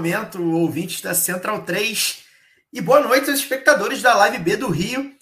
Momento, 0.00 0.42
ouvintes 0.42 1.02
da 1.02 1.12
Central 1.12 1.62
3. 1.62 2.24
E 2.72 2.80
boa 2.80 3.00
noite 3.00 3.28
aos 3.28 3.38
espectadores 3.38 4.00
da 4.00 4.14
Live 4.14 4.38
B 4.38 4.56
do 4.56 4.70
Rio. 4.70 5.14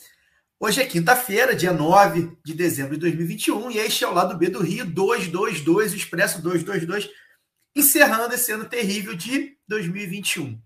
Hoje 0.60 0.80
é 0.80 0.86
quinta-feira, 0.86 1.52
dia 1.52 1.72
9 1.72 2.38
de 2.44 2.54
dezembro 2.54 2.94
de 2.94 3.00
2021, 3.00 3.72
e 3.72 3.78
este 3.78 4.04
é 4.04 4.06
o 4.06 4.14
lado 4.14 4.38
B 4.38 4.48
do 4.48 4.62
Rio 4.62 4.86
222, 4.86 5.92
o 5.92 5.96
Expresso 5.96 6.40
222, 6.42 7.10
encerrando 7.74 8.32
esse 8.32 8.52
ano 8.52 8.66
terrível 8.66 9.16
de 9.16 9.56
2021. 9.66 10.56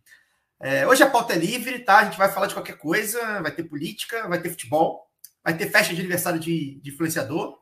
É, 0.61 0.87
hoje 0.87 1.03
a 1.03 1.09
pauta 1.09 1.33
é 1.33 1.39
livre, 1.39 1.79
tá? 1.79 2.01
A 2.01 2.05
gente 2.05 2.19
vai 2.19 2.31
falar 2.31 2.49
de 2.49 2.55
qualquer 2.55 2.77
coisa, 2.77 3.41
vai 3.41 3.51
ter 3.51 3.65
política, 3.65 4.29
vai 4.29 4.43
ter 4.43 4.51
futebol, 4.51 5.07
vai 5.43 5.57
ter 5.57 5.71
festa 5.71 5.95
de 5.95 6.01
aniversário 6.01 6.39
de, 6.39 6.79
de 6.83 6.91
influenciador, 6.91 7.57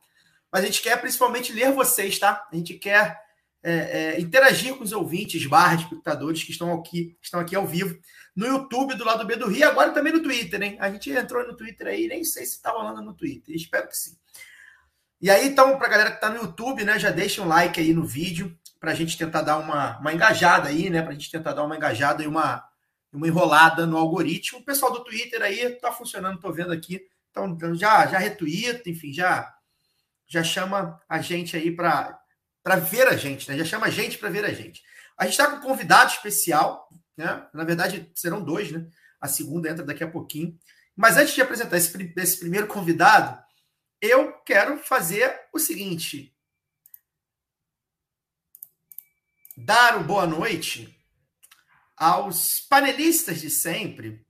mas 0.52 0.64
a 0.64 0.66
gente 0.66 0.82
quer 0.82 1.00
principalmente 1.00 1.52
ler 1.52 1.70
vocês, 1.70 2.18
tá? 2.18 2.44
A 2.52 2.56
gente 2.56 2.74
quer 2.74 3.29
é, 3.62 3.72
é, 3.72 4.20
interagir 4.20 4.74
com 4.74 4.84
os 4.84 4.92
ouvintes, 4.92 5.46
barra 5.46 5.74
espectadores 5.74 6.42
que 6.42 6.52
estão 6.52 6.72
aqui, 6.72 7.16
estão 7.20 7.40
aqui 7.40 7.54
ao 7.54 7.66
vivo 7.66 7.98
no 8.34 8.46
YouTube 8.46 8.94
do 8.94 9.04
lado 9.04 9.26
B 9.26 9.36
do 9.36 9.48
Rio, 9.48 9.68
agora 9.68 9.90
também 9.90 10.12
no 10.12 10.22
Twitter, 10.22 10.62
hein? 10.62 10.76
A 10.80 10.90
gente 10.90 11.10
entrou 11.10 11.46
no 11.46 11.56
Twitter 11.56 11.88
aí, 11.88 12.08
nem 12.08 12.24
sei 12.24 12.46
se 12.46 12.56
está 12.56 12.70
rolando 12.70 13.02
no 13.02 13.14
Twitter, 13.14 13.54
espero 13.54 13.88
que 13.88 13.96
sim. 13.96 14.16
E 15.20 15.28
aí, 15.28 15.48
então, 15.48 15.76
para 15.76 15.86
a 15.86 15.90
galera 15.90 16.10
que 16.10 16.16
está 16.16 16.30
no 16.30 16.40
YouTube, 16.42 16.84
né, 16.84 16.98
já 16.98 17.10
deixa 17.10 17.42
um 17.42 17.48
like 17.48 17.78
aí 17.78 17.92
no 17.92 18.04
vídeo, 18.04 18.56
para 18.80 18.92
a 18.92 18.94
gente 18.94 19.18
tentar 19.18 19.42
dar 19.42 19.58
uma, 19.58 19.98
uma 19.98 20.14
engajada 20.14 20.70
aí, 20.70 20.88
né? 20.88 21.02
Para 21.02 21.10
a 21.10 21.12
gente 21.12 21.30
tentar 21.30 21.52
dar 21.52 21.62
uma 21.62 21.76
engajada 21.76 22.22
e 22.22 22.26
uma, 22.26 22.64
uma 23.12 23.28
enrolada 23.28 23.86
no 23.86 23.98
algoritmo. 23.98 24.60
O 24.60 24.64
pessoal 24.64 24.90
do 24.90 25.04
Twitter 25.04 25.42
aí 25.42 25.60
está 25.60 25.92
funcionando, 25.92 26.36
estou 26.36 26.50
vendo 26.50 26.72
aqui. 26.72 27.06
Então, 27.30 27.58
já, 27.74 28.06
já 28.06 28.18
retuita, 28.18 28.88
enfim, 28.88 29.12
já, 29.12 29.54
já 30.26 30.42
chama 30.42 30.98
a 31.06 31.20
gente 31.20 31.54
aí 31.54 31.70
para 31.70 32.18
ver 32.76 33.08
a 33.08 33.16
gente, 33.16 33.48
né? 33.48 33.56
Já 33.58 33.64
chama 33.64 33.86
a 33.86 33.90
gente 33.90 34.18
para 34.18 34.30
ver 34.30 34.44
a 34.44 34.52
gente. 34.52 34.82
A 35.16 35.24
gente 35.24 35.32
está 35.32 35.50
com 35.50 35.56
um 35.56 35.60
convidado 35.60 36.10
especial, 36.10 36.88
né? 37.16 37.46
Na 37.52 37.64
verdade, 37.64 38.10
serão 38.14 38.42
dois, 38.42 38.70
né? 38.70 38.86
A 39.20 39.28
segunda 39.28 39.68
entra 39.68 39.84
daqui 39.84 40.02
a 40.02 40.10
pouquinho. 40.10 40.58
Mas 40.96 41.16
antes 41.16 41.34
de 41.34 41.42
apresentar 41.42 41.76
esse, 41.76 42.12
esse 42.16 42.38
primeiro 42.38 42.66
convidado, 42.66 43.42
eu 44.00 44.32
quero 44.44 44.78
fazer 44.78 45.34
o 45.52 45.58
seguinte: 45.58 46.34
dar 49.56 49.98
o 49.98 50.04
boa 50.04 50.26
noite 50.26 50.96
aos 51.96 52.60
panelistas 52.60 53.40
de 53.40 53.50
sempre. 53.50 54.24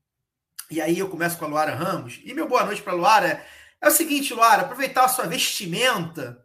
E 0.71 0.81
aí 0.81 0.99
eu 0.99 1.09
começo 1.09 1.39
com 1.39 1.45
a 1.45 1.49
Luara 1.49 1.75
Ramos. 1.75 2.21
E 2.25 2.35
meu 2.35 2.49
boa 2.49 2.65
noite 2.65 2.83
para 2.83 2.93
a 2.93 2.97
Luara 2.97 3.29
é, 3.29 3.47
é 3.81 3.89
o 3.89 3.93
seguinte, 3.93 4.35
Luara, 4.35 4.63
aproveitar 4.63 5.05
a 5.05 5.09
sua 5.09 5.27
vestimenta 5.27 6.45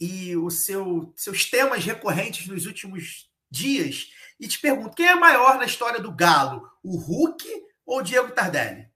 e 0.00 0.34
os 0.36 0.64
seu, 0.64 1.12
seus 1.14 1.44
temas 1.44 1.84
recorrentes 1.84 2.46
nos 2.46 2.64
últimos 2.64 3.28
dias 3.50 4.08
e 4.40 4.48
te 4.48 4.58
pergunto, 4.58 4.96
quem 4.96 5.06
é 5.06 5.14
maior 5.14 5.58
na 5.58 5.66
história 5.66 6.00
do 6.00 6.10
Galo, 6.10 6.66
o 6.82 6.96
Hulk 6.96 7.44
ou 7.84 7.98
o 7.98 8.02
Diego 8.02 8.32
Tardelli? 8.32 8.88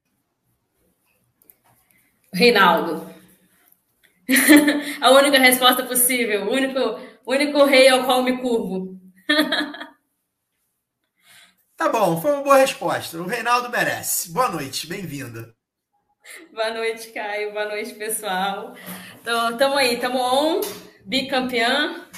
Reinaldo. 2.32 3.12
A 5.02 5.10
única 5.10 5.38
resposta 5.38 5.84
possível, 5.84 6.46
o 6.46 6.50
único, 6.50 6.80
único 7.26 7.64
rei 7.64 7.88
ao 7.88 8.04
qual 8.04 8.22
me 8.22 8.40
curvo. 8.40 8.98
Tá 11.76 11.88
bom, 11.88 12.20
foi 12.22 12.30
uma 12.30 12.42
boa 12.42 12.56
resposta. 12.56 13.18
O 13.18 13.26
Reinaldo 13.26 13.68
merece. 13.68 14.32
Boa 14.32 14.48
noite, 14.48 14.86
bem-vinda. 14.86 15.52
Boa 16.52 16.70
noite, 16.70 17.10
Caio. 17.10 17.52
Boa 17.52 17.66
noite, 17.66 17.92
pessoal. 17.94 18.76
Então, 19.20 19.58
tamo 19.58 19.74
aí, 19.74 19.98
tamo 19.98 20.18
on, 20.18 20.60
bicampeã. 21.04 22.08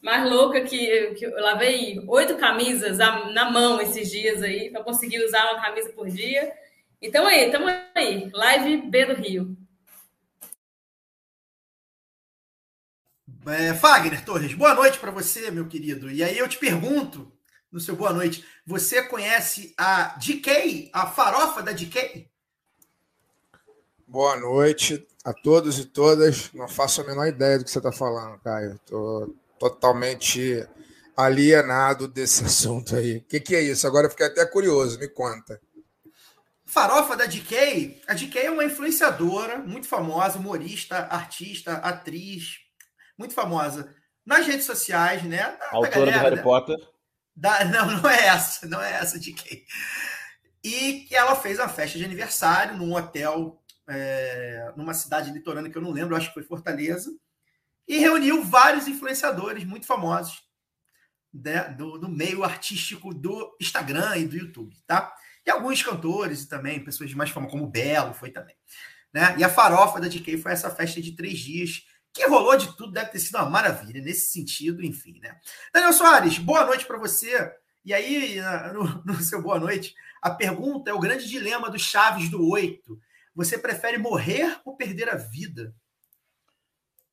Mais 0.00 0.28
louca 0.28 0.60
que, 0.60 1.14
que 1.14 1.26
eu 1.26 1.40
lavei 1.40 2.00
oito 2.06 2.36
camisas 2.36 2.98
na 2.98 3.50
mão 3.50 3.80
esses 3.80 4.10
dias 4.10 4.42
aí, 4.42 4.70
para 4.70 4.84
conseguir 4.84 5.24
usar 5.24 5.52
uma 5.52 5.60
camisa 5.60 5.90
por 5.90 6.08
dia. 6.08 6.52
E 7.00 7.10
tamo 7.10 7.26
aí, 7.26 7.50
tamo 7.50 7.66
aí. 7.94 8.30
Live 8.32 8.88
B 8.88 9.06
do 9.06 9.14
Rio. 9.14 9.56
É, 13.46 13.74
Fagner 13.74 14.24
Torres, 14.24 14.54
boa 14.54 14.74
noite 14.74 14.98
para 14.98 15.12
você, 15.12 15.50
meu 15.50 15.68
querido. 15.68 16.10
E 16.10 16.22
aí 16.22 16.36
eu 16.36 16.48
te 16.48 16.58
pergunto, 16.58 17.32
no 17.70 17.78
seu 17.78 17.94
boa 17.94 18.12
noite, 18.12 18.44
você 18.66 19.02
conhece 19.02 19.72
a 19.78 20.16
DK, 20.18 20.90
a 20.92 21.06
farofa 21.06 21.62
da 21.62 21.70
DK? 21.70 22.28
Boa 24.06 24.36
noite 24.36 25.06
a 25.24 25.32
todos 25.32 25.78
e 25.78 25.84
todas. 25.84 26.52
Não 26.52 26.68
faço 26.68 27.00
a 27.00 27.04
menor 27.04 27.26
ideia 27.26 27.58
do 27.58 27.64
que 27.64 27.70
você 27.70 27.78
está 27.78 27.92
falando, 27.92 28.38
Caio. 28.40 28.74
Estou 28.74 29.34
totalmente 29.58 30.66
alienado 31.16 32.06
desse 32.06 32.44
assunto 32.46 32.94
aí. 32.96 33.18
O 33.18 33.22
que, 33.24 33.40
que 33.40 33.56
é 33.56 33.62
isso? 33.62 33.86
Agora 33.86 34.06
eu 34.06 34.10
fiquei 34.10 34.26
até 34.26 34.44
curioso, 34.46 34.98
me 34.98 35.08
conta. 35.08 35.60
Farofa 36.64 37.16
da 37.16 37.26
DK, 37.26 38.02
a 38.08 38.14
DK 38.14 38.38
é 38.38 38.50
uma 38.50 38.64
influenciadora 38.64 39.58
muito 39.58 39.86
famosa, 39.86 40.38
humorista, 40.38 40.96
artista, 41.10 41.74
atriz, 41.74 42.58
muito 43.16 43.34
famosa 43.34 43.94
nas 44.24 44.46
redes 44.46 44.66
sociais, 44.66 45.22
né? 45.22 45.38
Da, 45.38 45.56
da 45.56 45.68
Autora 45.72 45.90
do 45.90 45.94
galera, 46.00 46.18
Harry 46.22 46.36
né? 46.36 46.42
Potter. 46.42 46.76
Da- 47.34 47.64
não, 47.66 47.86
não 48.02 48.10
é 48.10 48.26
essa, 48.26 48.66
não 48.66 48.80
é 48.82 48.94
essa 48.94 49.18
quem. 49.20 49.64
E 50.62 51.04
que 51.08 51.14
ela 51.14 51.36
fez 51.36 51.58
uma 51.58 51.68
festa 51.68 51.96
de 51.98 52.04
aniversário 52.04 52.76
num 52.76 52.94
hotel, 52.94 53.62
é, 53.88 54.72
numa 54.76 54.94
cidade 54.94 55.30
litorânea 55.30 55.70
que 55.70 55.78
eu 55.78 55.82
não 55.82 55.92
lembro, 55.92 56.16
acho 56.16 56.28
que 56.28 56.34
foi 56.34 56.42
Fortaleza, 56.42 57.10
e 57.86 57.98
reuniu 57.98 58.42
vários 58.42 58.88
influenciadores 58.88 59.64
muito 59.64 59.86
famosos 59.86 60.42
né, 61.32 61.64
do, 61.70 61.98
do 61.98 62.08
meio 62.08 62.42
artístico 62.42 63.14
do 63.14 63.56
Instagram 63.60 64.16
e 64.16 64.26
do 64.26 64.36
YouTube, 64.36 64.76
tá? 64.86 65.14
E 65.44 65.50
alguns 65.50 65.82
cantores 65.82 66.42
e 66.42 66.48
também 66.48 66.82
pessoas 66.82 67.12
mais 67.14 67.30
famosas, 67.30 67.52
como 67.52 67.64
o 67.64 67.70
Belo 67.70 68.12
foi 68.12 68.30
também. 68.30 68.56
Né? 69.12 69.36
E 69.38 69.44
a 69.44 69.48
farofa 69.48 70.00
da 70.00 70.08
DK 70.08 70.38
foi 70.38 70.52
essa 70.52 70.70
festa 70.70 71.00
de 71.00 71.12
três 71.12 71.38
dias, 71.38 71.86
que 72.12 72.26
rolou 72.26 72.56
de 72.56 72.74
tudo, 72.76 72.92
deve 72.92 73.10
ter 73.10 73.20
sido 73.20 73.36
uma 73.36 73.48
maravilha 73.48 74.00
nesse 74.00 74.32
sentido, 74.32 74.82
enfim, 74.82 75.20
né? 75.20 75.38
Daniel 75.72 75.92
Soares, 75.92 76.38
boa 76.38 76.64
noite 76.64 76.86
para 76.86 76.96
você. 76.96 77.52
E 77.84 77.92
aí, 77.92 78.40
no, 78.72 79.02
no 79.04 79.22
seu 79.22 79.42
boa 79.42 79.60
noite, 79.60 79.94
a 80.22 80.30
pergunta 80.30 80.90
é 80.90 80.94
o 80.94 80.98
grande 80.98 81.28
dilema 81.28 81.70
do 81.70 81.78
Chaves 81.78 82.30
do 82.30 82.48
Oito. 82.48 82.98
Você 83.36 83.58
prefere 83.58 83.98
morrer 83.98 84.58
ou 84.64 84.74
perder 84.74 85.10
a 85.10 85.14
vida? 85.14 85.74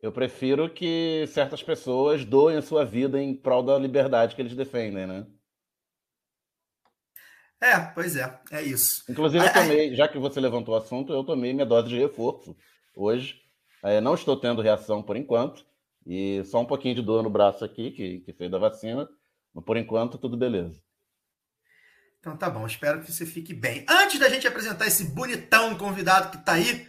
Eu 0.02 0.10
prefiro 0.10 0.74
que 0.74 1.26
certas 1.28 1.62
pessoas 1.62 2.24
doem 2.24 2.56
a 2.56 2.62
sua 2.62 2.86
vida 2.86 3.22
em 3.22 3.36
prol 3.36 3.62
da 3.62 3.78
liberdade 3.78 4.34
que 4.34 4.42
eles 4.42 4.56
defendem, 4.56 5.06
né? 5.06 5.28
É, 7.62 7.78
pois 7.94 8.16
é, 8.16 8.40
é 8.52 8.62
isso. 8.62 9.04
Inclusive, 9.10 9.46
eu 9.46 9.54
tomei, 9.54 9.96
já 9.96 10.08
que 10.08 10.18
você 10.18 10.40
levantou 10.40 10.74
o 10.74 10.78
assunto, 10.78 11.12
eu 11.12 11.26
tomei 11.26 11.54
minha 11.54 11.66
dose 11.66 11.90
de 11.90 12.00
reforço 12.00 12.56
hoje. 12.96 13.42
É, 13.84 14.00
não 14.00 14.16
estou 14.16 14.38
tendo 14.40 14.62
reação 14.62 15.04
por 15.04 15.18
enquanto. 15.18 15.66
E 16.06 16.44
só 16.46 16.62
um 16.62 16.66
pouquinho 16.66 16.96
de 16.96 17.02
dor 17.02 17.22
no 17.22 17.30
braço 17.30 17.66
aqui, 17.66 17.92
que, 17.92 18.20
que 18.20 18.34
fez 18.34 18.50
da 18.50 18.58
vacina. 18.58 19.08
Mas 19.54 19.64
por 19.66 19.76
enquanto, 19.76 20.18
tudo 20.18 20.38
beleza. 20.38 20.82
Então 22.24 22.38
tá 22.38 22.50
bom, 22.50 22.66
espero 22.66 23.02
que 23.02 23.12
você 23.12 23.26
fique 23.26 23.54
bem. 23.54 23.86
Antes 23.86 24.18
da 24.18 24.30
gente 24.30 24.48
apresentar 24.48 24.88
esse 24.88 25.04
bonitão 25.04 25.78
convidado 25.78 26.32
que 26.32 26.42
tá 26.46 26.54
aí, 26.54 26.88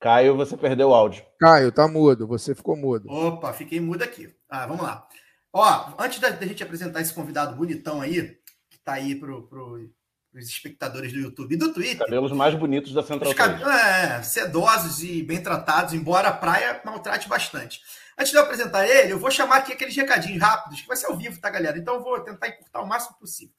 Caio, 0.00 0.36
você 0.36 0.56
perdeu 0.56 0.90
o 0.90 0.94
áudio. 0.94 1.24
Caio, 1.40 1.72
tá 1.72 1.88
mudo, 1.88 2.28
você 2.28 2.54
ficou 2.54 2.76
mudo. 2.76 3.10
Opa, 3.10 3.52
fiquei 3.52 3.80
mudo 3.80 4.04
aqui. 4.04 4.32
Ah, 4.48 4.68
vamos 4.68 4.84
lá. 4.84 5.08
Ó, 5.52 5.94
antes 5.98 6.20
da, 6.20 6.30
da 6.30 6.46
gente 6.46 6.62
apresentar 6.62 7.00
esse 7.00 7.12
convidado 7.12 7.56
bonitão 7.56 8.00
aí, 8.00 8.38
que 8.70 8.78
tá 8.84 8.92
aí 8.92 9.16
pro, 9.16 9.48
pro, 9.48 9.90
pros 10.36 10.50
espectadores 10.50 11.14
do 11.14 11.18
YouTube 11.18 11.54
e 11.54 11.56
do 11.56 11.72
Twitter. 11.72 12.04
Cabelos 12.04 12.30
mais 12.30 12.54
bonitos 12.54 12.92
da 12.92 13.02
Central 13.02 13.30
Os 13.30 13.36
3. 13.36 13.58
cab... 13.58 13.70
é, 13.70 14.22
sedosos 14.22 15.02
e 15.02 15.22
bem 15.22 15.42
tratados, 15.42 15.94
embora 15.94 16.28
a 16.28 16.32
praia 16.32 16.78
maltrate 16.84 17.26
bastante. 17.26 17.80
Antes 18.18 18.32
de 18.32 18.36
eu 18.36 18.42
apresentar 18.42 18.86
ele, 18.86 19.14
eu 19.14 19.18
vou 19.18 19.30
chamar 19.30 19.56
aqui 19.56 19.72
aqueles 19.72 19.96
recadinhos 19.96 20.38
rápidos, 20.42 20.82
que 20.82 20.86
vai 20.86 20.96
ser 20.96 21.06
ao 21.06 21.16
vivo, 21.16 21.40
tá, 21.40 21.48
galera? 21.48 21.78
Então 21.78 21.94
eu 21.94 22.02
vou 22.02 22.20
tentar 22.20 22.48
encurtar 22.48 22.82
o 22.82 22.86
máximo 22.86 23.16
possível. 23.18 23.54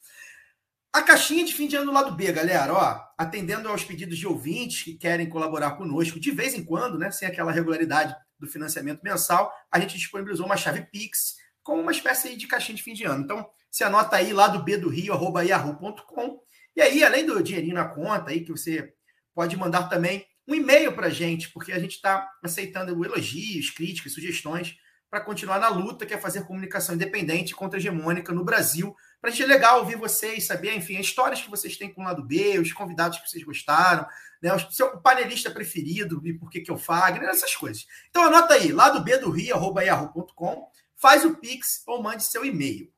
A 0.94 1.02
caixinha 1.02 1.44
de 1.44 1.54
fim 1.54 1.68
de 1.68 1.76
ano 1.76 1.88
do 1.88 1.92
lado 1.92 2.12
B, 2.12 2.32
galera, 2.32 2.72
ó, 2.72 3.02
atendendo 3.18 3.68
aos 3.70 3.84
pedidos 3.84 4.18
de 4.18 4.28
ouvintes 4.28 4.84
que 4.84 4.94
querem 4.94 5.28
colaborar 5.28 5.72
conosco 5.72 6.20
de 6.20 6.30
vez 6.30 6.54
em 6.54 6.64
quando, 6.64 7.00
né, 7.00 7.10
sem 7.10 7.28
aquela 7.28 7.52
regularidade 7.52 8.16
do 8.40 8.48
financiamento 8.48 9.02
mensal, 9.04 9.52
a 9.72 9.80
gente 9.80 9.98
disponibilizou 9.98 10.46
uma 10.46 10.58
chave 10.58 10.82
Pix 10.92 11.38
como 11.64 11.82
uma 11.82 11.92
espécie 11.92 12.36
de 12.36 12.46
caixinha 12.46 12.76
de 12.76 12.84
fim 12.84 12.94
de 12.94 13.04
ano. 13.04 13.24
Então, 13.24 13.50
você 13.70 13.84
anota 13.84 14.16
aí 14.16 14.32
lá 14.32 14.48
do 14.48 14.64
B 14.64 14.78
do 14.78 14.90
Rio, 14.90 15.14
arroba 15.14 15.44
yahoo.com. 15.44 16.40
E 16.78 16.82
aí, 16.82 17.04
além 17.04 17.26
do 17.26 17.42
dinheirinho 17.42 17.74
na 17.74 17.86
conta 17.86 18.30
aí, 18.30 18.42
que 18.42 18.52
você 18.52 18.94
pode 19.34 19.58
mandar 19.58 19.90
também 19.90 20.24
um 20.48 20.54
e-mail 20.54 20.94
para 20.94 21.08
a 21.08 21.10
gente, 21.10 21.50
porque 21.50 21.72
a 21.72 21.80
gente 21.80 21.96
está 21.96 22.30
aceitando 22.44 23.04
elogios, 23.04 23.72
críticas, 23.72 24.14
sugestões 24.14 24.78
para 25.10 25.20
continuar 25.20 25.58
na 25.58 25.70
luta, 25.70 26.06
que 26.06 26.14
é 26.14 26.20
fazer 26.20 26.46
comunicação 26.46 26.94
independente 26.94 27.56
contra 27.56 27.80
hegemônica 27.80 28.32
no 28.32 28.46
Brasil. 28.46 28.96
Para 29.20 29.32
a 29.32 29.34
gente 29.34 29.42
é 29.42 29.48
legal 29.48 29.80
ouvir 29.80 29.96
vocês, 29.96 30.46
saber, 30.46 30.76
enfim, 30.76 30.98
as 30.98 31.08
histórias 31.08 31.42
que 31.42 31.50
vocês 31.50 31.78
têm 31.78 31.92
com 31.92 32.02
o 32.02 32.06
lado 32.06 32.24
B, 32.24 32.60
os 32.60 32.72
convidados 32.72 33.18
que 33.18 33.28
vocês 33.28 33.44
gostaram, 33.44 34.06
né, 34.40 34.54
o 34.54 34.72
seu 34.72 35.00
panelista 35.00 35.50
preferido 35.50 36.22
e 36.28 36.34
por 36.34 36.48
que, 36.48 36.62
que 36.62 36.70
eu 36.70 36.78
Fagner, 36.78 37.28
essas 37.28 37.56
coisas. 37.56 37.88
Então 38.12 38.24
anota 38.24 38.54
aí, 38.54 38.72
lado 38.72 39.04
B 39.04 39.18
do 39.18 39.32
Rio, 39.32 39.56
arroba 39.56 39.84
yahoo.com, 39.84 40.70
faz 40.96 41.26
o 41.26 41.38
Pix 41.38 41.82
ou 41.88 42.04
mande 42.04 42.24
seu 42.24 42.46
e-mail. 42.46 42.96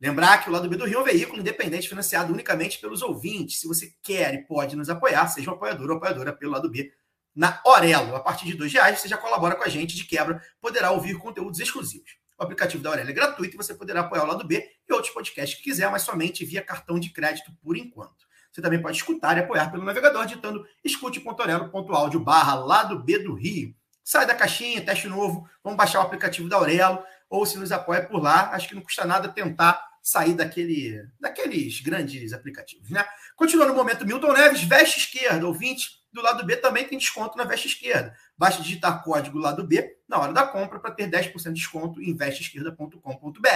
Lembrar 0.00 0.38
que 0.38 0.48
o 0.48 0.52
Lado 0.52 0.68
B 0.68 0.76
do 0.76 0.84
Rio 0.84 0.98
é 0.98 1.02
um 1.02 1.04
veículo 1.04 1.40
independente 1.40 1.88
financiado 1.88 2.32
unicamente 2.32 2.78
pelos 2.78 3.02
ouvintes. 3.02 3.60
Se 3.60 3.66
você 3.66 3.92
quer 4.00 4.32
e 4.34 4.46
pode 4.46 4.76
nos 4.76 4.88
apoiar, 4.88 5.26
seja 5.26 5.50
um 5.50 5.54
apoiador 5.54 5.90
ou 5.90 5.96
apoiadora 5.96 6.32
pelo 6.32 6.52
Lado 6.52 6.70
B 6.70 6.92
na 7.34 7.60
Orelo. 7.64 8.14
A 8.14 8.20
partir 8.20 8.46
de 8.46 8.54
dois 8.54 8.72
reais, 8.72 9.00
você 9.00 9.08
já 9.08 9.16
colabora 9.16 9.56
com 9.56 9.64
a 9.64 9.68
gente. 9.68 9.96
De 9.96 10.04
quebra, 10.04 10.40
poderá 10.60 10.92
ouvir 10.92 11.18
conteúdos 11.18 11.58
exclusivos. 11.58 12.16
O 12.38 12.44
aplicativo 12.44 12.80
da 12.80 12.90
Aurelo 12.90 13.10
é 13.10 13.12
gratuito 13.12 13.54
e 13.54 13.56
você 13.56 13.74
poderá 13.74 14.00
apoiar 14.00 14.22
o 14.22 14.26
Lado 14.28 14.46
B 14.46 14.64
e 14.88 14.92
outros 14.92 15.12
podcasts 15.12 15.58
que 15.58 15.64
quiser, 15.64 15.90
mas 15.90 16.02
somente 16.02 16.44
via 16.44 16.62
cartão 16.62 17.00
de 17.00 17.10
crédito 17.10 17.50
por 17.60 17.76
enquanto. 17.76 18.28
Você 18.52 18.62
também 18.62 18.80
pode 18.80 18.96
escutar 18.96 19.36
e 19.36 19.40
apoiar 19.40 19.70
pelo 19.70 19.84
navegador 19.84 20.24
digitando 20.24 20.64
escute.orelo.audio 20.84 22.20
barra 22.20 22.54
Lado 22.54 23.02
B 23.02 23.18
do 23.18 23.34
Rio. 23.34 23.74
Sai 24.04 24.24
da 24.24 24.34
caixinha, 24.34 24.84
teste 24.84 25.08
novo, 25.08 25.48
vamos 25.62 25.76
baixar 25.76 25.98
o 25.98 26.02
aplicativo 26.02 26.48
da 26.48 26.56
Aurelo, 26.56 27.02
ou 27.28 27.44
se 27.44 27.58
nos 27.58 27.72
apoia 27.72 28.06
por 28.06 28.22
lá, 28.22 28.50
acho 28.52 28.68
que 28.68 28.74
não 28.74 28.82
custa 28.82 29.04
nada 29.04 29.28
tentar 29.28 29.87
sair 30.08 30.32
daquele, 30.32 31.06
daqueles 31.20 31.80
grandes 31.80 32.32
aplicativos. 32.32 32.88
Né? 32.88 33.04
Continuando 33.36 33.72
no 33.72 33.78
momento, 33.78 34.06
Milton 34.06 34.32
Neves, 34.32 34.62
veste 34.62 35.00
esquerda, 35.00 35.46
ouvinte 35.46 35.98
do 36.10 36.22
lado 36.22 36.46
B 36.46 36.56
também 36.56 36.88
tem 36.88 36.96
desconto 36.96 37.36
na 37.36 37.44
veste 37.44 37.68
esquerda. 37.68 38.14
Basta 38.36 38.62
digitar 38.62 39.04
código 39.04 39.38
lado 39.38 39.66
B 39.66 39.98
na 40.08 40.18
hora 40.18 40.32
da 40.32 40.46
compra 40.46 40.80
para 40.80 40.92
ter 40.92 41.10
10% 41.10 41.34
de 41.48 41.52
desconto 41.52 42.00
em 42.00 42.16
vesteesquerda.com.br. 42.16 43.48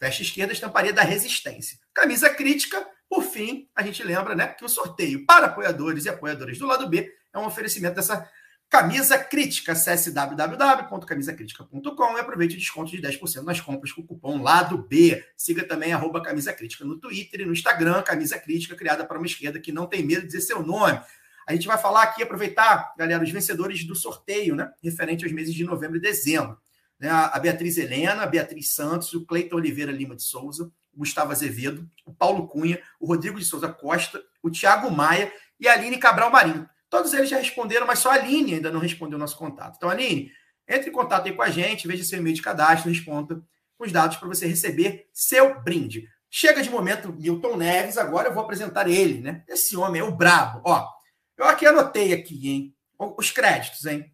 Veste 0.00 0.22
esquerda, 0.22 0.52
estamparia 0.52 0.92
da 0.92 1.02
resistência. 1.02 1.78
Camisa 1.94 2.28
crítica, 2.28 2.84
por 3.08 3.22
fim, 3.22 3.68
a 3.74 3.84
gente 3.84 4.02
lembra 4.02 4.34
né, 4.34 4.48
que 4.48 4.64
o 4.64 4.68
sorteio 4.68 5.24
para 5.24 5.46
apoiadores 5.46 6.04
e 6.04 6.08
apoiadoras 6.08 6.58
do 6.58 6.66
lado 6.66 6.88
B 6.88 7.08
é 7.32 7.38
um 7.38 7.46
oferecimento 7.46 7.94
dessa 7.94 8.28
Camisa 8.68 9.18
Crítica. 9.18 9.72
Acesse 9.72 10.10
www.camisacritica.com 10.10 12.16
e 12.16 12.20
aproveite 12.20 12.56
o 12.56 12.58
desconto 12.58 12.90
de 12.90 13.00
10% 13.00 13.42
nas 13.42 13.60
compras 13.60 13.92
com 13.92 14.02
o 14.02 14.04
cupom 14.04 14.42
LADO 14.42 14.78
B. 14.78 15.24
Siga 15.36 15.64
também 15.64 15.92
arroba 15.92 16.22
Camisa 16.22 16.52
Crítica 16.52 16.84
no 16.84 16.98
Twitter 16.98 17.40
e 17.40 17.44
no 17.44 17.52
Instagram, 17.52 18.02
Camisa 18.02 18.38
Crítica, 18.38 18.76
criada 18.76 19.04
para 19.04 19.18
uma 19.18 19.26
esquerda 19.26 19.60
que 19.60 19.72
não 19.72 19.86
tem 19.86 20.04
medo 20.04 20.22
de 20.22 20.28
dizer 20.28 20.40
seu 20.40 20.62
nome. 20.62 21.00
A 21.46 21.52
gente 21.52 21.68
vai 21.68 21.78
falar 21.78 22.02
aqui, 22.02 22.22
aproveitar, 22.22 22.92
galera, 22.98 23.22
os 23.22 23.30
vencedores 23.30 23.84
do 23.84 23.94
sorteio, 23.94 24.56
né? 24.56 24.72
Referente 24.82 25.24
aos 25.24 25.32
meses 25.32 25.54
de 25.54 25.64
novembro 25.64 25.96
e 25.96 26.00
dezembro. 26.00 26.58
Né? 26.98 27.08
A 27.08 27.38
Beatriz 27.38 27.78
Helena, 27.78 28.22
a 28.22 28.26
Beatriz 28.26 28.74
Santos, 28.74 29.12
o 29.12 29.24
Cleiton 29.24 29.56
Oliveira 29.56 29.92
Lima 29.92 30.16
de 30.16 30.22
Souza, 30.22 30.72
o 30.92 30.98
Gustavo 30.98 31.30
Azevedo, 31.30 31.88
o 32.04 32.12
Paulo 32.12 32.48
Cunha, 32.48 32.80
o 32.98 33.06
Rodrigo 33.06 33.38
de 33.38 33.44
Souza 33.44 33.68
Costa, 33.68 34.20
o 34.42 34.50
Thiago 34.50 34.90
Maia 34.90 35.32
e 35.60 35.68
a 35.68 35.74
Aline 35.74 35.98
Cabral 35.98 36.30
Marinho. 36.30 36.68
Todos 36.88 37.12
eles 37.12 37.28
já 37.28 37.38
responderam, 37.38 37.86
mas 37.86 37.98
só 37.98 38.10
a 38.10 38.14
Aline 38.14 38.54
ainda 38.54 38.70
não 38.70 38.80
respondeu 38.80 39.16
o 39.16 39.20
nosso 39.20 39.36
contato. 39.36 39.74
Então, 39.76 39.90
Aline, 39.90 40.30
entre 40.68 40.90
em 40.90 40.92
contato 40.92 41.26
aí 41.26 41.34
com 41.34 41.42
a 41.42 41.50
gente, 41.50 41.86
veja 41.86 42.04
seu 42.04 42.18
e-mail 42.18 42.34
de 42.34 42.42
cadastro, 42.42 42.90
responda 42.90 43.42
com 43.76 43.84
os 43.84 43.92
dados 43.92 44.16
para 44.16 44.28
você 44.28 44.46
receber 44.46 45.08
seu 45.12 45.60
brinde. 45.62 46.08
Chega 46.30 46.62
de 46.62 46.70
momento, 46.70 47.12
Milton 47.12 47.56
Neves, 47.56 47.98
agora 47.98 48.28
eu 48.28 48.34
vou 48.34 48.42
apresentar 48.42 48.88
ele, 48.88 49.20
né? 49.20 49.44
Esse 49.48 49.76
homem 49.76 50.00
é 50.00 50.04
o 50.04 50.14
brabo. 50.14 50.60
Ó, 50.64 50.88
eu 51.36 51.44
aqui 51.44 51.66
anotei 51.66 52.12
aqui, 52.12 52.48
hein? 52.48 52.76
Os 52.98 53.30
créditos, 53.30 53.84
hein? 53.86 54.12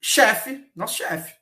Chefe, 0.00 0.70
nosso 0.74 0.96
chefe. 0.96 1.34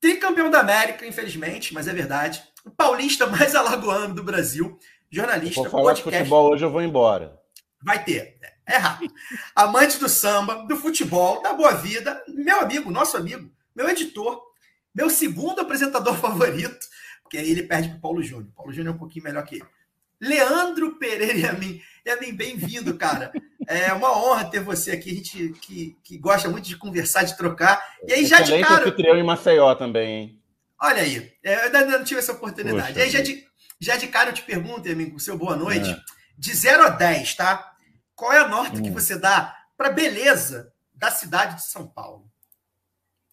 Tricampeão 0.00 0.50
da 0.50 0.60
América, 0.60 1.06
infelizmente, 1.06 1.72
mas 1.72 1.86
é 1.86 1.92
verdade. 1.92 2.42
O 2.64 2.70
paulista 2.70 3.26
mais 3.26 3.54
alagoano 3.54 4.14
do 4.14 4.24
Brasil. 4.24 4.78
Jornalista. 5.10 5.60
Vou 5.62 5.70
falar 5.70 5.82
podcast. 5.84 6.10
de 6.10 6.18
futebol 6.18 6.50
hoje, 6.50 6.64
eu 6.64 6.70
vou 6.70 6.82
embora. 6.82 7.38
Vai 7.82 8.02
ter. 8.02 8.38
É 8.66 8.76
rápido. 8.76 9.12
Amante 9.54 9.98
do 9.98 10.08
samba, 10.08 10.66
do 10.66 10.76
futebol, 10.76 11.42
da 11.42 11.52
boa 11.52 11.72
vida, 11.72 12.22
meu 12.28 12.60
amigo, 12.60 12.90
nosso 12.90 13.16
amigo, 13.16 13.50
meu 13.74 13.88
editor, 13.88 14.40
meu 14.94 15.10
segundo 15.10 15.60
apresentador 15.60 16.14
favorito, 16.18 16.86
porque 17.22 17.38
aí 17.38 17.50
ele 17.50 17.64
perde 17.64 17.88
para 17.88 17.98
Paulo 17.98 18.22
Júnior. 18.22 18.52
Paulo 18.54 18.72
Júnior 18.72 18.92
é 18.92 18.96
um 18.96 18.98
pouquinho 18.98 19.24
melhor 19.24 19.44
que 19.44 19.56
ele. 19.56 19.64
Leandro 20.20 20.96
Pereira 20.98 21.36
e 21.36 21.46
a 21.46 21.52
mim. 21.52 21.82
Bem-vindo, 22.32 22.96
cara. 22.96 23.32
É 23.66 23.92
uma 23.92 24.16
honra 24.16 24.44
ter 24.44 24.60
você 24.60 24.92
aqui. 24.92 25.10
A 25.10 25.14
gente 25.14 25.48
que, 25.60 25.96
que 26.04 26.16
gosta 26.16 26.48
muito 26.48 26.68
de 26.68 26.76
conversar, 26.76 27.24
de 27.24 27.36
trocar. 27.36 27.82
E 28.06 28.12
aí, 28.12 28.24
já 28.24 28.40
de 28.40 28.60
cara. 28.60 28.82
anfitrião 28.82 29.16
em 29.16 29.24
Maceió 29.24 29.74
também, 29.74 30.08
hein? 30.08 30.42
Olha 30.80 31.02
aí, 31.02 31.32
é, 31.42 31.54
eu 31.54 31.62
ainda 31.62 31.98
não 31.98 32.04
tive 32.04 32.20
essa 32.20 32.32
oportunidade. 32.32 32.92
Poxa, 32.92 33.04
aí, 33.04 33.10
já 33.10 33.20
de, 33.20 33.44
já 33.80 33.96
de 33.96 34.06
cara, 34.08 34.30
eu 34.30 34.34
te 34.34 34.42
pergunto, 34.42 34.88
amigo, 34.88 35.18
seu 35.18 35.36
boa 35.36 35.56
noite. 35.56 35.90
É. 35.90 36.00
De 36.38 36.54
0 36.54 36.84
a 36.84 36.88
10, 36.88 37.34
tá? 37.34 37.71
Qual 38.14 38.32
é 38.32 38.38
a 38.38 38.48
nota 38.48 38.78
hum. 38.78 38.82
que 38.82 38.90
você 38.90 39.18
dá 39.18 39.56
para 39.76 39.88
a 39.88 39.92
beleza 39.92 40.72
da 40.94 41.10
cidade 41.10 41.56
de 41.56 41.62
São 41.62 41.86
Paulo? 41.86 42.30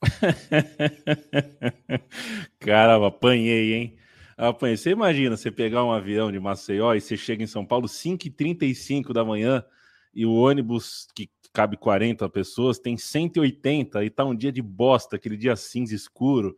Caramba, 2.60 3.08
apanhei, 3.08 3.74
hein? 3.74 3.98
Apanhei. 4.38 4.78
Você 4.78 4.92
imagina 4.92 5.36
você 5.36 5.52
pegar 5.52 5.84
um 5.84 5.92
avião 5.92 6.32
de 6.32 6.40
Maceió 6.40 6.94
e 6.94 7.02
você 7.02 7.18
chega 7.18 7.44
em 7.44 7.48
São 7.48 7.66
Paulo 7.66 7.88
5h35 7.88 9.12
da 9.12 9.26
manhã 9.26 9.64
e 10.14 10.26
o 10.26 10.34
ônibus 10.34 11.08
que 11.14 11.30
cabe 11.52 11.78
40 11.78 12.30
pessoas 12.30 12.80
tem 12.80 12.98
180 12.98 14.04
e 14.04 14.10
tá 14.10 14.24
um 14.24 14.36
dia 14.36 14.52
de 14.52 14.62
bosta, 14.62 15.16
aquele 15.16 15.36
dia 15.36 15.56
cinza 15.56 15.94
escuro 15.94 16.56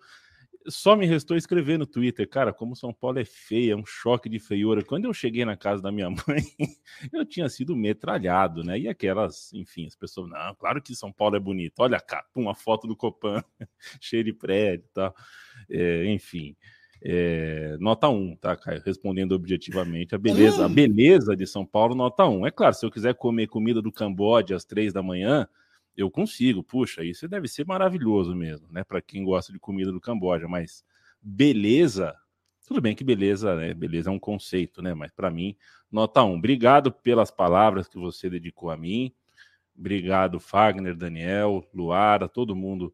só 0.68 0.96
me 0.96 1.06
restou 1.06 1.36
escrever 1.36 1.78
no 1.78 1.86
Twitter, 1.86 2.28
cara, 2.28 2.54
como 2.54 2.76
São 2.76 2.94
Paulo 2.94 3.20
é 3.20 3.26
feia, 3.26 3.74
é 3.74 3.76
um 3.76 3.86
choque 3.86 4.30
de 4.30 4.40
feiura. 4.40 4.84
Quando 4.84 5.06
eu 5.06 5.14
cheguei 5.14 5.46
na 5.46 5.58
casa 5.58 5.82
da 5.82 5.92
minha 5.92 6.10
mãe, 6.28 6.44
eu 7.12 7.26
tinha 7.26 7.50
sido 7.50 7.76
metralhado, 7.76 8.64
né? 8.64 8.80
E 8.80 8.88
aquelas, 8.88 9.52
enfim, 9.54 9.86
as 9.86 9.96
pessoas, 9.96 10.30
não, 10.30 10.56
claro 10.56 10.82
que 10.82 10.96
São 10.96 11.12
Paulo 11.12 11.36
é 11.36 11.40
bonito. 11.40 11.80
Olha 11.80 12.00
cá, 12.00 12.26
uma 12.36 12.56
foto 12.56 12.88
do 12.88 12.96
Copan, 12.96 13.44
cheio 14.00 14.24
de 14.24 14.34
prédio 14.34 14.86
e 14.86 14.94
tal. 14.94 15.16
É, 15.70 16.06
enfim, 16.06 16.56
é, 17.04 17.78
nota 17.80 18.08
1, 18.10 18.36
tá, 18.36 18.56
Caio? 18.56 18.82
Respondendo 18.86 19.32
objetivamente, 19.32 20.14
a 20.14 20.18
beleza, 20.18 20.66
a 20.66 20.70
beleza 20.70 21.36
de 21.36 21.48
São 21.48 21.66
Paulo, 21.66 21.96
nota 21.96 22.26
1. 22.28 22.46
É 22.46 22.52
claro, 22.52 22.76
se 22.76 22.86
eu 22.86 22.92
quiser 22.92 23.16
comer 23.16 23.48
comida 23.48 23.82
do 23.82 23.92
Camboja 23.92 24.56
às 24.56 24.64
três 24.64 24.94
da 24.94 25.02
manhã, 25.02 25.48
eu 26.02 26.12
consigo, 26.12 26.64
puxa, 26.64 27.04
isso 27.04 27.28
deve 27.28 27.48
ser 27.48 27.66
maravilhoso 27.66 28.36
mesmo, 28.36 28.68
né? 28.72 28.84
Para 28.84 29.02
quem 29.02 29.24
gosta 29.24 29.52
de 29.52 29.60
comida 29.60 29.92
do 29.92 30.02
Camboja, 30.02 30.48
mas 30.48 30.84
beleza, 31.22 32.16
tudo 32.68 32.82
bem 32.82 32.96
que 32.96 33.04
beleza, 33.04 33.56
né? 33.56 33.74
Beleza 33.74 34.10
é 34.10 34.14
um 34.14 34.20
conceito, 34.20 34.82
né? 34.82 34.94
Mas 34.94 35.12
para 35.12 35.30
mim, 35.30 35.56
nota 35.92 36.24
um. 36.24 36.36
Obrigado 36.36 36.92
pelas 36.92 37.30
palavras 37.30 37.88
que 37.88 37.98
você 37.98 38.30
dedicou 38.30 38.70
a 38.70 38.78
mim. 38.78 39.14
Obrigado, 39.78 40.40
Fagner, 40.40 40.96
Daniel, 40.96 41.68
Luara, 41.74 42.28
todo 42.30 42.56
mundo 42.56 42.94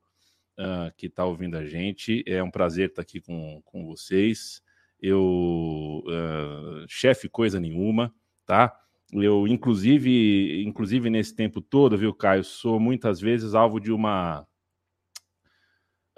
uh, 0.58 0.92
que 0.96 1.08
está 1.08 1.26
ouvindo 1.26 1.58
a 1.58 1.66
gente. 1.66 2.24
É 2.26 2.42
um 2.42 2.52
prazer 2.52 2.90
estar 2.90 3.02
aqui 3.02 3.22
com, 3.22 3.62
com 3.66 3.86
vocês. 3.86 4.62
eu 5.02 6.04
uh, 6.06 6.86
chefe 6.88 7.30
coisa 7.30 7.60
nenhuma, 7.60 8.14
tá? 8.46 8.76
Eu, 9.14 9.48
inclusive, 9.48 10.64
inclusive 10.66 11.10
nesse 11.10 11.34
tempo 11.34 11.62
todo, 11.62 11.98
viu, 11.98 12.14
Caio, 12.14 12.44
sou 12.44 12.80
muitas 12.80 13.22
vezes 13.22 13.54
alvo 13.54 13.80
de 13.80 13.92
uma 13.92 14.46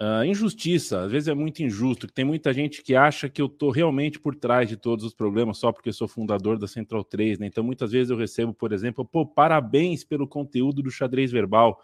uh, 0.00 0.24
injustiça. 0.24 1.02
Às 1.02 1.12
vezes 1.12 1.28
é 1.28 1.34
muito 1.34 1.62
injusto. 1.62 2.08
Tem 2.08 2.24
muita 2.24 2.52
gente 2.52 2.82
que 2.82 2.96
acha 2.96 3.28
que 3.28 3.40
eu 3.40 3.46
estou 3.46 3.70
realmente 3.70 4.18
por 4.18 4.34
trás 4.34 4.68
de 4.68 4.76
todos 4.76 5.04
os 5.04 5.14
problemas 5.14 5.58
só 5.58 5.70
porque 5.70 5.92
sou 5.92 6.08
fundador 6.08 6.58
da 6.58 6.66
Central 6.66 7.04
3, 7.04 7.38
né? 7.38 7.46
Então, 7.46 7.62
muitas 7.62 7.92
vezes 7.92 8.10
eu 8.10 8.16
recebo, 8.16 8.52
por 8.52 8.72
exemplo, 8.72 9.04
pô, 9.04 9.24
parabéns 9.24 10.02
pelo 10.02 10.26
conteúdo 10.26 10.82
do 10.82 10.90
xadrez 10.90 11.30
verbal 11.30 11.80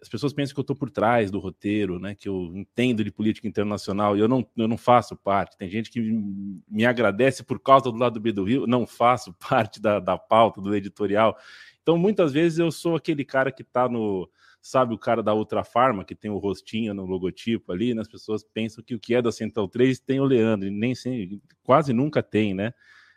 as 0.00 0.08
pessoas 0.08 0.32
pensam 0.32 0.54
que 0.54 0.60
eu 0.60 0.62
estou 0.62 0.76
por 0.76 0.90
trás 0.90 1.30
do 1.30 1.38
roteiro, 1.38 1.98
né? 1.98 2.14
Que 2.14 2.28
eu 2.28 2.52
entendo 2.54 3.02
de 3.02 3.10
política 3.10 3.48
internacional 3.48 4.16
e 4.16 4.20
eu 4.20 4.28
não, 4.28 4.46
eu 4.56 4.68
não 4.68 4.76
faço 4.76 5.16
parte. 5.16 5.56
Tem 5.56 5.68
gente 5.68 5.90
que 5.90 6.00
me 6.68 6.84
agradece 6.84 7.42
por 7.42 7.58
causa 7.58 7.90
do 7.90 7.96
lado 7.96 8.20
B 8.20 8.30
do 8.30 8.44
Rio, 8.44 8.66
não 8.66 8.86
faço 8.86 9.32
parte 9.48 9.80
da, 9.80 10.00
da 10.00 10.18
pauta, 10.18 10.60
do 10.60 10.74
editorial. 10.74 11.36
Então, 11.82 11.96
muitas 11.96 12.32
vezes 12.32 12.58
eu 12.58 12.70
sou 12.70 12.96
aquele 12.96 13.24
cara 13.24 13.50
que 13.50 13.62
está 13.62 13.88
no. 13.88 14.28
Sabe, 14.60 14.94
o 14.94 14.98
cara 14.98 15.22
da 15.22 15.34
Ultra 15.34 15.62
Farma, 15.62 16.04
que 16.06 16.14
tem 16.14 16.30
o 16.30 16.38
rostinho 16.38 16.94
no 16.94 17.04
logotipo 17.04 17.70
ali, 17.70 17.92
né? 17.92 18.00
as 18.00 18.08
pessoas 18.08 18.42
pensam 18.42 18.82
que 18.82 18.94
o 18.94 18.98
que 18.98 19.14
é 19.14 19.20
da 19.20 19.30
Central 19.30 19.68
3 19.68 20.00
tem 20.00 20.20
o 20.20 20.24
Leandro, 20.24 20.66
e 20.66 20.70
nem 20.70 20.94
sempre, 20.94 21.42
quase 21.62 21.92
nunca 21.92 22.22
tem, 22.22 22.54
né? 22.54 22.72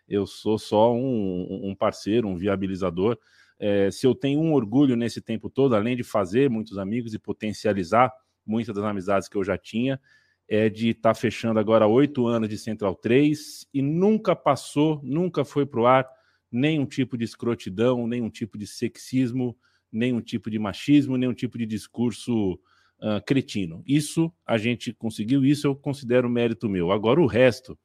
Eu 0.09 0.27
sou 0.27 0.59
só 0.59 0.93
um, 0.93 1.69
um 1.69 1.73
parceiro, 1.73 2.27
um 2.27 2.35
viabilizador 2.35 3.17
é, 3.59 3.89
se 3.91 4.05
eu 4.05 4.13
tenho 4.13 4.39
um 4.39 4.53
orgulho 4.53 4.95
nesse 4.95 5.21
tempo 5.21 5.49
todo, 5.49 5.75
além 5.75 5.95
de 5.95 6.03
fazer 6.03 6.49
muitos 6.49 6.77
amigos 6.77 7.13
e 7.13 7.19
potencializar 7.19 8.11
muitas 8.45 8.75
das 8.75 8.83
amizades 8.83 9.27
que 9.27 9.35
eu 9.35 9.43
já 9.43 9.57
tinha, 9.57 9.99
é 10.47 10.69
de 10.69 10.89
estar 10.89 11.13
tá 11.13 11.19
fechando 11.19 11.59
agora 11.59 11.87
oito 11.87 12.25
anos 12.27 12.47
de 12.47 12.57
Central 12.57 12.95
3 12.95 13.67
e 13.73 13.81
nunca 13.81 14.35
passou, 14.35 15.01
nunca 15.03 15.43
foi 15.43 15.65
para 15.65 15.81
o 15.81 15.85
ar 15.85 16.07
nenhum 16.51 16.85
tipo 16.85 17.17
de 17.17 17.25
escrotidão, 17.25 18.07
nenhum 18.07 18.29
tipo 18.29 18.57
de 18.57 18.65
sexismo, 18.65 19.57
nenhum 19.91 20.21
tipo 20.21 20.49
de 20.49 20.57
machismo, 20.57 21.17
nenhum 21.17 21.33
tipo 21.33 21.57
de 21.57 21.65
discurso 21.65 22.53
uh, 22.53 23.21
cretino. 23.25 23.83
Isso 23.85 24.31
a 24.45 24.57
gente 24.57 24.93
conseguiu, 24.93 25.43
isso 25.43 25.67
eu 25.67 25.75
considero 25.75 26.29
mérito 26.29 26.69
meu. 26.69 26.91
Agora 26.91 27.19
o 27.19 27.27
resto 27.27 27.77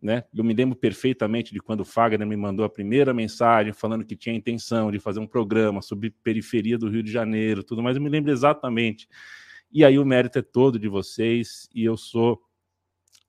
né? 0.00 0.24
Eu 0.32 0.44
me 0.44 0.54
lembro 0.54 0.76
perfeitamente 0.76 1.52
de 1.52 1.60
quando 1.60 1.80
o 1.80 1.84
Fagner 1.84 2.26
me 2.26 2.36
mandou 2.36 2.64
a 2.64 2.68
primeira 2.68 3.12
mensagem 3.12 3.72
falando 3.72 4.04
que 4.04 4.14
tinha 4.14 4.34
intenção 4.34 4.90
de 4.90 4.98
fazer 4.98 5.18
um 5.18 5.26
programa 5.26 5.82
sobre 5.82 6.10
periferia 6.22 6.78
do 6.78 6.88
Rio 6.88 7.02
de 7.02 7.10
Janeiro, 7.10 7.64
tudo 7.64 7.82
mais. 7.82 7.96
Eu 7.96 8.02
me 8.02 8.08
lembro 8.08 8.30
exatamente. 8.30 9.08
E 9.72 9.84
aí 9.84 9.98
o 9.98 10.06
mérito 10.06 10.38
é 10.38 10.42
todo 10.42 10.78
de 10.78 10.88
vocês 10.88 11.68
e 11.74 11.84
eu 11.84 11.96
sou 11.96 12.40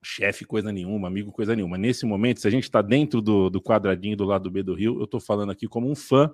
chefe 0.01 0.45
coisa 0.45 0.71
nenhuma, 0.71 1.07
amigo 1.07 1.31
coisa 1.31 1.55
nenhuma. 1.55 1.77
Nesse 1.77 2.05
momento, 2.05 2.39
se 2.39 2.47
a 2.47 2.51
gente 2.51 2.63
está 2.63 2.81
dentro 2.81 3.21
do, 3.21 3.49
do 3.49 3.61
quadradinho 3.61 4.15
do 4.15 4.23
lado 4.23 4.49
B 4.49 4.63
do 4.63 4.73
Rio, 4.73 4.99
eu 4.99 5.05
estou 5.05 5.19
falando 5.19 5.51
aqui 5.51 5.67
como 5.67 5.89
um 5.89 5.95
fã 5.95 6.31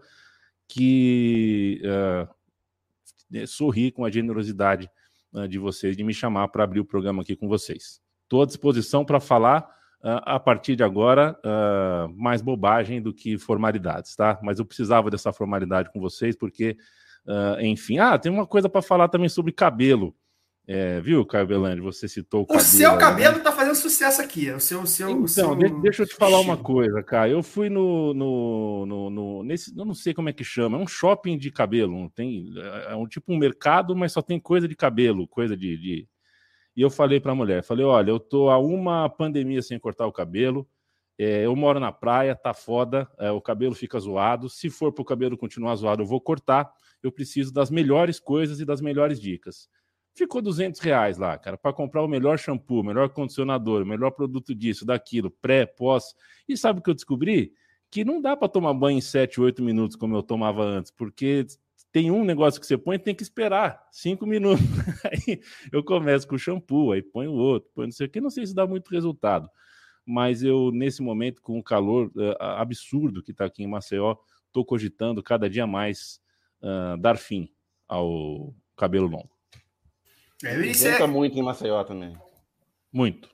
que 0.68 1.82
uh, 1.84 3.48
sorri 3.48 3.92
com 3.92 4.06
a 4.06 4.12
generosidade 4.12 4.89
uh, 5.34 5.48
de 5.48 5.58
vocês 5.58 5.96
de 5.96 6.04
me 6.04 6.13
chamar 6.13 6.50
para 6.50 6.63
abrir 6.63 6.80
o 6.80 6.86
programa 6.86 7.22
aqui 7.22 7.36
com 7.36 7.48
vocês. 7.48 8.01
Estou 8.24 8.44
à 8.44 8.46
disposição 8.46 9.06
para 9.06 9.20
falar 9.20 9.75
a 10.05 10.39
partir 10.39 10.75
de 10.75 10.83
agora, 10.83 11.35
uh, 11.43 12.13
mais 12.15 12.39
bobagem 12.39 13.01
do 13.01 13.12
que 13.12 13.39
formalidades, 13.39 14.15
tá? 14.15 14.39
Mas 14.43 14.59
eu 14.59 14.65
precisava 14.65 15.09
dessa 15.09 15.33
formalidade 15.33 15.91
com 15.91 16.00
vocês, 16.00 16.35
porque, 16.35 16.77
uh, 17.25 17.59
enfim. 17.62 17.97
Ah, 17.97 18.17
tem 18.17 18.31
uma 18.31 18.45
coisa 18.45 18.69
para 18.69 18.83
falar 18.83 19.07
também 19.07 19.29
sobre 19.29 19.51
cabelo. 19.51 20.15
É, 20.67 21.00
viu, 21.00 21.24
Caio 21.25 21.45
Belandi? 21.45 21.81
Você 21.81 22.07
citou 22.07 22.41
o, 22.41 22.43
o 22.43 22.47
cabelo. 22.47 22.63
O 22.63 22.67
seu 22.67 22.97
cabelo 22.97 23.38
está 23.38 23.51
fazendo 23.51 23.75
sucesso 23.75 24.21
aqui. 24.21 24.51
O 24.51 24.59
seu, 24.59 24.81
o 24.81 24.88
seu, 24.88 25.09
então, 25.09 25.24
o 25.24 25.27
seu... 25.27 25.81
deixa 25.81 26.03
eu 26.03 26.07
te 26.07 26.15
falar 26.15 26.39
uma 26.39 26.57
coisa, 26.57 27.01
Caio. 27.03 27.33
Eu 27.33 27.43
fui 27.43 27.69
no, 27.69 28.13
no, 28.13 28.85
no, 28.85 29.09
no, 29.09 29.43
nesse, 29.43 29.75
eu 29.77 29.85
não 29.85 29.93
sei 29.93 30.13
como 30.13 30.29
é 30.29 30.33
que 30.33 30.43
chama, 30.43 30.77
é 30.77 30.81
um 30.81 30.88
shopping 30.88 31.38
de 31.38 31.51
cabelo. 31.51 32.12
Tem, 32.12 32.53
é 32.89 32.95
um 32.95 33.07
tipo 33.07 33.33
um 33.33 33.38
mercado, 33.38 33.95
mas 33.95 34.12
só 34.12 34.21
tem 34.21 34.39
coisa 34.39 34.67
de 34.67 34.75
cabelo, 34.75 35.27
coisa 35.27 35.55
de, 35.55 35.77
de 35.77 36.07
e 36.75 36.82
eu 36.82 36.89
falei 36.89 37.20
para 37.20 37.32
a 37.32 37.36
mulher, 37.36 37.63
falei, 37.63 37.86
olha, 37.86 38.10
eu 38.10 38.20
tô 38.20 38.50
há 38.50 38.58
uma 38.58 39.10
pandemia 39.10 39.62
sem 39.62 39.79
cortar 39.79 40.05
o 40.08 40.12
cabelo, 40.12 40.67
é, 41.17 41.46
eu 41.46 41.55
moro 41.55 41.79
na 41.79 41.91
praia, 41.91 42.36
tá 42.36 42.53
foda, 42.53 43.10
é, 43.17 43.32
o 43.32 43.39
cabelo 43.39 43.74
fica 43.74 43.98
zoado. 44.00 44.50
Se 44.50 44.70
for 44.70 44.91
para 44.91 45.01
o 45.01 45.05
cabelo 45.05 45.38
continuar 45.38 45.75
zoado, 45.75 46.03
eu 46.03 46.05
vou 46.05 46.20
cortar. 46.20 46.72
Eu 47.01 47.12
preciso 47.12 47.53
das 47.53 47.70
melhores 47.70 48.20
coisas 48.20 48.60
e 48.60 48.65
das 48.65 48.82
melhores 48.82 49.20
dicas. 49.20 49.70
Ficou 50.13 50.41
200 50.41 50.79
reais 50.79 51.17
lá, 51.17 51.38
cara, 51.38 51.58
para 51.58 51.74
comprar 51.74 52.01
o 52.03 52.08
melhor 52.08 52.38
shampoo, 52.38 52.84
melhor 52.84 53.10
condicionador, 53.10 53.84
o 53.84 53.86
melhor 53.86 54.12
produto 54.12 54.55
disso, 54.55 54.86
daquilo, 54.86 55.29
pré, 55.29 55.65
pós. 55.65 56.15
E 56.48 56.58
sabe 56.58 56.79
o 56.79 56.82
que 56.82 56.89
eu 56.89 56.94
descobri? 56.94 57.53
Que 57.91 58.03
não 58.03 58.22
dá 58.22 58.36
para 58.36 58.48
tomar 58.48 58.74
banho 58.74 58.98
em 58.98 59.01
7, 59.01 59.39
8 59.39 59.62
minutos 59.62 59.96
como 59.96 60.15
eu 60.15 60.24
tomava 60.24 60.63
antes, 60.63 60.91
porque 60.91 61.46
tem 61.95 62.11
um 62.11 62.25
negócio 62.25 62.59
que 62.59 62.67
você 62.67 62.77
põe, 62.77 62.99
tem 62.99 63.15
que 63.15 63.23
esperar 63.23 63.87
cinco 63.89 64.25
minutos. 64.25 64.65
Aí 65.09 65.39
eu 65.71 65.81
começo 65.81 66.27
com 66.27 66.35
o 66.35 66.37
shampoo, 66.37 66.91
aí 66.91 67.01
põe 67.01 67.25
o 67.25 67.31
outro, 67.31 67.71
põe 67.73 67.85
não 67.85 67.91
sei 67.93 68.05
o 68.05 68.09
que, 68.09 68.19
não 68.19 68.29
sei 68.29 68.45
se 68.45 68.53
dá 68.53 68.67
muito 68.67 68.91
resultado. 68.91 69.49
Mas 70.05 70.43
eu, 70.43 70.71
nesse 70.73 71.01
momento, 71.01 71.41
com 71.41 71.57
o 71.57 71.63
calor 71.63 72.11
uh, 72.13 72.35
absurdo 72.37 73.23
que 73.23 73.31
está 73.31 73.45
aqui 73.45 73.63
em 73.63 73.67
Maceió, 73.67 74.17
estou 74.45 74.65
cogitando 74.65 75.23
cada 75.23 75.49
dia 75.49 75.65
mais 75.65 76.19
uh, 76.61 76.97
dar 76.97 77.17
fim 77.17 77.49
ao 77.87 78.53
cabelo 78.75 79.07
longo. 79.07 79.31
É, 80.43 80.53
eu 80.53 80.65
iniciei... 80.65 81.07
muito 81.07 81.39
em 81.39 81.43
Maceió 81.43 81.81
também. 81.85 82.13
Muito. 82.91 83.29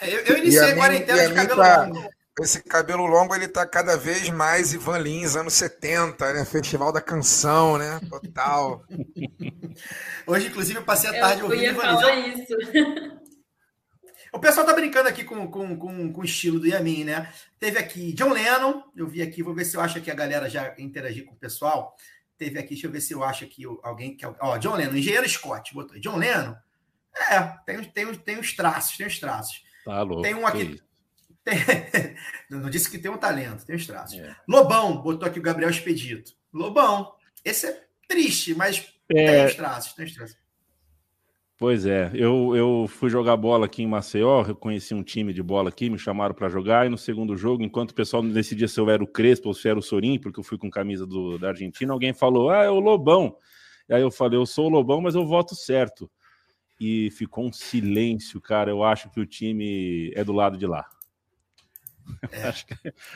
Eu, 0.00 0.20
eu 0.20 0.38
iniciei 0.38 0.70
a, 0.70 0.72
a 0.72 0.74
quarentena 0.74 1.28
de 1.28 1.34
cabelo 1.34 1.60
tá... 1.60 1.84
longo 1.84 2.15
esse 2.40 2.62
cabelo 2.62 3.06
longo 3.06 3.34
ele 3.34 3.48
tá 3.48 3.66
cada 3.66 3.96
vez 3.96 4.28
mais 4.28 4.74
Ivan 4.74 4.98
Lins, 4.98 5.36
anos 5.36 5.54
70, 5.54 6.34
né? 6.34 6.44
Festival 6.44 6.92
da 6.92 7.00
canção, 7.00 7.78
né? 7.78 7.98
Total. 8.10 8.84
Hoje, 10.26 10.48
inclusive, 10.48 10.78
eu 10.78 10.84
passei 10.84 11.08
a 11.10 11.20
tarde 11.20 11.40
eu 11.40 11.46
ouvindo 11.46 11.64
Ivan 11.64 11.92
Lins. 12.00 12.38
isso. 12.40 13.16
O 14.32 14.38
pessoal 14.38 14.66
tá 14.66 14.74
brincando 14.74 15.08
aqui 15.08 15.24
com, 15.24 15.50
com, 15.50 15.78
com, 15.78 16.12
com, 16.12 16.20
o 16.20 16.24
estilo 16.24 16.60
do 16.60 16.66
Yamin, 16.66 17.04
né? 17.04 17.32
Teve 17.58 17.78
aqui 17.78 18.12
John 18.12 18.34
Lennon, 18.34 18.82
eu 18.94 19.06
vi 19.06 19.22
aqui, 19.22 19.42
vou 19.42 19.54
ver 19.54 19.64
se 19.64 19.74
eu 19.74 19.80
acho 19.80 19.98
que 20.02 20.10
a 20.10 20.14
galera 20.14 20.50
já 20.50 20.74
interagir 20.76 21.24
com 21.24 21.32
o 21.32 21.38
pessoal. 21.38 21.96
Teve 22.36 22.58
aqui, 22.58 22.70
deixa 22.70 22.86
eu 22.86 22.90
ver 22.90 23.00
se 23.00 23.14
eu 23.14 23.24
acho 23.24 23.44
aqui 23.44 23.62
alguém 23.82 24.14
que. 24.14 24.26
Ó, 24.26 24.58
John 24.58 24.74
Lennon, 24.74 24.94
engenheiro 24.94 25.26
Scott, 25.26 25.72
botou. 25.72 25.98
John 26.00 26.16
Lennon? 26.16 26.54
É, 27.30 27.40
tem, 27.64 27.82
tem, 27.84 28.14
tem 28.14 28.38
os 28.38 28.54
traços, 28.54 28.98
tem 28.98 29.06
os 29.06 29.18
traços. 29.18 29.62
Tá 29.86 30.02
louco. 30.02 30.22
Tem 30.22 30.34
um 30.34 30.46
aqui. 30.46 30.82
Tem... 31.92 32.16
Não 32.50 32.68
disse 32.68 32.90
que 32.90 32.98
tem 32.98 33.10
um 33.10 33.16
talento, 33.16 33.64
tem 33.64 33.76
os 33.76 33.86
traços. 33.86 34.18
É. 34.18 34.34
Lobão, 34.48 35.00
botou 35.00 35.28
aqui 35.28 35.38
o 35.38 35.42
Gabriel 35.42 35.70
Expedito. 35.70 36.32
Lobão. 36.52 37.12
Esse 37.44 37.66
é 37.66 37.84
triste, 38.08 38.54
mas 38.54 38.84
é... 39.08 39.26
tem 39.26 39.46
os 39.46 39.54
traços, 39.54 39.92
tem 39.92 40.06
os 40.06 40.12
traços. 40.12 40.36
Pois 41.58 41.86
é, 41.86 42.10
eu, 42.12 42.54
eu 42.54 42.86
fui 42.86 43.08
jogar 43.08 43.34
bola 43.34 43.64
aqui 43.64 43.82
em 43.82 43.86
Maceió, 43.86 44.44
eu 44.46 44.54
conheci 44.54 44.92
um 44.92 45.02
time 45.02 45.32
de 45.32 45.42
bola 45.42 45.70
aqui, 45.70 45.88
me 45.88 45.98
chamaram 45.98 46.34
para 46.34 46.50
jogar, 46.50 46.84
e 46.84 46.90
no 46.90 46.98
segundo 46.98 47.34
jogo, 47.34 47.62
enquanto 47.62 47.92
o 47.92 47.94
pessoal 47.94 48.22
decidia 48.22 48.68
se 48.68 48.78
eu 48.78 48.90
era 48.90 49.02
o 49.02 49.06
Crespo 49.06 49.48
ou 49.48 49.54
se 49.54 49.66
era 49.66 49.78
o 49.78 49.82
Sorim, 49.82 50.18
porque 50.18 50.38
eu 50.38 50.44
fui 50.44 50.58
com 50.58 50.68
camisa 50.68 51.06
do, 51.06 51.38
da 51.38 51.48
Argentina, 51.48 51.94
alguém 51.94 52.12
falou, 52.12 52.50
ah, 52.50 52.64
é 52.64 52.68
o 52.68 52.78
Lobão. 52.78 53.38
E 53.88 53.94
aí 53.94 54.02
eu 54.02 54.10
falei, 54.10 54.38
eu 54.38 54.44
sou 54.44 54.66
o 54.66 54.68
Lobão, 54.68 55.00
mas 55.00 55.14
eu 55.14 55.24
voto 55.24 55.54
certo. 55.54 56.10
E 56.78 57.10
ficou 57.12 57.46
um 57.46 57.52
silêncio, 57.52 58.38
cara, 58.38 58.70
eu 58.70 58.82
acho 58.82 59.08
que 59.08 59.18
o 59.18 59.24
time 59.24 60.12
é 60.14 60.22
do 60.22 60.34
lado 60.34 60.58
de 60.58 60.66
lá. 60.66 60.86
É. 62.30 62.42
acho, 62.48 62.66
que, 62.66 62.74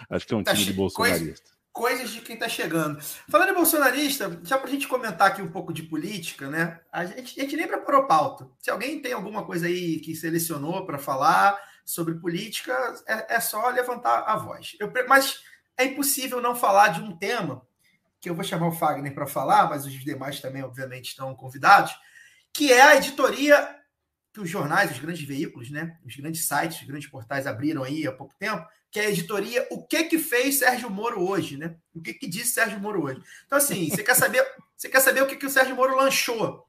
acho, 0.09 0.27
que, 0.27 0.35
é 0.35 0.37
um 0.37 0.43
tá 0.43 0.53
time 0.53 0.67
de 0.67 0.73
bolsonarista. 0.73 1.51
Coisas 1.73 2.11
de 2.11 2.21
quem 2.21 2.35
está 2.35 2.49
chegando. 2.49 3.01
Falando 3.29 3.51
em 3.51 3.55
bolsonarista, 3.55 4.41
já 4.43 4.59
para 4.59 4.69
a 4.69 4.73
gente 4.73 4.89
comentar 4.89 5.29
aqui 5.29 5.41
um 5.41 5.51
pouco 5.51 5.73
de 5.73 5.85
política, 5.85 6.49
né? 6.49 6.81
A 6.93 7.05
gente, 7.05 7.39
a 7.39 7.45
gente 7.45 7.57
nem 7.57 7.69
preparou 7.69 8.07
pauta. 8.07 8.49
Se 8.59 8.71
alguém 8.71 9.01
tem 9.01 9.13
alguma 9.13 9.45
coisa 9.45 9.67
aí 9.67 10.01
que 10.01 10.17
selecionou 10.17 10.85
para 10.85 10.99
falar 10.99 11.57
sobre 11.85 12.15
política, 12.15 12.73
é, 13.07 13.37
é, 13.37 13.41
só 13.41 13.69
levantar 13.71 14.25
a 14.27 14.37
voz. 14.37 14.77
Eu, 14.81 14.93
mas 15.09 15.41
é 15.77 15.85
impossível 15.85 16.41
não 16.41 16.57
falar 16.57 16.89
de 16.89 17.01
um 17.01 17.17
tema 17.17 17.63
que 18.21 18.29
eu 18.29 18.35
vou 18.35 18.45
chamar 18.45 18.69
o 18.69 18.73
Fagner 18.73 19.15
para 19.15 19.27
falar, 19.27 19.69
mas 19.69 19.87
os 19.87 19.93
demais 19.93 20.41
também, 20.41 20.63
obviamente, 20.63 21.09
estão 21.09 21.35
convidados, 21.35 21.93
que 22.53 22.73
é 22.73 22.83
a 22.83 22.97
editoria 22.97 23.77
que 24.33 24.41
os 24.41 24.49
jornais, 24.49 24.91
os 24.91 24.99
grandes 24.99 25.27
veículos, 25.27 25.71
né, 25.71 25.97
os 26.05 26.15
grandes 26.15 26.47
sites, 26.47 26.81
os 26.81 26.87
grandes 26.87 27.09
portais 27.09 27.47
abriram 27.47 27.83
aí 27.83 28.07
há 28.07 28.13
pouco 28.13 28.35
tempo, 28.39 28.67
que 28.91 28.99
é 28.99 29.07
a 29.07 29.11
editoria 29.11 29.67
O 29.71 29.87
que 29.87 30.05
que 30.05 30.19
fez 30.19 30.59
Sérgio 30.59 30.91
Moro 30.91 31.29
hoje, 31.29 31.57
né? 31.57 31.77
O 31.95 32.01
que 32.01 32.15
que 32.15 32.29
disse 32.29 32.55
Sérgio 32.55 32.81
Moro 32.81 33.05
hoje? 33.05 33.21
Então 33.47 33.59
assim, 33.59 33.89
você 33.91 34.03
quer 34.03 34.15
saber, 34.15 34.47
você 34.77 34.89
quer 34.89 35.01
saber 35.01 35.23
o 35.23 35.27
que 35.27 35.37
que 35.37 35.47
o 35.47 35.51
Sérgio 35.51 35.77
Moro 35.77 35.97
lanchou? 35.97 36.65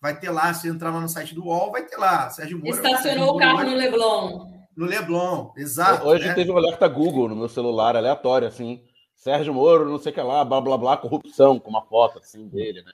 Vai 0.00 0.18
ter 0.18 0.30
lá, 0.30 0.54
se 0.54 0.68
entrar 0.68 0.90
lá 0.90 1.00
no 1.00 1.08
site 1.08 1.34
do 1.34 1.44
UOL, 1.44 1.72
vai 1.72 1.84
ter 1.84 1.96
lá, 1.96 2.30
Sérgio 2.30 2.58
Moro. 2.58 2.76
Estacionou 2.76 3.34
o 3.34 3.38
carro 3.38 3.64
no 3.64 3.74
Leblon. 3.74 4.46
No 4.76 4.86
Leblon, 4.86 5.52
exato. 5.56 6.06
Hoje 6.06 6.28
né? 6.28 6.34
teve 6.34 6.52
um 6.52 6.56
alerta 6.56 6.86
Google 6.86 7.28
no 7.28 7.34
meu 7.34 7.48
celular, 7.48 7.96
aleatório, 7.96 8.46
assim. 8.46 8.84
Sérgio 9.16 9.52
Moro, 9.52 9.90
não 9.90 9.98
sei 9.98 10.12
o 10.12 10.14
que 10.14 10.20
lá, 10.20 10.44
blá 10.44 10.60
blá 10.60 10.78
blá, 10.78 10.96
corrupção, 10.96 11.58
com 11.58 11.68
uma 11.68 11.82
foto 11.82 12.20
assim 12.20 12.46
dele, 12.46 12.82
né? 12.82 12.92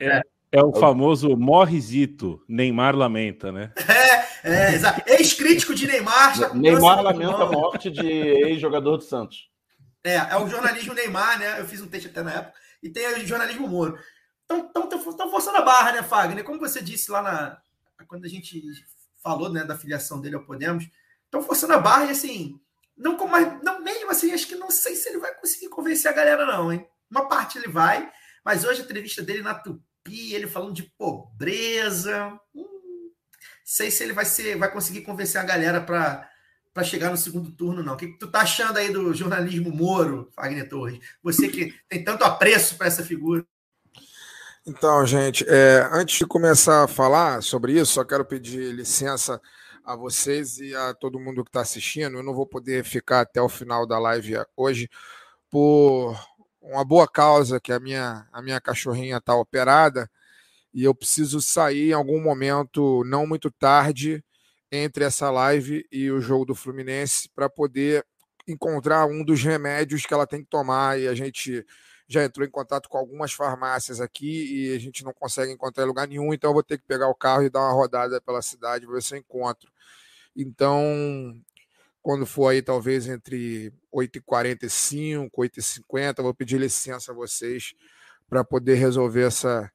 É, 0.00 0.22
É 0.52 0.62
o 0.62 0.72
famoso 0.72 1.36
morrizito, 1.36 2.42
Neymar 2.48 2.96
lamenta, 2.96 3.52
né? 3.52 3.72
É, 4.42 4.48
é, 4.50 4.74
exato. 4.74 5.02
Ex-crítico 5.06 5.74
de 5.74 5.86
Neymar. 5.86 6.36
já 6.36 6.52
Neymar 6.52 7.02
lamenta 7.02 7.44
a 7.44 7.46
morte 7.52 7.90
de 7.90 8.06
ex-jogador 8.06 8.96
do 8.96 9.04
Santos. 9.04 9.48
É, 10.02 10.16
é 10.16 10.36
o 10.36 10.48
jornalismo 10.48 10.94
Neymar, 10.94 11.38
né? 11.38 11.60
Eu 11.60 11.66
fiz 11.66 11.80
um 11.80 11.86
texto 11.86 12.08
até 12.08 12.22
na 12.22 12.32
época. 12.32 12.58
E 12.82 12.88
tem 12.88 13.06
o 13.06 13.26
jornalismo 13.26 13.68
Moro. 13.68 13.98
Estão 14.50 15.30
forçando 15.30 15.58
a 15.58 15.62
barra, 15.62 15.92
né, 15.92 16.02
Fagner? 16.02 16.42
Como 16.42 16.58
você 16.58 16.82
disse 16.82 17.10
lá 17.10 17.22
na. 17.22 17.58
Quando 18.08 18.24
a 18.24 18.28
gente 18.28 18.60
falou 19.22 19.50
né, 19.52 19.62
da 19.62 19.76
filiação 19.76 20.20
dele 20.20 20.34
ao 20.34 20.44
Podemos, 20.44 20.88
estão 21.26 21.42
forçando 21.42 21.74
a 21.74 21.78
barra 21.78 22.06
e 22.06 22.10
assim. 22.10 22.58
Não, 22.96 23.16
como 23.16 23.32
mais- 23.32 23.62
não 23.62 23.82
mesmo 23.82 24.10
assim, 24.10 24.32
acho 24.32 24.46
que 24.46 24.56
não 24.56 24.70
sei 24.70 24.94
se 24.94 25.08
ele 25.08 25.18
vai 25.18 25.32
conseguir 25.34 25.68
convencer 25.68 26.10
a 26.10 26.14
galera, 26.14 26.44
não, 26.44 26.72
hein? 26.72 26.86
Uma 27.10 27.28
parte 27.28 27.56
ele 27.56 27.68
vai, 27.68 28.10
mas 28.44 28.64
hoje 28.64 28.80
a 28.80 28.84
entrevista 28.84 29.22
dele 29.22 29.42
na 29.42 29.54
Tupi, 29.54 29.82
ele 30.32 30.46
falando 30.46 30.74
de 30.74 30.82
pobreza. 30.96 32.38
Hum, 32.54 33.10
sei 33.64 33.90
se 33.90 34.02
ele 34.02 34.12
vai 34.12 34.24
ser, 34.24 34.56
vai 34.56 34.70
conseguir 34.70 35.02
convencer 35.02 35.40
a 35.40 35.44
galera 35.44 35.80
para 35.80 36.84
chegar 36.84 37.10
no 37.10 37.16
segundo 37.16 37.52
turno, 37.52 37.82
não. 37.82 37.94
O 37.94 37.96
que, 37.96 38.08
que 38.08 38.18
tu 38.18 38.30
tá 38.30 38.40
achando 38.40 38.78
aí 38.78 38.92
do 38.92 39.14
jornalismo 39.14 39.70
Moro, 39.70 40.30
Fagner 40.34 40.68
Torres? 40.68 41.00
Você 41.22 41.48
que 41.48 41.74
tem 41.88 42.02
tanto 42.02 42.24
apreço 42.24 42.76
para 42.76 42.86
essa 42.86 43.04
figura. 43.04 43.44
Então, 44.66 45.06
gente, 45.06 45.44
é, 45.48 45.88
antes 45.92 46.18
de 46.18 46.26
começar 46.26 46.84
a 46.84 46.88
falar 46.88 47.42
sobre 47.42 47.72
isso, 47.80 47.92
só 47.92 48.04
quero 48.04 48.24
pedir 48.24 48.74
licença 48.74 49.40
a 49.84 49.96
vocês 49.96 50.58
e 50.58 50.74
a 50.74 50.94
todo 50.94 51.18
mundo 51.18 51.42
que 51.42 51.48
está 51.48 51.60
assistindo. 51.60 52.18
Eu 52.18 52.22
não 52.22 52.34
vou 52.34 52.46
poder 52.46 52.84
ficar 52.84 53.20
até 53.20 53.40
o 53.40 53.48
final 53.48 53.86
da 53.86 53.98
live 53.98 54.34
hoje 54.56 54.88
por 55.50 56.14
uma 56.60 56.84
boa 56.84 57.08
causa, 57.08 57.60
que 57.60 57.72
a 57.72 57.80
minha, 57.80 58.26
a 58.32 58.42
minha 58.42 58.60
cachorrinha 58.60 59.16
está 59.16 59.34
operada 59.34 60.10
e 60.72 60.84
eu 60.84 60.94
preciso 60.94 61.40
sair 61.40 61.90
em 61.90 61.92
algum 61.92 62.22
momento, 62.22 63.02
não 63.04 63.26
muito 63.26 63.50
tarde, 63.50 64.24
entre 64.70 65.04
essa 65.04 65.30
live 65.30 65.84
e 65.90 66.10
o 66.10 66.20
jogo 66.20 66.44
do 66.44 66.54
Fluminense, 66.54 67.28
para 67.34 67.48
poder 67.48 68.06
encontrar 68.46 69.06
um 69.06 69.24
dos 69.24 69.42
remédios 69.42 70.06
que 70.06 70.14
ela 70.14 70.26
tem 70.26 70.42
que 70.42 70.50
tomar 70.50 70.98
e 70.98 71.08
a 71.08 71.14
gente 71.14 71.66
já 72.08 72.24
entrou 72.24 72.46
em 72.46 72.50
contato 72.50 72.88
com 72.88 72.98
algumas 72.98 73.32
farmácias 73.32 74.00
aqui 74.00 74.70
e 74.70 74.74
a 74.74 74.78
gente 74.80 75.04
não 75.04 75.12
consegue 75.12 75.52
encontrar 75.52 75.84
em 75.84 75.86
lugar 75.86 76.08
nenhum, 76.08 76.34
então 76.34 76.50
eu 76.50 76.54
vou 76.54 76.62
ter 76.62 76.78
que 76.78 76.84
pegar 76.84 77.08
o 77.08 77.14
carro 77.14 77.44
e 77.44 77.50
dar 77.50 77.60
uma 77.60 77.72
rodada 77.72 78.20
pela 78.20 78.42
cidade 78.42 78.84
para 78.84 78.94
ver 78.94 79.02
se 79.02 79.14
eu 79.14 79.18
encontro. 79.18 79.70
Então, 80.36 81.40
quando 82.02 82.24
for 82.26 82.48
aí, 82.48 82.62
talvez 82.62 83.06
entre 83.06 83.72
8h45, 83.92 85.30
8h50, 85.36 86.14
eu 86.18 86.24
vou 86.24 86.34
pedir 86.34 86.58
licença 86.58 87.12
a 87.12 87.14
vocês 87.14 87.74
para 88.28 88.42
poder 88.44 88.74
resolver 88.76 89.22
essa, 89.26 89.70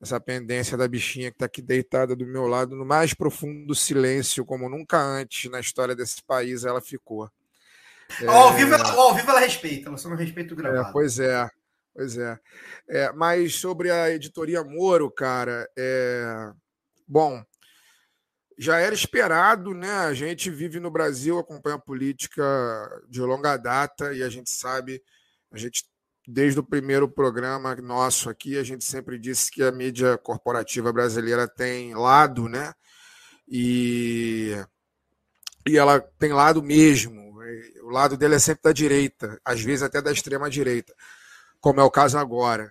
essa 0.00 0.18
pendência 0.20 0.76
da 0.76 0.88
bichinha 0.88 1.30
que 1.30 1.36
está 1.36 1.46
aqui 1.46 1.62
deitada 1.62 2.16
do 2.16 2.26
meu 2.26 2.46
lado, 2.46 2.74
no 2.74 2.84
mais 2.84 3.14
profundo 3.14 3.74
silêncio, 3.74 4.44
como 4.44 4.68
nunca 4.68 4.98
antes 5.00 5.50
na 5.50 5.60
história 5.60 5.94
desse 5.94 6.22
país 6.22 6.64
ela 6.64 6.80
ficou. 6.80 7.30
Ó, 8.26 8.30
Ao, 8.32 8.54
vivo, 8.56 8.74
ela- 8.74 8.92
ao 8.92 9.14
vivo 9.14 9.30
ela 9.30 9.40
respeita, 9.40 9.88
ela 9.88 9.96
só 9.96 10.08
não 10.08 10.16
respeita 10.16 10.54
o 10.54 10.58
É, 10.58 10.62
gravado. 10.62 10.92
pois 10.92 11.20
é, 11.20 11.48
pois 11.94 12.18
é. 12.18 12.38
É, 12.88 13.12
Mas 13.12 13.54
sobre 13.54 13.90
a 13.90 14.10
editoria 14.10 14.64
Moro, 14.64 15.08
cara, 15.10 15.68
é... 15.78 16.50
bom, 17.06 17.44
já 18.60 18.78
era 18.78 18.94
esperado, 18.94 19.72
né? 19.72 19.90
A 19.90 20.12
gente 20.12 20.50
vive 20.50 20.78
no 20.78 20.90
Brasil, 20.90 21.38
acompanha 21.38 21.76
a 21.76 21.80
política 21.80 22.42
de 23.08 23.18
longa 23.22 23.56
data 23.56 24.12
e 24.12 24.22
a 24.22 24.28
gente 24.28 24.50
sabe, 24.50 25.02
a 25.50 25.56
gente 25.56 25.86
desde 26.28 26.60
o 26.60 26.62
primeiro 26.62 27.08
programa 27.08 27.74
nosso 27.76 28.28
aqui, 28.28 28.58
a 28.58 28.62
gente 28.62 28.84
sempre 28.84 29.18
disse 29.18 29.50
que 29.50 29.62
a 29.62 29.72
mídia 29.72 30.18
corporativa 30.18 30.92
brasileira 30.92 31.48
tem 31.48 31.94
lado, 31.94 32.50
né? 32.50 32.74
E 33.48 34.54
e 35.66 35.78
ela 35.78 35.98
tem 36.18 36.34
lado 36.34 36.62
mesmo. 36.62 37.18
O 37.82 37.88
lado 37.88 38.14
dele 38.14 38.34
é 38.34 38.38
sempre 38.38 38.64
da 38.64 38.72
direita, 38.72 39.40
às 39.42 39.62
vezes 39.62 39.82
até 39.82 40.02
da 40.02 40.12
extrema 40.12 40.50
direita, 40.50 40.94
como 41.60 41.80
é 41.80 41.82
o 41.82 41.90
caso 41.90 42.18
agora. 42.18 42.70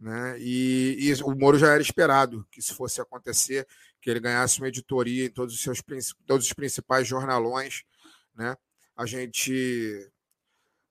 Né? 0.00 0.36
E, 0.38 0.96
e 0.98 1.22
o 1.22 1.34
Moro 1.36 1.58
já 1.58 1.68
era 1.72 1.82
esperado 1.82 2.46
que 2.50 2.60
isso 2.60 2.74
fosse 2.74 3.00
acontecer, 3.00 3.66
que 4.00 4.10
ele 4.10 4.20
ganhasse 4.20 4.58
uma 4.58 4.68
editoria 4.68 5.26
em 5.26 5.30
todos 5.30 5.54
os 5.54 5.60
seus 5.60 5.82
todos 6.26 6.46
os 6.46 6.52
principais 6.52 7.06
jornalões. 7.06 7.84
Né? 8.34 8.56
A 8.96 9.06
gente 9.06 10.10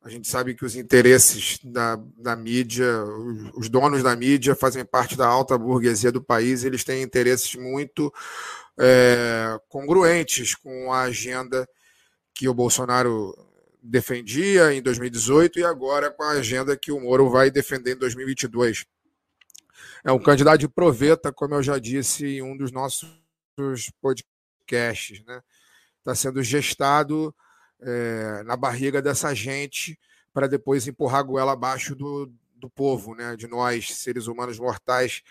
a 0.01 0.09
gente 0.09 0.27
sabe 0.27 0.55
que 0.55 0.63
os 0.63 0.75
interesses 0.75 1.59
da, 1.63 1.97
da 2.17 2.35
mídia, 2.35 3.03
os, 3.03 3.65
os 3.65 3.69
donos 3.69 4.01
da 4.01 4.15
mídia 4.15 4.55
fazem 4.55 4.85
parte 4.85 5.17
da 5.17 5.27
alta 5.27 5.57
burguesia 5.57 6.11
do 6.11 6.21
país, 6.21 6.63
eles 6.63 6.83
têm 6.83 7.01
interesses 7.01 7.55
muito 7.55 8.13
é, 8.79 9.59
congruentes 9.67 10.55
com 10.55 10.93
a 10.93 11.01
agenda 11.01 11.67
que 12.33 12.47
o 12.47 12.53
Bolsonaro 12.53 13.35
defendia 13.81 14.73
em 14.73 14.81
2018 14.81 15.59
e 15.59 15.65
agora 15.65 16.11
com 16.11 16.23
a 16.23 16.31
agenda 16.31 16.77
que 16.77 16.91
o 16.91 16.99
Moro 16.99 17.29
vai 17.29 17.49
defender 17.49 17.95
em 17.95 17.99
2022. 17.99 18.85
É 20.03 20.11
um 20.11 20.19
candidato 20.19 20.59
de 20.59 20.67
proveta, 20.67 21.31
como 21.31 21.55
eu 21.55 21.63
já 21.63 21.77
disse 21.77 22.25
em 22.37 22.41
um 22.41 22.55
dos 22.55 22.71
nossos 22.71 23.09
podcasts, 24.01 25.23
né? 25.25 25.41
Está 25.99 26.15
sendo 26.15 26.41
gestado 26.41 27.35
é, 27.81 28.43
na 28.43 28.55
barriga 28.55 29.01
dessa 29.01 29.33
gente 29.33 29.99
para 30.33 30.47
depois 30.47 30.87
empurrar 30.87 31.19
a 31.19 31.23
goela 31.23 31.51
abaixo 31.53 31.95
do, 31.95 32.31
do 32.55 32.69
povo, 32.69 33.15
né? 33.15 33.35
De 33.35 33.47
nós, 33.47 33.93
seres 33.95 34.27
humanos 34.27 34.59
mortais 34.59 35.21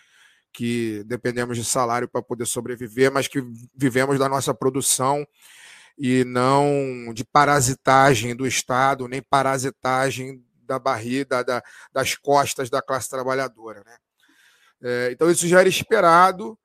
que 0.53 1.05
dependemos 1.05 1.57
de 1.57 1.65
salário 1.65 2.09
para 2.09 2.23
poder 2.23 2.47
sobreviver, 2.47 3.13
mas 3.13 3.29
que 3.29 3.43
vivemos 3.75 4.19
da 4.19 4.27
nossa 4.27 4.55
produção 4.55 5.27
e 5.99 6.25
não 6.25 7.13
de 7.13 7.25
parasitagem 7.25 8.35
do 8.35 8.47
Estado, 8.47 9.07
nem 9.07 9.21
parasitagem 9.21 10.43
da 10.63 10.79
barriga, 10.79 11.45
da, 11.45 11.63
das 11.93 12.15
costas 12.15 12.71
da 12.71 12.81
classe 12.81 13.09
trabalhadora. 13.09 13.83
Né? 13.85 13.97
É, 14.83 15.11
então, 15.13 15.31
isso 15.31 15.47
já 15.47 15.61
era 15.61 15.69
esperado. 15.69 16.59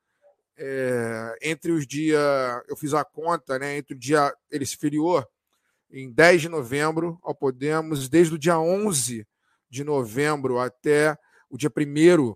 É, 0.56 1.38
entre 1.42 1.72
os 1.72 1.86
dias, 1.86 2.20
eu 2.68 2.76
fiz 2.76 2.94
a 2.94 3.04
conta, 3.04 3.58
né, 3.58 3.76
entre 3.76 3.94
o 3.94 3.98
dia, 3.98 4.32
ele 4.50 4.66
se 4.66 4.76
filiou 4.76 5.26
em 5.90 6.12
10 6.12 6.42
de 6.42 6.48
novembro 6.48 7.18
ao 7.22 7.34
Podemos, 7.34 8.08
desde 8.08 8.34
o 8.34 8.38
dia 8.38 8.58
11 8.58 9.26
de 9.68 9.82
novembro 9.82 10.58
até 10.58 11.16
o 11.48 11.56
dia 11.56 11.70
1 11.74 12.34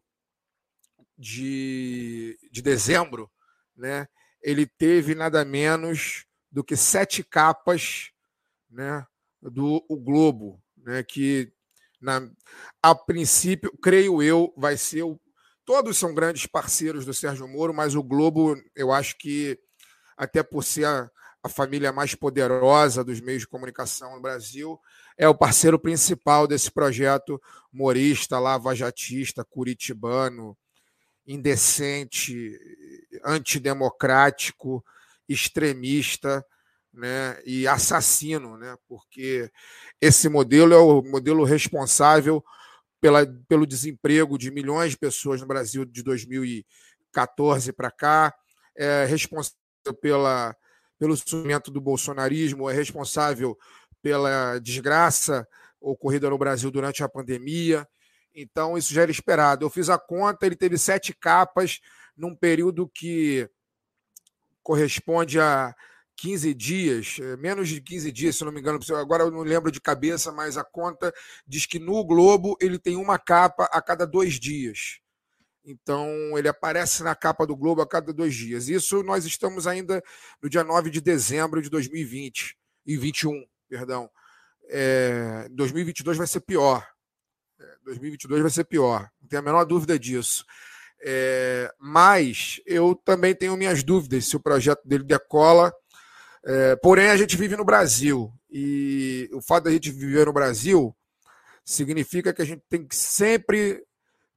de, 1.16 2.38
de 2.50 2.62
dezembro, 2.62 3.30
né, 3.76 4.08
ele 4.42 4.66
teve 4.66 5.14
nada 5.14 5.44
menos 5.44 6.26
do 6.50 6.64
que 6.64 6.76
sete 6.76 7.22
capas 7.22 8.10
né, 8.70 9.06
do 9.40 9.84
o 9.88 9.96
Globo, 9.96 10.62
né, 10.76 11.02
que 11.02 11.52
na, 12.00 12.28
a 12.82 12.94
princípio, 12.94 13.76
creio 13.82 14.22
eu, 14.22 14.52
vai 14.56 14.76
ser 14.76 15.02
o. 15.02 15.20
Todos 15.66 15.98
são 15.98 16.14
grandes 16.14 16.46
parceiros 16.46 17.04
do 17.04 17.12
Sérgio 17.12 17.48
Moro, 17.48 17.74
mas 17.74 17.96
o 17.96 18.02
Globo, 18.02 18.56
eu 18.76 18.92
acho 18.92 19.18
que, 19.18 19.58
até 20.16 20.40
por 20.40 20.62
ser 20.62 20.84
a, 20.84 21.10
a 21.42 21.48
família 21.48 21.92
mais 21.92 22.14
poderosa 22.14 23.02
dos 23.02 23.20
meios 23.20 23.40
de 23.40 23.48
comunicação 23.48 24.14
no 24.14 24.22
Brasil, 24.22 24.78
é 25.18 25.28
o 25.28 25.34
parceiro 25.34 25.76
principal 25.76 26.46
desse 26.46 26.70
projeto 26.70 27.42
morista, 27.72 28.38
lavajatista, 28.38 29.44
curitibano, 29.44 30.56
indecente, 31.26 32.56
antidemocrático, 33.24 34.84
extremista 35.28 36.46
né, 36.94 37.40
e 37.44 37.66
assassino, 37.66 38.56
né, 38.56 38.76
porque 38.86 39.50
esse 40.00 40.28
modelo 40.28 40.72
é 40.72 40.78
o 40.78 41.02
modelo 41.02 41.42
responsável 41.42 42.40
pela, 43.00 43.26
pelo 43.48 43.66
desemprego 43.66 44.38
de 44.38 44.50
milhões 44.50 44.92
de 44.92 44.98
pessoas 44.98 45.40
no 45.40 45.46
Brasil 45.46 45.84
de 45.84 46.02
2014 46.02 47.72
para 47.72 47.90
cá, 47.90 48.34
é 48.76 49.04
responsável 49.04 49.56
pela, 50.00 50.56
pelo 50.98 51.16
surgimento 51.16 51.70
do 51.70 51.80
bolsonarismo, 51.80 52.68
é 52.68 52.74
responsável 52.74 53.56
pela 54.02 54.58
desgraça 54.58 55.46
ocorrida 55.80 56.30
no 56.30 56.38
Brasil 56.38 56.70
durante 56.70 57.02
a 57.02 57.08
pandemia. 57.08 57.86
Então, 58.34 58.76
isso 58.76 58.92
já 58.92 59.02
era 59.02 59.10
esperado. 59.10 59.64
Eu 59.64 59.70
fiz 59.70 59.88
a 59.88 59.98
conta, 59.98 60.46
ele 60.46 60.56
teve 60.56 60.76
sete 60.76 61.14
capas 61.14 61.80
num 62.16 62.34
período 62.34 62.88
que 62.88 63.48
corresponde 64.62 65.38
a 65.38 65.74
15 66.16 66.54
dias, 66.54 67.18
eh, 67.20 67.36
menos 67.36 67.68
de 67.68 67.80
15 67.80 68.10
dias, 68.10 68.36
se 68.36 68.44
não 68.44 68.52
me 68.52 68.60
engano. 68.60 68.80
Agora 68.96 69.24
eu 69.24 69.30
não 69.30 69.42
lembro 69.42 69.70
de 69.70 69.80
cabeça, 69.80 70.32
mas 70.32 70.56
a 70.56 70.64
conta 70.64 71.12
diz 71.46 71.66
que 71.66 71.78
no 71.78 72.04
Globo 72.04 72.56
ele 72.60 72.78
tem 72.78 72.96
uma 72.96 73.18
capa 73.18 73.64
a 73.72 73.82
cada 73.82 74.06
dois 74.06 74.34
dias. 74.34 75.00
Então, 75.64 76.08
ele 76.38 76.48
aparece 76.48 77.02
na 77.02 77.14
capa 77.14 77.44
do 77.44 77.56
Globo 77.56 77.82
a 77.82 77.88
cada 77.88 78.12
dois 78.12 78.34
dias. 78.34 78.68
Isso 78.68 79.02
nós 79.02 79.24
estamos 79.24 79.66
ainda 79.66 80.02
no 80.40 80.48
dia 80.48 80.62
9 80.62 80.90
de 80.90 81.00
dezembro 81.00 81.60
de 81.60 81.68
2020 81.68 82.56
e 82.86 82.96
21, 82.96 83.44
perdão. 83.68 84.08
É, 84.68 85.48
2022 85.50 86.16
vai 86.16 86.26
ser 86.26 86.40
pior. 86.40 86.86
É, 87.58 87.64
2022 87.84 88.42
vai 88.42 88.50
ser 88.50 88.64
pior, 88.64 89.10
não 89.20 89.28
tenho 89.28 89.40
a 89.40 89.44
menor 89.44 89.64
dúvida 89.64 89.98
disso. 89.98 90.44
É, 91.02 91.72
mas 91.78 92.60
eu 92.64 92.94
também 92.94 93.34
tenho 93.34 93.56
minhas 93.56 93.82
dúvidas 93.82 94.26
se 94.26 94.36
o 94.36 94.40
projeto 94.40 94.86
dele 94.86 95.04
decola. 95.04 95.72
É, 96.48 96.76
porém, 96.76 97.08
a 97.08 97.16
gente 97.16 97.36
vive 97.36 97.56
no 97.56 97.64
Brasil 97.64 98.32
e 98.48 99.28
o 99.32 99.42
fato 99.42 99.64
da 99.64 99.70
gente 99.72 99.90
viver 99.90 100.26
no 100.26 100.32
Brasil 100.32 100.96
significa 101.64 102.32
que 102.32 102.40
a 102.40 102.44
gente 102.44 102.62
tem 102.68 102.86
que 102.86 102.94
sempre 102.94 103.84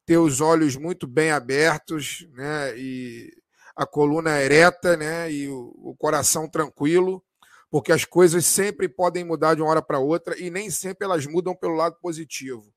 ter 0.08 0.18
os 0.18 0.42
olhos 0.42 0.76
muito 0.76 1.06
bem 1.06 1.30
abertos, 1.30 2.28
né? 2.34 2.76
E 2.76 3.32
a 3.76 3.86
coluna 3.86 4.42
ereta, 4.42 4.98
né? 4.98 5.32
E 5.32 5.50
o, 5.50 5.72
o 5.78 5.96
coração 5.96 6.50
tranquilo, 6.50 7.24
porque 7.70 7.92
as 7.92 8.06
coisas 8.06 8.44
sempre 8.44 8.90
podem 8.90 9.24
mudar 9.24 9.54
de 9.54 9.62
uma 9.62 9.70
hora 9.70 9.82
para 9.82 10.00
outra 10.00 10.36
e 10.40 10.50
nem 10.50 10.72
sempre 10.72 11.06
elas 11.06 11.28
mudam 11.28 11.56
pelo 11.56 11.76
lado 11.76 11.96
positivo, 12.02 12.74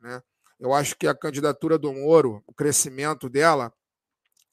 né? 0.00 0.22
Eu 0.60 0.72
acho 0.72 0.94
que 0.94 1.08
a 1.08 1.14
candidatura 1.14 1.76
do 1.76 1.92
Moro, 1.92 2.40
o 2.46 2.54
crescimento 2.54 3.28
dela, 3.28 3.72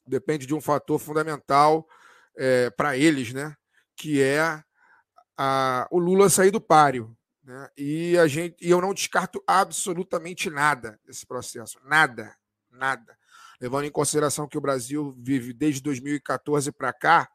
depende 0.08 0.48
de 0.48 0.56
um 0.56 0.62
fator 0.62 0.98
fundamental 0.98 1.88
é, 2.36 2.72
para 2.72 2.98
eles, 2.98 3.32
né? 3.32 3.56
Que 3.98 4.22
é 4.22 4.64
a, 5.38 5.88
o 5.92 6.00
Lula 6.00 6.30
sair 6.30 6.52
do 6.52 6.62
páreo. 6.62 7.18
Né? 7.44 7.70
E, 7.78 8.18
a 8.18 8.28
gente, 8.28 8.56
e 8.62 8.70
eu 8.70 8.80
não 8.80 8.94
descarto 8.94 9.44
absolutamente 9.46 10.50
nada 10.50 11.00
desse 11.06 11.26
processo. 11.26 11.80
Nada, 11.84 12.36
nada. 12.70 13.18
Levando 13.60 13.86
em 13.86 13.92
consideração 13.92 14.48
que 14.48 14.58
o 14.58 14.62
Brasil 14.62 15.16
vive 15.18 15.52
desde 15.54 15.82
2014 15.82 16.72
para 16.72 16.94
cá, 16.94 17.30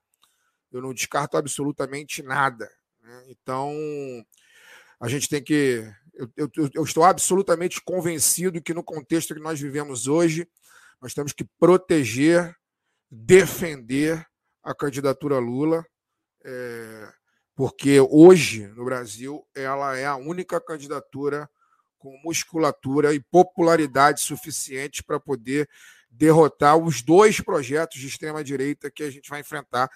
eu 0.71 0.81
não 0.81 0.95
descarto 0.95 1.37
absolutamente 1.37 2.23
nada. 2.23 2.71
Né? 3.03 3.25
Então, 3.29 3.75
a 5.01 5.09
gente 5.09 5.29
tem 5.29 5.43
que. 5.43 5.85
Eu, 6.15 6.31
eu, 6.37 6.71
eu, 6.75 6.85
estou 6.85 7.05
absolutamente 7.05 7.81
convencido 7.83 8.61
que, 8.61 8.75
no 8.75 8.85
contexto 8.85 9.35
que 9.35 9.41
nós 9.41 9.59
vivemos 9.59 10.07
hoje, 10.07 10.47
nós 11.01 11.15
temos 11.15 11.33
que 11.33 11.45
proteger, 11.59 12.55
defender 13.11 14.25
a 14.63 14.75
candidatura 14.75 15.39
Lula. 15.39 15.85
É, 16.45 17.09
porque 17.55 18.01
hoje 18.01 18.67
no 18.69 18.85
Brasil 18.85 19.47
ela 19.55 19.97
é 19.97 20.05
a 20.05 20.17
única 20.17 20.61
candidatura 20.61 21.49
com 21.99 22.19
musculatura 22.25 23.15
e 23.15 23.21
popularidade 23.21 24.21
suficiente 24.21 25.05
para 25.05 25.21
poder 25.21 25.69
derrotar 26.11 26.77
os 26.77 27.01
dois 27.01 27.41
projetos 27.41 28.01
de 28.01 28.09
extrema 28.09 28.43
direita 28.43 28.91
que 28.91 29.03
a 29.03 29.11
gente 29.11 29.31
vai 29.31 29.41
enfrentar, 29.41 29.89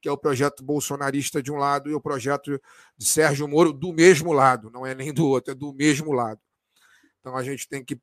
que 0.00 0.08
é 0.08 0.12
o 0.12 0.16
projeto 0.16 0.64
bolsonarista 0.64 1.42
de 1.42 1.52
um 1.52 1.56
lado 1.56 1.90
e 1.90 1.94
o 1.94 2.00
projeto 2.00 2.60
de 2.96 3.06
Sérgio 3.06 3.46
Moro 3.46 3.72
do 3.72 3.92
mesmo 3.92 4.32
lado, 4.32 4.70
não 4.70 4.86
é 4.86 4.94
nem 4.94 5.12
do 5.12 5.26
outro, 5.26 5.52
é 5.52 5.54
do 5.54 5.72
mesmo 5.72 6.12
lado. 6.12 6.40
Então 7.20 7.36
a 7.36 7.44
gente 7.44 7.68
tem 7.68 7.84
que 7.84 8.00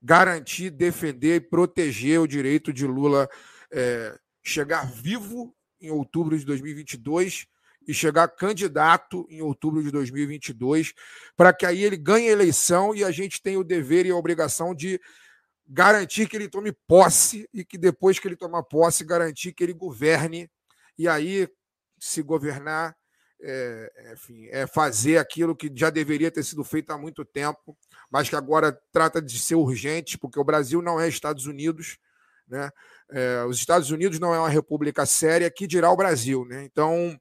garantir, 0.00 0.70
defender 0.70 1.36
e 1.36 1.40
proteger 1.40 2.20
o 2.20 2.28
direito 2.28 2.72
de 2.72 2.86
Lula 2.86 3.28
é, 3.72 4.16
chegar 4.42 4.86
vivo 4.86 5.54
em 5.80 5.90
outubro 5.90 6.38
de 6.38 6.44
2022 6.44 7.46
e 7.86 7.94
chegar 7.94 8.28
candidato 8.28 9.26
em 9.30 9.40
outubro 9.40 9.82
de 9.82 9.90
2022, 9.90 10.92
para 11.36 11.52
que 11.52 11.64
aí 11.64 11.82
ele 11.82 11.96
ganhe 11.96 12.28
a 12.28 12.32
eleição 12.32 12.94
e 12.94 13.02
a 13.02 13.10
gente 13.10 13.42
tenha 13.42 13.58
o 13.58 13.64
dever 13.64 14.06
e 14.06 14.10
a 14.10 14.16
obrigação 14.16 14.74
de 14.74 15.00
garantir 15.66 16.28
que 16.28 16.36
ele 16.36 16.48
tome 16.48 16.72
posse 16.86 17.48
e 17.54 17.64
que 17.64 17.78
depois 17.78 18.18
que 18.18 18.26
ele 18.28 18.36
tomar 18.36 18.64
posse, 18.64 19.04
garantir 19.04 19.52
que 19.52 19.62
ele 19.62 19.72
governe. 19.72 20.50
E 20.98 21.08
aí, 21.08 21.48
se 21.98 22.22
governar, 22.22 22.94
é, 23.40 24.12
enfim, 24.12 24.48
é 24.50 24.66
fazer 24.66 25.18
aquilo 25.18 25.56
que 25.56 25.70
já 25.74 25.88
deveria 25.88 26.30
ter 26.30 26.42
sido 26.42 26.62
feito 26.64 26.90
há 26.90 26.98
muito 26.98 27.24
tempo, 27.24 27.76
mas 28.10 28.28
que 28.28 28.36
agora 28.36 28.78
trata 28.92 29.22
de 29.22 29.38
ser 29.38 29.54
urgente, 29.54 30.18
porque 30.18 30.38
o 30.38 30.44
Brasil 30.44 30.82
não 30.82 31.00
é 31.00 31.08
Estados 31.08 31.46
Unidos. 31.46 31.98
Né? 32.50 32.70
É, 33.10 33.44
os 33.44 33.58
Estados 33.58 33.90
Unidos 33.90 34.18
não 34.18 34.34
é 34.34 34.38
uma 34.38 34.48
república 34.48 35.06
séria, 35.06 35.50
que 35.50 35.66
dirá 35.66 35.90
o 35.90 35.96
Brasil. 35.96 36.44
Né? 36.44 36.64
Então, 36.64 37.18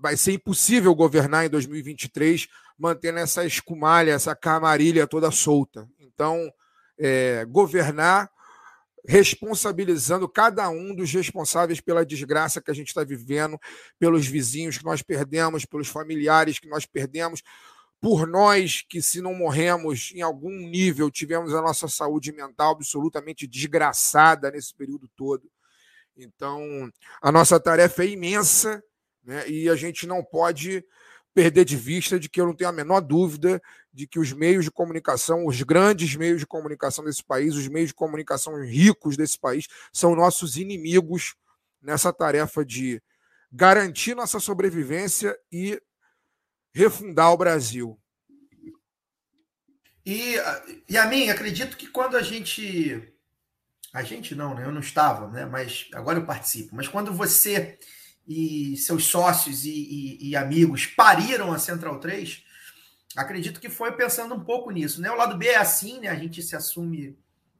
vai 0.00 0.16
ser 0.16 0.32
impossível 0.32 0.94
governar 0.94 1.44
em 1.44 1.50
2023 1.50 2.48
mantendo 2.78 3.18
essa 3.18 3.44
escumalha, 3.44 4.12
essa 4.12 4.34
camarilha 4.34 5.06
toda 5.06 5.30
solta. 5.30 5.88
Então, 6.00 6.50
é, 6.98 7.44
governar 7.44 8.30
responsabilizando 9.06 10.28
cada 10.28 10.68
um 10.70 10.94
dos 10.94 11.12
responsáveis 11.12 11.80
pela 11.80 12.06
desgraça 12.06 12.62
que 12.62 12.70
a 12.70 12.74
gente 12.74 12.88
está 12.88 13.02
vivendo, 13.02 13.58
pelos 13.98 14.26
vizinhos 14.26 14.78
que 14.78 14.84
nós 14.84 15.02
perdemos, 15.02 15.64
pelos 15.64 15.88
familiares 15.88 16.58
que 16.58 16.68
nós 16.68 16.86
perdemos, 16.86 17.42
por 18.02 18.26
nós 18.26 18.84
que, 18.86 19.00
se 19.00 19.22
não 19.22 19.32
morremos 19.32 20.12
em 20.14 20.20
algum 20.20 20.50
nível, 20.50 21.10
tivemos 21.10 21.54
a 21.54 21.62
nossa 21.62 21.88
saúde 21.88 22.32
mental 22.32 22.72
absolutamente 22.72 23.46
desgraçada 23.46 24.50
nesse 24.50 24.74
período 24.74 25.08
todo. 25.16 25.50
Então, 26.14 26.92
a 27.22 27.32
nossa 27.32 27.58
tarefa 27.58 28.04
é 28.04 28.08
imensa 28.08 28.82
né? 29.24 29.48
E 29.48 29.68
a 29.68 29.76
gente 29.76 30.06
não 30.06 30.22
pode 30.22 30.84
perder 31.34 31.64
de 31.64 31.76
vista 31.76 32.18
de 32.18 32.28
que 32.28 32.40
eu 32.40 32.46
não 32.46 32.54
tenho 32.54 32.68
a 32.68 32.72
menor 32.72 33.00
dúvida 33.00 33.62
de 33.92 34.06
que 34.06 34.18
os 34.18 34.32
meios 34.32 34.64
de 34.64 34.70
comunicação, 34.70 35.46
os 35.46 35.62
grandes 35.62 36.14
meios 36.14 36.40
de 36.40 36.46
comunicação 36.46 37.04
desse 37.04 37.24
país, 37.24 37.54
os 37.54 37.68
meios 37.68 37.88
de 37.88 37.94
comunicação 37.94 38.60
ricos 38.62 39.16
desse 39.16 39.38
país, 39.38 39.66
são 39.92 40.14
nossos 40.14 40.56
inimigos 40.56 41.34
nessa 41.80 42.12
tarefa 42.12 42.64
de 42.64 43.02
garantir 43.50 44.14
nossa 44.14 44.40
sobrevivência 44.40 45.36
e 45.50 45.80
refundar 46.74 47.32
o 47.32 47.36
Brasil. 47.36 47.98
E, 50.04 50.34
e 50.88 50.96
a 50.96 51.06
mim, 51.06 51.30
acredito 51.30 51.76
que 51.76 51.86
quando 51.86 52.16
a 52.16 52.22
gente. 52.22 53.08
A 53.92 54.02
gente 54.02 54.34
não, 54.34 54.54
né? 54.54 54.64
Eu 54.64 54.72
não 54.72 54.80
estava, 54.80 55.28
né? 55.28 55.44
Mas 55.44 55.88
agora 55.92 56.18
eu 56.18 56.26
participo. 56.26 56.74
Mas 56.74 56.88
quando 56.88 57.12
você 57.12 57.78
e 58.26 58.76
seus 58.76 59.04
sócios 59.04 59.64
e, 59.64 59.70
e, 59.70 60.30
e, 60.30 60.36
amigos 60.36 60.86
pariram 60.86 61.52
a 61.52 61.58
Central 61.58 61.98
3, 61.98 62.42
acredito 63.16 63.60
que 63.60 63.68
foi 63.68 63.92
pensando 63.92 64.34
um 64.34 64.44
pouco 64.44 64.70
nisso. 64.70 65.00
Né? 65.00 65.10
O 65.10 65.16
lado 65.16 65.36
B 65.36 65.48
é 65.48 65.56
assim, 65.56 66.00
né? 66.00 66.08
a 66.08 66.14
gente 66.14 66.42
se 66.42 66.54
assume 66.54 67.18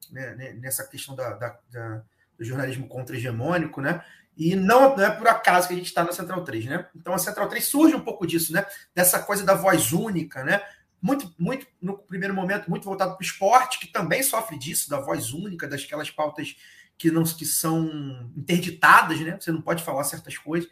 né, 0.09 0.53
nessa 0.53 0.87
questão 0.87 1.15
da, 1.15 1.33
da, 1.33 1.59
da, 1.69 2.03
do 2.37 2.43
jornalismo 2.43 2.87
contra-hegemônico, 2.87 3.81
né? 3.81 4.03
E 4.35 4.55
não, 4.55 4.95
não, 4.95 5.03
é 5.03 5.11
por 5.11 5.27
acaso 5.27 5.67
que 5.67 5.73
a 5.73 5.77
gente 5.77 5.87
está 5.87 6.03
na 6.03 6.11
Central 6.11 6.43
3, 6.43 6.65
né? 6.65 6.87
Então 6.95 7.13
a 7.13 7.17
Central 7.17 7.47
3 7.47 7.63
surge 7.63 7.95
um 7.95 8.03
pouco 8.03 8.25
disso, 8.25 8.51
né? 8.51 8.65
Dessa 8.93 9.19
coisa 9.19 9.45
da 9.45 9.53
voz 9.53 9.91
única, 9.91 10.43
né? 10.43 10.61
Muito, 11.01 11.33
muito, 11.37 11.67
no 11.81 11.97
primeiro 11.97 12.33
momento, 12.33 12.69
muito 12.69 12.85
voltado 12.85 13.11
para 13.11 13.21
o 13.21 13.25
esporte, 13.25 13.79
que 13.79 13.87
também 13.87 14.23
sofre 14.23 14.57
disso, 14.57 14.89
da 14.89 14.99
voz 14.99 15.33
única, 15.33 15.67
daquelas 15.67 16.09
pautas 16.09 16.55
que 16.97 17.11
não 17.11 17.23
que 17.23 17.45
são 17.45 18.31
interditadas, 18.35 19.19
né? 19.19 19.37
Você 19.39 19.51
não 19.51 19.61
pode 19.61 19.83
falar 19.83 20.03
certas 20.03 20.37
coisas. 20.37 20.69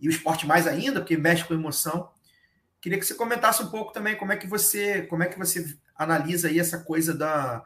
E 0.00 0.08
o 0.08 0.10
esporte 0.10 0.46
mais 0.46 0.66
ainda, 0.66 1.00
porque 1.00 1.16
mexe 1.16 1.44
com 1.44 1.54
emoção. 1.54 2.10
Queria 2.80 2.98
que 2.98 3.04
você 3.04 3.14
comentasse 3.14 3.62
um 3.62 3.70
pouco 3.70 3.92
também 3.92 4.16
como 4.16 4.32
é 4.32 4.36
que 4.36 4.46
você, 4.46 5.02
como 5.02 5.22
é 5.22 5.26
que 5.26 5.38
você 5.38 5.76
analisa 5.96 6.48
aí 6.48 6.58
essa 6.58 6.78
coisa 6.78 7.14
da 7.14 7.64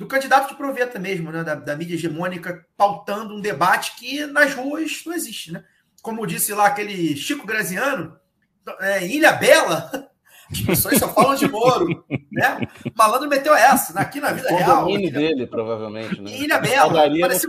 do 0.00 0.06
candidato 0.06 0.48
de 0.48 0.56
proveta 0.56 0.98
mesmo, 0.98 1.30
né? 1.30 1.44
Da, 1.44 1.54
da 1.54 1.76
mídia 1.76 1.92
hegemônica 1.92 2.66
pautando 2.74 3.34
um 3.34 3.40
debate 3.40 3.96
que 3.96 4.24
nas 4.24 4.54
ruas 4.54 5.02
não 5.04 5.12
existe, 5.12 5.52
né? 5.52 5.62
Como 6.00 6.26
disse 6.26 6.54
lá 6.54 6.68
aquele 6.68 7.14
Chico 7.14 7.46
Graziano, 7.46 8.16
é, 8.80 9.06
Ilha 9.06 9.32
Bela, 9.32 10.10
as 10.50 10.60
pessoas 10.62 10.96
só 10.96 11.06
falam 11.12 11.34
de 11.34 11.46
Moro, 11.46 12.02
né? 12.32 12.66
O 12.86 12.96
malandro 12.96 13.28
meteu 13.28 13.54
essa, 13.54 14.00
aqui 14.00 14.20
na 14.20 14.32
vida 14.32 14.50
o 14.50 14.56
real. 14.56 14.86
O 14.90 15.10
dele, 15.10 15.46
provavelmente, 15.46 16.18
né? 16.18 16.34
Ilha 16.34 16.58
Bela. 16.58 16.94
Parece, 17.20 17.46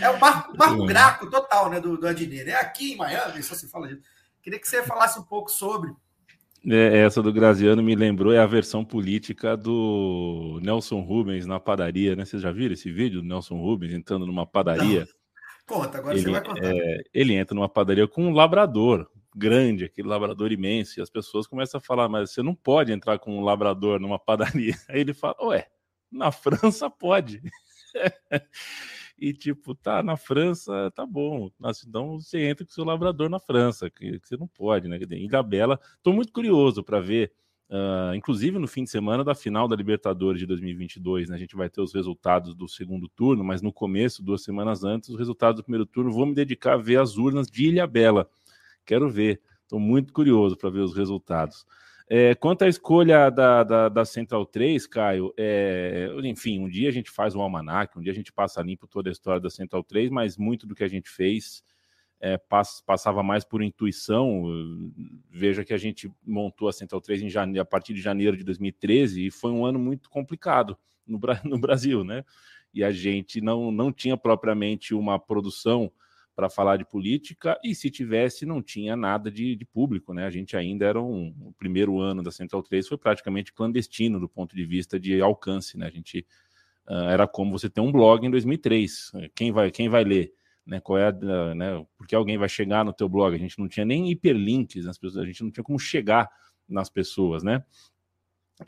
é 0.00 0.10
o 0.10 0.20
Marco, 0.20 0.56
Marco 0.56 0.86
Graco 0.86 1.28
total, 1.28 1.70
né, 1.70 1.80
do, 1.80 1.98
do 1.98 2.06
Adnet. 2.06 2.48
É 2.48 2.54
aqui 2.54 2.92
em 2.92 2.96
Miami, 2.96 3.42
só 3.42 3.56
se 3.56 3.68
fala 3.68 3.88
disso. 3.88 4.02
Queria 4.40 4.60
que 4.60 4.68
você 4.68 4.84
falasse 4.84 5.18
um 5.18 5.24
pouco 5.24 5.50
sobre. 5.50 5.90
É, 6.66 6.98
essa 6.98 7.22
do 7.22 7.32
Graziano 7.32 7.82
me 7.82 7.94
lembrou, 7.94 8.32
é 8.32 8.38
a 8.38 8.46
versão 8.46 8.84
política 8.84 9.56
do 9.56 10.58
Nelson 10.62 11.00
Rubens 11.00 11.44
na 11.44 11.60
padaria, 11.60 12.16
né? 12.16 12.24
Vocês 12.24 12.40
já 12.40 12.50
viram 12.50 12.72
esse 12.72 12.90
vídeo 12.90 13.20
do 13.20 13.28
Nelson 13.28 13.56
Rubens 13.56 13.92
entrando 13.92 14.26
numa 14.26 14.46
padaria? 14.46 15.00
Não. 15.00 15.24
Conta, 15.66 15.98
agora 15.98 16.14
ele, 16.14 16.24
você 16.24 16.30
vai 16.30 16.42
contar. 16.42 16.64
É, 16.64 17.02
ele 17.12 17.34
entra 17.34 17.54
numa 17.54 17.68
padaria 17.68 18.06
com 18.06 18.24
um 18.24 18.32
labrador, 18.32 19.08
grande, 19.34 19.84
aquele 19.84 20.08
labrador 20.08 20.52
imenso, 20.52 20.98
e 20.98 21.02
as 21.02 21.10
pessoas 21.10 21.46
começam 21.46 21.78
a 21.78 21.82
falar, 21.82 22.08
mas 22.08 22.30
você 22.30 22.42
não 22.42 22.54
pode 22.54 22.92
entrar 22.92 23.18
com 23.18 23.38
um 23.38 23.42
labrador 23.42 24.00
numa 24.00 24.18
padaria. 24.18 24.74
Aí 24.88 25.00
ele 25.00 25.12
fala, 25.12 25.36
ué, 25.42 25.66
na 26.10 26.32
França 26.32 26.88
pode. 26.88 27.42
e 29.18 29.32
tipo, 29.32 29.74
tá, 29.74 30.02
na 30.02 30.16
França 30.16 30.90
tá 30.94 31.06
bom. 31.06 31.50
Então 31.86 32.18
você 32.18 32.40
entra 32.46 32.64
com 32.64 32.72
seu 32.72 32.84
labrador 32.84 33.28
na 33.28 33.38
França, 33.38 33.88
que, 33.90 34.18
que 34.18 34.28
você 34.28 34.36
não 34.36 34.48
pode, 34.48 34.88
né? 34.88 34.98
Ilha 35.10 35.42
Bela, 35.42 35.80
tô 36.02 36.12
muito 36.12 36.32
curioso 36.32 36.82
para 36.82 37.00
ver. 37.00 37.32
Uh, 37.70 38.14
inclusive 38.14 38.58
no 38.58 38.68
fim 38.68 38.84
de 38.84 38.90
semana 38.90 39.24
da 39.24 39.34
final 39.34 39.66
da 39.66 39.74
Libertadores 39.74 40.38
de 40.38 40.46
2022, 40.46 41.30
né, 41.30 41.34
a 41.34 41.38
gente 41.38 41.56
vai 41.56 41.68
ter 41.70 41.80
os 41.80 41.94
resultados 41.94 42.54
do 42.54 42.68
segundo 42.68 43.08
turno, 43.08 43.42
mas 43.42 43.62
no 43.62 43.72
começo, 43.72 44.22
duas 44.22 44.44
semanas 44.44 44.84
antes, 44.84 45.08
os 45.08 45.18
resultados 45.18 45.60
do 45.60 45.64
primeiro 45.64 45.86
turno, 45.86 46.12
vou 46.12 46.26
me 46.26 46.34
dedicar 46.34 46.74
a 46.74 46.76
ver 46.76 47.00
as 47.00 47.16
urnas 47.16 47.48
de 47.48 47.68
Ilha 47.68 47.86
Bela. 47.86 48.28
Quero 48.84 49.08
ver. 49.10 49.40
Estou 49.62 49.80
muito 49.80 50.12
curioso 50.12 50.56
para 50.56 50.68
ver 50.68 50.80
os 50.80 50.94
resultados. 50.94 51.64
É, 52.06 52.34
quanto 52.34 52.62
à 52.62 52.68
escolha 52.68 53.30
da, 53.30 53.64
da, 53.64 53.88
da, 53.88 54.04
Central 54.04 54.44
3, 54.44 54.86
Caio, 54.86 55.32
é, 55.38 56.08
enfim, 56.24 56.60
um 56.60 56.68
dia 56.68 56.88
a 56.90 56.92
gente 56.92 57.10
faz 57.10 57.34
um 57.34 57.40
almanac, 57.40 57.98
um 57.98 58.02
dia 58.02 58.12
a 58.12 58.14
gente 58.14 58.30
passa 58.30 58.60
limpo 58.60 58.86
toda 58.86 59.08
a 59.08 59.12
história 59.12 59.40
da 59.40 59.48
Central 59.48 59.82
3, 59.82 60.10
mas 60.10 60.36
muito 60.36 60.66
do 60.66 60.74
que 60.74 60.84
a 60.84 60.88
gente 60.88 61.08
fez 61.08 61.64
é, 62.20 62.36
pass, 62.36 62.82
passava 62.84 63.22
mais 63.22 63.44
por 63.44 63.62
intuição. 63.62 64.44
Veja 65.30 65.64
que 65.64 65.74
a 65.74 65.78
gente 65.78 66.10
montou 66.24 66.68
a 66.68 66.72
Central 66.72 67.00
3 67.00 67.22
em 67.22 67.58
a 67.58 67.64
partir 67.64 67.94
de 67.94 68.00
janeiro 68.00 68.36
de 68.36 68.44
2013 68.44 69.26
e 69.26 69.30
foi 69.30 69.50
um 69.50 69.64
ano 69.64 69.78
muito 69.78 70.10
complicado 70.10 70.76
no, 71.06 71.18
no 71.44 71.58
Brasil, 71.58 72.04
né? 72.04 72.24
E 72.72 72.82
a 72.82 72.90
gente 72.90 73.40
não, 73.40 73.70
não 73.70 73.92
tinha 73.92 74.16
propriamente 74.16 74.94
uma 74.94 75.18
produção 75.18 75.92
para 76.34 76.50
falar 76.50 76.76
de 76.76 76.84
política, 76.84 77.58
e 77.62 77.74
se 77.74 77.90
tivesse, 77.90 78.44
não 78.44 78.60
tinha 78.60 78.96
nada 78.96 79.30
de, 79.30 79.54
de 79.54 79.64
público, 79.64 80.12
né? 80.12 80.26
A 80.26 80.30
gente 80.30 80.56
ainda 80.56 80.84
era 80.84 81.00
um. 81.00 81.34
O 81.40 81.52
primeiro 81.52 82.00
ano 82.00 82.22
da 82.22 82.30
Central 82.30 82.62
3 82.62 82.88
foi 82.88 82.98
praticamente 82.98 83.52
clandestino 83.52 84.18
do 84.18 84.28
ponto 84.28 84.54
de 84.56 84.64
vista 84.64 84.98
de 84.98 85.20
alcance, 85.20 85.78
né? 85.78 85.86
A 85.86 85.90
gente 85.90 86.26
uh, 86.88 87.08
era 87.08 87.26
como 87.26 87.56
você 87.56 87.70
ter 87.70 87.80
um 87.80 87.92
blog 87.92 88.26
em 88.26 88.30
2003. 88.30 89.12
Quem 89.34 89.52
vai, 89.52 89.70
quem 89.70 89.88
vai 89.88 90.04
ler? 90.04 90.32
Né, 90.66 90.80
qual 90.80 90.98
é 90.98 91.08
a, 91.08 91.54
né, 91.54 91.86
porque 91.98 92.14
alguém 92.14 92.38
vai 92.38 92.48
chegar 92.48 92.86
no 92.86 92.92
teu 92.92 93.06
blog? 93.06 93.34
A 93.34 93.38
gente 93.38 93.58
não 93.58 93.68
tinha 93.68 93.84
nem 93.84 94.10
hiperlinks 94.10 94.86
nas 94.86 94.96
pessoas, 94.96 95.22
a 95.22 95.26
gente 95.26 95.42
não 95.44 95.50
tinha 95.50 95.62
como 95.62 95.78
chegar 95.78 96.26
nas 96.66 96.88
pessoas, 96.88 97.42
né? 97.42 97.62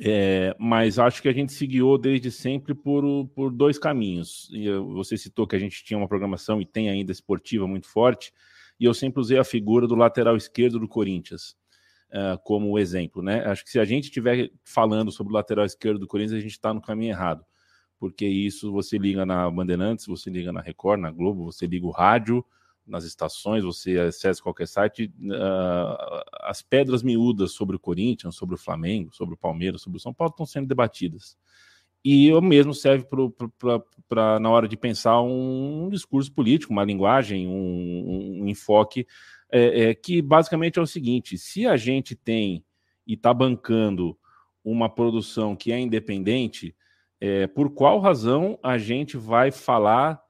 É, 0.01 0.55
mas 0.59 0.99
acho 0.99 1.23
que 1.23 1.29
a 1.29 1.33
gente 1.33 1.53
se 1.53 1.67
guiou 1.67 1.97
desde 1.97 2.31
sempre 2.31 2.75
por, 2.75 3.05
por 3.29 3.53
dois 3.53 3.79
caminhos. 3.79 4.51
Você 4.95 5.17
citou 5.17 5.47
que 5.47 5.55
a 5.55 5.59
gente 5.59 5.85
tinha 5.85 5.97
uma 5.97 6.09
programação 6.09 6.61
e 6.61 6.67
tem 6.67 6.91
ainda 6.91 7.13
esportiva 7.13 7.67
muito 7.67 7.89
forte, 7.89 8.33
e 8.79 8.85
eu 8.85 8.93
sempre 8.93 9.21
usei 9.21 9.39
a 9.39 9.45
figura 9.45 9.87
do 9.87 9.95
lateral 9.95 10.37
esquerdo 10.37 10.79
do 10.79 10.89
Corinthians 10.89 11.57
uh, 12.11 12.39
como 12.45 12.79
exemplo. 12.79 13.23
Né? 13.23 13.45
Acho 13.47 13.65
que 13.65 13.71
se 13.71 13.79
a 13.79 13.85
gente 13.85 14.05
estiver 14.05 14.51
falando 14.65 15.11
sobre 15.11 15.33
o 15.33 15.37
lateral 15.37 15.65
esquerdo 15.65 15.99
do 15.99 16.07
Corinthians, 16.07 16.39
a 16.39 16.43
gente 16.43 16.53
está 16.53 16.75
no 16.75 16.83
caminho 16.83 17.13
errado, 17.13 17.45
porque 17.99 18.27
isso 18.27 18.71
você 18.73 18.99
liga 18.99 19.25
na 19.25 19.51
Bandeirantes, 19.51 20.07
você 20.07 20.29
liga 20.29 20.53
na 20.53 20.61
Record, 20.61 21.01
na 21.01 21.11
Globo, 21.11 21.45
você 21.45 21.67
liga 21.67 21.87
o 21.87 21.91
rádio, 21.91 22.45
nas 22.87 23.05
estações, 23.05 23.65
você 23.65 23.99
acessa 23.99 24.43
qualquer 24.43 24.69
site, 24.69 25.13
uh, 25.21 26.23
as 26.43 26.63
pedras 26.63 27.03
miúdas 27.03 27.53
sobre 27.53 27.75
o 27.77 27.81
Corinthians, 27.81 28.37
sobre 28.37 28.55
o 28.55 28.59
Flamengo, 28.59 29.15
sobre 29.15 29.35
o 29.35 29.39
Palmeiras, 29.39 29.83
sobre 29.83 29.99
o 29.99 30.01
São 30.01 30.15
Paulo 30.15 30.31
estão 30.31 30.47
sendo 30.47 30.69
debatidas. 30.69 31.37
E 32.05 32.33
o 32.33 32.41
mesmo 32.41 32.73
serve 32.73 33.05
para, 34.09 34.39
na 34.39 34.49
hora 34.49 34.69
de 34.69 34.77
pensar 34.77 35.21
um, 35.21 35.89
discurso 35.91 36.33
político, 36.33 36.73
uma 36.73 36.85
linguagem, 36.85 37.49
um, 37.49 38.43
um 38.43 38.49
enfoque, 38.49 39.07
é, 39.51 39.89
é, 39.89 39.95
que 39.95 40.23
basicamente 40.23 40.79
é 40.79 40.83
o 40.83 40.87
seguinte: 40.87 41.37
se 41.37 41.67
a 41.67 41.77
gente 41.77 42.15
tem 42.15 42.65
e 43.05 43.15
está 43.15 43.35
bancando 43.35 44.17
uma 44.65 44.89
produção 44.89 45.57
que 45.57 45.73
é 45.73 45.81
independente, 45.81 46.77
é, 47.21 47.49
por 47.49 47.71
qual 47.71 47.99
razão 47.99 48.57
a 48.63 48.79
gente 48.79 49.17
vai 49.17 49.51
falar 49.51 50.21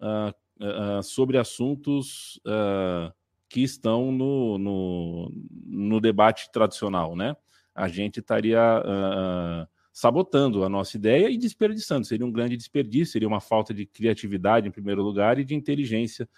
uh, 0.00 0.34
uh, 0.60 1.02
sobre 1.02 1.38
assuntos 1.38 2.40
uh, 2.46 3.12
que 3.48 3.62
estão 3.62 4.10
no, 4.10 4.58
no, 4.58 5.32
no, 5.64 6.00
debate 6.00 6.50
tradicional, 6.50 7.14
né? 7.14 7.36
A 7.74 7.88
gente 7.88 8.20
estaria 8.20 8.60
uh, 8.60 9.68
sabotando 9.92 10.64
a 10.64 10.68
nossa 10.68 10.96
ideia 10.96 11.30
e 11.30 11.36
desperdiçando. 11.36 12.06
Seria 12.06 12.26
um 12.26 12.32
grande 12.32 12.56
desperdício, 12.56 13.12
seria 13.12 13.28
uma 13.28 13.40
falta 13.40 13.72
de 13.72 13.86
criatividade 13.86 14.66
em 14.66 14.72
primeiro 14.72 15.02
lugar 15.02 15.38
e 15.38 15.44
de 15.44 15.54
inteligência 15.54 16.28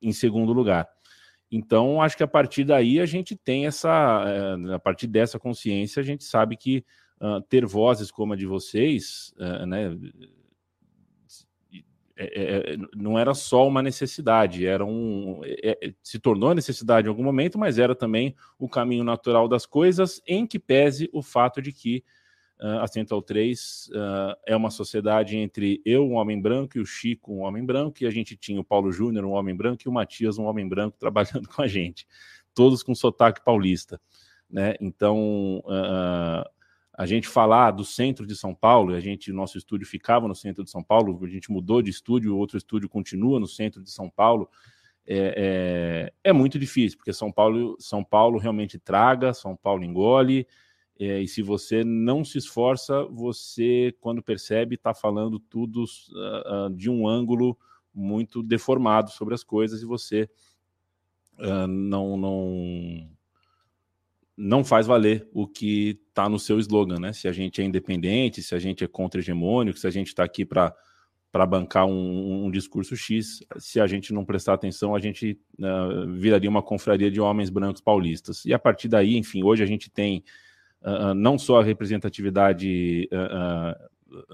em 0.00 0.12
segundo 0.12 0.52
lugar. 0.52 0.88
Então, 1.50 2.00
acho 2.00 2.16
que 2.16 2.22
a 2.22 2.28
partir 2.28 2.64
daí 2.64 3.00
a 3.00 3.06
gente 3.06 3.34
tem 3.34 3.66
essa, 3.66 4.24
a 4.72 4.78
partir 4.78 5.08
dessa 5.08 5.40
consciência, 5.40 6.00
a 6.00 6.04
gente 6.04 6.22
sabe 6.22 6.56
que 6.56 6.84
ter 7.48 7.66
vozes 7.66 8.12
como 8.12 8.32
a 8.32 8.36
de 8.36 8.46
vocês, 8.46 9.34
né? 9.66 9.90
É, 12.16 12.24
é, 12.24 12.74
é, 12.74 12.76
não 12.94 13.18
era 13.18 13.32
só 13.32 13.66
uma 13.66 13.82
necessidade, 13.82 14.66
era 14.66 14.84
um, 14.84 15.40
é, 15.44 15.92
se 16.02 16.18
tornou 16.18 16.54
necessidade 16.54 17.06
em 17.06 17.10
algum 17.10 17.22
momento, 17.22 17.58
mas 17.58 17.78
era 17.78 17.94
também 17.94 18.34
o 18.58 18.68
caminho 18.68 19.02
natural 19.02 19.48
das 19.48 19.64
coisas, 19.64 20.20
em 20.26 20.46
que 20.46 20.58
pese 20.58 21.08
o 21.12 21.22
fato 21.22 21.62
de 21.62 21.72
que 21.72 22.04
uh, 22.60 22.80
a 22.80 22.86
Central 22.86 23.22
3 23.22 23.88
uh, 23.88 23.96
ah, 23.96 24.38
é 24.46 24.54
uma 24.54 24.70
sociedade 24.70 25.36
entre 25.36 25.80
eu, 25.84 26.06
um 26.06 26.14
homem 26.14 26.40
branco, 26.40 26.76
e 26.76 26.80
o 26.80 26.86
Chico, 26.86 27.32
um 27.32 27.40
homem 27.40 27.64
branco, 27.64 27.96
e 28.02 28.06
a 28.06 28.10
gente 28.10 28.36
tinha 28.36 28.60
o 28.60 28.64
Paulo 28.64 28.92
Júnior, 28.92 29.24
um 29.24 29.32
homem 29.32 29.56
branco, 29.56 29.82
e 29.84 29.88
o 29.88 29.92
Matias, 29.92 30.38
um 30.38 30.44
homem 30.44 30.68
branco, 30.68 30.96
trabalhando 31.00 31.48
com 31.48 31.62
a 31.62 31.66
gente, 31.66 32.06
todos 32.54 32.82
com 32.82 32.94
sotaque 32.94 33.42
paulista. 33.42 33.98
Né? 34.50 34.74
Então, 34.80 35.62
uh, 35.64 36.44
a 36.94 37.06
gente 37.06 37.26
falar 37.26 37.70
do 37.70 37.84
centro 37.84 38.26
de 38.26 38.36
São 38.36 38.54
Paulo, 38.54 38.94
a 38.94 39.00
gente, 39.00 39.32
nosso 39.32 39.56
estúdio 39.56 39.86
ficava 39.86 40.28
no 40.28 40.34
centro 40.34 40.62
de 40.62 40.70
São 40.70 40.82
Paulo, 40.82 41.18
a 41.24 41.28
gente 41.28 41.50
mudou 41.50 41.80
de 41.80 41.90
estúdio, 41.90 42.36
outro 42.36 42.58
estúdio 42.58 42.88
continua 42.88 43.40
no 43.40 43.46
centro 43.46 43.82
de 43.82 43.90
São 43.90 44.10
Paulo, 44.10 44.48
é, 45.06 46.12
é, 46.24 46.30
é 46.30 46.32
muito 46.32 46.58
difícil, 46.58 46.98
porque 46.98 47.12
São 47.12 47.32
Paulo, 47.32 47.76
São 47.80 48.04
Paulo 48.04 48.38
realmente 48.38 48.78
traga, 48.78 49.32
São 49.32 49.56
Paulo 49.56 49.82
engole, 49.82 50.46
é, 50.98 51.20
e 51.20 51.26
se 51.26 51.40
você 51.42 51.82
não 51.82 52.24
se 52.24 52.36
esforça, 52.36 53.04
você, 53.04 53.94
quando 53.98 54.22
percebe, 54.22 54.74
está 54.74 54.92
falando 54.92 55.40
tudo 55.40 55.84
uh, 55.84 56.70
de 56.70 56.90
um 56.90 57.08
ângulo 57.08 57.58
muito 57.92 58.42
deformado 58.42 59.10
sobre 59.10 59.34
as 59.34 59.42
coisas, 59.42 59.80
e 59.80 59.86
você 59.86 60.28
uh, 61.38 61.66
não, 61.66 62.16
não 62.18 63.10
não 64.42 64.64
faz 64.64 64.88
valer 64.88 65.28
o 65.32 65.46
que 65.46 66.00
está 66.08 66.28
no 66.28 66.36
seu 66.36 66.58
slogan, 66.58 66.98
né? 66.98 67.12
Se 67.12 67.28
a 67.28 67.32
gente 67.32 67.62
é 67.62 67.64
independente, 67.64 68.42
se 68.42 68.56
a 68.56 68.58
gente 68.58 68.82
é 68.82 68.88
contra-hegemônico, 68.88 69.78
se 69.78 69.86
a 69.86 69.90
gente 69.90 70.08
está 70.08 70.24
aqui 70.24 70.44
para 70.44 70.74
para 71.30 71.46
bancar 71.46 71.86
um, 71.86 72.44
um, 72.44 72.50
discurso 72.50 72.94
X, 72.94 73.42
se 73.56 73.80
a 73.80 73.86
gente 73.86 74.12
não 74.12 74.22
prestar 74.22 74.52
atenção, 74.52 74.94
a 74.94 75.00
gente 75.00 75.40
uh, 75.58 76.06
viraria 76.12 76.50
uma 76.50 76.62
confraria 76.62 77.10
de 77.10 77.22
homens 77.22 77.48
brancos 77.48 77.80
paulistas. 77.80 78.44
E 78.44 78.52
a 78.52 78.58
partir 78.58 78.86
daí, 78.86 79.16
enfim, 79.16 79.42
hoje 79.42 79.62
a 79.62 79.66
gente 79.66 79.88
tem 79.88 80.22
uh, 80.82 81.14
não 81.14 81.38
só 81.38 81.60
a 81.60 81.64
representatividade 81.64 83.08
uh, 83.10 84.24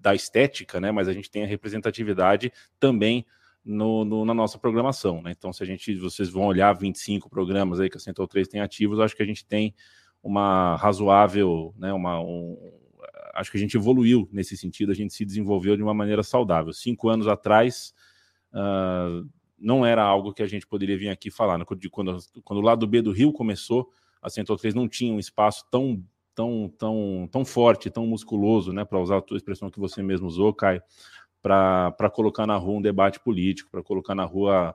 da 0.00 0.14
estética, 0.14 0.80
né, 0.80 0.92
mas 0.92 1.08
a 1.08 1.12
gente 1.12 1.28
tem 1.28 1.42
a 1.42 1.46
representatividade 1.46 2.52
também 2.78 3.26
no, 3.64 4.04
no, 4.04 4.24
na 4.24 4.34
nossa 4.34 4.58
programação. 4.58 5.22
Né? 5.22 5.32
Então, 5.36 5.52
se 5.52 5.62
a 5.62 5.66
gente, 5.66 5.94
vocês 5.96 6.28
vão 6.28 6.44
olhar 6.44 6.72
25 6.72 7.28
programas 7.28 7.80
aí 7.80 7.90
que 7.90 7.96
a 7.96 8.00
Central 8.00 8.26
3 8.26 8.48
tem 8.48 8.60
ativos, 8.60 9.00
acho 9.00 9.16
que 9.16 9.22
a 9.22 9.26
gente 9.26 9.44
tem 9.44 9.74
uma 10.22 10.76
razoável, 10.76 11.74
né, 11.78 11.92
uma, 11.92 12.20
um, 12.20 12.56
acho 13.34 13.50
que 13.50 13.56
a 13.56 13.60
gente 13.60 13.76
evoluiu 13.76 14.28
nesse 14.32 14.56
sentido, 14.56 14.92
a 14.92 14.94
gente 14.94 15.14
se 15.14 15.24
desenvolveu 15.24 15.76
de 15.76 15.82
uma 15.82 15.94
maneira 15.94 16.22
saudável. 16.22 16.72
Cinco 16.72 17.08
anos 17.08 17.26
atrás, 17.26 17.94
uh, 18.52 19.28
não 19.58 19.84
era 19.84 20.02
algo 20.02 20.32
que 20.32 20.42
a 20.42 20.46
gente 20.46 20.66
poderia 20.66 20.96
vir 20.96 21.08
aqui 21.08 21.30
falar. 21.30 21.58
Né? 21.58 21.64
Quando, 21.64 22.18
quando 22.44 22.58
o 22.58 22.62
lado 22.62 22.86
B 22.86 23.02
do 23.02 23.12
Rio 23.12 23.32
começou, 23.32 23.90
a 24.22 24.28
Central 24.28 24.58
3 24.58 24.74
não 24.74 24.88
tinha 24.88 25.12
um 25.12 25.18
espaço 25.18 25.64
tão 25.70 26.02
tão 26.34 26.72
tão 26.78 27.28
tão 27.30 27.44
forte, 27.44 27.90
tão 27.90 28.06
musculoso, 28.06 28.72
né, 28.72 28.84
para 28.84 29.00
usar 29.00 29.18
a 29.18 29.22
tua 29.22 29.36
expressão 29.36 29.70
que 29.70 29.80
você 29.80 30.02
mesmo 30.02 30.26
usou, 30.26 30.54
Caio, 30.54 30.82
para 31.42 32.10
colocar 32.12 32.46
na 32.46 32.56
rua 32.56 32.78
um 32.78 32.82
debate 32.82 33.20
político, 33.20 33.70
para 33.70 33.82
colocar 33.82 34.14
na 34.14 34.24
rua 34.24 34.74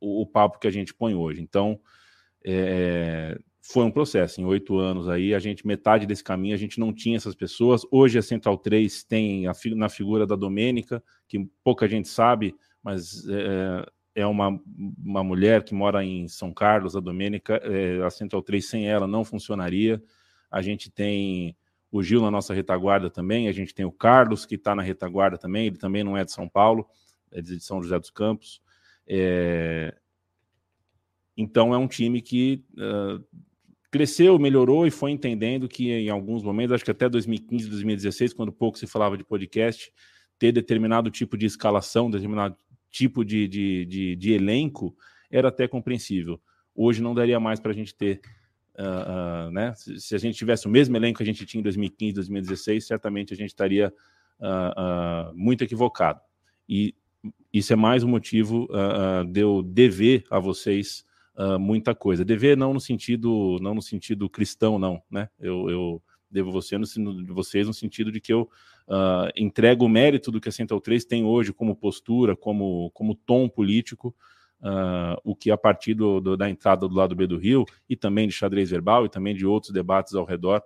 o, 0.00 0.22
o, 0.22 0.26
papo 0.26 0.58
que 0.58 0.66
a 0.66 0.70
gente 0.70 0.94
põe 0.94 1.14
hoje. 1.14 1.42
Então, 1.42 1.78
é, 2.44 3.38
foi 3.60 3.84
um 3.84 3.90
processo. 3.90 4.40
Em 4.40 4.44
oito 4.44 4.78
anos 4.78 5.08
aí, 5.08 5.34
a 5.34 5.38
gente, 5.38 5.66
metade 5.66 6.06
desse 6.06 6.22
caminho, 6.22 6.54
a 6.54 6.58
gente 6.58 6.78
não 6.78 6.92
tinha 6.92 7.16
essas 7.16 7.34
pessoas. 7.34 7.82
Hoje 7.90 8.18
a 8.18 8.22
Central 8.22 8.56
3 8.56 9.04
tem 9.04 9.46
a, 9.46 9.52
na 9.74 9.88
figura 9.88 10.26
da 10.26 10.36
Domênica, 10.36 11.02
que 11.28 11.44
pouca 11.64 11.88
gente 11.88 12.08
sabe, 12.08 12.54
mas 12.82 13.26
é, 13.28 13.86
é 14.22 14.26
uma, 14.26 14.58
uma 15.04 15.24
mulher 15.24 15.64
que 15.64 15.74
mora 15.74 16.04
em 16.04 16.28
São 16.28 16.52
Carlos, 16.52 16.96
a 16.96 17.00
Domênica. 17.00 17.60
É, 17.64 18.02
a 18.04 18.10
Central 18.10 18.42
3 18.42 18.66
sem 18.66 18.88
ela 18.88 19.06
não 19.06 19.24
funcionaria. 19.24 20.02
A 20.50 20.62
gente 20.62 20.90
tem 20.90 21.56
o 21.96 22.02
Gil 22.02 22.20
na 22.20 22.30
nossa 22.30 22.54
retaguarda 22.54 23.10
também, 23.10 23.48
a 23.48 23.52
gente 23.52 23.74
tem 23.74 23.84
o 23.84 23.92
Carlos, 23.92 24.46
que 24.46 24.54
está 24.54 24.74
na 24.74 24.82
retaguarda 24.82 25.38
também, 25.38 25.66
ele 25.66 25.76
também 25.76 26.04
não 26.04 26.16
é 26.16 26.24
de 26.24 26.32
São 26.32 26.48
Paulo, 26.48 26.86
é 27.30 27.40
de 27.40 27.60
São 27.60 27.82
José 27.82 27.98
dos 27.98 28.10
Campos. 28.10 28.62
É... 29.06 29.94
Então 31.36 31.74
é 31.74 31.78
um 31.78 31.86
time 31.86 32.22
que 32.22 32.64
uh, 32.74 33.22
cresceu, 33.90 34.38
melhorou 34.38 34.86
e 34.86 34.90
foi 34.90 35.10
entendendo 35.10 35.68
que 35.68 35.90
em 35.90 36.08
alguns 36.08 36.42
momentos, 36.42 36.74
acho 36.74 36.84
que 36.84 36.90
até 36.90 37.08
2015, 37.08 37.68
2016, 37.68 38.32
quando 38.32 38.52
pouco 38.52 38.78
se 38.78 38.86
falava 38.86 39.16
de 39.16 39.24
podcast, 39.24 39.92
ter 40.38 40.52
determinado 40.52 41.10
tipo 41.10 41.36
de 41.36 41.46
escalação, 41.46 42.10
determinado 42.10 42.56
tipo 42.90 43.24
de, 43.24 43.46
de, 43.46 43.84
de, 43.86 44.16
de 44.16 44.32
elenco 44.32 44.96
era 45.30 45.48
até 45.48 45.68
compreensível. 45.68 46.40
Hoje 46.74 47.02
não 47.02 47.14
daria 47.14 47.40
mais 47.40 47.60
para 47.60 47.72
a 47.72 47.74
gente 47.74 47.94
ter 47.94 48.20
Uh, 48.78 49.50
né? 49.50 49.74
Se, 49.74 49.98
se, 49.98 50.14
a 50.14 50.18
gente 50.18 50.36
tivesse 50.36 50.66
o 50.66 50.70
mesmo 50.70 50.96
elenco 50.96 51.16
que 51.16 51.22
a 51.22 51.26
gente 51.26 51.46
tinha 51.46 51.60
em 51.60 51.62
2015, 51.62 52.12
2016, 52.12 52.86
certamente 52.86 53.32
a 53.32 53.36
gente 53.36 53.48
estaria 53.48 53.92
uh, 54.38 55.34
muito 55.34 55.64
equivocado. 55.64 56.20
E 56.68 56.94
isso 57.52 57.72
é 57.72 57.76
mais 57.76 58.04
um 58.04 58.08
motivo 58.08 58.68
de 59.32 59.40
eu 59.40 59.62
dever 59.62 60.24
a 60.30 60.38
vocês 60.38 61.04
muita 61.58 61.94
coisa. 61.94 62.24
Dever 62.24 62.56
não 62.56 62.72
no 62.72 62.80
sentido 62.80 63.58
não 63.60 63.74
no 63.74 63.82
sentido 63.82 64.28
cristão, 64.28 64.78
não, 64.78 65.02
né? 65.10 65.28
Eu, 65.38 65.70
eu 65.70 66.02
devo 66.30 66.52
você 66.52 66.76
no, 66.76 66.86
vocês 67.34 67.66
no 67.66 67.74
sentido 67.74 68.12
de 68.12 68.20
que 68.20 68.32
eu 68.32 68.48
entrego 69.34 69.84
o 69.84 69.88
mérito 69.88 70.30
do 70.30 70.40
que 70.40 70.48
a 70.48 70.52
Central 70.52 70.80
3 70.80 71.04
tem 71.04 71.24
hoje 71.24 71.52
como 71.52 71.74
postura, 71.74 72.36
como, 72.36 72.90
como 72.92 73.14
tom 73.14 73.48
político, 73.48 74.14
uh, 74.60 75.20
o 75.24 75.34
que 75.34 75.50
a 75.50 75.56
partir 75.56 75.94
do, 75.94 76.20
do, 76.20 76.36
da 76.36 76.48
entrada 76.48 76.88
do 76.88 76.94
lado 76.94 77.14
B 77.14 77.26
do 77.26 77.38
Rio, 77.38 77.64
e 77.88 77.96
também 77.96 78.28
de 78.28 78.34
xadrez 78.34 78.70
verbal, 78.70 79.04
e 79.04 79.08
também 79.08 79.34
de 79.34 79.46
outros 79.46 79.72
debates 79.72 80.14
ao 80.14 80.24
redor 80.24 80.62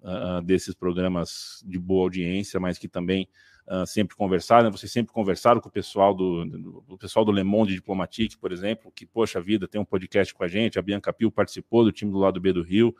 uh, 0.00 0.42
desses 0.42 0.74
programas 0.74 1.62
de 1.66 1.78
boa 1.78 2.04
audiência, 2.04 2.58
mas 2.58 2.78
que 2.78 2.88
também 2.88 3.28
uh, 3.66 3.86
sempre 3.86 4.16
conversaram, 4.16 4.64
né? 4.64 4.70
vocês 4.70 4.90
sempre 4.90 5.12
conversaram 5.12 5.60
com 5.60 5.68
o 5.68 5.72
pessoal 5.72 6.14
do, 6.14 6.44
do, 6.44 6.98
pessoal 6.98 7.24
do 7.24 7.32
Le 7.32 7.42
Monde 7.42 7.74
Diplomatique, 7.74 8.36
por 8.36 8.52
exemplo, 8.52 8.92
que, 8.94 9.06
poxa 9.06 9.40
vida, 9.40 9.68
tem 9.68 9.80
um 9.80 9.84
podcast 9.84 10.32
com 10.34 10.44
a 10.44 10.48
gente, 10.48 10.78
a 10.78 10.82
Bianca 10.82 11.12
Pio 11.12 11.30
participou 11.30 11.84
do 11.84 11.92
time 11.92 12.10
do 12.10 12.18
lado 12.18 12.40
B 12.40 12.52
do 12.52 12.62
Rio, 12.62 12.94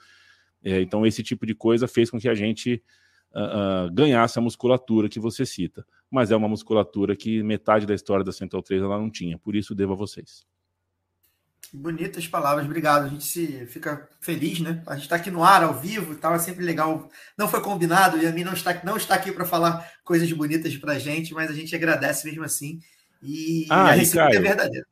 é, 0.62 0.80
então 0.80 1.06
esse 1.06 1.22
tipo 1.22 1.46
de 1.46 1.54
coisa 1.54 1.86
fez 1.86 2.10
com 2.10 2.18
que 2.18 2.28
a 2.28 2.34
gente 2.34 2.82
uh, 3.34 3.86
uh, 3.86 3.92
ganhasse 3.92 4.38
a 4.38 4.42
musculatura 4.42 5.08
que 5.08 5.20
você 5.20 5.44
cita, 5.44 5.86
mas 6.10 6.30
é 6.30 6.36
uma 6.36 6.48
musculatura 6.48 7.16
que 7.16 7.42
metade 7.42 7.86
da 7.86 7.94
história 7.94 8.24
da 8.24 8.32
Central 8.32 8.62
3 8.62 8.82
ela 8.82 8.98
não 8.98 9.10
tinha, 9.10 9.38
por 9.38 9.54
isso 9.54 9.74
devo 9.74 9.92
a 9.92 9.96
vocês. 9.96 10.46
Bonitas 11.72 12.26
palavras, 12.26 12.64
obrigado. 12.64 13.04
A 13.04 13.08
gente 13.08 13.24
se 13.24 13.66
fica 13.66 14.08
feliz, 14.20 14.58
né? 14.58 14.82
A 14.86 14.94
gente 14.94 15.02
está 15.02 15.16
aqui 15.16 15.30
no 15.30 15.44
ar, 15.44 15.62
ao 15.62 15.74
vivo, 15.74 16.14
estava 16.14 16.36
é 16.36 16.38
sempre 16.38 16.64
legal. 16.64 17.10
Não 17.36 17.46
foi 17.46 17.60
combinado, 17.60 18.16
e 18.16 18.26
a 18.26 18.32
mim 18.32 18.42
não 18.42 18.54
está, 18.54 18.82
não 18.82 18.96
está 18.96 19.14
aqui 19.14 19.30
para 19.30 19.44
falar 19.44 19.86
coisas 20.02 20.32
bonitas 20.32 20.74
para 20.78 20.94
a 20.94 20.98
gente, 20.98 21.34
mas 21.34 21.50
a 21.50 21.54
gente 21.54 21.76
agradece 21.76 22.26
mesmo 22.26 22.42
assim. 22.42 22.80
E, 23.22 23.66
ah, 23.68 23.88
a 23.88 23.92
recíproca 23.92 24.36
é 24.36 24.40
verdadeira. 24.40 24.86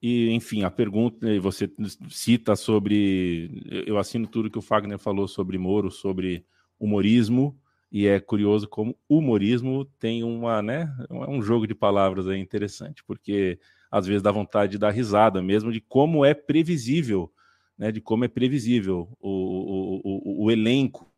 E, 0.00 0.30
enfim, 0.30 0.62
a 0.62 0.70
pergunta, 0.70 1.26
você 1.40 1.68
cita 2.08 2.54
sobre. 2.54 3.64
Eu 3.86 3.98
assino 3.98 4.28
tudo 4.28 4.50
que 4.50 4.58
o 4.58 4.62
Fagner 4.62 4.98
falou 4.98 5.26
sobre 5.26 5.58
Moro, 5.58 5.90
sobre 5.90 6.44
humorismo, 6.78 7.58
e 7.90 8.06
é 8.06 8.20
curioso 8.20 8.68
como 8.68 8.98
humorismo 9.08 9.84
tem 9.98 10.22
uma, 10.24 10.60
né, 10.60 10.92
um 11.10 11.40
jogo 11.40 11.66
de 11.66 11.74
palavras 11.74 12.26
aí 12.26 12.38
interessante, 12.38 13.02
porque 13.04 13.58
às 13.90 14.06
vezes 14.06 14.22
dá 14.22 14.30
vontade 14.30 14.72
de 14.72 14.78
dar 14.78 14.90
risada, 14.90 15.40
mesmo 15.40 15.72
de 15.72 15.80
como 15.80 16.24
é 16.24 16.34
previsível, 16.34 17.32
né, 17.78 17.92
de 17.92 18.00
como 18.00 18.24
é 18.24 18.28
previsível 18.28 19.16
o, 19.20 19.30
o, 19.30 20.00
o, 20.04 20.44
o 20.44 20.50
elenco 20.50 21.10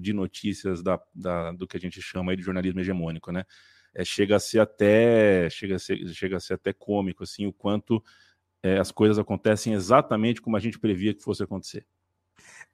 de 0.00 0.12
notícias 0.12 0.82
da, 0.82 1.00
da, 1.14 1.52
do 1.52 1.66
que 1.66 1.76
a 1.76 1.80
gente 1.80 2.00
chama 2.00 2.36
de 2.36 2.42
jornalismo 2.42 2.80
hegemônico, 2.80 3.30
né? 3.30 3.44
É, 3.94 4.04
chega 4.04 4.36
a 4.36 4.40
ser 4.40 4.60
até 4.60 5.48
chega 5.50 5.76
a 5.76 5.78
ser, 5.78 6.06
chega 6.08 6.36
a 6.36 6.40
ser 6.40 6.54
até 6.54 6.72
cômico 6.72 7.22
assim 7.22 7.46
o 7.46 7.52
quanto 7.52 8.02
é, 8.62 8.78
as 8.78 8.90
coisas 8.90 9.18
acontecem 9.18 9.74
exatamente 9.74 10.40
como 10.40 10.56
a 10.56 10.60
gente 10.60 10.78
previa 10.78 11.14
que 11.14 11.22
fosse 11.22 11.42
acontecer. 11.42 11.86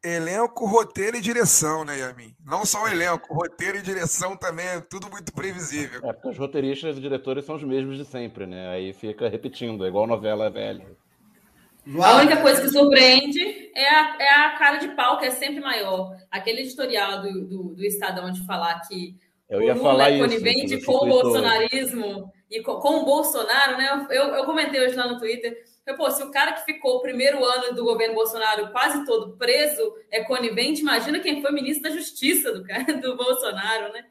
Elenco, 0.03 0.67
roteiro 0.67 1.17
e 1.17 1.21
direção, 1.21 1.85
né, 1.85 1.99
Yamin? 1.99 2.35
Não 2.45 2.65
só 2.65 2.85
o 2.85 2.89
elenco, 2.89 3.35
roteiro 3.35 3.79
e 3.79 3.83
direção 3.83 4.37
também 4.37 4.67
é 4.67 4.81
tudo 4.81 5.11
muito 5.11 5.33
previsível. 5.33 6.01
É, 6.03 6.13
porque 6.13 6.29
os 6.29 6.39
roteiristas 6.39 6.97
e 6.97 7.01
diretores 7.01 7.45
são 7.45 7.57
os 7.57 7.63
mesmos 7.63 7.99
de 7.99 8.05
sempre, 8.07 8.47
né? 8.47 8.71
Aí 8.71 8.95
fica 8.95 9.29
repetindo, 9.29 9.85
é 9.85 9.89
igual 9.89 10.07
novela 10.07 10.49
velha. 10.49 10.87
A 12.03 12.17
única 12.17 12.41
coisa 12.41 12.63
que 12.63 12.69
surpreende 12.69 13.71
é 13.75 13.89
a, 13.89 14.17
é 14.19 14.35
a 14.35 14.51
cara 14.59 14.79
de 14.79 14.89
pau, 14.89 15.19
que 15.19 15.27
é 15.27 15.31
sempre 15.31 15.61
maior. 15.61 16.17
Aquele 16.31 16.61
editorial 16.61 17.23
do, 17.23 17.47
do, 17.47 17.63
do 17.75 17.85
Estadão 17.85 18.31
de 18.31 18.45
falar 18.47 18.81
que 18.81 19.17
eu 19.49 19.61
ia 19.63 19.75
o 19.75 19.79
Lula 19.79 19.91
falar 19.91 20.13
é 20.13 20.19
conivente 20.19 20.77
isso, 20.77 20.87
com 20.87 21.05
o 21.05 21.09
bolsonarismo 21.09 22.33
e 22.51 22.63
com, 22.63 22.77
com, 22.77 23.01
o 23.01 23.05
Bolsonaro, 23.05 23.77
né? 23.77 24.07
Eu, 24.11 24.27
eu 24.35 24.45
comentei 24.45 24.81
hoje 24.81 24.95
lá 24.95 25.09
no 25.09 25.19
Twitter 25.19 25.57
Pô, 25.97 26.11
se 26.11 26.23
o 26.23 26.31
cara 26.31 26.53
que 26.53 26.65
ficou 26.65 26.97
o 26.97 27.03
primeiro 27.03 27.45
ano 27.45 27.75
do 27.75 27.85
governo 27.85 28.15
Bolsonaro 28.15 28.71
quase 28.71 29.05
todo 29.05 29.37
preso 29.37 29.95
é 30.11 30.23
conivente, 30.23 30.83
imagina 30.83 31.21
quem 31.21 31.43
foi 31.43 31.51
ministro 31.53 31.91
da 31.91 31.97
Justiça 31.97 32.53
do, 32.53 32.65
cara, 32.65 32.85
do 32.99 33.17
Bolsonaro, 33.17 33.93
né? 33.93 34.05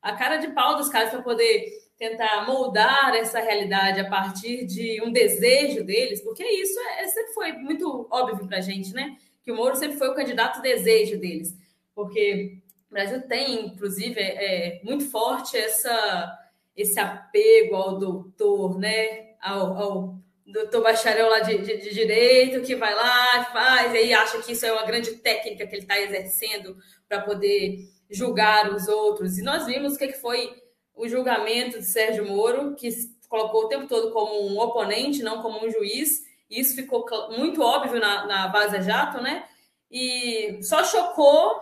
A 0.00 0.16
cara 0.16 0.38
de 0.38 0.48
pau 0.48 0.76
dos 0.76 0.88
caras 0.88 1.10
para 1.10 1.22
poder 1.22 1.70
tentar 1.96 2.44
moldar 2.44 3.14
essa 3.14 3.38
realidade 3.38 4.00
a 4.00 4.10
partir 4.10 4.66
de 4.66 5.00
um 5.02 5.12
desejo 5.12 5.84
deles, 5.84 6.20
porque 6.20 6.42
isso 6.44 6.76
é, 6.80 7.04
é 7.04 7.08
sempre 7.08 7.32
foi 7.32 7.52
muito 7.52 8.08
óbvio 8.10 8.48
para 8.48 8.58
a 8.58 8.60
gente, 8.60 8.92
né? 8.92 9.16
Que 9.44 9.52
o 9.52 9.56
Moro 9.56 9.76
sempre 9.76 9.96
foi 9.96 10.08
o 10.08 10.14
candidato 10.14 10.60
desejo 10.60 11.20
deles, 11.20 11.56
porque 11.94 12.58
o 12.90 12.92
Brasil 12.92 13.22
tem, 13.28 13.66
inclusive, 13.66 14.18
é, 14.18 14.80
é 14.80 14.80
muito 14.82 15.08
forte 15.08 15.56
essa, 15.56 16.38
esse 16.76 16.98
apego 16.98 17.76
ao 17.76 17.98
doutor, 17.98 18.78
né? 18.78 19.36
Ao, 19.40 19.76
ao 19.76 20.22
doutor 20.52 20.82
bacharel 20.82 21.28
lá 21.28 21.40
de, 21.40 21.58
de, 21.58 21.78
de, 21.78 21.94
direito 21.94 22.62
que 22.62 22.76
vai 22.76 22.94
lá, 22.94 23.44
faz, 23.52 23.94
e 23.94 23.96
aí 23.96 24.12
acha 24.12 24.38
que 24.42 24.52
isso 24.52 24.66
é 24.66 24.72
uma 24.72 24.84
grande 24.84 25.12
técnica 25.16 25.66
que 25.66 25.74
ele 25.74 25.82
está 25.82 25.98
exercendo 25.98 26.76
para 27.08 27.22
poder 27.22 27.78
julgar 28.10 28.72
os 28.72 28.86
outros. 28.86 29.38
E 29.38 29.42
nós 29.42 29.66
vimos 29.66 29.94
o 29.94 29.98
que 29.98 30.12
foi 30.12 30.52
o 30.94 31.08
julgamento 31.08 31.78
de 31.78 31.86
Sérgio 31.86 32.26
Moro, 32.26 32.74
que 32.76 32.88
colocou 33.28 33.64
o 33.64 33.68
tempo 33.68 33.86
todo 33.86 34.12
como 34.12 34.46
um 34.46 34.58
oponente, 34.60 35.22
não 35.22 35.40
como 35.40 35.64
um 35.64 35.70
juiz. 35.70 36.20
E 36.50 36.60
isso 36.60 36.74
ficou 36.74 37.04
muito 37.30 37.62
óbvio 37.62 37.98
na, 37.98 38.26
na 38.26 38.80
Jato, 38.80 39.22
né? 39.22 39.44
E 39.90 40.58
só 40.62 40.84
chocou. 40.84 41.60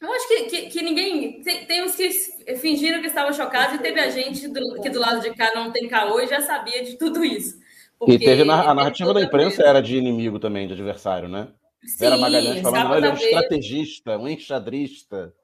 Eu 0.00 0.12
acho 0.12 0.28
que, 0.28 0.42
que, 0.44 0.66
que 0.68 0.82
ninguém. 0.82 1.42
Tem, 1.42 1.64
tem, 1.64 1.82
uns 1.82 1.96
que 1.96 2.10
fingiram 2.58 3.00
que 3.00 3.06
estavam 3.06 3.32
chocados, 3.32 3.76
e 3.76 3.82
teve 3.82 3.98
a 3.98 4.10
gente 4.10 4.46
do, 4.48 4.80
que 4.80 4.90
do 4.90 5.00
lado 5.00 5.20
de 5.20 5.34
cá 5.34 5.52
não 5.54 5.72
tem 5.72 5.88
caô 5.88 6.20
e 6.20 6.26
já 6.26 6.42
sabia 6.42 6.84
de 6.84 6.96
tudo 6.96 7.24
isso. 7.24 7.58
Porque 7.98 8.14
e 8.14 8.18
teve 8.18 8.44
na, 8.44 8.70
a 8.70 8.74
narrativa 8.74 9.12
da 9.12 9.20
imprensa 9.20 9.62
era 9.62 9.82
de 9.82 9.96
inimigo 9.96 10.38
também, 10.38 10.66
de 10.66 10.74
adversário, 10.74 11.28
né? 11.28 11.48
Sim, 11.84 12.06
era 12.06 12.16
Magalhães 12.16 12.60
falando, 12.60 12.96
ele 12.96 13.06
é 13.06 13.10
um 13.10 13.14
estrategista, 13.14 14.18
um 14.18 14.28
enxadrista. 14.28 15.34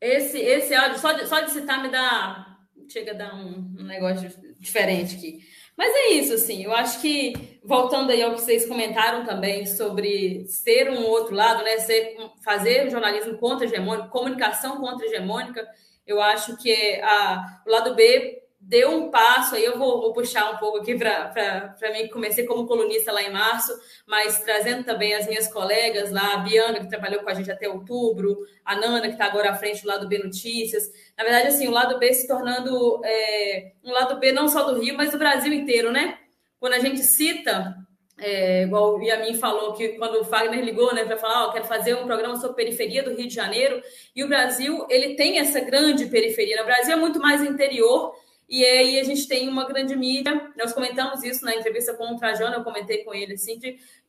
Esse, 0.00 0.38
esse 0.38 0.74
áudio, 0.74 0.98
só 0.98 1.12
de, 1.12 1.26
só 1.26 1.40
de 1.40 1.50
citar, 1.50 1.82
me 1.82 1.88
dá. 1.88 2.58
Chega 2.88 3.12
a 3.12 3.14
dar 3.14 3.34
um, 3.34 3.74
um 3.78 3.84
negócio 3.84 4.30
diferente 4.60 5.16
aqui. 5.16 5.40
Mas 5.76 5.92
é 5.92 6.08
isso, 6.12 6.34
assim, 6.34 6.62
eu 6.62 6.72
acho 6.72 7.00
que, 7.00 7.58
voltando 7.64 8.10
aí 8.10 8.22
ao 8.22 8.34
que 8.34 8.40
vocês 8.42 8.66
comentaram 8.66 9.24
também 9.24 9.66
sobre 9.66 10.46
ser 10.46 10.90
um 10.90 11.04
outro 11.06 11.34
lado, 11.34 11.64
né? 11.64 11.78
Ser, 11.78 12.16
fazer 12.44 12.90
jornalismo 12.90 13.38
contra-hegemônico, 13.38 14.10
comunicação 14.10 14.78
contra-hegemônica, 14.78 15.66
eu 16.06 16.20
acho 16.20 16.56
que 16.58 17.00
a, 17.02 17.62
o 17.66 17.70
lado 17.70 17.94
B 17.94 18.43
deu 18.66 18.90
um 18.90 19.10
passo, 19.10 19.54
aí 19.54 19.64
eu 19.64 19.78
vou, 19.78 20.00
vou 20.00 20.12
puxar 20.12 20.50
um 20.50 20.56
pouco 20.56 20.78
aqui 20.78 20.96
para 20.96 21.92
mim, 21.92 22.08
comecei 22.08 22.46
como 22.46 22.66
colunista 22.66 23.12
lá 23.12 23.22
em 23.22 23.30
março, 23.30 23.72
mas 24.06 24.40
trazendo 24.40 24.84
também 24.84 25.14
as 25.14 25.26
minhas 25.26 25.48
colegas 25.48 26.10
lá, 26.10 26.34
a 26.34 26.36
Biana, 26.38 26.80
que 26.80 26.88
trabalhou 26.88 27.22
com 27.22 27.28
a 27.28 27.34
gente 27.34 27.50
até 27.50 27.68
outubro, 27.68 28.38
a 28.64 28.74
Nana, 28.74 29.02
que 29.02 29.12
está 29.12 29.26
agora 29.26 29.50
à 29.50 29.54
frente 29.54 29.82
do 29.82 29.88
lado 29.88 30.08
B 30.08 30.18
Notícias. 30.18 30.90
Na 31.16 31.24
verdade, 31.24 31.48
assim, 31.48 31.68
o 31.68 31.70
lado 31.70 31.98
B 31.98 32.12
se 32.14 32.26
tornando 32.26 33.02
é, 33.04 33.72
um 33.84 33.92
lado 33.92 34.18
B 34.18 34.32
não 34.32 34.48
só 34.48 34.64
do 34.64 34.80
Rio, 34.80 34.96
mas 34.96 35.12
do 35.12 35.18
Brasil 35.18 35.52
inteiro, 35.52 35.92
né? 35.92 36.18
Quando 36.58 36.72
a 36.72 36.78
gente 36.78 37.00
cita, 37.02 37.76
é, 38.16 38.62
igual 38.62 38.96
o 38.96 39.02
Yamin 39.02 39.34
falou, 39.34 39.74
que 39.74 39.90
quando 39.90 40.20
o 40.20 40.24
Fagner 40.24 40.64
ligou, 40.64 40.94
né, 40.94 41.04
para 41.04 41.18
falar, 41.18 41.46
oh, 41.46 41.52
quero 41.52 41.66
fazer 41.66 41.94
um 41.94 42.06
programa 42.06 42.36
sobre 42.36 42.56
periferia 42.56 43.02
do 43.02 43.14
Rio 43.14 43.28
de 43.28 43.34
Janeiro, 43.34 43.82
e 44.16 44.24
o 44.24 44.28
Brasil, 44.28 44.86
ele 44.88 45.16
tem 45.16 45.38
essa 45.38 45.60
grande 45.60 46.06
periferia. 46.06 46.62
O 46.62 46.64
Brasil 46.64 46.94
é 46.94 46.96
muito 46.96 47.18
mais 47.18 47.42
interior, 47.42 48.14
e 48.48 48.64
aí 48.64 49.00
a 49.00 49.04
gente 49.04 49.26
tem 49.26 49.48
uma 49.48 49.64
grande 49.66 49.96
mídia. 49.96 50.52
Nós 50.56 50.72
comentamos 50.72 51.22
isso 51.22 51.44
na 51.44 51.54
entrevista 51.54 51.94
com 51.94 52.14
o 52.14 52.18
Trajano, 52.18 52.56
eu 52.56 52.64
comentei 52.64 53.04
com 53.04 53.14
ele 53.14 53.34
assim, 53.34 53.58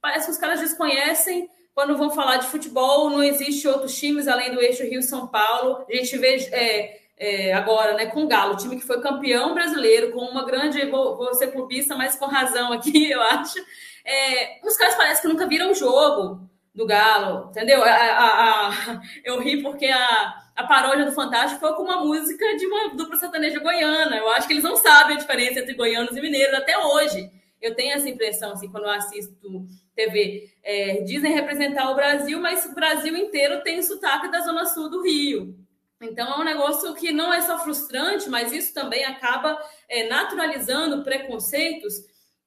parece 0.02 0.26
que 0.26 0.32
os 0.32 0.38
caras 0.38 0.60
desconhecem 0.60 1.50
quando 1.76 1.98
vão 1.98 2.10
falar 2.10 2.38
de 2.38 2.48
futebol, 2.48 3.10
não 3.10 3.21
existe 3.21 3.67
outros 3.67 3.93
times 4.00 4.30
além 4.30 4.54
do 4.54 4.62
eixo 4.62 4.84
Rio-São 4.84 5.28
Paulo. 5.28 5.86
A 5.89 5.93
gente 5.93 6.17
vê 6.17 6.38
é, 6.54 7.00
é, 7.17 7.54
agora, 7.54 7.95
né, 7.95 8.06
com 8.06 8.24
o 8.24 8.28
Galo, 8.28 8.56
time 8.56 8.78
que 8.78 8.88
foi 8.88 9.02
campeão 9.02 9.54
brasileiro, 9.54 10.13
com 10.13 10.21
uma 10.21 10.45
grande, 10.45 10.86
vou, 10.86 11.17
vou 11.17 11.34
ser 11.34 11.48
clubista, 11.48 11.93
mas 11.95 12.15
com 12.15 12.28
razão 12.28 12.71
aqui, 12.71 13.12
eu 13.12 13.21
acho. 13.21 13.60
É, 14.06 14.65
os 14.65 14.78
caras 14.78 14.95
parecem 14.95 15.24
que 15.24 15.28
nunca 15.28 15.48
viram 15.48 15.71
o 15.71 15.76
jogo 15.76 16.50
do 16.74 16.86
Galo, 16.86 17.50
entendeu? 17.50 17.84
A, 17.84 17.89
a, 17.89 18.69
a, 18.69 19.02
eu 19.26 19.39
ri 19.41 19.62
porque 19.62 19.88
a, 19.88 20.44
a 20.56 20.63
paródia 20.63 21.06
do 21.06 21.12
Fantástico 21.12 21.60
foi 21.60 21.74
com 21.74 21.84
uma 21.84 22.04
música 22.04 22.56
de 22.56 22.65
uma 22.65 22.89
dupla 22.96 23.18
sertaneja 23.18 23.60
goiana. 23.60 24.15
Eu 24.15 24.30
acho 24.30 24.48
que 24.48 24.54
eles 24.54 24.63
não 24.63 24.78
sabem 24.78 25.18
a 25.18 25.20
diferença 25.20 25.60
entre 25.60 25.74
goianos 25.74 26.15
e 26.15 26.21
mineiros 26.21 26.56
até 26.56 26.77
hoje. 26.77 27.29
Eu 27.62 27.75
tenho 27.75 27.94
essa 27.94 28.08
impressão, 28.08 28.54
assim, 28.54 28.69
quando 28.69 28.86
eu 28.86 28.92
assisto 28.92 29.67
TV. 29.94 30.50
É, 30.63 31.02
dizem 31.02 31.34
representar 31.34 31.90
o 31.92 31.96
Brasil, 31.96 32.40
mas 32.40 32.65
o 32.65 32.73
Brasil 32.73 33.15
inteiro 33.17 33.63
tem 33.63 33.82
sotaque 33.82 34.32
da 34.32 34.42
Zona 34.42 34.65
Sul 34.65 34.90
do 34.90 35.02
Rio. 35.02 35.58
Então 36.02 36.34
é 36.34 36.40
um 36.40 36.44
negócio 36.44 36.94
que 36.94 37.12
não 37.12 37.34
é 37.34 37.42
só 37.42 37.58
frustrante, 37.60 38.29
mas 38.29 38.52
isso 38.52 38.73
também 38.73 39.04
acaba 39.06 39.58
é, 39.90 40.08
naturalizando 40.08 41.04
preconceitos 41.04 41.96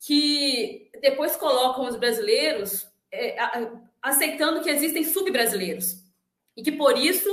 que 0.01 0.91
depois 1.01 1.37
colocam 1.37 1.87
os 1.87 1.97
brasileiros 1.97 2.87
é, 3.13 3.37
aceitando 4.01 4.61
que 4.61 4.71
existem 4.71 5.05
sub-brasileiros. 5.05 6.05
E 6.57 6.63
que 6.63 6.73
por 6.73 6.99
isso, 6.99 7.29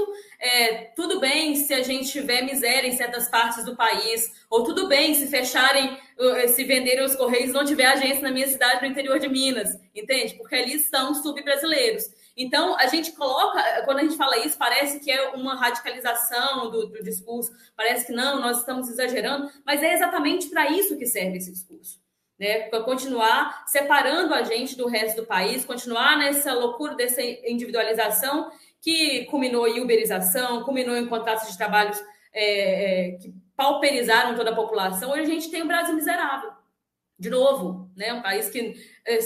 é, 0.46 0.92
tudo 0.96 1.20
bem 1.20 1.56
se 1.56 1.74
a 1.74 1.82
gente 1.82 2.12
tiver 2.12 2.44
miséria 2.44 2.88
em 2.88 2.96
certas 2.96 3.28
partes 3.28 3.66
do 3.66 3.76
país, 3.76 4.32
ou 4.48 4.64
tudo 4.64 4.88
bem 4.88 5.16
se 5.16 5.28
fecharem, 5.28 5.98
uh, 6.20 6.48
se 6.50 6.64
venderem 6.64 7.04
os 7.04 7.16
Correios 7.16 7.52
não 7.52 7.66
tiver 7.66 7.88
agência 7.88 8.22
na 8.22 8.32
minha 8.32 8.48
cidade, 8.48 8.82
no 8.82 8.88
interior 8.88 9.18
de 9.18 9.28
Minas, 9.28 9.76
entende? 9.96 10.36
Porque 10.36 10.54
ali 10.54 10.76
estão 10.76 11.16
sub-brasileiros. 11.16 12.12
Então, 12.38 12.78
a 12.78 12.86
gente 12.86 13.14
coloca, 13.14 13.60
quando 13.86 14.00
a 14.00 14.02
gente 14.04 14.18
fala 14.18 14.38
isso, 14.46 14.56
parece 14.56 15.00
que 15.00 15.10
é 15.10 15.30
uma 15.30 15.56
radicalização 15.56 16.70
do, 16.70 16.88
do 16.88 17.02
discurso, 17.02 17.52
parece 17.76 18.06
que 18.06 18.14
não, 18.14 18.40
nós 18.40 18.60
estamos 18.60 18.88
exagerando, 18.88 19.50
mas 19.66 19.82
é 19.82 19.96
exatamente 19.96 20.48
para 20.50 20.70
isso 20.70 20.96
que 20.96 21.08
serve 21.08 21.38
esse 21.38 21.52
discurso. 21.52 22.04
Né, 22.38 22.68
para 22.68 22.84
continuar 22.84 23.64
separando 23.66 24.34
a 24.34 24.44
gente 24.44 24.76
do 24.76 24.90
resto 24.90 25.22
do 25.22 25.26
país, 25.26 25.64
continuar 25.64 26.18
nessa 26.18 26.54
loucura 26.54 26.94
dessa 26.94 27.22
individualização 27.22 28.52
que 28.86 29.26
culminou 29.26 29.68
em 29.68 29.82
uberização, 29.82 30.64
culminou 30.64 30.96
em 30.96 31.08
contratos 31.08 31.50
de 31.50 31.58
trabalhos 31.58 32.00
é, 32.32 32.44
é, 32.44 33.12
que 33.14 33.34
pauperizaram 33.58 34.36
toda 34.36 34.52
a 34.52 34.56
população. 34.56 35.10
Hoje 35.10 35.24
a 35.24 35.26
gente 35.26 35.50
tem 35.50 35.64
um 35.64 35.68
Brasil 35.68 35.96
miserável, 35.96 36.52
de 37.18 37.32
novo, 37.32 37.90
né, 37.98 38.14
um 38.14 38.22
país 38.22 38.48
que 38.48 38.76
é, 39.04 39.18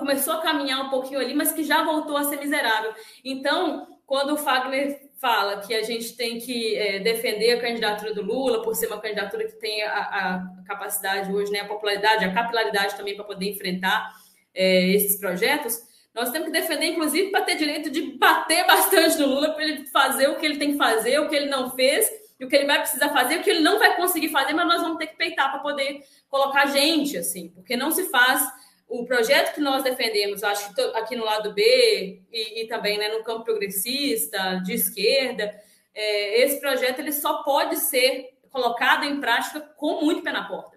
começou 0.00 0.32
a 0.32 0.42
caminhar 0.42 0.84
um 0.84 0.90
pouquinho 0.90 1.20
ali, 1.20 1.32
mas 1.32 1.52
que 1.52 1.62
já 1.62 1.84
voltou 1.84 2.16
a 2.16 2.24
ser 2.24 2.38
miserável. 2.38 2.92
Então, 3.24 3.86
quando 4.04 4.34
o 4.34 4.36
Fagner 4.36 5.10
fala 5.20 5.60
que 5.60 5.72
a 5.72 5.84
gente 5.84 6.16
tem 6.16 6.40
que 6.40 6.74
é, 6.74 6.98
defender 6.98 7.52
a 7.52 7.60
candidatura 7.60 8.12
do 8.12 8.22
Lula 8.22 8.62
por 8.62 8.74
ser 8.74 8.88
uma 8.88 9.00
candidatura 9.00 9.46
que 9.46 9.60
tem 9.60 9.84
a, 9.84 9.92
a 9.92 10.64
capacidade 10.66 11.32
hoje, 11.32 11.52
né, 11.52 11.60
a 11.60 11.68
popularidade, 11.68 12.24
a 12.24 12.34
capilaridade 12.34 12.96
também 12.96 13.14
para 13.14 13.24
poder 13.24 13.48
enfrentar 13.48 14.12
é, 14.52 14.88
esses 14.88 15.20
projetos, 15.20 15.86
nós 16.16 16.30
temos 16.30 16.46
que 16.46 16.52
defender, 16.52 16.86
inclusive, 16.86 17.30
para 17.30 17.44
ter 17.44 17.56
direito 17.56 17.90
de 17.90 18.16
bater 18.16 18.66
bastante 18.66 19.18
no 19.18 19.26
Lula, 19.26 19.50
para 19.50 19.62
ele 19.62 19.86
fazer 19.88 20.28
o 20.28 20.36
que 20.36 20.46
ele 20.46 20.56
tem 20.56 20.72
que 20.72 20.78
fazer, 20.78 21.20
o 21.20 21.28
que 21.28 21.36
ele 21.36 21.50
não 21.50 21.70
fez, 21.72 22.10
e 22.40 22.44
o 22.44 22.48
que 22.48 22.56
ele 22.56 22.64
vai 22.64 22.80
precisar 22.80 23.10
fazer, 23.10 23.38
o 23.38 23.42
que 23.42 23.50
ele 23.50 23.60
não 23.60 23.78
vai 23.78 23.94
conseguir 23.96 24.30
fazer, 24.30 24.54
mas 24.54 24.66
nós 24.66 24.80
vamos 24.80 24.96
ter 24.96 25.08
que 25.08 25.16
peitar 25.16 25.50
para 25.50 25.60
poder 25.60 26.00
colocar 26.30 26.66
gente, 26.66 27.18
assim, 27.18 27.50
porque 27.50 27.76
não 27.76 27.90
se 27.90 28.08
faz 28.08 28.42
o 28.88 29.04
projeto 29.04 29.54
que 29.54 29.60
nós 29.60 29.82
defendemos, 29.82 30.42
acho 30.42 30.74
que 30.74 30.80
aqui 30.94 31.14
no 31.14 31.24
lado 31.24 31.52
B 31.52 32.22
e, 32.32 32.62
e 32.62 32.66
também 32.66 32.96
né, 32.96 33.08
no 33.08 33.22
campo 33.22 33.44
progressista, 33.44 34.62
de 34.64 34.72
esquerda, 34.72 35.54
é, 35.94 36.42
esse 36.42 36.58
projeto 36.60 37.00
ele 37.00 37.12
só 37.12 37.42
pode 37.42 37.76
ser 37.76 38.30
colocado 38.50 39.04
em 39.04 39.20
prática 39.20 39.60
com 39.76 40.02
muito 40.02 40.22
pé 40.22 40.32
na 40.32 40.48
porta. 40.48 40.75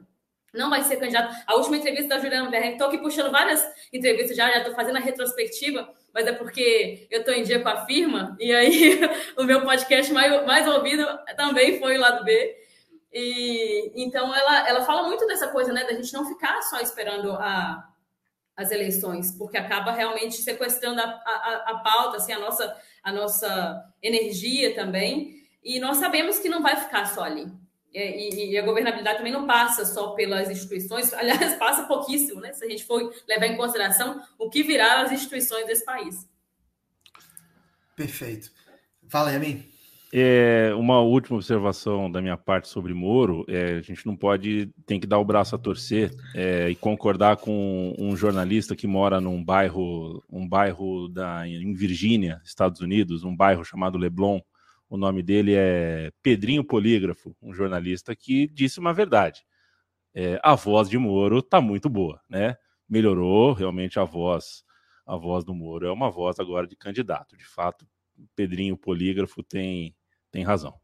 Não 0.54 0.70
vai 0.70 0.84
ser 0.84 0.98
candidato. 0.98 1.36
A 1.46 1.56
última 1.56 1.78
entrevista 1.78 2.10
da 2.10 2.20
Juliana 2.20 2.50
Verren, 2.50 2.72
estou 2.72 2.88
aqui 2.88 2.98
puxando 2.98 3.32
várias 3.32 3.64
entrevistas 3.94 4.36
já, 4.36 4.50
já 4.50 4.60
estou 4.60 4.74
fazendo 4.74 4.98
a 4.98 5.02
retrospectiva, 5.02 5.90
mas 6.14 6.26
é 6.28 6.32
porque 6.32 7.08
eu 7.12 7.20
estou 7.20 7.34
em 7.34 7.44
dia 7.44 7.60
com 7.60 7.70
a 7.70 7.86
firma, 7.86 8.36
e 8.40 8.54
aí 8.54 9.00
o 9.38 9.44
meu 9.44 9.62
podcast 9.62 10.12
mais, 10.12 10.46
mais 10.46 10.68
ouvido 10.68 11.06
também 11.36 11.80
foi 11.80 11.98
o 11.98 12.02
lado 12.02 12.24
B. 12.24 12.56
E 13.12 13.92
então 13.96 14.36
ela, 14.36 14.68
ela 14.68 14.82
fala 14.86 15.08
muito 15.08 15.26
dessa 15.26 15.48
coisa, 15.48 15.74
né? 15.74 15.84
Da 15.84 15.94
gente 15.94 16.14
não 16.14 16.28
ficar 16.28 16.62
só 16.64 16.80
esperando 16.80 17.32
a, 17.34 17.88
as 18.56 18.72
eleições, 18.72 19.32
porque 19.38 19.58
acaba 19.58 19.92
realmente 19.92 20.36
sequestrando 20.36 21.00
a, 21.00 21.06
a, 21.06 21.64
a 21.68 21.78
pauta, 21.80 22.18
assim, 22.18 22.34
a 22.34 22.40
nossa, 22.40 22.78
a 23.04 23.12
nossa 23.12 23.84
energia 24.02 24.76
também. 24.76 25.40
E 25.64 25.80
nós 25.80 25.98
sabemos 25.98 26.40
que 26.40 26.50
não 26.50 26.62
vai 26.62 26.76
ficar 26.76 27.06
só 27.06 27.24
ali. 27.24 27.48
E, 27.94 28.52
e, 28.52 28.58
a 28.58 28.62
governabilidade 28.62 29.18
também 29.18 29.34
não 29.34 29.48
passa 29.48 29.84
só 29.86 30.12
pelas 30.12 30.50
instituições, 30.50 31.12
aliás, 31.16 31.56
passa 31.56 31.84
pouquíssimo, 31.84 32.40
né? 32.40 32.54
Se 32.54 32.66
a 32.66 32.70
gente 32.70 32.86
for 32.86 33.14
levar 33.28 33.48
em 33.48 33.58
consideração 33.58 34.22
o 34.38 34.50
que 34.50 34.64
virá 34.64 35.02
as 35.02 35.12
instituições 35.12 35.66
desse 35.66 35.84
país. 35.84 36.28
Perfeito. 37.96 38.52
Fala, 39.08 39.32
Yamin. 39.32 39.68
É, 40.12 40.74
uma 40.76 41.02
última 41.02 41.38
observação 41.38 42.12
da 42.12 42.20
minha 42.20 42.36
parte 42.36 42.68
sobre 42.68 42.96
Moro, 42.96 43.46
é, 43.48 43.76
a 43.76 43.82
gente 43.82 44.08
não 44.08 44.16
pode, 44.16 44.72
tem 44.86 45.00
que 45.00 45.06
dar 45.06 45.20
o 45.20 45.26
braço 45.26 45.54
a 45.54 45.60
torcer 45.60 46.12
é, 46.34 46.68
e 46.68 46.76
concordar 46.76 47.38
com 47.38 47.94
um 47.98 48.18
jornalista 48.18 48.76
que 48.76 48.88
mora 48.88 49.22
num 49.22 49.44
bairro, 49.44 50.24
um 50.28 50.48
bairro 50.48 51.08
da, 51.10 51.48
em 51.48 51.74
Virgínia, 51.74 52.42
Estados 52.44 52.82
Unidos, 52.82 53.24
um 53.24 53.36
bairro 53.36 53.64
chamado 53.64 54.00
Leblon. 54.00 54.40
O 54.90 54.98
nome 54.98 55.22
dele 55.22 55.54
é 55.56 56.12
Pedrinho 56.24 56.64
Polígrafo, 56.64 57.36
um 57.42 57.54
jornalista 57.54 58.16
que 58.16 58.48
disse 58.48 58.80
uma 58.80 58.94
verdade. 58.94 59.46
É, 60.16 60.40
a 60.44 60.56
voz 60.56 60.90
de 60.90 60.98
Moro 60.98 61.40
está 61.40 61.62
muito 61.62 61.88
boa, 61.88 62.20
né? 62.28 62.58
Melhorou 62.90 63.54
realmente 63.54 64.00
a 64.00 64.04
voz. 64.04 64.64
A 65.06 65.16
voz 65.16 65.44
do 65.44 65.54
Moro 65.54 65.86
é 65.86 65.92
uma 65.92 66.10
voz 66.10 66.40
agora 66.40 66.66
de 66.66 66.76
candidato. 66.76 67.38
De 67.38 67.46
fato, 67.46 67.88
Pedrinho 68.36 68.76
Polígrafo 68.76 69.44
tem 69.44 69.96
tem 70.32 70.44
razão. 70.44 70.80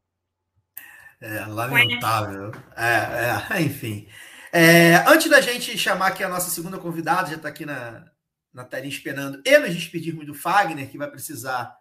É, 1.20 1.46
lamentável. 1.46 2.52
É, 2.76 3.56
é, 3.58 3.62
enfim. 3.66 4.08
É, 4.52 4.96
antes 5.08 5.30
da 5.30 5.42
gente 5.42 5.78
chamar 5.78 6.08
aqui 6.08 6.24
a 6.24 6.30
nossa 6.30 6.50
segunda 6.50 6.78
convidada, 6.78 7.30
já 7.30 7.36
está 7.36 7.50
aqui 7.50 7.66
na, 7.66 8.06
na 8.54 8.64
telinha 8.64 8.90
esperando, 8.90 9.42
e 9.46 9.60
nos 9.60 9.74
despedirmos 9.74 10.26
do 10.26 10.34
Fagner, 10.34 10.90
que 10.90 10.98
vai 10.98 11.10
precisar 11.10 11.76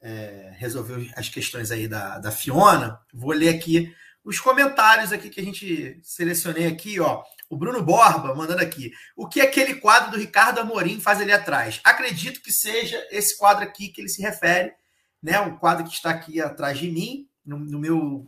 é, 0.00 0.52
resolver 0.56 1.10
as 1.16 1.28
questões 1.28 1.70
aí 1.70 1.88
da, 1.88 2.18
da 2.18 2.30
Fiona, 2.30 3.00
vou 3.12 3.32
ler 3.32 3.50
aqui 3.50 3.94
os 4.24 4.38
comentários 4.38 5.12
aqui 5.12 5.30
que 5.30 5.40
a 5.40 5.44
gente 5.44 5.98
selecionei 6.02 6.66
aqui, 6.66 7.00
ó. 7.00 7.22
O 7.48 7.56
Bruno 7.56 7.82
Borba 7.82 8.34
mandando 8.34 8.62
aqui. 8.62 8.92
O 9.16 9.26
que 9.26 9.40
aquele 9.40 9.76
quadro 9.76 10.10
do 10.10 10.18
Ricardo 10.18 10.58
Amorim 10.58 11.00
faz 11.00 11.20
ali 11.20 11.32
atrás? 11.32 11.80
Acredito 11.82 12.42
que 12.42 12.52
seja 12.52 13.02
esse 13.10 13.38
quadro 13.38 13.64
aqui 13.64 13.88
que 13.88 14.02
ele 14.02 14.08
se 14.08 14.20
refere 14.20 14.74
né? 15.22 15.40
O 15.40 15.58
quadro 15.58 15.84
que 15.84 15.92
está 15.92 16.10
aqui 16.10 16.40
atrás 16.40 16.78
de 16.78 16.90
mim, 16.90 17.26
no, 17.44 17.58
no 17.58 17.78
meu 17.78 18.26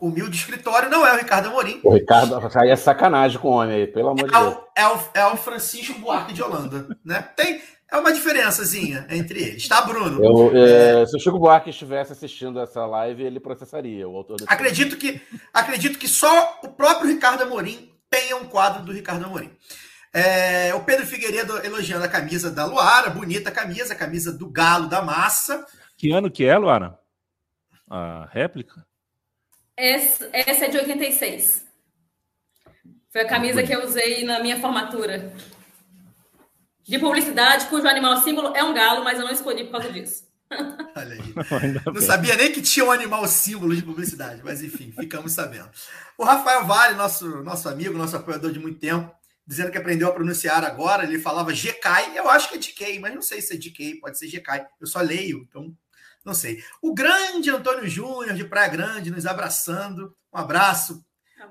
humilde 0.00 0.36
escritório, 0.36 0.90
não 0.90 1.06
é 1.06 1.12
o 1.12 1.16
Ricardo 1.16 1.48
Amorim. 1.48 1.80
O 1.82 1.94
Ricardo 1.94 2.38
aí 2.56 2.70
é 2.70 2.76
sacanagem 2.76 3.38
com 3.38 3.48
o 3.48 3.52
homem 3.52 3.76
aí, 3.76 3.86
pelo 3.86 4.10
amor 4.10 4.24
é 4.24 4.26
de 4.26 4.32
Deus. 4.32 4.54
O, 4.54 4.68
é, 4.76 4.88
o, 4.88 5.00
é 5.14 5.26
o 5.26 5.36
Francisco 5.36 5.98
Buarque 5.98 6.32
de 6.32 6.42
Holanda, 6.42 6.96
né? 7.04 7.22
Tem 7.36 7.60
é 7.90 7.96
uma 7.96 8.12
diferençazinha 8.12 9.06
entre 9.08 9.42
eles, 9.42 9.66
tá, 9.66 9.80
Bruno? 9.80 10.22
Eu, 10.22 10.56
é, 10.56 11.02
é... 11.02 11.06
Se 11.06 11.16
o 11.16 11.20
Chico 11.20 11.38
Buarque 11.38 11.70
estivesse 11.70 12.12
assistindo 12.12 12.60
essa 12.60 12.84
live, 12.84 13.22
ele 13.22 13.40
processaria 13.40 14.06
o 14.06 14.16
autor. 14.16 14.38
Acredito 14.46 14.96
que 14.96 15.20
acredito 15.52 15.98
que 15.98 16.06
só 16.06 16.60
o 16.62 16.68
próprio 16.68 17.10
Ricardo 17.10 17.42
Amorim 17.42 17.90
tenha 18.10 18.36
um 18.36 18.46
quadro 18.46 18.84
do 18.84 18.92
Ricardo 18.92 19.24
Amorim. 19.24 19.50
É, 20.12 20.74
o 20.74 20.84
Pedro 20.84 21.06
Figueiredo 21.06 21.64
elogiando 21.64 22.04
a 22.04 22.08
camisa 22.08 22.50
da 22.50 22.64
Luara, 22.64 23.10
bonita 23.10 23.50
camisa, 23.50 23.92
a 23.92 23.96
camisa 23.96 24.32
do 24.32 24.50
Galo 24.50 24.88
da 24.88 25.02
Massa. 25.02 25.66
Que 25.96 26.12
ano 26.12 26.30
que 26.30 26.44
é, 26.44 26.56
Luara? 26.56 26.98
A 27.88 28.28
réplica? 28.30 28.86
Essa, 29.76 30.28
essa 30.32 30.66
é 30.66 30.68
de 30.68 30.78
86. 30.78 31.66
Foi 33.10 33.22
a 33.22 33.28
camisa 33.28 33.62
que 33.62 33.72
eu 33.72 33.84
usei 33.84 34.24
na 34.24 34.40
minha 34.40 34.60
formatura. 34.60 35.32
De 36.88 36.98
publicidade, 36.98 37.66
cujo 37.66 37.86
animal 37.86 38.16
símbolo 38.22 38.56
é 38.56 38.64
um 38.64 38.72
galo, 38.72 39.04
mas 39.04 39.18
eu 39.18 39.24
não 39.26 39.30
escolhi 39.30 39.64
por 39.64 39.72
causa 39.72 39.92
disso. 39.92 40.26
Olha 40.96 41.12
aí. 41.12 41.74
Não 41.84 42.00
sabia 42.00 42.34
nem 42.34 42.50
que 42.50 42.62
tinha 42.62 42.86
um 42.86 42.90
animal 42.90 43.28
símbolo 43.28 43.76
de 43.76 43.82
publicidade, 43.82 44.40
mas 44.42 44.62
enfim, 44.62 44.90
ficamos 44.98 45.32
sabendo. 45.32 45.68
O 46.16 46.24
Rafael 46.24 46.64
Vale, 46.64 46.94
nosso, 46.94 47.42
nosso 47.42 47.68
amigo, 47.68 47.98
nosso 47.98 48.16
apoiador 48.16 48.50
de 48.50 48.58
muito 48.58 48.80
tempo, 48.80 49.14
dizendo 49.46 49.70
que 49.70 49.76
aprendeu 49.76 50.08
a 50.08 50.12
pronunciar 50.12 50.64
agora. 50.64 51.04
Ele 51.04 51.18
falava 51.18 51.52
GK, 51.52 52.16
eu 52.16 52.30
acho 52.30 52.48
que 52.48 52.54
é 52.54 52.58
GK, 52.58 52.98
mas 52.98 53.14
não 53.14 53.20
sei 53.20 53.42
se 53.42 53.52
é 53.52 53.58
GK, 53.58 53.96
pode 54.00 54.18
ser 54.18 54.26
GK. 54.26 54.66
Eu 54.80 54.86
só 54.86 55.02
leio, 55.02 55.46
então 55.46 55.76
não 56.24 56.32
sei. 56.32 56.64
O 56.80 56.94
grande 56.94 57.50
Antônio 57.50 57.86
Júnior, 57.86 58.34
de 58.34 58.44
Praia 58.44 58.68
Grande, 58.68 59.10
nos 59.10 59.26
abraçando. 59.26 60.16
Um 60.32 60.38
abraço, 60.38 61.04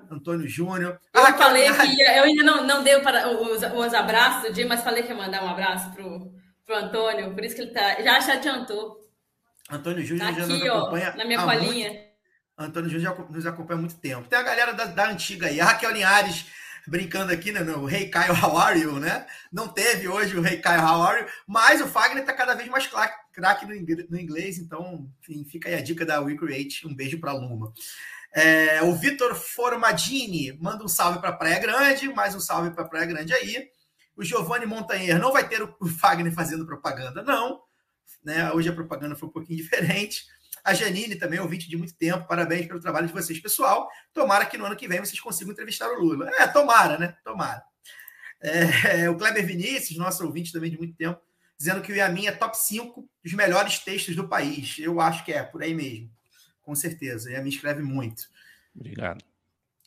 Antônio 0.09 0.47
Júnior. 0.47 0.99
Eu 1.13 1.25
ah, 1.25 1.33
falei 1.33 1.71
que 1.71 2.01
eu 2.01 2.23
ainda 2.23 2.43
não, 2.43 2.63
não 2.65 2.83
dei 2.83 2.99
para 2.99 3.29
os, 3.29 3.63
os 3.63 3.93
abraços 3.93 4.43
do 4.43 4.53
dia, 4.53 4.67
mas 4.67 4.83
falei 4.83 5.03
que 5.03 5.09
ia 5.09 5.15
mandar 5.15 5.43
um 5.43 5.49
abraço 5.49 5.91
pro, 5.91 6.31
pro 6.65 6.75
Antônio, 6.75 7.33
por 7.33 7.43
isso 7.43 7.55
que 7.55 7.61
ele 7.61 7.71
tá. 7.71 8.01
Já 8.01 8.21
se 8.21 8.31
adiantou. 8.31 8.97
Antônio 9.69 10.05
Júnior 10.05 10.27
tá 10.27 10.33
já 10.33 10.43
aqui, 10.43 10.53
nos 10.53 10.69
acompanha. 10.69 11.11
Ó, 11.13 11.17
na 11.17 11.25
minha 11.25 11.43
colinha. 11.43 11.89
Muito, 11.89 12.07
Antônio 12.57 12.89
Júnior 12.89 13.15
já 13.15 13.23
nos 13.23 13.45
acompanha 13.45 13.77
há 13.77 13.81
muito 13.81 13.95
tempo. 13.95 14.27
Tem 14.27 14.39
a 14.39 14.43
galera 14.43 14.73
da, 14.73 14.85
da 14.85 15.09
antiga 15.09 15.47
aí, 15.47 15.59
a 15.59 15.65
Raquel 15.65 15.91
Linhares 15.91 16.45
brincando 16.88 17.33
aqui, 17.33 17.51
né, 17.51 17.59
no 17.59 17.85
Rei 17.85 18.03
hey 18.03 18.09
Caio 18.09 18.33
How 18.33 18.57
are 18.57 18.79
you, 18.79 18.97
né? 18.99 19.27
Não 19.51 19.67
teve 19.67 20.07
hoje 20.07 20.38
o 20.38 20.41
Rei 20.41 20.53
hey 20.53 20.61
Caio 20.61 20.81
How 20.81 21.01
are 21.03 21.21
you, 21.21 21.27
mas 21.45 21.81
o 21.81 21.88
Fagner 21.88 22.21
está 22.21 22.33
cada 22.33 22.55
vez 22.55 22.69
mais 22.69 22.89
craque 23.33 23.65
no 23.65 24.17
inglês, 24.19 24.57
então 24.57 25.09
enfim, 25.21 25.43
fica 25.43 25.67
aí 25.67 25.75
a 25.75 25.81
dica 25.81 26.05
da 26.05 26.21
WeCreate. 26.21 26.88
Um 26.88 26.95
beijo 26.95 27.19
para 27.19 27.33
Luma. 27.33 27.73
É, 28.38 28.83
o 28.83 28.93
Vitor 28.93 29.33
Formadini 29.33 30.55
manda 30.61 30.85
um 30.85 30.88
salve 30.88 31.17
para 31.17 31.33
Praia 31.33 31.57
Grande, 31.57 32.07
mais 32.09 32.35
um 32.35 32.39
salve 32.39 32.69
para 32.69 32.85
Praia 32.85 33.07
Grande 33.07 33.33
aí. 33.33 33.67
O 34.15 34.23
Giovanni 34.23 34.63
Montanher 34.63 35.17
não 35.17 35.33
vai 35.33 35.49
ter 35.49 35.63
o 35.63 35.75
Fagner 35.99 36.31
fazendo 36.31 36.63
propaganda, 36.63 37.23
não. 37.23 37.59
Né? 38.23 38.51
Hoje 38.51 38.69
a 38.69 38.73
propaganda 38.73 39.15
foi 39.15 39.27
um 39.27 39.31
pouquinho 39.31 39.57
diferente. 39.63 40.23
A 40.63 40.71
Janine 40.71 41.15
também, 41.15 41.39
ouvinte 41.39 41.67
de 41.67 41.75
muito 41.75 41.95
tempo, 41.95 42.27
parabéns 42.27 42.67
pelo 42.67 42.79
trabalho 42.79 43.07
de 43.07 43.13
vocês, 43.13 43.39
pessoal. 43.39 43.89
Tomara 44.13 44.45
que 44.45 44.55
no 44.55 44.65
ano 44.65 44.75
que 44.75 44.88
vem 44.88 44.99
vocês 44.99 45.19
consigam 45.19 45.51
entrevistar 45.51 45.89
o 45.89 45.99
Lula. 45.99 46.29
É, 46.38 46.45
tomara, 46.45 46.99
né? 46.99 47.17
Tomara. 47.23 47.63
É, 48.39 49.09
o 49.09 49.17
Kleber 49.17 49.47
Vinícius, 49.47 49.97
nosso 49.97 50.23
ouvinte 50.23 50.53
também 50.53 50.69
de 50.69 50.77
muito 50.77 50.95
tempo, 50.95 51.19
dizendo 51.57 51.81
que 51.81 51.91
o 51.91 51.95
Yamin 51.95 52.27
é 52.27 52.31
top 52.33 52.55
5 52.55 53.09
dos 53.23 53.33
melhores 53.33 53.79
textos 53.79 54.15
do 54.15 54.29
país. 54.29 54.77
Eu 54.77 55.01
acho 55.01 55.25
que 55.25 55.33
é, 55.33 55.41
por 55.41 55.63
aí 55.63 55.73
mesmo. 55.73 56.15
Com 56.68 56.76
certeza. 56.76 57.30
O 57.30 57.32
Yamin 57.32 57.47
escreve 57.47 57.82
muito. 57.82 58.24
Obrigado. 58.76 59.24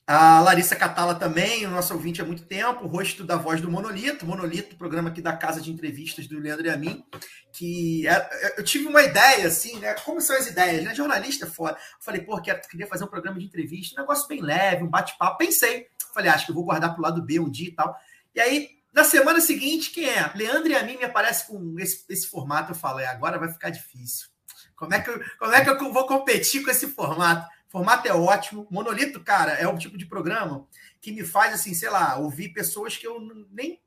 A 0.06 0.40
Larissa 0.40 0.74
Catala 0.74 1.14
também, 1.14 1.66
o 1.66 1.70
nosso 1.70 1.92
ouvinte 1.92 2.22
há 2.22 2.24
muito 2.24 2.46
tempo, 2.46 2.84
o 2.84 2.88
rosto 2.88 3.22
da 3.22 3.36
voz 3.36 3.60
do 3.60 3.70
Monolito, 3.70 4.24
Monolito, 4.24 4.76
programa 4.76 5.10
aqui 5.10 5.20
da 5.20 5.36
casa 5.36 5.60
de 5.60 5.70
entrevistas 5.70 6.26
do 6.26 6.38
Leandro 6.38 6.66
e 6.66 6.70
a 6.70 6.78
mim, 6.78 7.04
que 7.52 8.08
é, 8.08 8.12
é, 8.12 8.58
eu 8.58 8.64
tive 8.64 8.86
uma 8.86 9.02
ideia, 9.02 9.46
assim, 9.46 9.78
né? 9.78 9.92
Como 9.92 10.22
são 10.22 10.34
as 10.34 10.46
ideias, 10.46 10.82
né? 10.82 10.94
Jornalista 10.94 11.44
é 11.44 11.50
fora. 11.50 11.74
Eu 11.74 11.78
falei, 12.00 12.22
pô, 12.22 12.40
queria 12.40 12.86
fazer 12.86 13.04
um 13.04 13.08
programa 13.08 13.38
de 13.38 13.44
entrevista, 13.44 13.94
um 13.94 14.02
negócio 14.02 14.26
bem 14.26 14.40
leve, 14.40 14.82
um 14.82 14.88
bate-papo. 14.88 15.36
Pensei, 15.36 15.86
falei, 16.14 16.30
acho 16.30 16.46
que 16.46 16.50
eu 16.50 16.56
vou 16.56 16.64
guardar 16.64 16.94
pro 16.94 17.02
lado 17.02 17.22
B 17.22 17.38
um 17.40 17.50
dia 17.50 17.68
e 17.68 17.74
tal. 17.74 17.94
E 18.34 18.40
aí, 18.40 18.70
na 18.90 19.04
semana 19.04 19.38
seguinte, 19.38 19.90
quem 19.90 20.08
é? 20.08 20.32
Leandro 20.34 20.72
e 20.72 20.76
a 20.76 20.82
mim 20.82 20.96
me 20.96 21.04
aparece 21.04 21.46
com 21.46 21.78
esse, 21.78 22.06
esse 22.08 22.26
formato. 22.26 22.72
Eu 22.72 22.76
falo, 22.76 23.00
é, 23.00 23.06
agora 23.06 23.38
vai 23.38 23.52
ficar 23.52 23.68
difícil. 23.68 24.30
Como 24.80 24.94
é, 24.94 25.00
que 25.02 25.10
eu, 25.10 25.22
como 25.38 25.52
é 25.52 25.62
que 25.62 25.68
eu 25.68 25.92
vou 25.92 26.06
competir 26.06 26.64
com 26.64 26.70
esse 26.70 26.86
formato? 26.86 27.46
O 27.68 27.70
formato 27.70 28.08
é 28.08 28.14
ótimo. 28.14 28.66
Monolito, 28.70 29.20
cara, 29.20 29.52
é 29.52 29.68
o 29.68 29.76
tipo 29.76 29.98
de 29.98 30.06
programa 30.06 30.66
que 31.02 31.12
me 31.12 31.22
faz, 31.22 31.52
assim, 31.52 31.74
sei 31.74 31.90
lá, 31.90 32.16
ouvir 32.16 32.48
pessoas 32.48 32.96
que 32.96 33.06
eu 33.06 33.20
nem, 33.50 33.78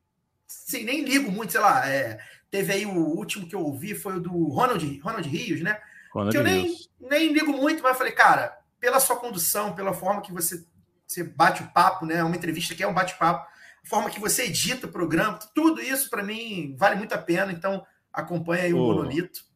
assim, 0.48 0.84
nem 0.84 1.04
ligo 1.04 1.32
muito, 1.32 1.54
sei 1.54 1.62
lá. 1.62 1.90
É, 1.90 2.20
teve 2.52 2.74
aí 2.74 2.86
o 2.86 2.96
último 2.96 3.48
que 3.48 3.56
eu 3.56 3.62
ouvi, 3.62 3.96
foi 3.96 4.18
o 4.18 4.20
do 4.20 4.50
Ronald, 4.50 5.00
Ronald 5.00 5.28
Rios, 5.28 5.62
né? 5.62 5.82
Ronald 6.14 6.32
que 6.32 6.38
eu 6.38 6.44
nem, 6.44 6.68
Rios. 6.68 6.92
nem 7.02 7.34
ligo 7.34 7.52
muito, 7.52 7.82
mas 7.82 7.98
falei, 7.98 8.14
cara, 8.14 8.56
pela 8.80 9.00
sua 9.00 9.16
condução, 9.16 9.74
pela 9.74 9.94
forma 9.94 10.22
que 10.22 10.32
você, 10.32 10.64
você 11.08 11.24
bate 11.24 11.64
o 11.64 11.72
papo, 11.72 12.06
né? 12.06 12.24
Uma 12.24 12.36
entrevista 12.36 12.76
que 12.76 12.84
é 12.84 12.88
um 12.88 12.94
bate-papo, 12.94 13.48
a 13.84 13.88
forma 13.88 14.12
que 14.12 14.20
você 14.20 14.44
edita 14.44 14.86
o 14.86 14.92
programa, 14.92 15.40
tudo 15.56 15.82
isso 15.82 16.08
para 16.08 16.22
mim 16.22 16.76
vale 16.78 16.98
muito 16.98 17.14
a 17.14 17.18
pena. 17.18 17.52
Então, 17.52 17.84
acompanha 18.14 18.66
aí 18.66 18.74
o 18.76 18.78
Ô, 18.78 18.94
Monolito. 18.94 19.52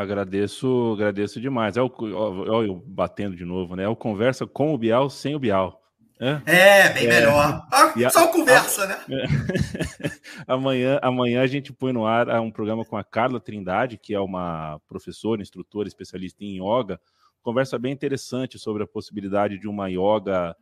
Agradeço, 0.00 0.92
agradeço 0.94 1.40
demais. 1.40 1.76
É 1.76 1.82
o, 1.82 1.90
ó, 2.14 2.62
eu 2.62 2.80
batendo 2.86 3.34
de 3.34 3.44
novo, 3.44 3.74
né? 3.74 3.82
É 3.82 3.88
o 3.88 3.96
conversa 3.96 4.46
com 4.46 4.72
o 4.72 4.78
Bial 4.78 5.10
sem 5.10 5.34
o 5.34 5.40
Bial. 5.40 5.82
né? 6.20 6.40
É, 6.46 6.88
bem 6.92 7.06
É. 7.06 7.08
melhor. 7.08 7.66
Ah, 7.72 7.92
a- 8.06 8.10
Só 8.10 8.28
conversa, 8.28 8.86
né? 8.86 8.96
amanhã, 10.46 10.98
amanhã 11.02 11.42
a 11.42 11.46
gente 11.48 11.72
põe 11.72 11.92
no 11.92 12.06
ar 12.06 12.30
ah, 12.30 12.40
um 12.40 12.50
programa 12.50 12.84
com 12.84 12.96
a 12.96 13.02
Carla 13.02 13.40
Trindade, 13.40 13.98
que 13.98 14.14
é 14.14 14.20
uma 14.20 14.80
professora, 14.86 15.42
instrutora, 15.42 15.88
especialista 15.88 16.44
em 16.44 16.58
yoga. 16.62 17.00
Conversa 17.42 17.76
bem 17.78 17.92
interessante 17.92 18.56
sobre 18.58 18.82
a 18.84 18.86
possibilidade 18.86 19.58
de 19.58 19.66
uma 19.68 19.88
yoga 19.88 20.54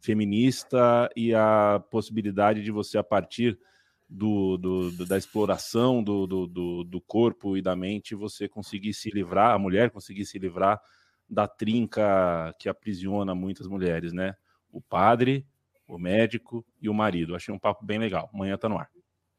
feminista 0.00 1.08
e 1.16 1.34
a 1.34 1.82
possibilidade 1.90 2.62
de 2.62 2.70
você, 2.70 2.96
a 2.98 3.02
partir 3.04 3.58
do, 4.08 4.56
do- 4.56 5.06
da 5.06 5.16
exploração 5.18 6.02
do, 6.02 6.26
do, 6.26 6.46
do- 6.46 6.84
do 6.84 7.00
corpo 7.00 7.56
e 7.56 7.62
da 7.62 7.74
mente, 7.74 8.14
você 8.14 8.48
conseguir 8.48 8.94
se 8.94 9.10
livrar, 9.10 9.52
a 9.54 9.58
mulher 9.58 9.90
conseguir 9.90 10.24
se 10.26 10.38
livrar 10.38 10.80
da 11.28 11.48
trinca 11.48 12.54
que 12.58 12.68
aprisiona 12.68 13.34
muitas 13.34 13.66
mulheres, 13.66 14.12
né? 14.12 14.34
O 14.70 14.80
padre, 14.80 15.46
o 15.86 15.98
médico 15.98 16.64
e 16.80 16.88
o 16.88 16.94
marido. 16.94 17.34
Achei 17.34 17.52
um 17.54 17.58
papo 17.58 17.84
bem 17.84 17.98
legal. 17.98 18.30
Amanhã 18.32 18.56
tá 18.58 18.68
no 18.68 18.78
ar. 18.78 18.88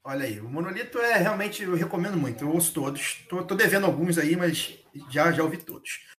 Olha 0.03 0.25
aí, 0.25 0.39
o 0.39 0.47
Monolito 0.47 0.99
é 0.99 1.17
realmente, 1.17 1.63
eu 1.63 1.75
recomendo 1.75 2.15
muito. 2.17 2.43
Eu 2.43 2.51
ouço 2.51 2.73
todos. 2.73 3.25
Tô, 3.27 3.43
tô 3.43 3.55
devendo 3.55 3.85
alguns 3.87 4.17
aí, 4.17 4.35
mas 4.35 4.77
já, 5.09 5.31
já 5.31 5.43
ouvi 5.43 5.57
todos. 5.57 6.14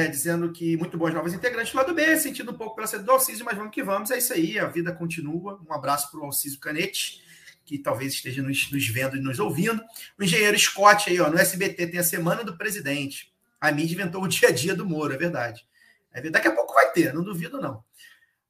É, 0.00 0.06
dizendo 0.06 0.50
que 0.50 0.78
muito 0.78 0.96
bons 0.96 1.12
novos 1.12 1.34
integrantes 1.34 1.72
do 1.72 1.76
lado 1.76 1.92
B, 1.92 2.16
sentindo 2.16 2.52
um 2.52 2.54
pouco 2.54 2.74
pela 2.74 2.86
saída 2.86 3.04
do 3.04 3.12
Alcísio, 3.12 3.44
mas 3.44 3.54
vamos 3.54 3.70
que 3.70 3.82
vamos. 3.82 4.10
É 4.10 4.16
isso 4.16 4.32
aí, 4.32 4.58
a 4.58 4.66
vida 4.66 4.94
continua. 4.94 5.60
Um 5.68 5.74
abraço 5.74 6.10
para 6.10 6.20
o 6.20 6.24
Alcísio 6.24 6.58
Canete, 6.58 7.22
que 7.66 7.76
talvez 7.76 8.14
esteja 8.14 8.42
nos, 8.42 8.72
nos 8.72 8.88
vendo 8.88 9.18
e 9.18 9.20
nos 9.20 9.38
ouvindo. 9.38 9.78
O 10.18 10.24
engenheiro 10.24 10.58
Scott 10.58 11.10
aí, 11.10 11.20
ó, 11.20 11.28
no 11.28 11.36
SBT 11.36 11.88
tem 11.88 12.00
a 12.00 12.02
Semana 12.02 12.42
do 12.42 12.56
Presidente. 12.56 13.30
A 13.60 13.70
mídia 13.70 13.92
inventou 13.92 14.22
o 14.22 14.26
dia 14.26 14.48
a 14.48 14.52
dia 14.52 14.74
do 14.74 14.86
Moro, 14.86 15.12
é 15.12 15.18
verdade. 15.18 15.66
É. 16.14 16.30
Daqui 16.30 16.48
a 16.48 16.54
pouco 16.54 16.72
vai 16.72 16.90
ter, 16.92 17.12
não 17.12 17.22
duvido 17.22 17.60
não. 17.60 17.84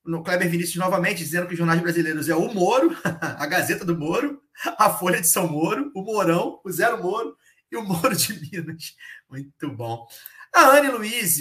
No 0.05 0.23
Kleber 0.23 0.49
Vinícius 0.49 0.77
novamente 0.77 1.19
dizendo 1.19 1.49
que 1.49 1.55
os 1.55 1.59
jornais 1.59 1.81
brasileiros 1.81 2.29
é 2.29 2.35
o 2.37 2.55
Moro, 2.55 2.97
a 3.21 3.45
Gazeta 3.45 3.85
do 3.85 3.99
Moro, 3.99 4.41
a 4.79 4.89
Folha 4.89 5.21
de 5.21 5.27
São 5.27 5.49
Moro, 5.49 5.91
o 5.97 6.03
Mourão, 6.03 6.61
o 6.63 6.71
Zero 6.71 7.03
Moro 7.03 7.37
e 7.73 7.77
o 7.77 7.83
Moro 7.83 8.15
de 8.15 8.35
Minas. 8.41 8.95
Muito 9.29 9.69
bom. 9.69 10.07
A 10.55 10.77
Anne 10.77 10.89
Luiz. 10.91 11.39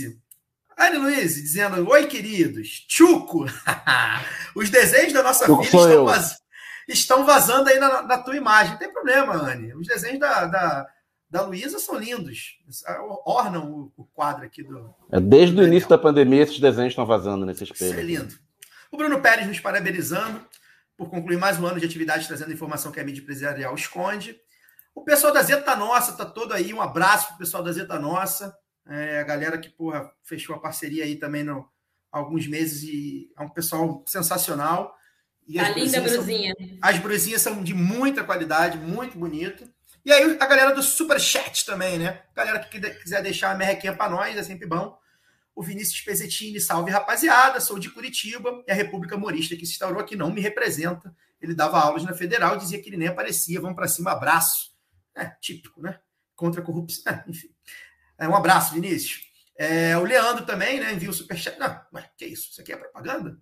Anne 0.77 0.97
Luiz 0.97 1.35
dizendo: 1.35 1.87
Oi, 1.89 2.07
queridos. 2.07 2.85
Chuco! 2.87 3.45
Os 4.55 4.69
desenhos 4.69 5.13
da 5.13 5.23
nossa 5.23 5.45
Chuco 5.45 5.63
filha 5.63 5.79
estão, 5.81 6.05
vaz- 6.05 6.37
estão 6.87 7.25
vazando 7.25 7.69
aí 7.69 7.79
na, 7.79 8.01
na 8.03 8.17
tua 8.17 8.35
imagem. 8.35 8.71
Não 8.73 8.79
tem 8.79 8.91
problema, 8.91 9.33
Anne. 9.35 9.73
Os 9.75 9.87
desenhos 9.87 10.19
da, 10.19 10.45
da, 10.45 10.87
da 11.29 11.41
Luísa 11.41 11.79
são 11.79 11.95
lindos. 11.95 12.57
Ornam 13.25 13.69
o, 13.71 13.93
o 13.97 14.05
quadro 14.05 14.45
aqui 14.45 14.63
do, 14.63 14.93
É, 15.11 15.19
desde 15.19 15.59
o 15.59 15.63
início 15.65 15.89
da 15.89 15.97
pandemia, 15.97 16.43
esses 16.43 16.59
desenhos 16.59 16.91
estão 16.91 17.05
vazando 17.05 17.45
nesse 17.45 17.63
isso 17.63 17.73
espelho. 17.73 17.99
é 17.99 18.03
lindo. 18.03 18.35
O 18.91 18.97
Bruno 18.97 19.21
Pérez 19.21 19.47
nos 19.47 19.59
parabenizando 19.59 20.43
por 20.97 21.09
concluir 21.09 21.37
mais 21.37 21.59
um 21.59 21.65
ano 21.65 21.79
de 21.79 21.85
atividade 21.85 22.27
trazendo 22.27 22.51
informação 22.51 22.91
que 22.91 22.99
a 22.99 23.03
mídia 23.03 23.21
empresarial 23.21 23.73
esconde. 23.75 24.35
O 24.95 25.01
pessoal 25.03 25.31
da 25.31 25.41
Zeta 25.43 25.75
Nossa 25.75 26.13
tá 26.13 26.25
todo 26.25 26.53
aí. 26.53 26.73
Um 26.73 26.81
abraço 26.81 27.27
pro 27.29 27.37
pessoal 27.37 27.63
da 27.63 27.71
Zeta 27.71 27.99
Nossa. 27.99 28.53
É, 28.89 29.19
a 29.19 29.23
galera 29.23 29.57
que, 29.57 29.69
porra, 29.69 30.11
fechou 30.23 30.55
a 30.55 30.59
parceria 30.59 31.03
aí 31.03 31.15
também 31.15 31.43
no, 31.43 31.69
há 32.11 32.17
alguns 32.17 32.47
meses 32.47 32.83
e 32.83 33.31
é 33.37 33.41
um 33.43 33.49
pessoal 33.49 34.03
sensacional. 34.07 34.95
E 35.47 35.59
A 35.59 35.69
as 35.69 35.75
linda 35.75 36.01
brusinhas 36.01 36.11
são- 36.11 36.23
brusinha. 36.23 36.55
as 36.81 36.97
brusinhas 36.99 37.41
são 37.41 37.63
de 37.63 37.73
muita 37.73 38.23
qualidade, 38.23 38.77
muito 38.77 39.17
bonito. 39.17 39.67
E 40.05 40.11
aí 40.11 40.37
a 40.39 40.45
galera 40.45 40.71
do 40.73 40.81
Superchat 40.81 41.65
também, 41.65 41.99
né? 41.99 42.23
Galera 42.35 42.59
que 42.59 42.79
quiser 42.79 43.21
deixar 43.21 43.51
a 43.51 43.55
merrequinha 43.55 43.95
para 43.95 44.09
nós, 44.09 44.35
é 44.35 44.43
sempre 44.43 44.65
bom. 44.67 44.97
O 45.55 45.61
Vinícius 45.61 45.99
Pesettini, 46.01 46.59
salve 46.59 46.89
rapaziada, 46.89 47.59
sou 47.59 47.77
de 47.77 47.89
Curitiba 47.89 48.63
e 48.67 48.71
a 48.71 48.75
República 48.75 49.17
Morista 49.17 49.55
que 49.57 49.65
se 49.65 49.73
instaurou 49.73 49.99
aqui 50.01 50.15
não 50.15 50.31
me 50.31 50.39
representa. 50.39 51.13
Ele 51.41 51.53
dava 51.53 51.79
aulas 51.79 52.03
na 52.05 52.13
Federal 52.13 52.57
dizia 52.57 52.81
que 52.81 52.89
ele 52.89 52.97
nem 52.97 53.07
aparecia. 53.09 53.59
Vamos 53.59 53.75
para 53.75 53.87
cima, 53.87 54.11
abraço. 54.11 54.71
É, 55.15 55.25
típico, 55.41 55.81
né? 55.81 55.99
Contra 56.35 56.61
a 56.61 56.63
corrupção. 56.63 57.11
É, 57.13 57.23
enfim. 57.27 57.49
É, 58.19 58.27
um 58.27 58.35
abraço, 58.35 58.73
Vinícius. 58.73 59.21
É, 59.57 59.97
o 59.97 60.03
Leandro 60.03 60.45
também, 60.45 60.79
né? 60.79 60.93
Envia 60.93 61.09
o 61.09 61.13
superchat. 61.13 61.57
Não, 61.57 61.81
ué, 61.93 62.09
que 62.17 62.25
isso? 62.25 62.49
Isso 62.51 62.61
aqui 62.61 62.73
é 62.73 62.77
propaganda? 62.77 63.37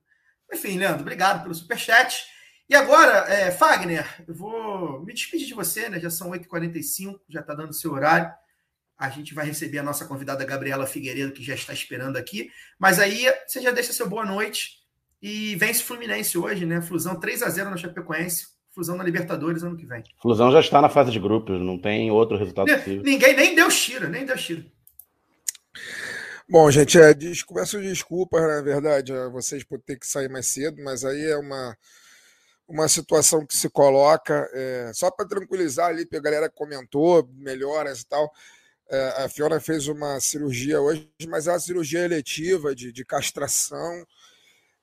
Enfim, 0.53 0.78
Leandro, 0.78 1.01
obrigado 1.01 1.41
pelo 1.41 1.53
superchat. 1.53 2.25
E 2.69 2.75
agora, 2.75 3.25
é, 3.32 3.49
Fagner, 3.51 4.05
eu 4.28 4.36
vou 4.36 5.03
me 5.03 5.13
despedir 5.13 5.47
de 5.47 5.53
você, 5.53 5.89
né? 5.89 5.99
Já 5.99 6.09
são 6.09 6.32
8h45, 6.32 7.19
já 7.30 7.39
está 7.39 7.53
dando 7.53 7.73
seu 7.73 7.91
horário. 7.91 8.32
A 8.97 9.09
gente 9.09 9.34
vai 9.34 9.45
receber 9.45 9.80
a 9.80 9.84
nossa 9.84 10.05
convidada 10.05 10.43
Gabriela 10.43 10.88
Figueiredo, 10.88 11.32
que 11.32 11.43
já 11.43 11.53
está 11.53 11.71
esperando 11.71 12.17
aqui. 12.17 12.51
Mas 12.78 12.99
aí 12.99 13.25
você 13.47 13.61
já 13.61 13.71
deixa 13.71 13.93
seu 13.93 14.09
boa 14.09 14.25
noite 14.25 14.80
e 15.21 15.55
vence 15.55 15.82
o 15.82 15.86
Fluminense 15.86 16.38
hoje, 16.38 16.65
né? 16.65 16.82
Flusão 16.82 17.19
3 17.19 17.43
a 17.43 17.49
0 17.49 17.69
na 17.69 17.78
Chapecoense, 17.78 18.47
Flusão 18.78 18.95
na 18.95 19.03
Libertadores 19.03 19.63
ano 19.63 19.75
que 19.75 19.88
vem. 19.88 20.03
Flusão 20.21 20.51
já 20.51 20.59
está 20.59 20.80
na 20.80 20.88
fase 20.88 21.09
de 21.09 21.19
grupos, 21.19 21.59
não 21.59 21.82
tem 21.82 22.11
outro 22.11 22.38
resultado 22.38 22.67
possível. 22.67 23.01
Ninguém 23.01 23.36
nem 23.36 23.55
deu 23.55 23.69
tiro, 23.69 24.07
nem 24.07 24.23
deu 24.23 24.38
tiro. 24.38 24.63
Bom, 26.47 26.69
gente, 26.69 26.95
é, 26.99 27.11
des- 27.11 27.41
peço 27.43 27.82
desculpas, 27.82 28.39
na 28.43 28.61
verdade, 28.61 29.11
a 29.11 29.30
vocês 29.30 29.63
por 29.63 29.82
ter 29.82 29.97
que 29.97 30.05
sair 30.05 30.30
mais 30.30 30.45
cedo, 30.45 30.80
mas 30.84 31.03
aí 31.03 31.23
é 31.25 31.38
uma, 31.38 31.75
uma 32.67 32.88
situação 32.88 33.43
que 33.47 33.55
se 33.55 33.67
coloca, 33.67 34.47
é, 34.53 34.91
só 34.93 35.09
para 35.09 35.28
tranquilizar 35.28 35.88
ali, 35.88 36.05
porque 36.05 36.17
a 36.17 36.21
galera 36.21 36.47
comentou, 36.47 37.28
melhoras 37.34 38.01
e 38.01 38.07
tal. 38.07 38.32
É, 38.91 39.23
a 39.23 39.28
Fiona 39.30 39.59
fez 39.59 39.88
uma 39.88 40.19
cirurgia 40.19 40.80
hoje, 40.80 41.09
mas 41.28 41.47
é 41.47 41.51
uma 41.51 41.59
cirurgia 41.59 42.05
eletiva 42.05 42.75
de, 42.75 42.91
de 42.91 43.03
castração, 43.03 44.05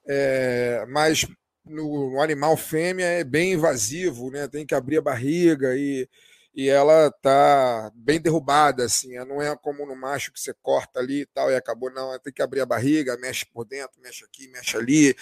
é, 0.05 0.85
mas 0.89 1.25
no, 1.65 2.11
no 2.11 2.21
animal 2.21 2.57
fêmea 2.57 3.07
é 3.07 3.25
bem 3.25 3.55
invasivo, 3.55 4.31
né? 4.31 4.47
Tem 4.49 4.67
que 4.67 4.75
abrir 4.75 4.99
a 4.99 5.03
barriga 5.03 5.75
e, 5.77 6.09
e 6.55 6.69
ela 6.69 7.11
tá 7.11 7.91
bem 7.95 8.21
derrubada, 8.21 8.85
assim. 8.85 9.15
Não 9.25 9.41
é 9.43 9.57
como 9.57 9.87
no 9.87 9.97
macho 9.97 10.33
que 10.33 10.41
você 10.41 10.55
corta 10.63 11.01
ali 11.01 11.23
e 11.23 11.27
tal 11.27 11.51
e 11.51 11.57
acabou, 11.57 11.91
não. 11.91 12.19
Tem 12.19 12.33
que 12.33 12.43
abrir 12.43 12.61
a 12.61 12.67
barriga, 12.67 13.17
mexe 13.19 13.47
por 13.47 13.65
dentro, 13.65 14.01
mexe 14.03 14.25
aqui, 14.25 14.49
mexe 14.49 14.77
ali. 14.77 15.17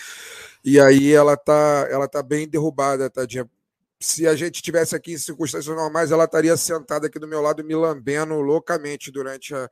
E 0.64 0.80
aí 0.80 1.12
ela 1.12 1.36
tá, 1.36 1.86
ela 1.90 2.09
tá 2.09 2.22
bem 2.22 2.49
derrubada, 2.49 3.09
tadinha. 3.11 3.49
Se 4.01 4.26
a 4.26 4.34
gente 4.34 4.62
tivesse 4.62 4.97
aqui 4.97 5.12
em 5.12 5.18
circunstâncias 5.18 5.74
normais, 5.76 6.11
ela 6.11 6.24
estaria 6.24 6.57
sentada 6.57 7.07
aqui 7.07 7.18
do 7.20 7.28
meu 7.28 7.40
lado 7.40 7.64
me 7.64 7.74
lambendo 7.74 8.34
loucamente 8.40 9.12
durante 9.12 9.55
a, 9.55 9.70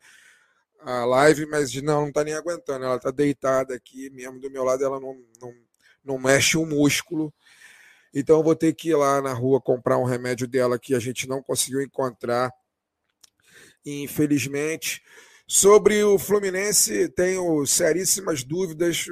a 0.82 1.04
live, 1.04 1.46
mas 1.46 1.74
não, 1.82 2.06
não 2.06 2.12
tá 2.12 2.24
nem 2.24 2.34
aguentando. 2.34 2.84
Ela 2.84 2.98
tá 2.98 3.10
deitada 3.10 3.74
aqui 3.74 4.10
mesmo 4.10 4.40
do 4.40 4.50
meu 4.50 4.64
lado, 4.64 4.84
ela 4.84 5.00
não, 5.00 5.16
não, 5.40 5.52
não 6.05 6.18
mexe 6.18 6.57
um 6.57 6.66
músculo. 6.66 7.32
Então 8.12 8.38
eu 8.38 8.42
vou 8.42 8.57
ter 8.57 8.72
que 8.74 8.90
ir 8.90 8.94
lá 8.96 9.20
na 9.22 9.32
rua 9.32 9.61
comprar 9.61 9.96
um 9.98 10.05
remédio 10.05 10.46
dela 10.48 10.78
que 10.78 10.94
a 10.94 10.98
gente 10.98 11.28
não 11.28 11.42
conseguiu 11.42 11.80
encontrar, 11.80 12.53
infelizmente. 13.84 15.03
Sobre 15.46 16.03
o 16.05 16.18
Fluminense, 16.18 17.09
tenho 17.11 17.64
seríssimas 17.66 18.44
dúvidas. 18.44 19.07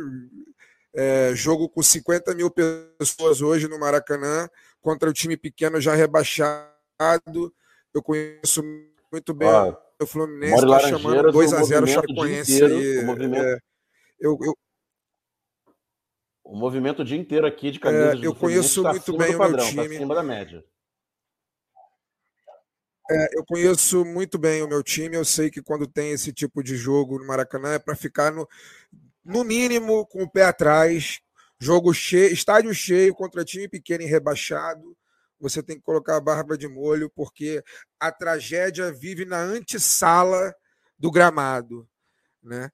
É, 0.95 1.33
jogo 1.35 1.69
com 1.69 1.83
50 1.83 2.35
mil 2.35 2.51
pessoas 2.51 3.41
hoje 3.41 3.69
no 3.69 3.79
Maracanã 3.79 4.49
contra 4.81 5.09
o 5.09 5.13
time 5.13 5.37
pequeno 5.37 5.81
já 5.81 5.95
rebaixado. 5.95 7.53
Eu 7.95 8.03
conheço 8.03 8.63
muito 9.13 9.33
bem 9.35 9.49
o 10.01 10.07
Fluminense, 10.07 10.55
está 10.65 10.89
chamando 10.91 11.33
2 11.33 11.53
a 11.53 11.63
o 11.63 11.65
0 11.65 11.85
o 11.85 11.89
movimento 11.89 12.11
o 12.11 12.15
dia 12.15 12.35
Chapecoense 12.35 12.53
inteiro, 12.55 12.77
aí. 12.79 12.99
o 12.99 13.07
movimento- 13.07 13.45
É, 13.45 13.59
eu, 14.21 14.39
eu, 14.43 14.59
O 16.49 16.57
movimento 16.57 17.03
o 17.03 17.05
dia 17.05 17.19
inteiro 17.19 17.47
aqui 17.47 17.71
de 17.71 17.79
camisas 17.79 18.07
É, 18.07 18.17
do 18.17 18.25
eu 18.25 18.35
Fluminense 18.35 18.81
conheço 18.81 18.83
tá 18.83 18.91
muito 18.91 19.19
bem 19.19 19.27
o 19.27 19.31
meu 19.31 19.39
padrão, 19.39 19.65
tá 19.67 19.71
time. 19.71 19.97
acima 19.97 20.15
da 20.15 20.23
média. 20.23 20.65
É, 23.11 23.39
eu 23.39 23.45
conheço 23.45 24.03
muito 24.03 24.39
bem 24.39 24.63
o 24.63 24.67
meu 24.67 24.83
time. 24.83 25.15
Eu 25.15 25.27
sei 25.27 25.51
que 25.51 25.61
quando 25.63 25.87
tem 25.87 26.13
esse 26.13 26.33
tipo 26.33 26.63
de 26.63 26.75
jogo 26.75 27.19
no 27.19 27.27
Maracanã 27.27 27.75
é 27.75 27.79
para 27.79 27.95
ficar 27.95 28.33
no, 28.33 28.49
no 29.23 29.45
mínimo 29.45 30.07
com 30.07 30.23
o 30.23 30.31
pé 30.31 30.45
atrás. 30.45 31.21
Jogo 31.61 31.93
cheio, 31.93 32.33
estádio 32.33 32.73
cheio 32.73 33.15
contra 33.15 33.45
time 33.45 33.69
pequeno 33.69 34.05
e 34.05 34.07
rebaixado. 34.07 34.97
Você 35.39 35.63
tem 35.63 35.77
que 35.77 35.83
colocar 35.83 36.17
a 36.17 36.21
barba 36.21 36.57
de 36.57 36.67
molho, 36.67 37.13
porque 37.15 37.63
a 38.01 38.11
tragédia 38.11 38.91
vive 38.91 39.27
na 39.27 39.39
antessala 39.43 40.55
do 40.99 41.11
gramado. 41.11 41.87
Né? 42.43 42.71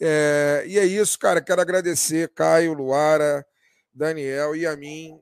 É, 0.00 0.64
e 0.66 0.78
é 0.78 0.84
isso, 0.84 1.18
cara. 1.18 1.40
Quero 1.40 1.60
agradecer 1.60 2.28
Caio, 2.30 2.72
Luara, 2.72 3.46
Daniel 3.92 4.56
e 4.56 4.66
a 4.66 4.76
mim. 4.76 5.18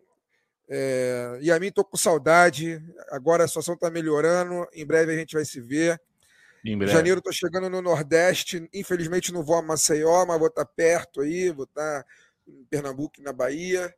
É, 0.68 1.38
e 1.40 1.50
a 1.50 1.58
mim 1.58 1.70
tô 1.70 1.84
com 1.84 1.96
saudade. 1.96 2.82
Agora 3.10 3.44
a 3.44 3.48
situação 3.48 3.74
está 3.74 3.90
melhorando. 3.90 4.66
Em 4.72 4.86
breve 4.86 5.12
a 5.12 5.16
gente 5.16 5.34
vai 5.34 5.44
se 5.44 5.60
ver. 5.60 6.00
Em 6.64 6.78
breve. 6.78 6.92
janeiro 6.92 7.18
estou 7.18 7.32
chegando 7.32 7.68
no 7.68 7.82
Nordeste. 7.82 8.68
Infelizmente 8.72 9.32
não 9.32 9.42
vou 9.42 9.56
a 9.56 9.62
Maceió, 9.62 10.24
mas 10.24 10.38
vou 10.38 10.48
estar 10.48 10.64
perto 10.64 11.20
aí. 11.20 11.50
Vou 11.50 11.64
estar 11.64 12.04
em 12.48 12.64
Pernambuco 12.64 13.20
na 13.20 13.32
Bahia. 13.32 13.94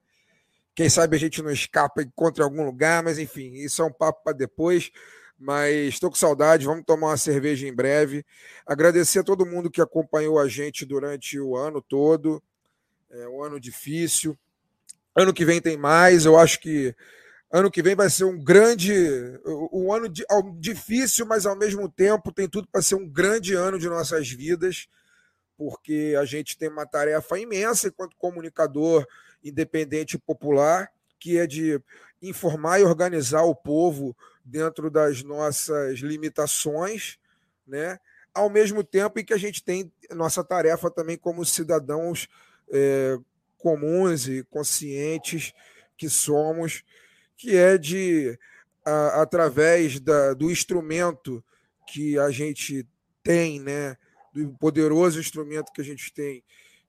Quem 0.75 0.89
sabe 0.89 1.17
a 1.17 1.21
gente 1.21 1.41
não 1.41 1.51
escapa 1.51 2.03
e 2.03 2.05
encontra 2.05 2.43
em 2.43 2.47
algum 2.47 2.65
lugar, 2.65 3.01
mas 3.03 3.19
enfim, 3.19 3.53
isso 3.53 3.81
é 3.81 3.85
um 3.85 3.93
papo 3.93 4.25
para 4.25 4.33
depois. 4.33 4.91
Mas 5.39 5.95
estou 5.95 6.11
com 6.11 6.17
saudade, 6.17 6.65
vamos 6.65 6.85
tomar 6.85 7.09
uma 7.09 7.17
cerveja 7.17 7.67
em 7.67 7.75
breve. 7.75 8.25
Agradecer 8.67 9.19
a 9.19 9.25
todo 9.25 9.47
mundo 9.47 9.71
que 9.71 9.81
acompanhou 9.81 10.39
a 10.39 10.49
gente 10.49 10.85
durante 10.85 11.39
o 11.39 11.57
ano 11.57 11.83
todo. 11.83 12.43
É 13.11 13.29
um 13.29 13.43
ano 13.43 13.61
difícil. 13.61 14.39
Ano 15.15 15.33
que 15.33 15.45
vem 15.45 15.61
tem 15.61 15.77
mais. 15.77 16.25
Eu 16.25 16.39
acho 16.39 16.61
que 16.61 16.95
ano 17.51 17.71
que 17.71 17.83
vem 17.83 17.95
vai 17.95 18.11
ser 18.11 18.25
um 18.25 18.37
grande, 18.37 18.93
um 19.73 19.93
ano 19.93 20.13
difícil, 20.59 21.25
mas 21.25 21.47
ao 21.47 21.55
mesmo 21.55 21.89
tempo 21.89 22.33
tem 22.33 22.49
tudo 22.49 22.67
para 22.67 22.83
ser 22.83 22.97
um 22.97 23.09
grande 23.09 23.55
ano 23.55 23.79
de 23.79 23.89
nossas 23.89 24.29
vidas, 24.29 24.89
porque 25.57 26.17
a 26.19 26.25
gente 26.25 26.59
tem 26.59 26.69
uma 26.69 26.85
tarefa 26.85 27.39
imensa 27.39 27.87
enquanto 27.87 28.17
comunicador 28.17 29.07
independente 29.45 30.17
e 30.17 30.19
popular, 30.19 30.91
que 31.21 31.39
é 31.39 31.47
de 31.47 31.81
informar 32.21 32.81
e 32.81 32.85
organizar 32.85 33.43
o 33.43 33.55
povo 33.55 34.17
dentro 34.45 34.91
das 34.91 35.23
nossas 35.23 35.99
limitações, 36.01 37.19
né? 37.67 37.99
Ao 38.33 38.51
mesmo 38.51 38.83
tempo 38.85 39.19
em 39.19 39.25
que 39.25 39.33
a 39.33 39.39
gente 39.39 39.63
tem 39.63 39.93
nossa 40.11 40.43
tarefa 40.45 40.91
também 40.91 41.17
como 41.17 41.45
cidadãos 41.45 42.29
eh, 42.73 43.19
comuns 43.59 44.27
e 44.29 44.43
conscientes 44.45 45.53
que 45.97 46.09
somos, 46.09 46.83
que 47.37 47.57
é 47.57 47.79
de, 47.79 48.39
a- 48.85 49.23
através 49.23 50.01
da- 50.01 50.35
do 50.35 50.51
instrumento 50.51 51.43
que 51.89 52.19
a 52.19 52.31
gente 52.31 52.87
tem, 53.23 53.61
né, 53.61 53.97
do 54.33 54.53
poderoso 54.59 55.21
instrumento 55.21 55.73
que 55.73 55.81
a 55.81 55.85
gente 55.85 56.13
tem, 56.13 56.43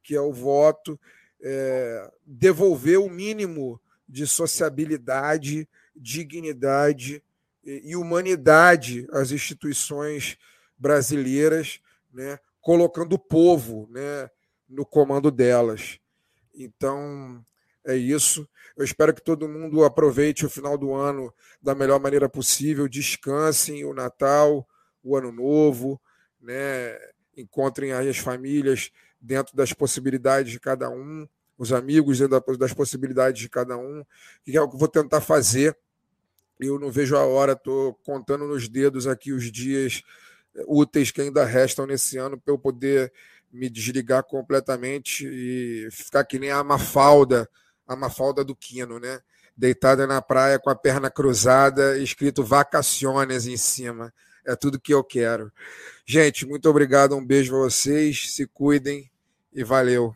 que 0.03 0.15
é 0.15 0.21
o 0.21 0.33
voto, 0.33 0.99
é, 1.41 2.11
devolver 2.25 2.99
o 2.99 3.09
mínimo 3.09 3.79
de 4.07 4.25
sociabilidade, 4.27 5.67
dignidade 5.95 7.23
e, 7.65 7.95
humanidade 7.95 9.07
às 9.11 9.31
instituições 9.31 10.37
brasileiras, 10.77 11.79
né, 12.13 12.39
colocando 12.61 13.13
o 13.13 13.19
povo 13.19 13.87
né, 13.91 14.29
no 14.67 14.85
comando 14.85 15.31
delas. 15.31 15.99
Então, 16.53 17.43
é 17.85 17.95
isso. 17.95 18.47
Eu 18.77 18.83
espero 18.83 19.13
que 19.13 19.21
todo 19.21 19.47
mundo 19.47 19.83
aproveite 19.83 20.45
o 20.45 20.49
final 20.49 20.77
do 20.77 20.93
ano 20.93 21.33
da 21.61 21.75
melhor 21.75 21.99
maneira 21.99 22.27
possível, 22.29 22.87
descansem 22.87 23.85
o 23.85 23.93
Natal, 23.93 24.67
o 25.03 25.15
Ano 25.15 25.31
Novo, 25.31 26.01
né? 26.41 26.97
encontrem 27.37 27.91
as 27.91 28.17
famílias 28.17 28.91
dentro 29.19 29.55
das 29.55 29.73
possibilidades 29.73 30.51
de 30.51 30.59
cada 30.59 30.89
um, 30.89 31.27
os 31.57 31.73
amigos 31.73 32.19
dentro 32.19 32.39
da- 32.39 32.57
das 32.57 32.73
possibilidades 32.73 33.41
de 33.41 33.49
cada 33.49 33.77
um, 33.77 34.03
que 34.43 34.55
é 34.55 34.61
o 34.61 34.69
que 34.69 34.75
eu 34.75 34.79
vou 34.79 34.87
tentar 34.87 35.21
fazer. 35.21 35.77
Eu 36.59 36.79
não 36.79 36.91
vejo 36.91 37.15
a 37.15 37.25
hora, 37.25 37.53
estou 37.53 37.93
contando 38.05 38.47
nos 38.47 38.67
dedos 38.67 39.07
aqui 39.07 39.31
os 39.33 39.51
dias 39.51 40.01
eh, 40.55 40.63
úteis 40.67 41.11
que 41.11 41.21
ainda 41.21 41.43
restam 41.45 41.85
nesse 41.85 42.17
ano 42.17 42.39
para 42.39 42.53
eu 42.53 42.57
poder 42.57 43.11
me 43.51 43.69
desligar 43.69 44.23
completamente 44.23 45.25
e 45.27 45.87
ficar 45.91 46.23
que 46.25 46.37
nem 46.37 46.51
a 46.51 46.63
Mafalda, 46.63 47.49
a 47.87 47.95
Mafalda 47.95 48.43
do 48.43 48.55
Quino, 48.55 48.99
né? 48.99 49.19
Deitada 49.55 50.05
na 50.05 50.21
praia 50.21 50.59
com 50.59 50.69
a 50.69 50.75
perna 50.75 51.09
cruzada, 51.09 51.97
escrito 51.97 52.43
vacaciones 52.43 53.47
em 53.47 53.55
cima. 53.55 54.13
É 54.45 54.55
tudo 54.55 54.79
que 54.79 54.93
eu 54.93 55.03
quero. 55.03 55.51
Gente, 56.05 56.45
muito 56.45 56.69
obrigado, 56.69 57.15
um 57.15 57.25
beijo 57.25 57.51
para 57.51 57.59
vocês, 57.61 58.33
se 58.33 58.45
cuidem 58.45 59.09
e 59.53 59.63
valeu. 59.63 60.15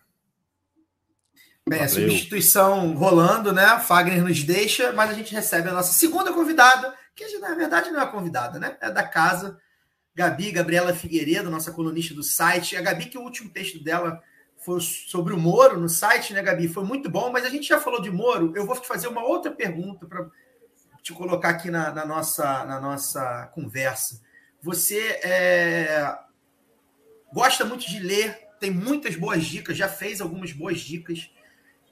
Bem, 1.70 1.84
a 1.84 1.88
Valeu. 1.88 2.10
substituição 2.10 2.94
rolando, 2.94 3.54
né? 3.54 3.80
Fagner 3.80 4.24
nos 4.24 4.44
deixa, 4.44 4.92
mas 4.92 5.12
a 5.12 5.14
gente 5.14 5.34
recebe 5.34 5.70
a 5.70 5.74
nossa 5.74 5.94
segunda 5.94 6.34
convidada, 6.34 6.94
que 7.16 7.38
na 7.38 7.54
verdade 7.54 7.92
não 7.92 8.02
é 8.02 8.08
convidada, 8.08 8.58
né? 8.58 8.76
É 8.82 8.90
da 8.90 9.04
casa, 9.04 9.58
Gabi, 10.16 10.52
Gabriela 10.52 10.94
Figueiredo, 10.94 11.50
nossa 11.50 11.72
colunista 11.72 12.16
do 12.16 12.24
site. 12.24 12.76
A 12.76 12.82
Gabi, 12.82 13.06
que 13.06 13.18
o 13.18 13.22
último 13.22 13.52
texto 13.52 13.84
dela 13.84 14.20
foi 14.58 14.82
sobre 14.82 15.34
o 15.34 15.38
Moro 15.38 15.80
no 15.80 15.88
site, 15.88 16.34
né, 16.34 16.42
Gabi? 16.42 16.68
Foi 16.68 16.84
muito 16.84 17.10
bom, 17.10 17.32
mas 17.32 17.46
a 17.46 17.50
gente 17.50 17.68
já 17.68 17.80
falou 17.80 18.02
de 18.02 18.10
Moro. 18.10 18.52
Eu 18.56 18.66
vou 18.66 18.76
te 18.76 18.88
fazer 18.88 19.08
uma 19.08 19.24
outra 19.24 19.52
pergunta 19.52 20.08
para 20.08 20.28
te 21.04 21.14
colocar 21.14 21.50
aqui 21.50 21.70
na, 21.70 21.92
na 21.92 22.06
nossa, 22.06 22.66
na 22.66 22.82
nossa 22.82 23.48
conversa. 23.54 24.22
Você 24.62 25.00
é, 25.24 26.18
gosta 27.32 27.64
muito 27.64 27.88
de 27.88 28.00
ler, 28.00 28.50
tem 28.60 28.72
muitas 28.72 29.16
boas 29.16 29.46
dicas, 29.46 29.78
já 29.78 29.88
fez 29.88 30.20
algumas 30.20 30.52
boas 30.52 30.80
dicas 30.80 31.30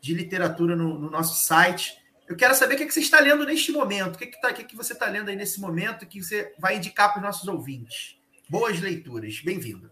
de 0.08 0.14
literatura 0.14 0.74
no, 0.76 0.98
no 0.98 1.10
nosso 1.10 1.46
site. 1.46 1.98
Eu 2.28 2.36
quero 2.36 2.56
saber 2.56 2.76
o 2.76 2.78
que, 2.78 2.84
é 2.84 2.88
que 2.88 2.94
você 2.94 3.02
está 3.02 3.20
lendo 3.20 3.46
neste 3.46 3.74
momento. 3.74 4.16
O 4.16 4.18
que, 4.18 4.24
é 4.24 4.28
que, 4.28 4.40
tá, 4.40 4.50
o 4.50 4.54
que, 4.54 4.62
é 4.62 4.66
que 4.66 4.76
você 4.76 4.94
está 4.94 5.08
lendo 5.08 5.30
aí 5.30 5.36
nesse 5.36 5.60
momento 5.60 6.06
que 6.06 6.24
você 6.24 6.54
vai 6.58 6.78
indicar 6.78 7.10
para 7.10 7.20
os 7.20 7.26
nossos 7.26 7.48
ouvintes? 7.48 8.18
Boas 8.50 8.80
leituras. 8.80 9.42
Bem-vindo. 9.42 9.92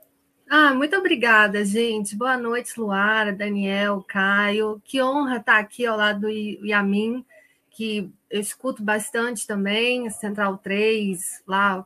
Ah, 0.50 0.74
muito 0.74 0.96
obrigada, 0.96 1.66
gente. 1.66 2.16
Boa 2.16 2.38
noite, 2.38 2.80
Luara, 2.80 3.34
Daniel, 3.34 4.06
Caio. 4.08 4.82
Que 4.86 5.02
honra 5.02 5.38
estar 5.38 5.60
aqui 5.60 5.86
ao 5.86 5.98
lado 5.98 6.22
do 6.22 6.30
Yamin, 6.30 7.26
que 7.72 8.10
eu 8.30 8.40
escuto 8.40 8.82
bastante 8.82 9.46
também, 9.46 10.10
Central 10.10 10.58
3, 10.60 11.44
lá. 11.46 11.86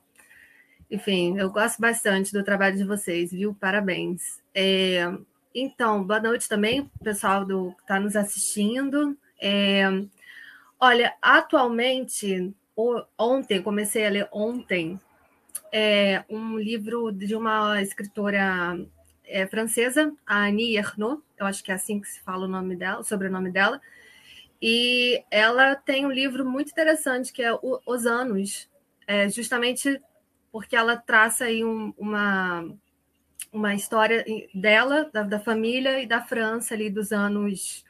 Enfim, 0.91 1.37
eu 1.39 1.49
gosto 1.49 1.79
bastante 1.79 2.31
do 2.31 2.43
trabalho 2.43 2.77
de 2.77 2.83
vocês, 2.83 3.31
viu? 3.31 3.55
Parabéns. 3.55 4.39
É, 4.53 5.11
então, 5.61 6.03
boa 6.03 6.19
noite 6.19 6.47
também, 6.47 6.89
pessoal 7.03 7.45
do 7.45 7.73
que 7.73 7.81
está 7.81 7.99
nos 7.99 8.15
assistindo. 8.15 9.17
É, 9.41 9.83
olha, 10.79 11.13
atualmente, 11.21 12.53
ontem, 13.17 13.61
comecei 13.61 14.05
a 14.05 14.09
ler 14.09 14.29
ontem, 14.31 14.99
é 15.71 16.23
um 16.29 16.57
livro 16.57 17.11
de 17.11 17.35
uma 17.35 17.81
escritora 17.81 18.79
é, 19.25 19.45
francesa, 19.47 20.13
a 20.25 20.47
Annie 20.47 20.77
Ernaux, 20.77 21.21
eu 21.37 21.45
acho 21.45 21.63
que 21.63 21.71
é 21.71 21.75
assim 21.75 21.99
que 21.99 22.07
se 22.07 22.21
fala 22.21 22.45
o 22.45 22.49
nome 22.49 22.75
dela, 22.75 22.99
o 22.99 23.03
sobrenome 23.03 23.51
dela, 23.51 23.81
e 24.61 25.23
ela 25.29 25.75
tem 25.75 26.05
um 26.05 26.11
livro 26.11 26.45
muito 26.45 26.71
interessante 26.71 27.31
que 27.31 27.43
é 27.43 27.51
Os 27.85 28.05
Anos, 28.05 28.69
é, 29.07 29.29
justamente 29.29 30.01
porque 30.51 30.75
ela 30.75 30.97
traça 30.97 31.45
aí 31.45 31.63
um- 31.63 31.93
uma, 31.97 32.67
uma 33.51 33.73
história 33.75 34.23
dela, 34.53 35.09
da, 35.13 35.23
da 35.23 35.39
família 35.39 36.01
e 36.01 36.07
da 36.07 36.21
França 36.21 36.73
ali 36.73 36.89
dos 36.89 37.11
anos. 37.11 37.83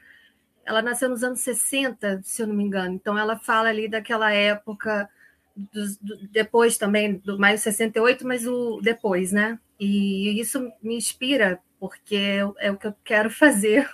Ela 0.66 0.82
nasceu 0.82 1.10
nos 1.10 1.24
anos 1.24 1.42
60, 1.42 2.22
se 2.24 2.42
eu 2.44 2.48
não 2.48 2.56
me 2.56 2.64
engano, 2.64 2.96
então 2.96 3.18
ela 3.18 3.38
fala 3.40 3.70
ali 3.70 3.88
daquela 3.90 4.32
época 4.34 5.10
do- 5.56 6.28
depois 6.32 6.78
também 6.78 7.18
do 7.18 7.38
maio 7.40 7.58
68, 7.58 8.26
mas 8.28 8.46
o 8.48 8.80
depois, 8.82 9.32
né? 9.32 9.60
E 9.80 10.40
isso 10.40 10.60
me 10.82 10.96
inspira 10.96 11.60
porque 11.80 12.16
é, 12.16 12.68
é 12.68 12.72
o 12.72 12.78
que 12.78 12.88
eu 12.88 12.96
quero 13.04 13.30
fazer 13.32 13.90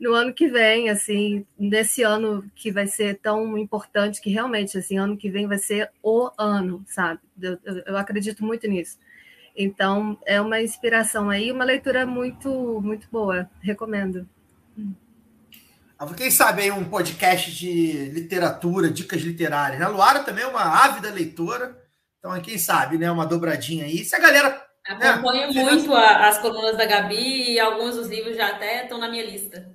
no 0.00 0.14
ano 0.14 0.32
que 0.32 0.48
vem, 0.48 0.88
assim, 0.90 1.44
nesse 1.58 2.02
ano 2.02 2.48
que 2.54 2.70
vai 2.72 2.86
ser 2.86 3.18
tão 3.20 3.56
importante 3.58 4.20
que 4.20 4.30
realmente, 4.30 4.78
assim, 4.78 4.98
ano 4.98 5.16
que 5.16 5.30
vem 5.30 5.46
vai 5.46 5.58
ser 5.58 5.90
o 6.02 6.30
ano, 6.38 6.84
sabe? 6.86 7.20
Eu- 7.40 7.58
eu 7.86 7.96
acredito 7.96 8.44
muito 8.44 8.66
nisso. 8.68 8.98
Então, 9.56 10.18
é 10.26 10.40
uma 10.40 10.60
inspiração 10.60 11.30
aí, 11.30 11.50
uma 11.50 11.64
leitura 11.64 12.04
muito, 12.04 12.80
muito 12.82 13.08
boa. 13.10 13.48
Recomendo. 13.62 14.28
Ah, 15.98 16.06
Quem 16.14 16.30
sabe 16.30 16.62
aí 16.62 16.70
um 16.70 16.84
podcast 16.84 17.50
de 17.50 18.10
literatura, 18.10 18.90
dicas 18.90 19.22
literárias. 19.22 19.80
A 19.80 19.88
Luara 19.88 20.20
também 20.20 20.44
é 20.44 20.46
uma 20.46 20.60
ávida 20.84 21.10
leitora. 21.10 21.82
Então, 22.18 22.38
quem 22.42 22.58
sabe, 22.58 22.98
né? 22.98 23.10
Uma 23.10 23.26
dobradinha 23.26 23.84
aí. 23.86 24.04
Se 24.04 24.14
a 24.14 24.18
galera. 24.18 24.62
Acompanho 24.86 25.52
né, 25.52 25.62
muito 25.64 25.92
a- 25.94 26.28
as 26.28 26.38
colunas 26.38 26.76
da 26.76 26.84
Gabi 26.86 27.52
e 27.54 27.58
alguns 27.58 27.96
dos 27.96 28.08
livros 28.08 28.36
já 28.36 28.48
até 28.48 28.82
estão 28.82 28.98
na 28.98 29.08
minha 29.08 29.24
lista. 29.24 29.74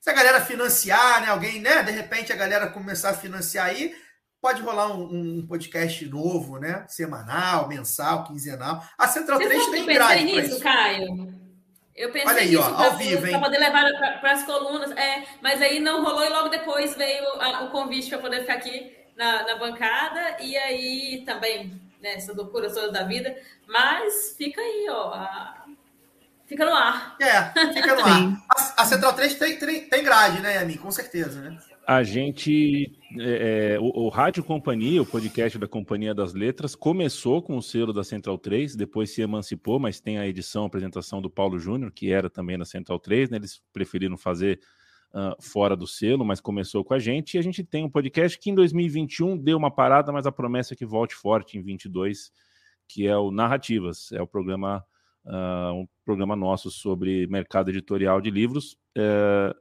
Se 0.00 0.08
a 0.10 0.12
galera 0.14 0.40
financiar, 0.40 1.20
né? 1.22 1.28
Alguém, 1.28 1.60
né? 1.60 1.82
De 1.82 1.90
repente 1.90 2.32
a 2.32 2.36
galera 2.36 2.68
começar 2.68 3.10
a 3.10 3.14
financiar 3.14 3.66
aí, 3.66 3.94
pode 4.42 4.60
rolar 4.60 4.88
um, 4.94 5.38
um 5.38 5.46
podcast 5.46 6.04
novo, 6.08 6.58
né? 6.58 6.84
Semanal, 6.88 7.68
mensal, 7.68 8.24
quinzenal. 8.24 8.84
A 8.98 9.06
Central 9.08 9.38
Você 9.38 9.46
3 9.48 9.62
sabe 9.64 9.76
que 9.78 9.86
tem 9.86 9.94
eu 9.96 10.00
pensei 10.00 10.16
grade 10.16 10.32
pra 10.32 10.42
nisso, 10.42 10.54
isso. 10.56 10.62
Caio? 10.64 11.42
Eu 11.94 12.10
pensei 12.10 12.28
Olha 12.28 12.40
aí, 12.40 12.48
nisso 12.48 12.62
ó, 12.62 12.74
pra- 12.74 12.84
ao 12.86 12.96
vivo, 12.96 13.20
pra 13.20 13.30
hein? 13.30 13.40
poder 13.40 13.58
levar 13.58 13.84
para 14.20 14.32
as 14.32 14.42
colunas. 14.42 14.90
É, 14.92 15.24
mas 15.40 15.62
aí 15.62 15.78
não 15.78 16.02
rolou 16.02 16.24
e 16.24 16.28
logo 16.28 16.48
depois 16.48 16.96
veio 16.96 17.24
a- 17.40 17.62
o 17.64 17.70
convite 17.70 18.08
para 18.08 18.18
poder 18.18 18.40
ficar 18.40 18.54
aqui 18.54 18.92
na, 19.16 19.44
na 19.44 19.56
bancada. 19.56 20.38
E 20.40 20.56
aí 20.56 21.22
também, 21.24 21.80
né, 22.02 22.14
essa 22.14 22.32
loucura 22.32 22.68
toda 22.72 22.90
da 22.90 23.04
vida. 23.04 23.36
Mas 23.68 24.34
fica 24.36 24.60
aí, 24.60 24.86
ó. 24.90 25.14
a- 25.14 25.64
Fica 26.46 26.66
no 26.66 26.74
ar. 26.74 27.16
É, 27.20 27.72
fica 27.72 27.94
no 27.94 28.02
ar. 28.04 28.42
A, 28.50 28.82
a 28.82 28.84
Central 28.84 29.12
3 29.14 29.34
tem, 29.36 29.56
tem, 29.58 29.88
tem 29.88 30.02
grade, 30.04 30.40
né, 30.40 30.54
Yamin? 30.56 30.76
Com 30.76 30.90
certeza, 30.90 31.40
né? 31.40 31.56
A 31.86 32.02
gente. 32.04 32.96
é, 33.18 33.74
é, 33.74 33.80
o, 33.80 34.04
o 34.04 34.08
Rádio 34.08 34.44
Companhia, 34.44 35.02
o 35.02 35.06
podcast 35.06 35.58
da 35.58 35.66
Companhia 35.66 36.14
das 36.14 36.32
Letras, 36.32 36.76
começou 36.76 37.42
com 37.42 37.56
o 37.56 37.62
selo 37.62 37.92
da 37.92 38.04
Central 38.04 38.38
3, 38.38 38.76
depois 38.76 39.10
se 39.10 39.20
emancipou, 39.20 39.80
mas 39.80 40.00
tem 40.00 40.18
a 40.18 40.26
edição, 40.26 40.62
a 40.62 40.66
apresentação 40.66 41.20
do 41.20 41.28
Paulo 41.28 41.58
Júnior, 41.58 41.90
que 41.90 42.12
era 42.12 42.30
também 42.30 42.56
na 42.56 42.64
Central 42.64 43.00
3, 43.00 43.30
né? 43.30 43.36
Eles 43.36 43.60
preferiram 43.72 44.16
fazer 44.16 44.60
ah, 45.12 45.36
fora 45.40 45.76
do 45.76 45.86
selo, 45.86 46.24
mas 46.24 46.40
começou 46.40 46.84
com 46.84 46.94
a 46.94 46.98
gente. 46.98 47.34
E 47.34 47.38
a 47.38 47.42
gente 47.42 47.64
tem 47.64 47.84
um 47.84 47.90
podcast 47.90 48.38
que 48.38 48.50
em 48.50 48.54
2021 48.54 49.36
deu 49.36 49.58
uma 49.58 49.70
parada, 49.70 50.12
mas 50.12 50.26
a 50.26 50.32
promessa 50.32 50.74
é 50.74 50.76
que 50.76 50.86
volte 50.86 51.14
forte 51.14 51.58
em 51.58 51.62
22, 51.62 52.30
que 52.88 53.06
é 53.06 53.16
o 53.16 53.30
Narrativas, 53.30 54.12
é 54.12 54.22
o 54.22 54.26
programa. 54.26 54.84
ah, 55.26 55.72
um 55.74 55.86
programa 56.04 56.36
nosso 56.36 56.70
sobre 56.70 57.26
mercado 57.26 57.70
editorial 57.70 58.20
de 58.20 58.30
livros. 58.30 58.76
É, 58.96 59.54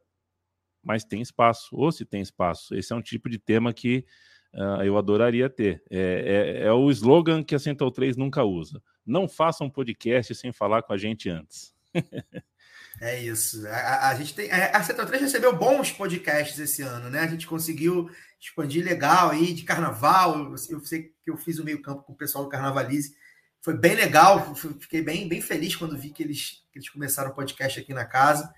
mas 0.83 1.03
tem 1.03 1.21
espaço, 1.21 1.69
ou 1.75 1.91
se 1.91 2.05
tem 2.05 2.21
espaço. 2.21 2.75
Esse 2.75 2.91
é 2.93 2.95
um 2.95 3.01
tipo 3.01 3.29
de 3.29 3.37
tema 3.37 3.73
que 3.73 4.05
ah, 4.53 4.85
eu 4.85 4.97
adoraria 4.97 5.49
ter. 5.49 5.81
É, 5.89 6.59
é- 6.63 6.67
é 6.67 6.71
o 6.71 6.89
slogan 6.91 7.43
que 7.43 7.55
a 7.55 7.59
Central 7.59 7.91
3 7.91 8.17
nunca 8.17 8.43
usa. 8.43 8.81
Não 9.05 9.27
faça 9.27 9.63
um 9.63 9.69
podcast 9.69 10.33
sem 10.35 10.51
falar 10.51 10.83
com 10.83 10.93
a 10.93 10.97
gente 10.97 11.29
antes. 11.29 11.73
É 12.99 13.19
isso. 13.23 13.65
A, 13.67 14.09
a- 14.09 14.15
gente 14.15 14.35
tem. 14.35 14.51
A 14.51 14.83
Central 14.83 15.07
3 15.07 15.21
recebeu 15.21 15.55
bons 15.55 15.91
podcasts 15.91 16.59
esse 16.59 16.81
ano, 16.81 17.09
né? 17.09 17.21
A 17.21 17.27
gente 17.27 17.47
conseguiu 17.47 18.09
expandir 18.39 18.83
legal 18.83 19.29
aí 19.29 19.53
de 19.53 19.63
carnaval. 19.63 20.37
Eu, 20.37 20.55
eu 20.69 20.79
sei 20.81 21.03
que 21.23 21.31
eu 21.31 21.37
fiz 21.37 21.57
o 21.57 21.63
meio-campo 21.63 22.03
com 22.03 22.13
o 22.13 22.17
pessoal 22.17 22.43
do 22.43 22.49
Carnavalize. 22.49 23.15
Foi 23.61 23.75
bem 23.75 23.95
legal. 23.95 24.53
Fiquei 24.55 25.01
bem, 25.01 25.27
bem 25.27 25.41
feliz 25.41 25.75
quando 25.75 25.97
vi 25.97 26.11
que 26.11 26.21
eles, 26.21 26.63
que 26.71 26.79
eles 26.79 26.89
começaram 26.89 27.31
o 27.31 27.33
podcast 27.33 27.79
aqui 27.79 27.93
na 27.93 28.05
casa. 28.05 28.53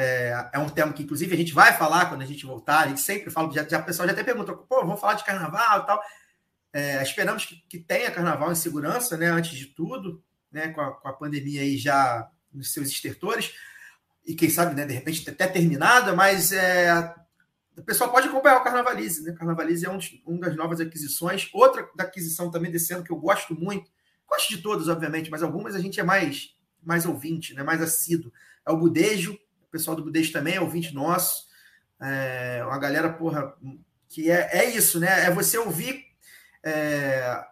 É, 0.00 0.50
é 0.52 0.58
um 0.58 0.68
tema 0.68 0.92
que, 0.92 1.02
inclusive, 1.02 1.34
a 1.34 1.36
gente 1.36 1.52
vai 1.52 1.72
falar 1.76 2.06
quando 2.06 2.22
a 2.22 2.26
gente 2.26 2.46
voltar. 2.46 2.84
A 2.84 2.88
gente 2.88 3.00
sempre 3.00 3.30
fala, 3.30 3.52
já, 3.52 3.66
já, 3.66 3.80
o 3.80 3.84
pessoal 3.84 4.06
já 4.06 4.12
até 4.12 4.22
perguntou, 4.22 4.56
pô, 4.56 4.80
vamos 4.80 5.00
falar 5.00 5.14
de 5.14 5.24
carnaval 5.24 5.82
e 5.82 5.86
tal. 5.86 6.02
É, 6.72 7.02
esperamos 7.02 7.44
que, 7.44 7.56
que 7.68 7.78
tenha 7.78 8.10
carnaval 8.10 8.52
em 8.52 8.54
segurança, 8.54 9.16
né? 9.16 9.26
Antes 9.26 9.58
de 9.58 9.66
tudo, 9.66 10.22
né? 10.52 10.68
Com 10.68 10.80
a, 10.80 10.92
com 10.92 11.08
a 11.08 11.12
pandemia 11.12 11.62
aí 11.62 11.76
já 11.76 12.28
nos 12.52 12.72
seus 12.72 12.88
estertores 12.88 13.52
e 14.28 14.34
quem 14.34 14.50
sabe, 14.50 14.74
né, 14.74 14.84
de 14.84 14.92
repente 14.92 15.28
até 15.28 15.46
terminada, 15.46 16.14
mas 16.14 16.52
é, 16.52 17.14
o 17.74 17.82
pessoal 17.82 18.12
pode 18.12 18.28
acompanhar 18.28 18.58
o 18.58 18.62
Carnavalize, 18.62 19.22
né? 19.22 19.32
Carnavalize 19.32 19.86
é 19.86 19.90
um, 19.90 19.98
um 20.26 20.38
das 20.38 20.54
novas 20.54 20.80
aquisições. 20.80 21.48
Outra 21.50 21.88
da 21.96 22.04
aquisição 22.04 22.50
também 22.50 22.70
desse 22.70 22.92
ano 22.92 23.02
que 23.02 23.10
eu 23.10 23.16
gosto 23.16 23.54
muito, 23.54 23.90
gosto 24.28 24.50
de 24.50 24.58
todos, 24.58 24.86
obviamente, 24.86 25.30
mas 25.30 25.42
algumas 25.42 25.74
a 25.74 25.78
gente 25.78 25.98
é 25.98 26.02
mais, 26.02 26.54
mais 26.82 27.06
ouvinte, 27.06 27.54
né? 27.54 27.62
mais 27.62 27.80
assíduo. 27.80 28.30
É 28.66 28.70
o 28.70 28.76
Budejo, 28.76 29.38
o 29.68 29.70
pessoal 29.70 29.96
do 29.96 30.02
Budejo 30.02 30.32
também 30.32 30.54
é 30.54 30.60
ouvinte 30.60 30.94
nosso. 30.94 31.46
É 32.00 32.64
uma 32.64 32.78
galera, 32.78 33.12
porra, 33.12 33.54
que 34.08 34.30
é, 34.30 34.48
é 34.52 34.70
isso, 34.70 34.98
né? 34.98 35.26
É 35.26 35.30
você 35.30 35.58
ouvir 35.58 36.04
é, 36.62 37.44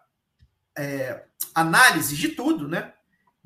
é, 0.77 1.23
análises 1.53 2.17
de 2.17 2.29
tudo, 2.29 2.67
né? 2.67 2.93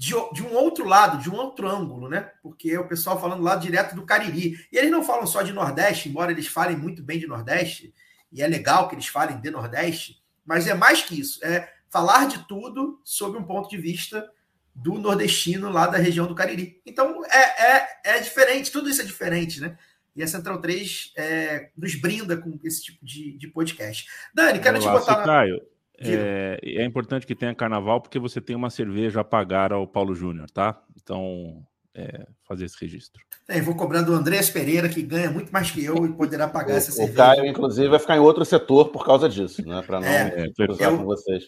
de, 0.02 0.16
de 0.34 0.42
um 0.42 0.56
outro 0.56 0.84
lado, 0.84 1.22
de 1.22 1.30
um 1.30 1.36
outro 1.36 1.70
ângulo, 1.70 2.10
né? 2.10 2.32
Porque 2.42 2.72
é 2.72 2.80
o 2.80 2.88
pessoal 2.88 3.22
falando 3.22 3.44
lá 3.44 3.56
direto 3.56 3.94
do 3.94 4.04
Cariri. 4.04 4.68
E 4.72 4.76
eles 4.76 4.90
não 4.90 5.04
falam 5.04 5.28
só 5.28 5.44
de 5.44 5.54
Nordeste, 5.54 6.10
embora 6.10 6.32
eles 6.32 6.48
falem 6.48 6.76
muito 6.76 7.04
bem 7.04 7.20
de 7.20 7.28
Nordeste, 7.28 7.94
e 8.32 8.42
é 8.42 8.48
legal 8.48 8.90
que 8.90 8.96
eles 8.96 9.06
falem 9.06 9.40
de 9.40 9.52
Nordeste, 9.52 10.20
mas 10.44 10.66
é 10.66 10.74
mais 10.74 11.04
que 11.04 11.20
isso, 11.20 11.40
é 11.46 11.72
falar 11.88 12.28
de 12.28 12.48
tudo 12.48 13.00
sob 13.04 13.38
um 13.38 13.44
ponto 13.44 13.70
de 13.70 13.78
vista 13.78 14.28
do 14.74 14.94
nordestino 14.96 15.70
lá 15.70 15.88
da 15.88 15.98
região 15.98 16.26
do 16.28 16.36
Cariri. 16.36 16.82
Então 16.86 17.24
é, 17.26 17.78
é, 17.78 17.88
é 18.06 18.20
diferente, 18.20 18.72
tudo 18.72 18.90
isso 18.90 19.02
é 19.02 19.06
diferente, 19.06 19.60
né? 19.62 19.78
E 20.16 20.22
a 20.22 20.28
Central 20.28 20.60
3 20.60 21.14
é, 21.18 21.70
nos 21.78 21.96
brinda 21.96 22.36
com 22.38 22.60
esse 22.64 22.84
tipo 22.84 23.06
de, 23.06 23.38
de 23.38 23.48
podcast. 23.48 24.06
Dani, 24.34 24.60
quero 24.60 24.80
te 24.80 24.88
Olá, 24.88 25.00
botar 25.00 25.18
na. 25.18 25.24
Caio, 25.24 25.62
é, 25.98 26.60
é 26.64 26.84
importante 26.84 27.26
que 27.28 27.36
tenha 27.36 27.56
carnaval 27.56 28.02
porque 28.02 28.20
você 28.20 28.42
tem 28.42 28.56
uma 28.56 28.70
cerveja 28.70 29.22
a 29.22 29.24
pagar 29.24 29.72
ao 29.72 29.88
Paulo 29.88 30.14
Júnior, 30.16 30.50
tá? 30.52 30.82
Então, 31.02 31.64
é, 31.94 32.26
fazer 32.48 32.66
esse 32.66 32.76
registro. 32.82 33.22
É, 33.48 33.62
vou 33.62 33.76
cobrar 33.76 34.02
do 34.02 34.14
Andrés 34.14 34.50
Pereira, 34.50 34.90
que 34.90 35.02
ganha 35.02 35.30
muito 35.30 35.52
mais 35.52 35.72
que 35.72 35.84
eu 35.86 36.06
e 36.06 36.12
poderá 36.14 36.48
pagar 36.48 36.76
essa 36.76 36.90
O, 36.90 36.94
o 36.94 36.98
cerveja. 36.98 37.18
Caio, 37.18 37.46
inclusive, 37.46 37.88
vai 37.90 38.00
ficar 38.00 38.16
em 38.18 38.20
outro 38.22 38.44
setor 38.44 38.90
por 38.90 39.06
causa 39.06 39.30
disso, 39.30 39.66
né? 39.66 39.82
Para 39.86 40.00
não 40.00 40.08
É, 40.08 40.52
cruzar 40.54 40.92
eu- 40.92 40.98
com 40.98 41.06
vocês. 41.06 41.44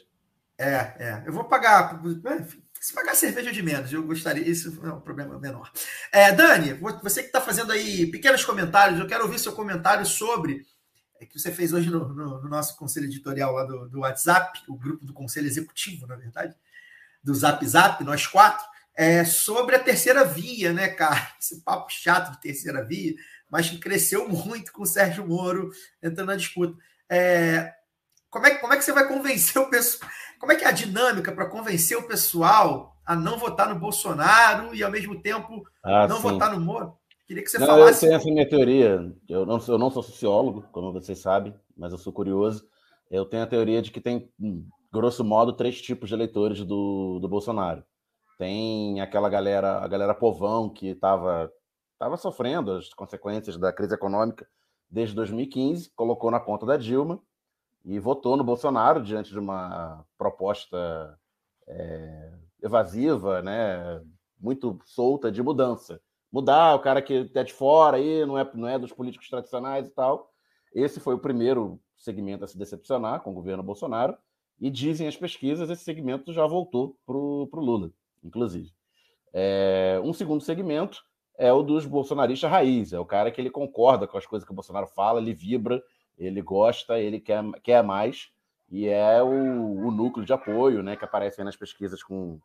É, 0.58 0.74
é. 1.00 1.24
Eu 1.26 1.34
vou 1.34 1.44
pagar. 1.46 2.00
Se 2.84 2.94
pagar 2.94 3.16
cerveja 3.16 3.50
de 3.50 3.64
menos, 3.64 3.94
eu 3.94 4.04
gostaria. 4.04 4.46
Isso 4.46 4.78
é 4.86 4.92
um 4.92 5.00
problema 5.00 5.40
menor. 5.40 5.72
É, 6.12 6.34
Dani, 6.34 6.74
vo- 6.74 7.00
você 7.02 7.22
que 7.22 7.28
está 7.28 7.40
fazendo 7.40 7.72
aí 7.72 8.08
pequenos 8.12 8.44
comentários, 8.44 9.00
eu 9.00 9.08
quero 9.08 9.24
ouvir 9.24 9.40
seu 9.40 9.54
comentário 9.54 10.06
sobre. 10.06 10.66
é, 11.22 11.26
que 11.26 11.40
você 11.40 11.50
fez 11.50 11.72
hoje 11.72 11.90
no, 11.90 12.10
no- 12.10 12.42
no 12.42 12.50
nosso 12.50 12.76
conselho 12.76 13.06
editorial 13.06 13.54
lá 13.54 13.64
do, 13.64 13.88
do 13.88 14.00
WhatsApp, 14.02 14.60
o 14.68 14.76
grupo 14.78 15.06
do 15.06 15.14
conselho 15.14 15.48
executivo, 15.48 16.06
na 16.08 16.18
verdade, 16.18 16.54
do 17.24 17.34
Zap 17.34 17.66
Zap, 17.66 18.04
nós 18.04 18.28
quatro, 18.28 18.66
é, 18.96 19.24
sobre 19.24 19.78
a 19.78 19.80
terceira 19.80 20.26
via, 20.26 20.74
né, 20.74 20.90
cara? 20.90 21.26
Esse 21.40 21.62
papo 21.62 21.90
chato 21.90 22.34
de 22.34 22.42
terceira 22.42 22.84
via, 22.84 23.16
mas 23.50 23.70
que 23.70 23.78
cresceu 23.78 24.28
muito 24.28 24.74
com 24.74 24.84
o 24.84 24.86
Sérgio 24.86 25.26
Moro 25.26 25.72
entrando 26.02 26.28
na 26.28 26.36
disputa. 26.36 26.78
É, 27.10 27.74
como, 28.34 28.46
é, 28.48 28.52
que- 28.52 28.60
como 28.60 28.74
é 28.74 28.78
que 28.78 28.84
você 28.84 28.92
vai 28.92 29.08
convencer 29.08 29.62
o 29.62 29.70
pessoal? 29.70 30.10
Como 30.40 30.52
é 30.52 30.56
que 30.56 30.66
é 30.66 30.68
a 30.68 30.72
dinâmica 30.72 31.32
para 31.32 31.46
convencer 31.46 31.98
o 31.98 32.06
pessoal 32.08 32.98
a 33.06 33.16
não 33.16 33.38
votar 33.38 33.70
no 33.74 33.80
Bolsonaro 33.80 34.74
e, 34.76 34.84
ao 34.84 34.92
mesmo 34.92 35.22
tempo, 35.22 35.64
Ah, 35.84 36.08
não 36.08 36.18
sim. 36.18 36.22
votar 36.24 36.52
no 36.54 36.60
Moro? 36.60 36.98
Queria 37.26 37.42
que 37.44 37.50
você 37.50 37.58
Não, 37.58 37.66
eu 37.68 37.72
falasse. 37.74 38.02
tenho 38.02 38.14
essa 38.16 38.26
minha 38.30 38.48
teoria. 38.50 39.14
Eu 39.30 39.46
não, 39.46 39.60
sou- 39.60 39.76
eu 39.76 39.80
não 39.80 39.90
sou 39.90 40.04
sociólogo, 40.04 40.66
como 40.74 40.92
vocês 40.92 41.20
sabem, 41.20 41.54
mas 41.78 41.92
eu 41.94 41.98
sou 41.98 42.12
curioso. 42.12 42.68
Eu 43.10 43.26
tenho 43.26 43.44
a 43.44 43.48
teoria 43.48 43.82
de 43.82 43.92
que 43.92 44.02
tem, 44.02 44.30
grosso 44.92 45.24
modo, 45.24 45.54
três 45.54 45.82
tipos 45.82 46.10
de 46.10 46.16
eleitores 46.16 46.60
do, 46.66 47.20
do 47.22 47.28
Bolsonaro. 47.30 47.84
Tem 48.38 49.00
aquela 49.00 49.30
galera, 49.30 49.78
a 49.80 49.88
galera 49.88 50.14
povão 50.14 50.70
que 50.70 50.88
estava 50.90 51.50
tava 52.00 52.18
sofrendo 52.18 52.74
as 52.74 52.94
consequências 52.94 53.56
da 53.58 53.72
crise 53.72 53.94
econômica 53.94 54.46
desde 54.90 55.16
2015, 55.16 55.90
colocou 55.96 56.30
na 56.30 56.40
conta 56.40 56.66
da 56.66 56.76
Dilma 56.76 57.20
e 57.84 58.00
votou 58.00 58.38
no 58.38 58.44
Bolsonaro 58.44 59.04
diante 59.04 59.32
de 59.32 59.40
uma 59.40 60.06
proposta 60.18 61.18
é, 61.68 62.34
evasiva, 62.62 63.42
né, 63.42 64.02
muito 64.40 64.80
solta 64.86 65.32
de 65.32 65.42
mudança 65.42 66.02
mudar, 66.34 66.74
o 66.74 66.80
cara 66.80 67.00
que 67.00 67.30
é 67.36 67.44
de 67.44 67.54
fora 67.54 67.98
aí, 67.98 68.26
não 68.26 68.40
é, 68.40 68.52
não 68.56 68.68
é 68.68 68.80
dos 68.80 68.92
políticos 68.92 69.30
tradicionais 69.30 69.88
e 69.88 69.92
tal. 69.92 70.32
Esse 70.74 71.00
foi 71.00 71.14
o 71.14 71.20
primeiro 71.20 71.80
segmento 71.96 72.44
a 72.44 72.48
se 72.48 72.58
decepcionar 72.58 73.22
com 73.22 73.30
o 73.30 73.36
governo 73.36 73.62
Bolsonaro, 73.62 74.18
e 74.60 74.70
dizem 74.70 75.08
as 75.08 75.16
pesquisas, 75.16 75.70
esse 75.70 75.84
segmento 75.84 76.34
já 76.34 76.48
voltou 76.48 76.98
para 77.06 77.16
o 77.16 77.50
Lula, 77.54 77.92
inclusive. 78.24 78.72
É, 79.32 80.02
um 80.04 80.14
segundo 80.14 80.42
segmento 80.42 81.04
é 81.38 81.52
o 81.54 81.62
dos 81.62 81.86
bolsonaristas 81.86 82.50
raiz, 82.50 82.94
é 82.94 83.00
o 83.00 83.06
cara 83.06 83.32
que 83.32 83.40
ele 83.40 83.50
concorda 83.50 84.08
com 84.08 84.18
as 84.18 84.26
coisas 84.26 84.46
que 84.46 84.52
o 84.52 84.56
Bolsonaro 84.56 84.88
fala, 84.88 85.20
ele 85.20 85.34
vibra, 85.34 85.84
ele 86.18 86.42
gosta, 86.42 87.00
ele 87.00 87.20
quer, 87.20 87.44
quer 87.62 87.84
mais, 87.84 88.30
e 88.70 88.88
é 88.88 89.22
o, 89.22 89.88
o 89.88 89.92
núcleo 89.92 90.26
de 90.26 90.34
apoio, 90.34 90.82
né, 90.82 90.96
que 90.96 91.06
aparece 91.06 91.42
aí 91.42 91.46
nas 91.46 91.56
pesquisas 91.56 92.02
com 92.02 92.40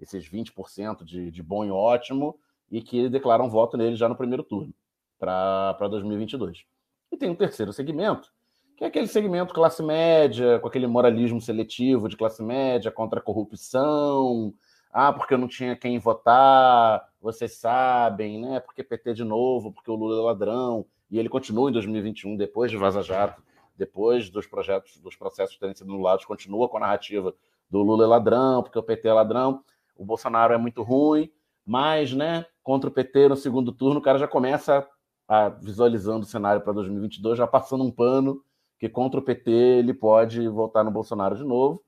esses 0.00 0.28
20% 0.28 1.04
de, 1.04 1.30
de 1.30 1.42
bom 1.42 1.64
e 1.64 1.70
ótimo, 1.70 2.38
e 2.70 2.80
que 2.80 3.08
declaram 3.08 3.50
voto 3.50 3.76
nele 3.76 3.96
já 3.96 4.08
no 4.08 4.16
primeiro 4.16 4.42
turno, 4.42 4.72
para 5.18 5.88
2022. 5.88 6.64
E 7.10 7.16
tem 7.16 7.28
um 7.28 7.34
terceiro 7.34 7.72
segmento, 7.72 8.32
que 8.76 8.84
é 8.84 8.86
aquele 8.86 9.06
segmento 9.06 9.52
classe 9.52 9.82
média, 9.82 10.58
com 10.58 10.66
aquele 10.66 10.86
moralismo 10.86 11.40
seletivo 11.40 12.08
de 12.08 12.16
classe 12.16 12.42
média 12.42 12.90
contra 12.90 13.20
a 13.20 13.22
corrupção. 13.22 14.54
Ah, 14.92 15.12
porque 15.12 15.34
eu 15.34 15.38
não 15.38 15.48
tinha 15.48 15.76
quem 15.76 15.98
votar, 15.98 17.08
vocês 17.20 17.54
sabem, 17.54 18.40
né? 18.40 18.60
Porque 18.60 18.82
PT 18.82 19.14
de 19.14 19.24
novo, 19.24 19.72
porque 19.72 19.90
o 19.90 19.94
Lula 19.94 20.20
é 20.20 20.24
ladrão. 20.24 20.86
E 21.12 21.18
ele 21.18 21.28
continua 21.28 21.68
em 21.68 21.72
2021, 21.74 22.36
depois 22.36 22.70
de 22.70 22.78
Vaza 22.78 23.02
Jato, 23.02 23.42
depois 23.76 24.30
dos 24.30 24.46
projetos, 24.46 24.96
dos 24.96 25.14
processos 25.14 25.58
terem 25.58 25.74
sido 25.74 25.92
anulados, 25.92 26.24
continua 26.24 26.70
com 26.70 26.78
a 26.78 26.80
narrativa 26.80 27.34
do 27.68 27.82
Lula 27.82 28.04
é 28.04 28.06
ladrão, 28.06 28.62
porque 28.62 28.78
o 28.78 28.82
PT 28.82 29.08
é 29.08 29.12
ladrão, 29.12 29.62
o 29.94 30.06
Bolsonaro 30.06 30.54
é 30.54 30.56
muito 30.56 30.82
ruim, 30.82 31.30
mas, 31.66 32.14
né, 32.14 32.46
contra 32.62 32.88
o 32.88 32.92
PT 32.92 33.28
no 33.28 33.36
segundo 33.36 33.72
turno, 33.72 34.00
o 34.00 34.02
cara 34.02 34.18
já 34.18 34.26
começa 34.26 34.88
a, 35.28 35.50
visualizando 35.50 36.20
o 36.20 36.28
cenário 36.28 36.62
para 36.62 36.72
2022, 36.72 37.36
já 37.36 37.46
passando 37.46 37.84
um 37.84 37.90
pano 37.90 38.42
que 38.78 38.88
contra 38.88 39.20
o 39.20 39.22
PT 39.22 39.50
ele 39.50 39.92
pode 39.92 40.48
votar 40.48 40.82
no 40.82 40.90
Bolsonaro 40.90 41.36
de 41.36 41.44
novo. 41.44 41.84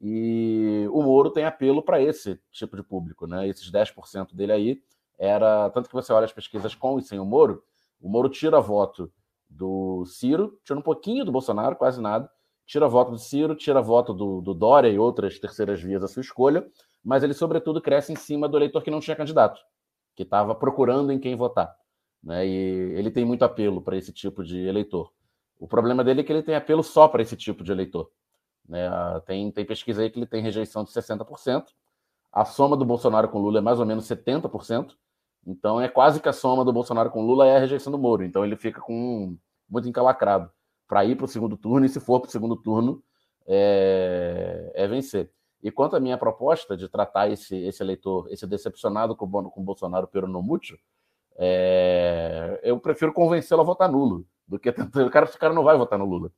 E 0.00 0.86
o 0.92 1.02
Moro 1.02 1.30
tem 1.30 1.44
apelo 1.44 1.82
para 1.82 2.00
esse 2.00 2.40
tipo 2.52 2.76
de 2.76 2.84
público, 2.84 3.26
né? 3.26 3.48
Esses 3.48 3.70
10% 3.70 4.34
dele 4.34 4.52
aí 4.52 4.82
era. 5.18 5.68
Tanto 5.70 5.88
que 5.88 5.94
você 5.94 6.12
olha 6.12 6.24
as 6.24 6.32
pesquisas 6.32 6.74
com 6.74 6.98
e 6.98 7.02
sem 7.02 7.18
o 7.18 7.24
Moro, 7.24 7.62
o 8.00 8.08
Moro 8.08 8.28
tira 8.28 8.60
voto 8.60 9.12
do 9.48 10.04
Ciro, 10.06 10.58
tira 10.64 10.78
um 10.78 10.82
pouquinho 10.82 11.24
do 11.24 11.32
Bolsonaro, 11.32 11.76
quase 11.76 12.00
nada, 12.00 12.30
tira 12.66 12.86
voto 12.86 13.12
do 13.12 13.18
Ciro, 13.18 13.54
tira 13.54 13.80
voto 13.80 14.12
do, 14.12 14.40
do 14.40 14.54
Dória 14.54 14.88
e 14.88 14.98
outras 14.98 15.38
terceiras 15.38 15.80
vias 15.80 16.02
à 16.02 16.08
sua 16.08 16.20
escolha, 16.20 16.66
mas 17.02 17.22
ele, 17.22 17.32
sobretudo, 17.32 17.80
cresce 17.80 18.12
em 18.12 18.16
cima 18.16 18.48
do 18.48 18.58
eleitor 18.58 18.82
que 18.82 18.90
não 18.90 19.00
tinha 19.00 19.16
candidato, 19.16 19.60
que 20.14 20.22
estava 20.22 20.54
procurando 20.54 21.10
em 21.12 21.18
quem 21.18 21.34
votar. 21.34 21.74
Né? 22.22 22.46
E 22.46 22.52
ele 22.94 23.10
tem 23.10 23.24
muito 23.24 23.44
apelo 23.44 23.80
para 23.80 23.96
esse 23.96 24.12
tipo 24.12 24.44
de 24.44 24.58
eleitor. 24.66 25.10
O 25.58 25.66
problema 25.66 26.04
dele 26.04 26.20
é 26.20 26.24
que 26.24 26.32
ele 26.32 26.42
tem 26.42 26.54
apelo 26.54 26.82
só 26.82 27.08
para 27.08 27.22
esse 27.22 27.36
tipo 27.36 27.64
de 27.64 27.72
eleitor. 27.72 28.10
Né? 28.68 28.88
Tem, 29.26 29.50
tem 29.50 29.64
pesquisa 29.64 30.02
aí 30.02 30.10
que 30.10 30.18
ele 30.18 30.26
tem 30.26 30.42
rejeição 30.42 30.84
de 30.84 30.90
60%. 30.90 31.64
A 32.30 32.44
soma 32.44 32.76
do 32.76 32.84
Bolsonaro 32.84 33.28
com 33.28 33.38
Lula 33.38 33.58
é 33.58 33.62
mais 33.62 33.80
ou 33.80 33.86
menos 33.86 34.04
70%. 34.06 34.94
Então 35.48 35.80
é 35.80 35.88
quase 35.88 36.20
que 36.20 36.28
a 36.28 36.32
soma 36.32 36.62
do 36.62 36.72
Bolsonaro 36.74 37.10
com 37.10 37.24
Lula 37.24 37.46
é 37.46 37.56
a 37.56 37.58
rejeição 37.58 37.90
do 37.90 37.98
Moro. 37.98 38.22
Então 38.22 38.44
ele 38.44 38.54
fica 38.54 38.82
com 38.82 39.34
muito 39.66 39.88
encalacrado 39.88 40.50
para 40.86 41.06
ir 41.06 41.16
para 41.16 41.24
o 41.24 41.28
segundo 41.28 41.56
turno 41.56 41.86
e 41.86 41.88
se 41.88 41.98
for 41.98 42.20
para 42.20 42.28
o 42.28 42.30
segundo 42.30 42.54
turno 42.54 43.02
é, 43.46 44.70
é, 44.74 44.86
vencer. 44.86 45.30
E 45.62 45.70
quanto 45.70 45.96
à 45.96 46.00
minha 46.00 46.18
proposta 46.18 46.76
de 46.76 46.86
tratar 46.86 47.30
esse, 47.30 47.56
esse 47.56 47.82
eleitor, 47.82 48.30
esse 48.30 48.46
decepcionado 48.46 49.16
com, 49.16 49.26
com 49.48 49.64
Bolsonaro 49.64 50.06
pelo 50.06 50.28
no 50.28 50.42
mútil, 50.42 50.76
é, 51.38 52.60
eu 52.62 52.78
prefiro 52.78 53.12
convencê-lo 53.12 53.62
a 53.62 53.64
votar 53.64 53.90
nulo 53.90 54.26
do 54.46 54.58
que 54.58 54.70
tentar. 54.70 55.02
O 55.06 55.10
cara, 55.10 55.24
esse 55.24 55.38
cara 55.38 55.54
não 55.54 55.64
vai 55.64 55.78
votar 55.78 55.98
no 55.98 56.04
Lula. 56.04 56.30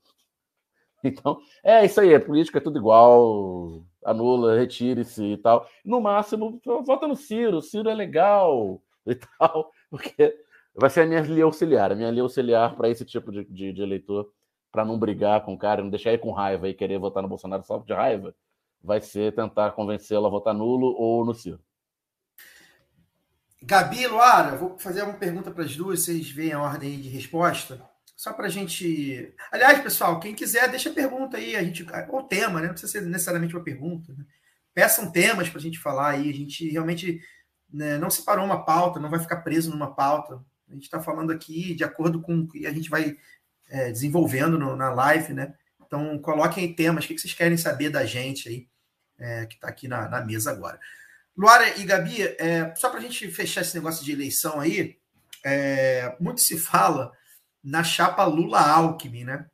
Então, 1.02 1.40
é 1.64 1.84
isso 1.84 1.98
aí, 1.98 2.14
a 2.14 2.20
política 2.20 2.58
é 2.58 2.60
tudo 2.60 2.78
igual, 2.78 3.82
anula, 4.04 4.58
retire-se 4.58 5.24
e 5.24 5.36
tal. 5.38 5.66
No 5.82 5.98
máximo, 5.98 6.60
vota 6.84 7.08
no 7.08 7.16
Ciro, 7.16 7.56
o 7.56 7.62
Ciro 7.62 7.88
é 7.88 7.94
legal 7.94 8.82
e 9.06 9.14
tal, 9.14 9.72
porque 9.90 10.34
vai 10.74 10.90
ser 10.90 11.02
a 11.02 11.06
minha 11.06 11.20
linha 11.20 11.44
auxiliar, 11.44 11.92
a 11.92 11.94
minha 11.94 12.10
linha 12.10 12.22
auxiliar 12.22 12.76
para 12.76 12.88
esse 12.88 13.04
tipo 13.04 13.30
de, 13.30 13.44
de, 13.44 13.72
de 13.72 13.82
eleitor, 13.82 14.32
para 14.70 14.84
não 14.84 14.98
brigar 14.98 15.44
com 15.44 15.54
o 15.54 15.58
cara, 15.58 15.82
não 15.82 15.90
deixar 15.90 16.10
ele 16.10 16.18
com 16.18 16.30
raiva 16.30 16.68
e 16.68 16.74
querer 16.74 16.98
votar 16.98 17.22
no 17.22 17.28
Bolsonaro 17.28 17.64
só 17.64 17.78
de 17.78 17.92
raiva, 17.92 18.34
vai 18.82 19.00
ser 19.00 19.34
tentar 19.34 19.72
convencê-lo 19.72 20.26
a 20.26 20.30
votar 20.30 20.54
nulo 20.54 20.94
ou 20.96 21.24
no 21.24 21.34
Ciro. 21.34 21.60
Gabi, 23.62 24.06
Luara, 24.06 24.56
vou 24.56 24.78
fazer 24.78 25.02
uma 25.02 25.12
pergunta 25.14 25.50
para 25.50 25.64
as 25.64 25.76
duas, 25.76 26.02
vocês 26.02 26.30
veem 26.30 26.52
a 26.52 26.62
ordem 26.62 26.98
de 26.98 27.10
resposta. 27.10 27.90
Só 28.16 28.34
para 28.34 28.46
a 28.46 28.50
gente. 28.50 29.34
Aliás, 29.50 29.80
pessoal, 29.80 30.20
quem 30.20 30.34
quiser, 30.34 30.68
deixa 30.68 30.90
a 30.90 30.92
pergunta 30.92 31.38
aí, 31.38 31.56
a 31.56 31.62
gente. 31.62 31.86
Ou 32.10 32.22
tema, 32.22 32.60
né? 32.60 32.66
Não 32.66 32.74
precisa 32.74 32.92
ser 32.92 33.00
necessariamente 33.02 33.56
uma 33.56 33.64
pergunta. 33.64 34.12
Né? 34.12 34.26
Peçam 34.74 35.10
temas 35.10 35.48
para 35.48 35.58
a 35.58 35.62
gente 35.62 35.78
falar 35.78 36.10
aí. 36.10 36.28
A 36.28 36.34
gente 36.34 36.68
realmente 36.68 37.18
né, 37.72 37.98
não 37.98 38.10
separou 38.10 38.44
uma 38.44 38.64
pauta, 38.64 39.00
não 39.00 39.10
vai 39.10 39.20
ficar 39.20 39.38
preso 39.38 39.70
numa 39.70 39.94
pauta. 39.94 40.42
A 40.68 40.74
gente 40.74 40.84
está 40.84 41.00
falando 41.00 41.32
aqui 41.32 41.74
de 41.74 41.84
acordo 41.84 42.20
com 42.20 42.40
o 42.40 42.48
que 42.48 42.66
a 42.66 42.72
gente 42.72 42.88
vai 42.88 43.16
é, 43.68 43.90
desenvolvendo 43.90 44.58
no, 44.58 44.76
na 44.76 44.90
live, 44.90 45.32
né? 45.32 45.54
Então, 45.84 46.18
coloquem 46.18 46.72
temas, 46.72 47.04
o 47.04 47.08
que 47.08 47.18
vocês 47.18 47.34
querem 47.34 47.56
saber 47.56 47.90
da 47.90 48.04
gente 48.04 48.48
aí, 48.48 48.68
é, 49.18 49.46
que 49.46 49.54
está 49.54 49.68
aqui 49.68 49.88
na, 49.88 50.08
na 50.08 50.24
mesa 50.24 50.50
agora. 50.50 50.78
Luara 51.36 51.78
e 51.78 51.84
Gabi, 51.84 52.22
é, 52.22 52.74
só 52.76 52.90
para 52.90 52.98
a 53.00 53.02
gente 53.02 53.28
fechar 53.30 53.62
esse 53.62 53.74
negócio 53.74 54.04
de 54.04 54.12
eleição 54.12 54.60
aí, 54.60 54.98
é, 55.44 56.16
muito 56.20 56.40
se 56.40 56.58
fala 56.58 57.12
na 57.62 57.82
chapa 57.82 58.24
Lula-Alckmin, 58.24 59.24
né? 59.24 59.46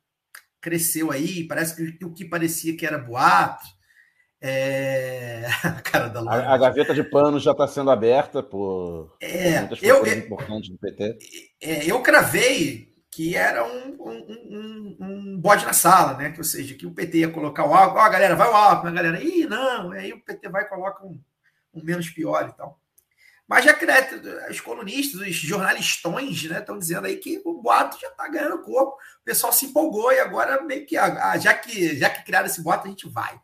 Cresceu 0.61 1.11
aí, 1.11 1.47
parece 1.47 1.97
que 1.97 2.05
o 2.05 2.13
que 2.13 2.25
parecia 2.25 2.75
que 2.75 2.85
era 2.85 2.97
boato. 2.97 3.65
É... 4.41 5.45
A, 5.63 5.81
cara 5.81 6.07
da 6.09 6.19
a, 6.21 6.53
a 6.53 6.57
gaveta 6.57 6.93
de 6.93 7.03
pano 7.03 7.39
já 7.39 7.51
está 7.51 7.67
sendo 7.67 7.89
aberta 7.89 8.43
por 8.43 9.15
é, 9.19 9.59
muitas 9.59 9.81
eu, 9.81 10.05
eu, 10.05 10.17
importantes 10.19 10.69
do 10.69 10.77
PT. 10.77 11.17
É, 11.61 11.89
eu 11.89 12.01
cravei 12.01 12.93
que 13.09 13.35
era 13.35 13.65
um, 13.65 13.97
um, 13.99 14.17
um, 14.51 14.97
um, 14.99 15.39
bode 15.39 15.65
na 15.65 15.73
sala, 15.73 16.15
né? 16.15 16.31
Que, 16.31 16.39
ou 16.39 16.43
seja, 16.43 16.75
que 16.75 16.85
o 16.85 16.93
PT 16.93 17.17
ia 17.17 17.29
colocar 17.31 17.65
o 17.65 17.73
Alckmin, 17.73 17.99
ó, 17.99 18.05
oh, 18.05 18.11
galera, 18.11 18.35
vai 18.35 18.47
o 18.47 18.55
Alckmin, 18.55 18.91
a 18.91 18.93
galera, 18.93 19.23
ih, 19.23 19.47
não, 19.47 19.91
aí 19.91 20.13
o 20.13 20.23
PT 20.23 20.47
vai 20.49 20.63
e 20.63 20.69
coloca 20.69 21.03
um, 21.03 21.19
menos 21.73 22.09
pior 22.09 22.47
e 22.47 22.55
tal. 22.55 22.79
Mas 23.47 23.65
já 23.65 23.73
que 23.73 23.85
os 24.51 24.59
colunistas, 24.59 25.21
os 25.21 25.35
jornalistões, 25.35 26.43
né, 26.43 26.59
estão 26.59 26.77
dizendo 26.77 27.07
aí 27.07 27.15
que 27.15 27.41
o 27.45 27.61
boato 27.61 27.97
já 27.99 28.09
está 28.09 28.27
ganhando 28.27 28.61
corpo. 28.61 28.97
O 29.21 29.23
pessoal 29.23 29.53
se 29.53 29.65
empolgou 29.67 30.11
e 30.11 30.19
agora 30.19 30.61
meio 30.61 30.85
que, 30.85 30.97
ah, 30.97 31.37
já 31.37 31.53
que 31.53 31.95
já 31.95 32.09
que 32.09 32.25
criaram 32.25 32.45
esse 32.45 32.61
boato, 32.61 32.85
a 32.85 32.89
gente 32.89 33.09
vai. 33.09 33.39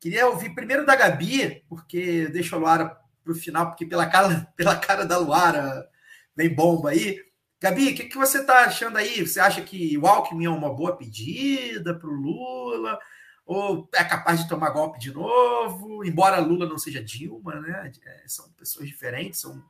Queria 0.00 0.26
ouvir 0.26 0.54
primeiro 0.54 0.84
da 0.84 0.94
Gabi, 0.94 1.64
porque 1.68 2.28
deixa 2.28 2.56
a 2.56 2.58
Luara 2.58 2.96
para 3.24 3.32
o 3.32 3.36
final, 3.36 3.68
porque 3.68 3.86
pela 3.86 4.06
cara, 4.06 4.46
pela 4.56 4.76
cara 4.76 5.04
da 5.04 5.18
Luara 5.18 5.88
vem 6.34 6.54
bomba 6.54 6.90
aí. 6.90 7.18
Gabi, 7.60 7.88
o 7.88 7.94
que, 7.94 8.04
que 8.04 8.16
você 8.16 8.40
está 8.40 8.64
achando 8.64 8.98
aí? 8.98 9.26
Você 9.26 9.40
acha 9.40 9.62
que 9.62 9.96
o 9.96 10.06
Alckmin 10.06 10.44
é 10.44 10.50
uma 10.50 10.72
boa 10.72 10.96
pedida 10.96 11.94
para 11.94 12.08
o 12.08 12.12
Lula? 12.12 12.98
ou 13.46 13.88
é 13.94 14.02
capaz 14.02 14.42
de 14.42 14.48
tomar 14.48 14.70
golpe 14.70 14.98
de 14.98 15.12
novo, 15.12 16.04
embora 16.04 16.40
Lula 16.40 16.66
não 16.66 16.76
seja 16.76 17.02
Dilma, 17.02 17.60
né? 17.60 17.92
É, 18.04 18.24
são 18.26 18.50
pessoas 18.50 18.88
diferentes, 18.88 19.40
são 19.40 19.64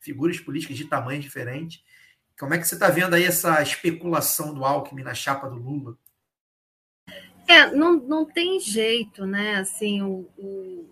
figuras 0.00 0.40
políticas 0.40 0.76
de 0.76 0.86
tamanho 0.86 1.20
diferente. 1.20 1.84
Como 2.36 2.52
é 2.52 2.58
que 2.58 2.66
você 2.66 2.74
está 2.74 2.88
vendo 2.88 3.14
aí 3.14 3.22
essa 3.22 3.62
especulação 3.62 4.52
do 4.52 4.64
Alckmin 4.64 5.04
na 5.04 5.14
chapa 5.14 5.48
do 5.48 5.56
Lula? 5.56 5.96
É, 7.50 7.70
não, 7.72 7.96
não 7.96 8.24
tem 8.24 8.60
jeito, 8.60 9.26
né? 9.26 9.56
Assim, 9.56 10.02
o, 10.02 10.24
o, 10.38 10.88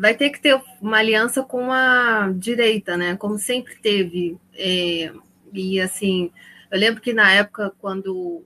vai 0.00 0.14
ter 0.14 0.30
que 0.30 0.40
ter 0.40 0.60
uma 0.80 0.98
aliança 0.98 1.42
com 1.42 1.72
a 1.72 2.32
direita, 2.36 2.96
né? 2.96 3.16
Como 3.16 3.36
sempre 3.36 3.74
teve. 3.76 4.38
É, 4.54 5.12
e 5.52 5.80
assim, 5.80 6.30
eu 6.70 6.78
lembro 6.78 7.00
que 7.00 7.12
na 7.12 7.32
época, 7.32 7.72
quando 7.80 8.44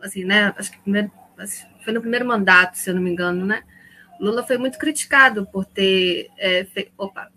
assim, 0.00 0.24
né? 0.24 0.54
Acho 0.56 0.70
que 0.70 0.78
primeiro 0.78 1.10
foi 1.84 1.92
no 1.92 2.00
primeiro 2.00 2.24
mandato, 2.24 2.78
se 2.78 2.88
eu 2.88 2.94
não 2.94 3.02
me 3.02 3.10
engano, 3.10 3.44
né? 3.44 3.64
Lula 4.20 4.42
foi 4.42 4.56
muito 4.56 4.78
criticado 4.78 5.46
por 5.46 5.64
ter. 5.64 6.30
É, 6.38 6.64
fe... 6.64 6.92
Opa, 6.96 7.30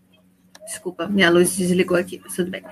desculpa, 0.66 1.08
minha 1.08 1.32
luz 1.32 1.58
desligou 1.58 1.98
aqui, 1.98 2.22
tudo 2.36 2.52
bem. 2.52 2.64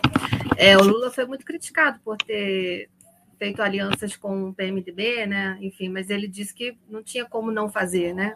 É, 0.55 0.77
o 0.77 0.83
Lula 0.83 1.11
foi 1.11 1.25
muito 1.25 1.43
criticado 1.43 1.99
por 2.03 2.15
ter 2.17 2.89
feito 3.37 3.61
alianças 3.61 4.15
com 4.15 4.49
o 4.49 4.53
PMDB, 4.53 5.25
né? 5.25 5.57
Enfim, 5.61 5.89
mas 5.89 6.09
ele 6.09 6.27
disse 6.27 6.53
que 6.53 6.77
não 6.89 7.03
tinha 7.03 7.25
como 7.25 7.51
não 7.51 7.69
fazer, 7.69 8.13
né? 8.13 8.35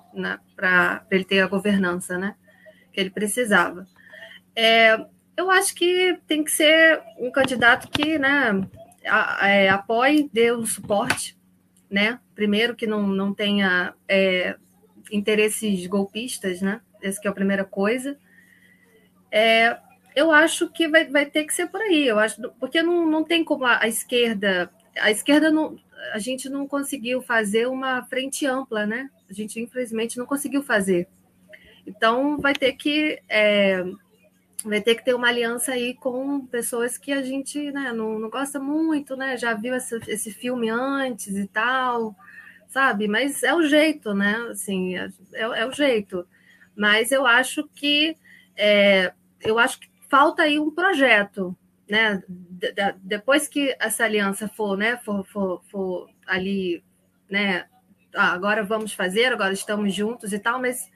Para 0.56 1.06
ele 1.12 1.24
ter 1.24 1.42
a 1.42 1.48
governança, 1.48 2.18
né? 2.18 2.36
Que 2.94 3.00
ele 3.00 3.10
precisava. 3.10 3.88
É, 4.56 4.98
eu 5.36 5.50
acho 5.50 5.74
que 5.76 6.18
tem 6.28 6.44
que 6.44 6.52
ser 6.52 7.02
um 7.18 7.32
candidato 7.32 7.88
que, 7.90 8.20
né? 8.20 8.68
A, 9.08 9.50
é, 9.50 9.70
apoie, 9.70 10.30
dê 10.32 10.52
o 10.52 10.66
suporte 10.66 11.40
né? 11.92 12.20
Primeiro 12.34 12.74
que 12.74 12.88
não, 12.88 13.06
não 13.06 13.34
tenha 13.34 13.94
é, 14.08 14.56
interesses 15.12 15.86
golpistas, 15.88 16.62
né? 16.62 16.80
Essa 17.04 17.20
que 17.20 17.28
é 17.28 17.32
a 17.32 17.34
primeira 17.34 17.66
coisa. 17.66 18.18
É, 19.30 19.78
eu 20.16 20.32
acho 20.32 20.70
que 20.70 20.88
vai, 20.88 21.06
vai 21.06 21.26
ter 21.26 21.44
que 21.44 21.54
ser 21.54 21.68
por 21.68 21.82
aí. 21.82 22.08
Eu 22.08 22.18
acho 22.18 22.42
porque 22.60 22.82
não, 22.82 23.06
não 23.10 23.26
tem 23.26 23.44
como 23.44 23.66
a, 23.66 23.84
a 23.84 23.88
esquerda, 23.90 24.72
a 25.00 25.12
esquerda 25.12 25.52
não, 25.52 25.78
a 26.14 26.20
gente 26.20 26.50
não 26.50 26.68
conseguiu 26.68 27.22
fazer 27.22 27.68
uma 27.68 28.04
frente 28.04 28.46
ampla, 28.46 28.86
né? 28.86 29.10
A 29.30 29.34
gente 29.34 29.60
infelizmente 29.60 30.18
não 30.18 30.26
conseguiu 30.26 30.62
fazer. 30.64 31.08
Então 31.86 32.38
vai 32.38 32.54
ter 32.54 32.74
que 32.74 33.22
é, 33.30 33.84
vai 34.64 34.82
ter 34.82 34.96
que 34.96 35.06
ter 35.06 35.14
uma 35.14 35.28
aliança 35.28 35.72
aí 35.72 35.94
com 35.94 36.46
pessoas 36.46 36.98
que 36.98 37.12
a 37.12 37.22
gente 37.22 37.72
né, 37.72 37.92
não, 37.94 38.20
não 38.20 38.30
gosta 38.30 38.60
muito, 38.60 39.16
né? 39.16 39.38
Já 39.38 39.54
viu 39.54 39.76
esse, 39.76 39.96
esse 40.08 40.32
filme 40.32 40.70
antes 40.70 41.36
e 41.36 41.48
tal, 41.48 42.16
sabe? 42.68 43.08
Mas 43.08 43.44
é 43.44 43.54
o 43.54 43.64
jeito, 43.64 44.14
né? 44.14 44.36
Assim, 44.52 44.98
é, 44.98 45.10
é 45.34 45.66
o 45.66 45.72
jeito. 45.72 46.28
Mas 46.76 47.12
eu 47.12 47.26
acho 47.26 47.68
que 47.76 48.16
é, 48.56 49.14
eu 49.42 49.58
acho 49.58 49.80
que 49.80 49.90
falta 50.10 50.44
aí 50.44 50.60
um 50.60 50.72
projeto, 50.72 51.56
né? 51.92 52.24
De, 52.30 52.72
de, 52.72 52.94
depois 53.02 53.50
que 53.50 53.76
essa 53.78 54.06
aliança 54.06 54.48
for, 54.48 54.78
né, 54.78 54.96
for, 55.04 55.26
for, 55.26 55.62
for 55.70 56.10
ali, 56.26 56.82
né? 57.30 57.66
Ah, 58.16 58.32
agora 58.32 58.64
vamos 58.64 58.94
fazer, 58.94 59.34
agora 59.34 59.52
estamos 59.52 59.94
juntos 59.94 60.32
e 60.32 60.40
tal, 60.40 60.62
mas 60.62 60.90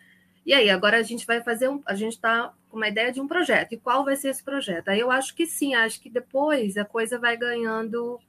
E 0.45 0.53
aí, 0.53 0.69
agora 0.69 0.97
a 0.97 1.03
gente 1.03 1.25
vai 1.25 1.41
fazer 1.41 1.67
um. 1.67 1.81
A 1.85 1.95
gente 1.95 2.13
está 2.13 2.53
com 2.69 2.77
uma 2.77 2.87
ideia 2.87 3.11
de 3.11 3.19
um 3.19 3.27
projeto. 3.27 3.73
E 3.73 3.77
qual 3.77 4.05
vai 4.05 4.15
ser 4.15 4.29
esse 4.29 4.43
projeto? 4.43 4.89
Aí 4.89 4.99
eu 4.99 5.11
acho 5.11 5.35
que 5.35 5.45
sim, 5.45 5.75
acho 5.75 5.99
que 5.99 6.09
depois 6.09 6.77
a 6.77 6.85
coisa 6.85 7.19
vai 7.19 7.35
ganhando 7.35 8.19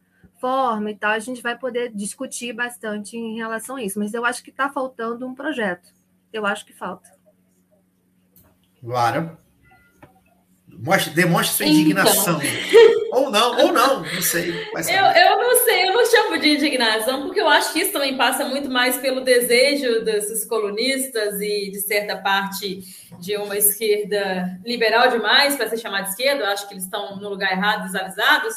forma 0.40 0.90
e 0.90 0.96
tal, 0.96 1.12
a 1.12 1.18
gente 1.20 1.42
vai 1.42 1.56
poder 1.58 1.92
discutir 1.94 2.52
bastante 2.52 3.16
em 3.16 3.36
relação 3.36 3.76
a 3.76 3.82
isso. 3.82 3.98
Mas 3.98 4.14
eu 4.14 4.24
acho 4.24 4.42
que 4.42 4.50
está 4.50 4.68
faltando 4.68 5.26
um 5.26 5.34
projeto. 5.34 5.94
Eu 6.32 6.44
acho 6.46 6.66
que 6.66 6.72
falta. 6.72 7.08
Lara. 8.82 9.38
Mostre, 10.78 11.12
demonstre 11.12 11.56
sua 11.56 11.66
indignação. 11.66 12.40
Então. 12.42 13.06
Ou 13.16 13.30
não, 13.30 13.58
ou 13.58 13.72
não, 13.72 14.02
não 14.02 14.20
sei. 14.20 14.50
Eu, 14.50 15.04
eu 15.06 15.38
não 15.38 15.64
sei, 15.64 15.88
eu 15.88 15.94
não 15.94 16.04
chamo 16.04 16.38
de 16.38 16.50
indignação, 16.50 17.22
porque 17.22 17.40
eu 17.40 17.48
acho 17.48 17.72
que 17.72 17.80
isso 17.80 17.92
também 17.92 18.14
passa 18.14 18.44
muito 18.44 18.68
mais 18.68 18.98
pelo 18.98 19.22
desejo 19.22 20.04
desses 20.04 20.44
colunistas 20.44 21.40
e, 21.40 21.70
de 21.70 21.80
certa 21.80 22.18
parte, 22.18 22.82
de 23.18 23.36
uma 23.38 23.56
esquerda 23.56 24.60
liberal 24.66 25.08
demais 25.08 25.56
para 25.56 25.66
ser 25.66 25.78
chamada 25.78 26.04
de 26.04 26.10
esquerda. 26.10 26.42
Eu 26.44 26.50
acho 26.50 26.68
que 26.68 26.74
eles 26.74 26.84
estão 26.84 27.16
no 27.16 27.30
lugar 27.30 27.52
errado, 27.52 27.84
desavisados. 27.84 28.54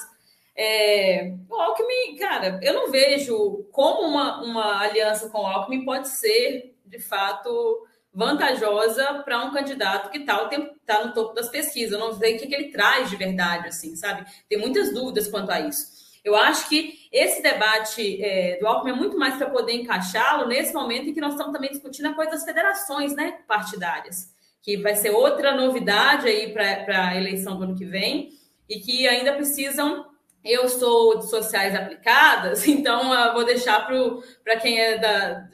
É, 0.54 1.36
o 1.50 1.56
Alckmin, 1.56 2.18
cara, 2.18 2.60
eu 2.62 2.74
não 2.74 2.92
vejo 2.92 3.66
como 3.72 4.02
uma, 4.02 4.44
uma 4.44 4.82
aliança 4.82 5.30
com 5.30 5.40
o 5.40 5.48
Alckmin 5.48 5.86
pode 5.86 6.10
ser, 6.10 6.76
de 6.86 7.00
fato, 7.00 7.88
vantajosa 8.14 9.22
para 9.24 9.44
um 9.44 9.52
candidato 9.52 10.10
que 10.10 10.18
está 10.18 10.50
tá 10.86 11.06
no 11.06 11.14
topo 11.14 11.34
das 11.34 11.50
pesquisas. 11.50 11.94
Eu 11.94 12.00
não 12.00 12.14
sei 12.14 12.36
o 12.36 12.40
que, 12.40 12.48
que 12.48 12.56
ele 12.56 12.72
traz 12.72 13.10
de 13.10 13.16
verdade, 13.16 13.68
assim, 13.68 13.96
sabe? 13.96 14.26
Tem 14.48 14.58
muitas 14.58 14.94
dúvidas 14.94 15.28
quanto 15.28 15.52
a 15.52 15.60
isso. 15.60 16.00
Eu 16.24 16.36
acho 16.36 16.68
que 16.68 17.08
esse 17.12 17.42
debate 17.42 18.22
é, 18.22 18.58
do 18.60 18.68
Alckmin 18.68 18.92
é 18.92 18.96
muito 18.96 19.18
mais 19.18 19.38
para 19.38 19.50
poder 19.50 19.74
encaixá-lo 19.74 20.48
nesse 20.48 20.74
momento 20.74 21.10
em 21.10 21.14
que 21.14 21.22
nós 21.22 21.32
estamos 21.32 21.54
também 21.54 21.72
discutindo 21.72 22.08
a 22.08 22.14
coisa 22.14 22.32
das 22.32 22.44
federações 22.44 23.16
né, 23.16 23.40
partidárias, 23.48 24.34
que 24.62 24.78
vai 24.78 24.96
ser 24.96 25.12
outra 25.12 25.56
novidade 25.56 26.28
aí 26.28 26.52
para 26.52 27.10
a 27.10 27.16
eleição 27.16 27.58
do 27.58 27.64
ano 27.64 27.76
que 27.76 27.86
vem 27.86 28.32
e 28.68 28.80
que 28.80 29.08
ainda 29.08 29.34
precisam. 29.34 30.08
Eu 30.42 30.70
sou 30.70 31.20
de 31.20 31.30
sociais 31.30 31.76
aplicadas, 31.76 32.66
então 32.68 33.34
vou 33.34 33.44
deixar 33.44 33.86
para 33.86 34.58
quem 34.58 34.80
é 34.80 34.98
da, 34.98 35.50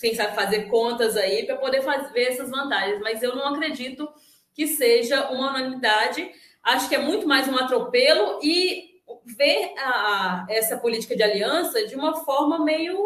quem 0.00 0.14
sabe 0.14 0.34
fazer 0.34 0.64
contas 0.64 1.16
aí 1.16 1.46
para 1.46 1.56
poder 1.56 1.82
fazer 1.82 2.20
essas 2.20 2.50
vantagens, 2.50 3.00
mas 3.00 3.22
eu 3.22 3.34
não 3.34 3.48
acredito 3.48 4.08
que 4.52 4.66
seja 4.66 5.30
uma 5.30 5.50
unanimidade. 5.50 6.30
Acho 6.62 6.88
que 6.88 6.94
é 6.94 6.98
muito 6.98 7.26
mais 7.26 7.48
um 7.48 7.56
atropelo 7.56 8.38
e 8.42 8.94
ver 9.24 9.74
a, 9.78 10.46
essa 10.48 10.76
política 10.76 11.16
de 11.16 11.22
aliança 11.22 11.86
de 11.86 11.94
uma 11.94 12.24
forma 12.24 12.64
meio 12.64 12.98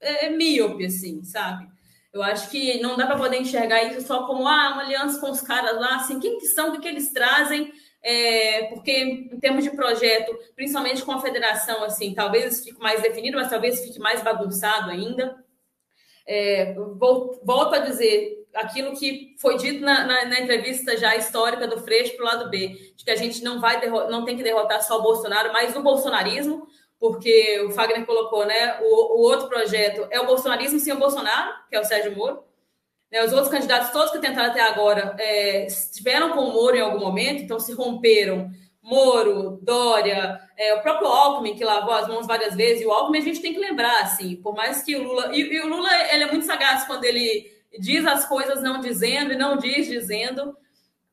é, 0.00 0.30
míope, 0.30 0.86
assim, 0.86 1.22
sabe? 1.24 1.68
Eu 2.12 2.22
acho 2.22 2.50
que 2.50 2.80
não 2.80 2.96
dá 2.96 3.06
para 3.06 3.18
poder 3.18 3.40
enxergar 3.40 3.82
isso 3.84 4.06
só 4.06 4.26
como 4.26 4.46
ah, 4.48 4.72
uma 4.72 4.82
aliança 4.82 5.20
com 5.20 5.30
os 5.30 5.40
caras 5.40 5.78
lá, 5.78 5.96
assim, 5.96 6.18
quem 6.18 6.38
que 6.38 6.46
são, 6.46 6.70
o 6.70 6.72
que, 6.72 6.80
que 6.80 6.88
eles 6.88 7.12
trazem, 7.12 7.70
é, 8.02 8.64
porque 8.68 8.92
em 9.32 9.38
termos 9.38 9.62
de 9.62 9.70
projeto, 9.70 10.36
principalmente 10.56 11.02
com 11.02 11.12
a 11.12 11.20
federação, 11.20 11.84
assim, 11.84 12.14
talvez 12.14 12.64
fique 12.64 12.80
mais 12.80 13.02
definido, 13.02 13.36
mas 13.36 13.50
talvez 13.50 13.84
fique 13.84 13.98
mais 13.98 14.22
bagunçado 14.22 14.90
ainda 14.90 15.36
é, 16.28 16.74
volto 16.74 17.74
a 17.74 17.78
dizer 17.78 18.46
aquilo 18.54 18.94
que 18.94 19.34
foi 19.40 19.56
dito 19.56 19.80
na, 19.80 20.06
na, 20.06 20.24
na 20.26 20.40
entrevista 20.40 20.96
já 20.96 21.16
histórica 21.16 21.66
do 21.66 21.80
Freixo 21.80 22.14
para 22.16 22.22
o 22.22 22.26
lado 22.26 22.50
B, 22.50 22.92
de 22.94 23.04
que 23.04 23.10
a 23.10 23.16
gente 23.16 23.42
não 23.42 23.60
vai 23.60 23.84
não 23.88 24.24
tem 24.24 24.36
que 24.36 24.42
derrotar 24.42 24.82
só 24.82 24.98
o 24.98 25.02
Bolsonaro, 25.02 25.52
mas 25.52 25.74
o 25.74 25.82
bolsonarismo, 25.82 26.66
porque 27.00 27.60
o 27.60 27.70
Fagner 27.70 28.04
colocou, 28.04 28.44
né? 28.44 28.78
O, 28.82 29.18
o 29.18 29.22
outro 29.22 29.48
projeto 29.48 30.06
é 30.10 30.20
o 30.20 30.26
bolsonarismo 30.26 30.78
sem 30.78 30.92
o 30.92 30.98
Bolsonaro, 30.98 31.54
que 31.70 31.76
é 31.76 31.80
o 31.80 31.84
Sérgio 31.84 32.14
Moro. 32.14 32.42
Né, 33.10 33.24
os 33.24 33.32
outros 33.32 33.48
candidatos, 33.48 33.90
todos 33.90 34.10
que 34.10 34.18
tentaram 34.18 34.50
até 34.50 34.60
agora, 34.60 35.16
é, 35.18 35.64
estiveram 35.64 36.32
com 36.32 36.40
o 36.40 36.52
Moro 36.52 36.76
em 36.76 36.80
algum 36.80 37.00
momento, 37.00 37.42
então 37.42 37.58
se 37.58 37.72
romperam 37.72 38.50
Moro, 38.88 39.60
Dória, 39.62 40.40
é, 40.56 40.72
o 40.72 40.80
próprio 40.80 41.08
Alckmin, 41.08 41.54
que 41.54 41.62
lavou 41.62 41.92
as 41.92 42.08
mãos 42.08 42.26
várias 42.26 42.54
vezes, 42.54 42.80
e 42.80 42.86
o 42.86 42.90
Alckmin 42.90 43.18
a 43.18 43.22
gente 43.22 43.42
tem 43.42 43.52
que 43.52 43.60
lembrar, 43.60 44.00
assim, 44.00 44.36
por 44.36 44.54
mais 44.54 44.82
que 44.82 44.96
o 44.96 45.02
Lula. 45.02 45.30
E, 45.36 45.40
e, 45.40 45.60
o 45.60 45.68
Lula 45.68 45.90
ele 46.10 46.24
é 46.24 46.30
muito 46.30 46.46
sagaz 46.46 46.86
quando 46.86 47.04
ele 47.04 47.52
diz 47.78 48.06
as 48.06 48.24
coisas 48.24 48.62
não 48.62 48.80
dizendo 48.80 49.34
e 49.34 49.36
não 49.36 49.58
diz 49.58 49.86
dizendo, 49.88 50.56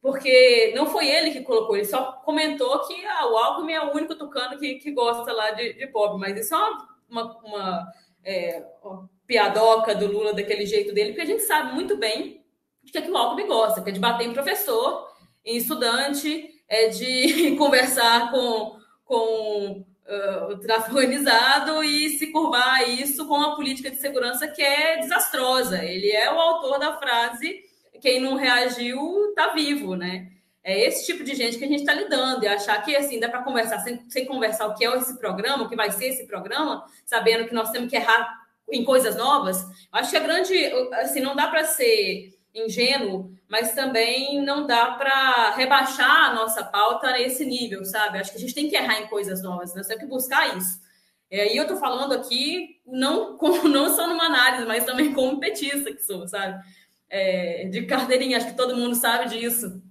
porque 0.02 0.72
não 0.74 0.86
foi 0.86 1.10
ele 1.10 1.32
que 1.32 1.42
colocou, 1.42 1.76
ele 1.76 1.84
só 1.84 2.14
comentou 2.24 2.80
que 2.88 3.06
ah, 3.06 3.28
o 3.28 3.36
Alckmin 3.36 3.74
é 3.74 3.84
o 3.84 3.94
único 3.94 4.16
tucano 4.16 4.58
que, 4.58 4.76
que 4.76 4.92
gosta 4.92 5.34
lá 5.34 5.52
de, 5.52 5.74
de 5.74 5.88
pobre, 5.88 6.18
mas 6.18 6.40
isso 6.40 6.56
é 6.56 6.58
uma, 6.58 6.88
uma, 7.10 7.38
uma, 7.44 7.88
é, 8.24 8.66
uma 8.82 9.10
piadoca 9.28 9.94
do 9.94 10.08
Lula 10.08 10.34
daquele 10.34 10.66
jeito 10.66 10.94
dele, 10.94 11.10
porque 11.10 11.24
a 11.24 11.26
gente 11.26 11.44
sabe 11.44 11.74
muito 11.74 11.98
bem 11.98 12.42
de 12.82 12.94
que, 12.94 13.00
é 13.00 13.02
que 13.02 13.12
o 13.12 13.18
Alckmin 13.18 13.48
gosta, 13.48 13.82
que 13.82 13.90
é 13.90 13.92
de 13.94 14.00
bater 14.00 14.26
em 14.26 14.34
professor, 14.34 15.10
em 15.44 15.58
estudante 15.58 16.55
é 16.68 16.90
de 16.90 17.56
conversar 17.58 18.32
com, 18.32 18.78
com 19.04 19.86
uh, 20.08 20.52
o 20.52 20.60
tráfico 20.60 20.98
organizado 20.98 21.84
e 21.84 22.18
se 22.18 22.32
curvar 22.32 22.88
isso 22.88 23.28
com 23.28 23.36
a 23.36 23.56
política 23.56 23.90
de 23.90 23.98
segurança 23.98 24.48
que 24.48 24.62
é 24.62 24.98
desastrosa. 24.98 25.84
Ele 25.84 26.12
é 26.12 26.32
o 26.32 26.40
autor 26.40 26.80
da 26.80 26.98
frase: 26.98 27.64
quem 28.02 28.20
não 28.20 28.36
reagiu 28.36 29.30
está 29.30 29.54
vivo, 29.54 29.96
né? 29.96 30.32
É 30.64 30.88
esse 30.88 31.06
tipo 31.06 31.24
de 31.24 31.36
gente 31.36 31.60
que 31.60 31.64
a 31.64 31.68
gente 31.68 31.82
está 31.82 31.94
lidando 31.94 32.44
e 32.44 32.48
achar 32.48 32.82
que 32.84 32.96
assim 32.96 33.20
dá 33.20 33.30
para 33.30 33.44
conversar 33.44 33.80
sem, 33.82 34.04
sem 34.10 34.26
conversar 34.26 34.66
o 34.66 34.74
que 34.74 34.84
é 34.84 34.98
esse 34.98 35.16
programa, 35.20 35.64
o 35.64 35.70
que 35.70 35.76
vai 35.76 35.92
ser 35.92 36.08
esse 36.08 36.26
programa, 36.26 36.84
sabendo 37.06 37.48
que 37.48 37.54
nós 37.54 37.70
temos 37.70 37.88
que 37.88 37.96
errar 37.96 38.46
em 38.72 38.84
coisas 38.84 39.16
novas. 39.16 39.64
Acho 39.92 40.10
que 40.10 40.18
a 40.18 40.22
grande, 40.22 40.66
assim, 40.94 41.22
não 41.22 41.36
dá 41.36 41.48
para 41.48 41.66
ser 41.66 42.36
ingênuo, 42.54 43.32
mas 43.48 43.74
também 43.74 44.42
não 44.44 44.66
dá 44.66 44.92
para 44.92 45.52
rebaixar 45.52 46.30
a 46.30 46.34
nossa 46.34 46.64
pauta 46.64 47.12
nesse 47.12 47.46
nível, 47.46 47.86
sabe? 47.86 48.18
Acho 48.18 48.32
que 48.32 48.38
a 48.38 48.42
gente 48.42 48.56
tem 48.56 48.70
que 48.70 48.76
errar 48.76 49.02
em 49.02 49.08
coisas 49.08 49.42
novas, 49.44 49.76
nós 49.76 49.88
temos 49.88 50.04
que 50.04 50.10
buscar 50.10 50.58
isso. 50.58 50.84
É, 51.30 51.54
e 51.54 51.58
eu 51.58 51.64
estou 51.64 51.78
falando 51.78 52.14
aqui 52.14 52.80
não, 52.86 53.38
com, 53.40 53.68
não 53.68 53.94
só 53.96 54.08
numa 54.08 54.26
análise, 54.26 54.66
mas 54.66 54.86
também 54.86 55.14
como 55.14 55.40
petista 55.40 55.94
que 55.94 56.02
sou, 56.02 56.28
sabe? 56.28 56.64
É, 57.10 57.66
de 57.66 57.86
carteirinha, 57.86 58.38
acho 58.38 58.48
que 58.48 58.58
todo 58.58 58.76
mundo 58.76 58.96
sabe 58.96 59.30
disso. 59.30 59.82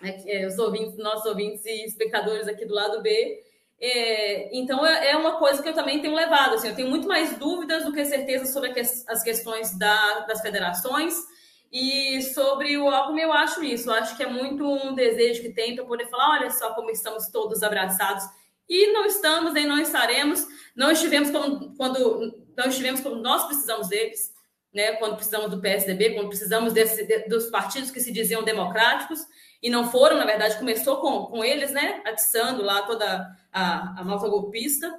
Né? 0.00 0.22
É, 0.26 0.46
os 0.46 0.58
ouvintes, 0.58 0.96
nossos 0.98 1.24
ouvintes 1.26 1.64
e 1.64 1.84
espectadores 1.84 2.48
aqui 2.48 2.64
do 2.64 2.74
lado 2.74 3.00
B. 3.00 3.40
É, 3.80 4.56
então, 4.56 4.84
é, 4.84 5.10
é 5.10 5.16
uma 5.16 5.38
coisa 5.38 5.62
que 5.62 5.68
eu 5.68 5.74
também 5.74 6.00
tenho 6.00 6.14
levado. 6.14 6.54
Assim, 6.54 6.68
eu 6.68 6.74
tenho 6.74 6.90
muito 6.90 7.06
mais 7.06 7.36
dúvidas 7.38 7.84
do 7.84 7.92
que 7.92 8.04
certeza 8.04 8.46
sobre 8.46 8.72
as 8.80 9.22
questões 9.22 9.76
da, 9.78 10.20
das 10.20 10.40
federações, 10.40 11.14
e 11.74 12.22
sobre 12.22 12.78
o 12.78 12.88
álbum, 12.88 13.18
eu 13.18 13.32
acho 13.32 13.60
isso. 13.64 13.90
Eu 13.90 13.94
acho 13.94 14.16
que 14.16 14.22
é 14.22 14.28
muito 14.28 14.64
um 14.64 14.94
desejo 14.94 15.42
que 15.42 15.52
tem 15.52 15.74
para 15.74 15.84
poder 15.84 16.06
falar: 16.06 16.38
olha 16.38 16.50
só 16.50 16.72
como 16.72 16.88
estamos 16.88 17.26
todos 17.30 17.64
abraçados. 17.64 18.22
E 18.68 18.92
não 18.92 19.04
estamos, 19.04 19.52
nem 19.52 19.66
não 19.66 19.80
estaremos. 19.80 20.46
Não 20.76 20.92
estivemos 20.92 21.32
quando, 21.32 21.74
quando 21.76 22.44
não 22.56 22.66
estivemos 22.68 23.00
quando 23.00 23.20
nós 23.20 23.46
precisamos 23.46 23.88
deles, 23.88 24.32
né? 24.72 24.92
Quando 24.92 25.16
precisamos 25.16 25.50
do 25.50 25.60
PSDB, 25.60 26.14
quando 26.14 26.28
precisamos 26.28 26.72
desse, 26.72 27.04
de, 27.06 27.26
dos 27.28 27.46
partidos 27.46 27.90
que 27.90 27.98
se 27.98 28.12
diziam 28.12 28.44
democráticos 28.44 29.18
e 29.60 29.68
não 29.68 29.90
foram, 29.90 30.16
na 30.16 30.24
verdade, 30.24 30.56
começou 30.56 30.98
com, 30.98 31.26
com 31.26 31.44
eles, 31.44 31.72
né? 31.72 32.02
Atiçando 32.06 32.62
lá 32.62 32.82
toda 32.82 33.36
a, 33.52 34.00
a 34.00 34.04
malta 34.04 34.28
golpista, 34.28 34.96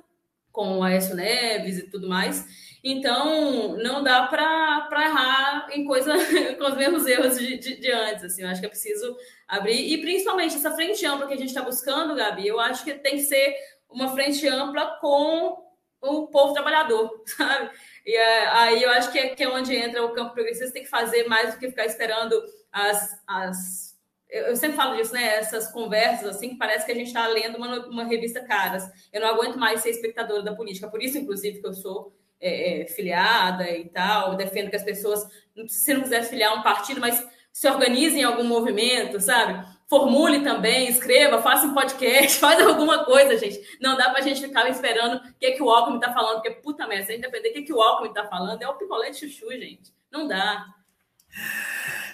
com 0.51 0.79
o 0.79 0.83
Aécio 0.83 1.15
Neves 1.15 1.77
e 1.77 1.89
tudo 1.89 2.09
mais. 2.09 2.45
Então, 2.87 3.75
não 3.77 4.03
dá 4.03 4.27
para 4.27 4.87
errar 4.91 5.67
em 5.71 5.83
coisa 5.83 6.13
com 6.55 6.65
os 6.65 6.77
mesmos 6.77 7.07
erros 7.07 7.35
de, 7.35 7.57
de, 7.57 7.77
de, 7.77 7.91
antes. 7.91 8.25
Assim, 8.25 8.43
eu 8.43 8.47
acho 8.47 8.59
que 8.59 8.67
é 8.67 8.69
preciso 8.69 9.17
abrir. 9.47 9.91
E 9.91 9.97
principalmente 9.99 10.55
essa 10.55 10.69
frente 10.69 11.03
ampla 11.03 11.25
que 11.25 11.33
a 11.33 11.37
gente 11.37 11.47
está 11.47 11.63
buscando, 11.63 12.13
Gabi, 12.13 12.47
eu 12.47 12.59
acho 12.59 12.83
que 12.83 12.93
tem 12.93 13.15
que 13.15 13.23
ser 13.23 13.55
uma 13.89 14.09
frente 14.09 14.47
ampla 14.47 14.99
com 15.01 15.65
o 15.99 16.27
povo 16.27 16.53
trabalhador, 16.53 17.23
sabe? 17.25 17.71
E 18.05 18.15
é, 18.15 18.47
aí 18.49 18.83
eu 18.83 18.91
acho 18.91 19.11
que 19.11 19.17
é, 19.17 19.29
que 19.29 19.43
é 19.43 19.49
onde 19.49 19.75
entra 19.75 20.05
o 20.05 20.13
campo 20.13 20.35
progressista, 20.35 20.71
tem 20.71 20.83
que 20.83 20.89
fazer 20.89 21.27
mais 21.27 21.55
do 21.55 21.59
que 21.59 21.69
ficar 21.69 21.87
esperando 21.87 22.39
as. 22.71 23.19
as 23.27 23.95
eu 24.29 24.55
sempre 24.55 24.77
falo 24.77 24.95
disso, 24.95 25.13
né? 25.13 25.37
Essas 25.37 25.71
conversas, 25.71 26.35
assim, 26.35 26.49
que 26.49 26.57
parece 26.57 26.85
que 26.85 26.91
a 26.91 26.95
gente 26.95 27.07
está 27.07 27.25
lendo 27.25 27.57
uma, 27.57 27.87
uma 27.87 28.03
revista 28.03 28.43
Caras. 28.43 28.83
Eu 29.11 29.21
não 29.21 29.27
aguento 29.27 29.57
mais 29.57 29.81
ser 29.81 29.89
espectadora 29.89 30.43
da 30.43 30.53
política, 30.53 30.87
por 30.87 31.01
isso, 31.01 31.17
inclusive, 31.17 31.59
que 31.59 31.67
eu 31.67 31.73
sou 31.73 32.13
é, 32.39 32.81
é, 32.81 32.87
filiada 32.87 33.69
e 33.69 33.85
tal, 33.89 34.35
defendo 34.35 34.69
que 34.69 34.75
as 34.75 34.83
pessoas, 34.83 35.25
se 35.67 35.93
não 35.93 36.01
quiser 36.01 36.23
filiar 36.23 36.57
um 36.57 36.63
partido, 36.63 36.99
mas 36.99 37.25
se 37.51 37.67
organizem 37.67 38.21
em 38.21 38.23
algum 38.23 38.43
movimento, 38.43 39.19
sabe? 39.19 39.65
Formule 39.87 40.43
também, 40.43 40.89
escreva, 40.89 41.41
faça 41.41 41.65
um 41.65 41.73
podcast, 41.73 42.37
faz 42.39 42.59
alguma 42.59 43.05
coisa, 43.05 43.37
gente. 43.37 43.61
Não 43.79 43.95
dá 43.95 44.09
pra 44.09 44.21
gente 44.21 44.41
ficar 44.41 44.67
esperando 44.69 45.17
o 45.17 45.33
que, 45.39 45.45
é 45.45 45.51
que 45.51 45.63
o 45.63 45.69
Alckmin 45.69 45.99
tá 45.99 46.13
falando, 46.13 46.41
porque 46.41 46.51
puta 46.51 46.87
merda, 46.87 47.05
se 47.05 47.11
a 47.11 47.15
gente 47.15 47.23
depender 47.23 47.49
do 47.49 47.53
que, 47.53 47.59
é 47.59 47.63
que 47.63 47.73
o 47.73 47.81
Alckmin 47.81 48.13
tá 48.13 48.27
falando, 48.27 48.61
é 48.61 48.67
o 48.67 48.75
picolé 48.75 49.09
de 49.11 49.19
chuchu, 49.19 49.49
gente. 49.51 49.93
Não 50.11 50.27
dá. 50.27 50.65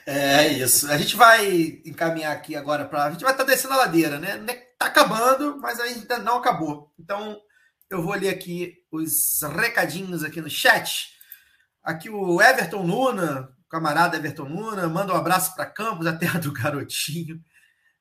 É 0.06 0.48
isso. 0.48 0.92
A 0.92 0.98
gente 0.98 1.16
vai 1.16 1.82
encaminhar 1.86 2.34
aqui 2.34 2.56
agora 2.56 2.86
para. 2.86 3.06
A 3.06 3.12
gente 3.12 3.24
vai 3.24 3.32
estar 3.32 3.46
tá 3.46 3.52
descendo 3.52 3.74
a 3.74 3.78
ladeira, 3.78 4.20
né? 4.20 4.38
Tá 4.78 4.88
acabando, 4.88 5.58
mas 5.60 5.80
ainda 5.80 6.18
não 6.18 6.38
acabou. 6.38 6.92
Então, 7.00 7.40
eu 7.92 8.02
vou 8.02 8.14
ler 8.16 8.30
aqui 8.30 8.84
os 8.92 9.42
recadinhos 9.42 10.24
aqui 10.24 10.42
no 10.42 10.50
chat. 10.50 11.10
Aqui 11.84 12.10
o 12.10 12.42
Everton 12.42 12.84
Luna 12.84 13.56
camarada 13.72 14.18
Everton 14.18 14.44
Luna, 14.44 14.90
manda 14.90 15.14
um 15.14 15.16
abraço 15.16 15.56
para 15.56 15.66
Campos, 15.66 16.06
a 16.06 16.14
terra 16.14 16.38
do 16.38 16.52
garotinho. 16.52 17.42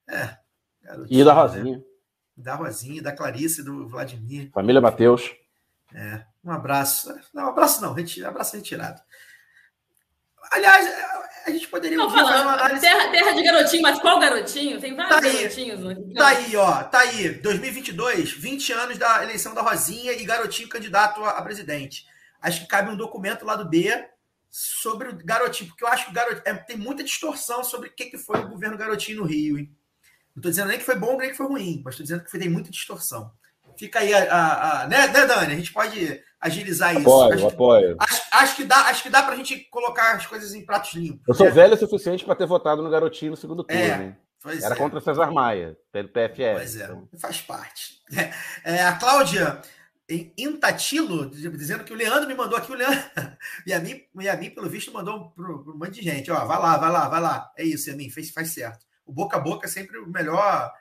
É, 0.08 0.36
garotinho, 0.82 1.20
E 1.20 1.24
da 1.24 1.32
né? 1.32 1.40
Rosinha. 1.40 1.84
Da 2.36 2.54
Rosinha, 2.56 3.02
da 3.02 3.12
Clarice, 3.12 3.62
do 3.62 3.88
Vladimir. 3.88 4.50
Família 4.52 4.80
Matheus. 4.80 5.30
É, 5.94 6.24
um 6.42 6.50
abraço. 6.50 7.14
Não, 7.32 7.44
um 7.44 7.48
abraço 7.50 7.80
não, 7.80 7.94
abraço 8.26 8.56
retirado. 8.56 9.00
Aliás, 10.50 10.86
a 11.46 11.50
gente 11.50 11.68
poderia 11.68 11.96
Não, 11.96 12.08
dia 12.08 12.24
fazer 12.24 12.42
uma 12.42 12.52
análise. 12.54 12.80
terra, 12.80 13.08
terra 13.10 13.30
de 13.32 13.42
garotinho, 13.42 13.82
mas 13.82 13.98
qual 14.00 14.18
garotinho? 14.18 14.80
Tem 14.80 14.94
vários 14.96 15.20
Tá 15.20 15.26
aí. 15.26 15.36
garotinhos. 15.42 15.80
né? 15.80 15.96
Tá 16.16 16.26
aí, 16.28 16.56
ó, 16.56 16.82
tá 16.84 16.98
aí. 17.00 17.28
2022, 17.30 18.32
20 18.32 18.72
anos 18.72 18.98
da 18.98 19.22
eleição 19.22 19.54
da 19.54 19.62
Rosinha 19.62 20.12
e 20.12 20.24
garotinho 20.24 20.68
candidato 20.68 21.24
a, 21.24 21.30
a 21.30 21.42
presidente. 21.42 22.06
Acho 22.42 22.60
que 22.62 22.66
cabe 22.66 22.90
um 22.90 22.96
documento 22.96 23.44
lá 23.44 23.54
do 23.54 23.68
B 23.68 24.04
sobre 24.50 25.08
o 25.08 25.16
garotinho, 25.24 25.68
porque 25.70 25.84
eu 25.84 25.88
acho 25.88 26.06
que 26.06 26.10
o 26.10 26.14
garotinho 26.14 26.42
é, 26.44 26.54
tem 26.54 26.76
muita 26.76 27.04
distorção 27.04 27.62
sobre 27.62 27.88
o 27.88 27.92
que, 27.92 28.06
que 28.06 28.18
foi 28.18 28.40
o 28.40 28.48
governo 28.48 28.76
garotinho 28.76 29.18
no 29.18 29.24
Rio, 29.26 29.58
hein? 29.58 29.70
Não 30.34 30.42
tô 30.42 30.48
dizendo 30.50 30.68
nem 30.68 30.78
que 30.78 30.84
foi 30.84 30.96
bom 30.96 31.16
nem 31.16 31.30
que 31.30 31.36
foi 31.36 31.46
ruim, 31.46 31.82
mas 31.84 31.96
tô 31.96 32.02
dizendo 32.02 32.24
que 32.24 32.30
foi, 32.30 32.40
tem 32.40 32.48
muita 32.48 32.70
distorção. 32.70 33.30
Fica 33.78 34.00
aí 34.00 34.12
a, 34.12 34.24
a- 34.34 34.82
a- 34.82 34.88
né, 34.88 35.06
né, 35.06 35.26
Dani? 35.26 35.52
A 35.52 35.56
gente 35.56 35.72
pode 35.72 36.20
agilizar 36.40 36.96
isso. 36.96 37.02
Apoio, 37.02 37.34
acho, 37.34 37.46
apoio. 37.48 37.96
acho, 37.98 38.22
acho 38.32 38.56
que 38.56 38.64
dá, 38.64 38.76
acho 38.86 39.02
que 39.02 39.10
dá 39.10 39.22
pra 39.22 39.36
gente 39.36 39.58
colocar 39.70 40.16
as 40.16 40.26
coisas 40.26 40.54
em 40.54 40.64
pratos 40.64 40.94
limpos. 40.94 41.20
Eu 41.28 41.34
sou 41.34 41.46
né? 41.46 41.52
velho 41.52 41.74
o 41.74 41.78
suficiente 41.78 42.24
para 42.24 42.34
ter 42.34 42.46
votado 42.46 42.82
no 42.82 42.90
garotinho 42.90 43.32
no 43.32 43.36
segundo 43.36 43.62
turno. 43.62 43.82
É, 43.82 44.04
hein? 44.04 44.16
Era 44.62 44.74
é. 44.74 44.78
contra 44.78 45.00
César 45.00 45.30
Maia, 45.30 45.76
pelo 45.92 46.08
PFL. 46.08 46.54
Pois 46.54 46.76
é, 46.76 46.84
Então, 46.84 47.08
faz 47.18 47.40
parte. 47.42 48.00
É, 48.64 48.82
a 48.82 48.94
Cláudia 48.94 49.60
Intatilo, 50.36 51.30
dizendo 51.30 51.84
que 51.84 51.92
o 51.92 51.96
Leandro 51.96 52.26
me 52.26 52.34
mandou 52.34 52.58
aqui, 52.58 52.72
o 52.72 52.74
Leandro. 52.74 53.00
E 53.66 53.72
a 53.72 53.78
mim, 53.78 54.02
e 54.18 54.28
a 54.28 54.36
mim 54.36 54.50
pelo 54.50 54.68
visto, 54.68 54.92
mandou 54.92 55.30
para 55.30 55.44
um 55.44 55.76
monte 55.76 56.00
de 56.00 56.02
gente. 56.02 56.30
Ó, 56.30 56.44
vai 56.46 56.58
lá, 56.58 56.76
vai 56.78 56.90
lá, 56.90 57.08
vai 57.08 57.20
lá. 57.20 57.52
É 57.56 57.64
isso, 57.64 57.90
Yamin, 57.90 58.10
fez, 58.10 58.30
faz 58.30 58.50
certo. 58.50 58.86
O 59.04 59.12
boca 59.12 59.36
a 59.36 59.40
boca 59.40 59.66
é 59.66 59.70
sempre 59.70 59.98
o 59.98 60.08
melhor, 60.08 60.72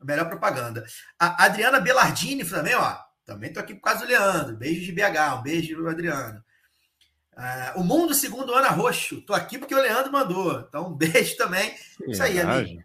a 0.00 0.04
melhor 0.04 0.28
propaganda. 0.28 0.84
A 1.18 1.44
Adriana 1.44 1.80
Belardini 1.80 2.44
também, 2.44 2.74
ó. 2.74 2.96
Também 3.26 3.52
tô 3.52 3.60
aqui 3.60 3.74
por 3.74 3.82
causa 3.82 4.00
do 4.00 4.08
Leandro. 4.08 4.56
Beijo 4.56 4.82
de 4.82 4.92
BH, 4.92 5.38
um 5.38 5.42
beijo, 5.42 5.88
Adriano. 5.88 6.42
Ah, 7.36 7.72
o 7.76 7.82
Mundo 7.82 8.14
Segundo 8.14 8.54
Ana 8.54 8.68
Roxo. 8.68 9.20
Tô 9.22 9.34
aqui 9.34 9.58
porque 9.58 9.74
o 9.74 9.80
Leandro 9.80 10.12
mandou. 10.12 10.60
Então, 10.68 10.88
um 10.88 10.94
beijo 10.96 11.36
também. 11.36 11.74
Isso 12.06 12.22
aí, 12.22 12.38
amigo. 12.40 12.80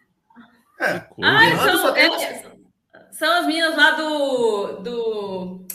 É. 0.80 1.00
Que 1.00 1.08
coisa. 1.10 1.32
Ah, 1.32 1.78
são, 1.78 1.94
tem- 1.94 2.24
é, 2.26 2.44
são 3.12 3.34
as 3.40 3.46
meninas 3.46 3.76
lá 3.76 3.92
do. 3.92 4.68
do... 4.82 5.68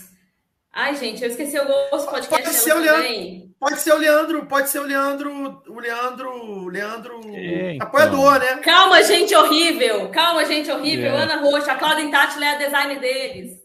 Ai, 0.72 0.96
gente, 0.96 1.22
eu 1.22 1.28
esqueci 1.30 1.56
o 1.58 1.68
outro 1.92 2.10
podcast 2.10 2.30
Pode 2.42 2.48
ser 2.56 2.72
o 2.74 2.78
Leandro. 2.78 3.02
também. 3.02 3.54
Pode 3.60 3.80
ser 3.80 3.92
o 3.92 3.98
Leandro, 3.98 4.46
pode 4.46 4.68
ser 4.68 4.78
o 4.80 4.82
Leandro, 4.82 5.62
o 5.68 5.78
Leandro, 5.78 6.30
o 6.30 6.68
Leandro 6.68 7.20
É, 7.32 7.74
então. 7.74 7.86
apoiador, 7.86 8.38
né? 8.40 8.56
Calma, 8.56 9.02
gente 9.02 9.34
horrível! 9.34 10.10
Calma, 10.10 10.44
gente 10.44 10.70
horrível! 10.70 11.12
É. 11.12 11.22
Ana 11.22 11.36
Roxa, 11.36 11.72
a 11.72 11.76
Cláudia 11.76 12.02
Intátila 12.02 12.44
é 12.44 12.48
a 12.50 12.58
design 12.58 12.98
deles. 12.98 13.63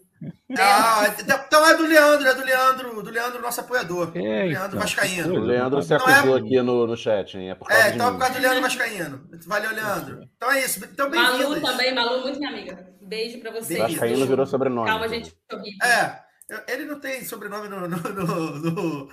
Ah, 0.58 1.04
então 1.20 1.68
é 1.68 1.78
do 1.78 1.84
Leandro, 1.84 2.28
é 2.28 2.34
do 2.34 2.44
Leandro, 2.44 3.04
do 3.04 3.10
Leandro, 3.12 3.42
nosso 3.42 3.62
apoiador. 3.62 4.12
É, 4.16 4.20
Leandro 4.20 4.68
então, 4.70 4.80
Vascaíno. 4.80 5.36
O 5.36 5.40
Leandro 5.40 5.82
se 5.84 5.94
é- 5.94 5.98
acusou 5.98 6.36
aqui 6.38 6.62
no, 6.62 6.88
no 6.88 6.98
chat, 6.98 7.38
hein? 7.38 7.52
É 7.52 7.56
por 7.56 7.68
causa 7.68 7.84
É, 7.84 7.90
de 7.90 7.96
então 7.96 8.08
é 8.08 8.12
por 8.12 8.18
causa 8.20 8.34
do 8.34 8.42
Leandro 8.42 8.62
Vascaíno. 8.64 9.30
Valeu, 9.46 9.72
Leandro. 9.72 10.22
Então 10.36 10.52
é 10.52 10.66
isso. 10.66 10.84
Então 10.84 11.10
Malu 11.10 11.62
também, 11.62 11.94
Malu, 11.94 12.22
muito 12.22 12.40
minha 12.40 12.50
amiga. 12.52 12.88
Beijo 13.02 13.40
pra 13.40 13.52
vocês. 13.52 13.68
Beijo. 13.68 13.84
Vascaíno 13.90 14.26
virou 14.26 14.46
sobrenome. 14.48 14.90
Calma, 14.90 15.08
gente 15.08 15.36
horrível. 15.54 15.80
É, 15.88 16.24
ele 16.68 16.86
não 16.86 17.00
tem 17.00 17.24
sobrenome 17.24 17.68
no, 17.70 17.88
no, 17.88 17.98
no, 17.98 18.60
no- 18.72 19.10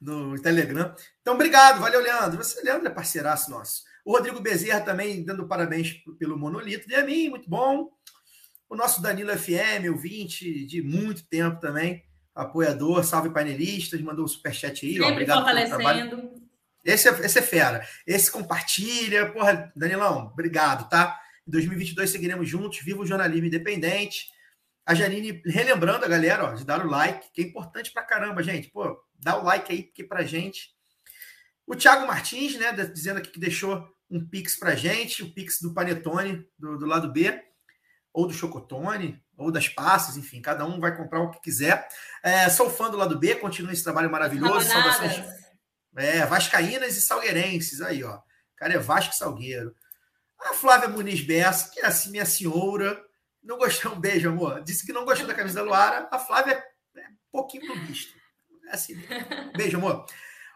no 0.00 0.42
Telegram. 0.42 0.92
Então, 1.20 1.34
obrigado, 1.34 1.80
valeu, 1.80 2.00
Leandro. 2.00 2.42
Você, 2.42 2.60
Leandro, 2.62 2.88
é 2.88 2.90
parceiraço 2.90 3.52
nosso. 3.52 3.82
O 4.04 4.12
Rodrigo 4.16 4.40
Bezerra 4.40 4.80
também 4.80 5.24
dando 5.24 5.46
parabéns 5.46 5.94
pelo 6.18 6.36
monolito. 6.36 6.90
E 6.90 6.94
a 6.96 7.04
mim, 7.04 7.28
muito 7.28 7.48
bom. 7.48 7.88
O 8.72 8.74
nosso 8.74 9.02
Danilo 9.02 9.36
FM, 9.36 9.90
ouvinte 9.90 10.64
de 10.64 10.80
muito 10.80 11.28
tempo 11.28 11.60
também, 11.60 12.02
apoiador, 12.34 13.04
salve 13.04 13.28
painelistas, 13.28 14.00
mandou 14.00 14.24
um 14.24 14.28
superchat 14.28 14.86
aí. 14.86 14.92
ó, 14.92 15.08
Sempre 15.08 15.12
obrigado 15.12 15.44
pelo 15.44 15.66
trabalho. 15.66 16.10
fortalecendo. 16.10 16.42
Esse 16.82 17.06
é, 17.06 17.26
esse 17.26 17.38
é 17.38 17.42
fera. 17.42 17.86
Esse 18.06 18.30
compartilha. 18.30 19.30
Porra, 19.30 19.70
Danilão, 19.76 20.28
obrigado, 20.32 20.88
tá? 20.88 21.20
Em 21.46 21.50
2022 21.50 22.08
seguiremos 22.08 22.48
juntos. 22.48 22.78
Viva 22.78 23.02
o 23.02 23.06
jornalismo 23.06 23.44
independente. 23.44 24.28
A 24.86 24.94
Janine 24.94 25.42
relembrando 25.44 26.06
a 26.06 26.08
galera, 26.08 26.46
ó, 26.46 26.54
de 26.54 26.64
dar 26.64 26.82
o 26.82 26.88
like, 26.88 27.30
que 27.34 27.42
é 27.42 27.44
importante 27.44 27.92
pra 27.92 28.02
caramba, 28.02 28.42
gente. 28.42 28.70
Pô, 28.70 28.98
dá 29.20 29.38
o 29.38 29.44
like 29.44 29.70
aí, 29.70 29.82
porque 29.82 30.02
pra 30.02 30.22
gente. 30.22 30.70
O 31.66 31.76
Thiago 31.76 32.06
Martins, 32.06 32.58
né, 32.58 32.72
dizendo 32.72 33.18
aqui 33.18 33.32
que 33.32 33.38
deixou 33.38 33.86
um 34.08 34.26
Pix 34.26 34.58
pra 34.58 34.74
gente, 34.74 35.22
o 35.22 35.30
Pix 35.30 35.60
do 35.60 35.74
Panetone, 35.74 36.46
do, 36.58 36.78
do 36.78 36.86
lado 36.86 37.12
B, 37.12 37.51
ou 38.12 38.26
do 38.26 38.32
Chocotone, 38.32 39.22
ou 39.36 39.50
das 39.50 39.68
passas, 39.68 40.16
enfim, 40.16 40.40
cada 40.40 40.66
um 40.66 40.78
vai 40.78 40.96
comprar 40.96 41.20
o 41.20 41.30
que 41.30 41.40
quiser. 41.40 41.88
É, 42.22 42.48
sou 42.48 42.68
fã 42.68 42.90
do 42.90 42.96
lado 42.96 43.18
B, 43.18 43.34
continua 43.36 43.72
esse 43.72 43.82
trabalho 43.82 44.10
maravilhoso. 44.10 44.68
Saudações 44.68 45.22
é, 45.96 46.24
Vascaínas 46.24 46.96
e 46.96 47.02
Salgueirenses, 47.02 47.80
aí, 47.80 48.02
ó. 48.02 48.16
O 48.16 48.56
cara 48.56 48.74
é 48.74 48.78
Vasco 48.78 49.14
Salgueiro. 49.14 49.74
A 50.40 50.54
Flávia 50.54 50.88
Muniz 50.88 51.20
Bessa, 51.20 51.70
que 51.70 51.80
é 51.80 51.86
assim, 51.86 52.10
minha 52.10 52.24
senhora, 52.24 53.00
não 53.42 53.58
gostou, 53.58 53.92
um 53.92 54.00
beijo, 54.00 54.28
amor. 54.28 54.62
Disse 54.62 54.86
que 54.86 54.92
não 54.92 55.04
gostou 55.04 55.26
da 55.26 55.34
camisa 55.34 55.56
da 55.56 55.62
Luara. 55.62 56.08
A 56.10 56.18
Flávia 56.18 56.62
é 56.96 57.08
um 57.08 57.16
pouquinho 57.30 57.66
clubista. 57.66 58.14
É 58.68 58.74
assim. 58.74 58.94
Beijo, 59.56 59.76
amor. 59.76 60.06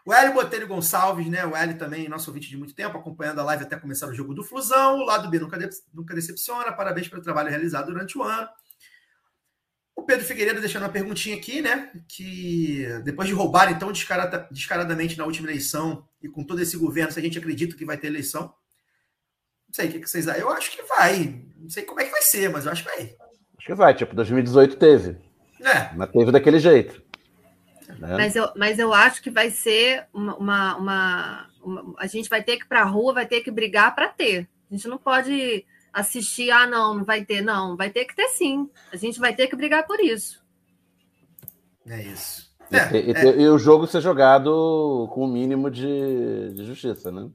O 0.07 0.13
Hélio 0.13 0.33
Botelho 0.33 0.67
Gonçalves, 0.67 1.27
né? 1.27 1.45
O 1.45 1.53
Hélio 1.53 1.77
também, 1.77 2.07
nosso 2.07 2.29
ouvinte 2.29 2.47
de 2.49 2.55
muito 2.55 2.73
tempo, 2.73 2.97
acompanhando 2.97 3.39
a 3.39 3.43
live 3.43 3.63
até 3.65 3.75
começar 3.75 4.07
o 4.07 4.13
jogo 4.13 4.33
do 4.33 4.41
Flusão. 4.41 4.99
O 4.99 5.05
lado 5.05 5.29
B 5.29 5.37
nunca, 5.37 5.57
de- 5.57 5.69
nunca 5.93 6.15
decepciona. 6.15 6.71
Parabéns 6.71 7.09
pelo 7.09 7.21
trabalho 7.21 7.49
realizado 7.49 7.87
durante 7.87 8.17
o 8.17 8.23
ano. 8.23 8.47
O 9.93 10.03
Pedro 10.03 10.23
Figueiredo 10.25 10.61
deixando 10.61 10.83
uma 10.83 10.89
perguntinha 10.89 11.35
aqui, 11.35 11.61
né? 11.61 11.91
Que 12.07 12.87
depois 13.03 13.27
de 13.27 13.33
roubar 13.33 13.69
então 13.69 13.91
descarada- 13.91 14.47
descaradamente 14.49 15.17
na 15.17 15.25
última 15.25 15.49
eleição 15.49 16.07
e 16.21 16.29
com 16.29 16.41
todo 16.41 16.61
esse 16.61 16.77
governo, 16.77 17.11
se 17.11 17.19
a 17.19 17.21
gente 17.21 17.37
acredita 17.37 17.75
que 17.75 17.83
vai 17.83 17.97
ter 17.97 18.07
eleição, 18.07 18.43
não 19.67 19.73
sei 19.73 19.89
o 19.89 19.91
que 19.91 19.99
que 19.99 20.09
vocês 20.09 20.25
acham. 20.27 20.41
Eu 20.41 20.49
acho 20.51 20.71
que 20.71 20.83
vai. 20.83 21.43
Não 21.57 21.69
sei 21.69 21.83
como 21.83 21.99
é 21.99 22.05
que 22.05 22.11
vai 22.11 22.21
ser, 22.21 22.49
mas 22.49 22.65
eu 22.65 22.71
acho 22.71 22.83
que 22.83 22.89
vai. 22.89 23.01
Acho 23.57 23.67
que 23.67 23.75
vai, 23.75 23.93
tipo, 23.93 24.15
2018 24.15 24.77
teve. 24.77 25.17
É, 25.59 25.93
Mas 25.95 26.11
teve 26.11 26.31
daquele 26.31 26.59
jeito. 26.59 27.01
Né? 27.87 28.17
Mas 28.17 28.35
eu, 28.35 28.51
mas 28.55 28.79
eu 28.79 28.93
acho 28.93 29.21
que 29.21 29.29
vai 29.29 29.49
ser 29.49 30.05
uma, 30.13 30.35
uma, 30.37 30.75
uma- 30.77 31.49
uma- 31.63 31.95
A 31.97 32.07
gente 32.07 32.29
vai 32.29 32.43
ter 32.43 32.57
que 32.57 32.63
ir 32.63 32.67
para 32.67 32.81
a 32.81 32.85
rua, 32.85 33.13
vai 33.13 33.25
ter 33.27 33.41
que 33.41 33.51
brigar 33.51 33.93
para 33.95 34.07
ter. 34.09 34.47
A 34.69 34.75
gente 34.75 34.87
não 34.87 34.97
pode 34.97 35.65
assistir, 35.93 36.51
ah, 36.51 36.67
não, 36.67 36.93
não 36.95 37.03
vai 37.05 37.23
ter, 37.25 37.41
não. 37.41 37.75
Vai 37.77 37.89
ter 37.89 38.05
que 38.05 38.15
ter 38.15 38.27
sim. 38.29 38.69
A 38.91 38.97
gente 38.97 39.19
vai 39.19 39.35
ter 39.35 39.47
que 39.47 39.55
brigar 39.55 39.85
por 39.87 39.99
isso. 39.99 40.43
é 41.89 42.01
isso. 42.03 42.47
E, 42.69 42.75
É, 42.75 42.89
e- 42.93 43.11
é, 43.13 43.41
e 43.41 43.47
o 43.49 43.57
jogo 43.57 43.87
ser 43.87 44.01
jogado 44.01 45.09
com 45.13 45.23
o 45.23 45.27
mínimo 45.27 45.71
de, 45.71 46.53
de 46.53 46.65
justiça, 46.65 47.11
né? 47.11 47.29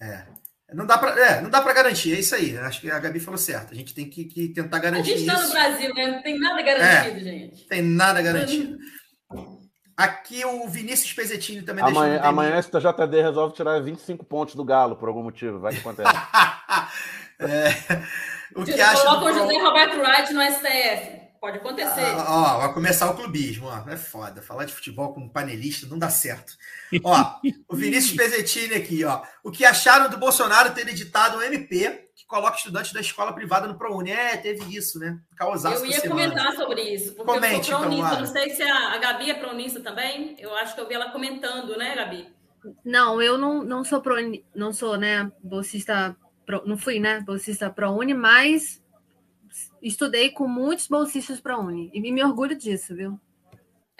é. 0.00 0.26
Não 0.74 0.86
dá 0.86 0.96
para 0.96 1.20
é, 1.20 1.40
não 1.42 1.50
dá 1.50 1.60
para 1.60 1.74
garantir, 1.74 2.14
é 2.14 2.18
isso 2.20 2.34
aí. 2.34 2.56
Acho 2.56 2.80
que 2.80 2.90
a 2.90 2.98
Gabi 2.98 3.20
falou 3.20 3.36
certo. 3.36 3.72
A 3.72 3.74
gente 3.74 3.94
tem 3.94 4.08
que, 4.08 4.24
que 4.24 4.48
tentar 4.48 4.78
A 4.78 4.80
garantir 4.80 5.18
gente 5.18 5.26
tá 5.26 5.34
no 5.34 5.42
isso. 5.42 5.52
Brasil, 5.52 5.94
né? 5.94 6.06
Não 6.12 6.22
tem 6.22 6.38
nada 6.38 6.62
garantido, 6.62 7.20
gente. 7.20 7.60
Não 7.60 7.68
tem 7.68 7.82
nada 7.82 8.22
garantido. 8.22 8.78
Aqui 9.96 10.44
o 10.44 10.66
Vinícius 10.68 11.12
Pesettini 11.12 11.62
também 11.62 11.84
deixou 11.84 12.02
Amanhã, 12.02 12.20
no 12.20 12.26
amanhã 12.26 12.58
esse 12.58 12.70
JD 12.70 13.22
resolve 13.22 13.54
tirar 13.54 13.80
25 13.80 14.24
pontos 14.24 14.54
do 14.54 14.64
Galo 14.64 14.96
por 14.96 15.08
algum 15.08 15.22
motivo. 15.22 15.60
Vai 15.60 15.72
que 15.74 15.80
acontece. 15.80 16.10
É, 17.44 17.74
o 18.54 18.64
que 18.64 18.80
acha 18.80 19.02
Coloca 19.02 19.24
o 19.24 19.34
José 19.34 19.58
Roberto 19.58 19.98
Wright 19.98 20.32
no 20.32 20.40
STF. 20.42 21.22
Pode 21.40 21.56
acontecer. 21.56 22.04
Ah, 22.04 22.54
ó, 22.54 22.58
vai 22.60 22.72
começar 22.72 23.10
o 23.10 23.16
clubismo, 23.16 23.66
ó. 23.66 23.90
É 23.90 23.96
foda. 23.96 24.40
Falar 24.40 24.64
de 24.64 24.72
futebol 24.72 25.12
com 25.12 25.28
panelista 25.28 25.88
não 25.88 25.98
dá 25.98 26.08
certo. 26.08 26.52
Ó, 27.02 27.34
o 27.68 27.74
Vinícius 27.74 28.14
Pesettini 28.16 28.74
aqui, 28.74 29.04
ó. 29.04 29.22
O 29.42 29.50
que 29.50 29.64
acharam 29.64 30.08
do 30.08 30.18
Bolsonaro 30.18 30.72
ter 30.72 30.86
editado 30.86 31.38
um 31.38 31.42
MP 31.42 32.10
coloca 32.32 32.56
estudantes 32.56 32.92
da 32.94 33.00
escola 33.00 33.30
privada 33.34 33.68
no 33.68 33.76
ProUni? 33.76 34.10
É, 34.10 34.38
teve 34.38 34.74
isso, 34.74 34.98
né? 34.98 35.20
Causaço 35.36 35.84
eu 35.84 35.90
ia 35.90 36.00
comentar 36.08 36.52
sobre 36.54 36.80
isso, 36.80 37.14
porque 37.14 37.30
Comente, 37.30 37.70
eu 37.70 37.76
sou 37.78 37.86
então, 37.86 37.98
pronista. 37.98 38.18
Não 38.20 38.26
sei 38.26 38.50
se 38.50 38.62
a, 38.62 38.94
a 38.94 38.98
Gabi 38.98 39.30
é 39.30 39.34
pronista 39.34 39.80
também. 39.80 40.34
Eu 40.38 40.54
acho 40.56 40.74
que 40.74 40.80
eu 40.80 40.88
vi 40.88 40.94
ela 40.94 41.10
comentando, 41.10 41.76
né, 41.76 41.94
Gabi? 41.94 42.26
Não, 42.82 43.20
eu 43.20 43.36
não, 43.36 43.62
não 43.62 43.84
sou 43.84 44.00
pro, 44.00 44.14
não 44.54 44.72
sou, 44.72 44.96
né, 44.96 45.30
bolsista, 45.42 46.16
pro- 46.46 46.66
não 46.66 46.78
fui, 46.78 46.98
né, 46.98 47.20
bolsista 47.20 47.68
ProUni, 47.68 48.14
mas 48.14 48.82
estudei 49.82 50.30
com 50.30 50.48
muitos 50.48 50.86
bolsistas 50.86 51.38
ProUni 51.40 51.90
e 51.92 52.00
me 52.12 52.24
orgulho 52.24 52.56
disso, 52.56 52.94
viu? 52.94 53.20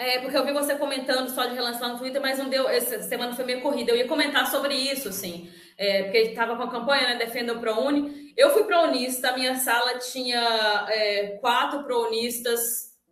É, 0.03 0.19
porque 0.19 0.37
eu 0.37 0.45
vi 0.45 0.53
você 0.53 0.75
comentando 0.75 1.29
só 1.29 1.47
de 1.47 1.55
relance 1.55 1.81
lá 1.81 1.89
no 1.89 1.99
Twitter, 1.99 2.21
mas 2.21 2.37
não 2.37 2.49
deu. 2.49 2.69
Essa 2.69 3.01
semana 3.03 3.35
foi 3.35 3.45
meio 3.45 3.63
corrida. 3.63 3.93
Eu 3.93 3.97
ia 3.97 4.09
comentar 4.09 4.51
sobre 4.51 4.75
isso, 4.75 5.09
assim. 5.09 5.49
É, 5.79 6.03
porque 6.03 6.19
estava 6.19 6.57
com 6.57 6.65
a 6.65 6.71
campanha, 6.71 7.09
né? 7.09 7.17
Defenda 7.17 7.53
o 7.53 7.61
ProUni. 7.61 8.33
Eu 8.37 8.51
fui 8.51 8.65
prounista, 8.65 9.31
a 9.31 9.37
minha 9.37 9.55
sala 9.57 9.99
tinha 9.99 10.87
é, 10.89 11.39
quatro 11.41 11.85
prounistas, 11.85 12.61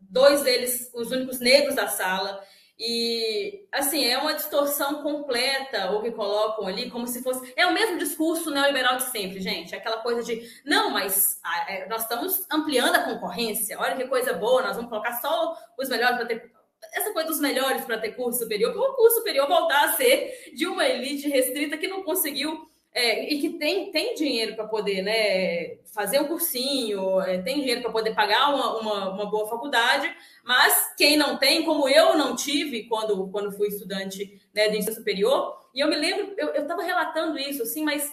dois 0.00 0.42
deles 0.42 0.90
os 0.92 1.12
únicos 1.12 1.38
negros 1.38 1.76
da 1.76 1.86
sala. 1.86 2.42
E, 2.82 3.66
assim, 3.70 4.06
é 4.06 4.16
uma 4.16 4.32
distorção 4.32 5.02
completa 5.02 5.90
o 5.92 6.00
que 6.00 6.10
colocam 6.10 6.66
ali, 6.66 6.90
como 6.90 7.06
se 7.06 7.22
fosse. 7.22 7.52
É 7.54 7.66
o 7.66 7.74
mesmo 7.74 7.98
discurso 7.98 8.50
neoliberal 8.50 8.96
de 8.96 9.02
sempre, 9.04 9.38
gente. 9.38 9.76
Aquela 9.76 9.98
coisa 9.98 10.22
de, 10.22 10.42
não, 10.64 10.90
mas 10.90 11.38
ah, 11.44 11.66
é, 11.68 11.86
nós 11.88 12.02
estamos 12.02 12.46
ampliando 12.50 12.96
a 12.96 13.04
concorrência, 13.04 13.78
olha 13.78 13.96
que 13.96 14.08
coisa 14.08 14.32
boa, 14.32 14.62
nós 14.62 14.76
vamos 14.76 14.88
colocar 14.88 15.12
só 15.20 15.54
os 15.78 15.88
melhores 15.90 16.16
para 16.16 16.26
ter. 16.26 16.59
Essa 16.94 17.12
coisa 17.12 17.28
dos 17.28 17.40
melhores 17.40 17.84
para 17.84 17.98
ter 17.98 18.12
curso 18.12 18.40
superior, 18.40 18.72
para 18.72 18.80
o 18.80 18.94
curso 18.94 19.16
superior 19.16 19.46
voltar 19.46 19.84
a 19.84 19.92
ser 19.92 20.52
de 20.54 20.66
uma 20.66 20.86
elite 20.86 21.28
restrita 21.28 21.76
que 21.76 21.86
não 21.86 22.02
conseguiu 22.02 22.68
é, 22.92 23.32
e 23.32 23.40
que 23.40 23.50
tem, 23.50 23.92
tem 23.92 24.14
dinheiro 24.14 24.56
para 24.56 24.66
poder 24.66 25.02
né, 25.02 25.76
fazer 25.94 26.20
um 26.20 26.26
cursinho, 26.26 27.20
é, 27.20 27.38
tem 27.38 27.60
dinheiro 27.60 27.82
para 27.82 27.92
poder 27.92 28.14
pagar 28.14 28.52
uma, 28.52 28.80
uma, 28.80 29.10
uma, 29.10 29.30
boa 29.30 29.48
faculdade, 29.48 30.12
mas 30.44 30.92
quem 30.96 31.16
não 31.16 31.36
tem, 31.36 31.64
como 31.64 31.88
eu 31.88 32.16
não 32.16 32.34
tive 32.34 32.84
quando, 32.88 33.28
quando 33.28 33.52
fui 33.52 33.68
estudante 33.68 34.40
né, 34.52 34.68
de 34.68 34.78
ensino 34.78 34.94
superior, 34.94 35.56
e 35.72 35.80
eu 35.80 35.88
me 35.88 35.96
lembro, 35.96 36.34
eu 36.36 36.62
estava 36.62 36.82
relatando 36.82 37.38
isso, 37.38 37.62
assim, 37.62 37.84
mas 37.84 38.12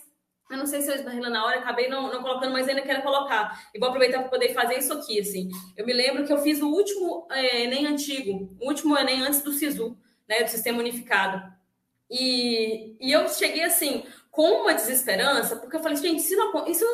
eu 0.49 0.57
não 0.57 0.65
sei 0.65 0.81
se 0.81 0.89
eu 0.89 0.95
esbarrei 0.95 1.19
na 1.19 1.45
hora, 1.45 1.59
acabei 1.59 1.89
não, 1.89 2.11
não 2.11 2.21
colocando, 2.21 2.53
mas 2.53 2.67
ainda 2.67 2.81
quero 2.81 3.01
colocar. 3.01 3.67
E 3.73 3.79
vou 3.79 3.89
aproveitar 3.89 4.19
para 4.19 4.29
poder 4.29 4.53
fazer 4.53 4.77
isso 4.77 4.93
aqui, 4.93 5.19
assim. 5.19 5.49
Eu 5.75 5.85
me 5.85 5.93
lembro 5.93 6.25
que 6.25 6.31
eu 6.31 6.37
fiz 6.37 6.61
o 6.61 6.69
último 6.69 7.27
é, 7.31 7.63
Enem 7.63 7.87
antigo, 7.87 8.55
o 8.59 8.67
último 8.67 8.97
Enem 8.97 9.21
antes 9.21 9.41
do 9.41 9.51
SISU, 9.51 9.97
né, 10.27 10.43
do 10.43 10.49
Sistema 10.49 10.79
Unificado. 10.79 11.41
E, 12.09 12.95
e 12.99 13.11
eu 13.11 13.27
cheguei 13.27 13.63
assim, 13.63 14.05
com 14.31 14.61
uma 14.61 14.73
desesperança, 14.73 15.57
porque 15.57 15.75
eu 15.75 15.81
falei, 15.81 15.97
gente, 15.97 16.21
se 16.21 16.35
não, 16.35 16.65
isso, 16.67 16.85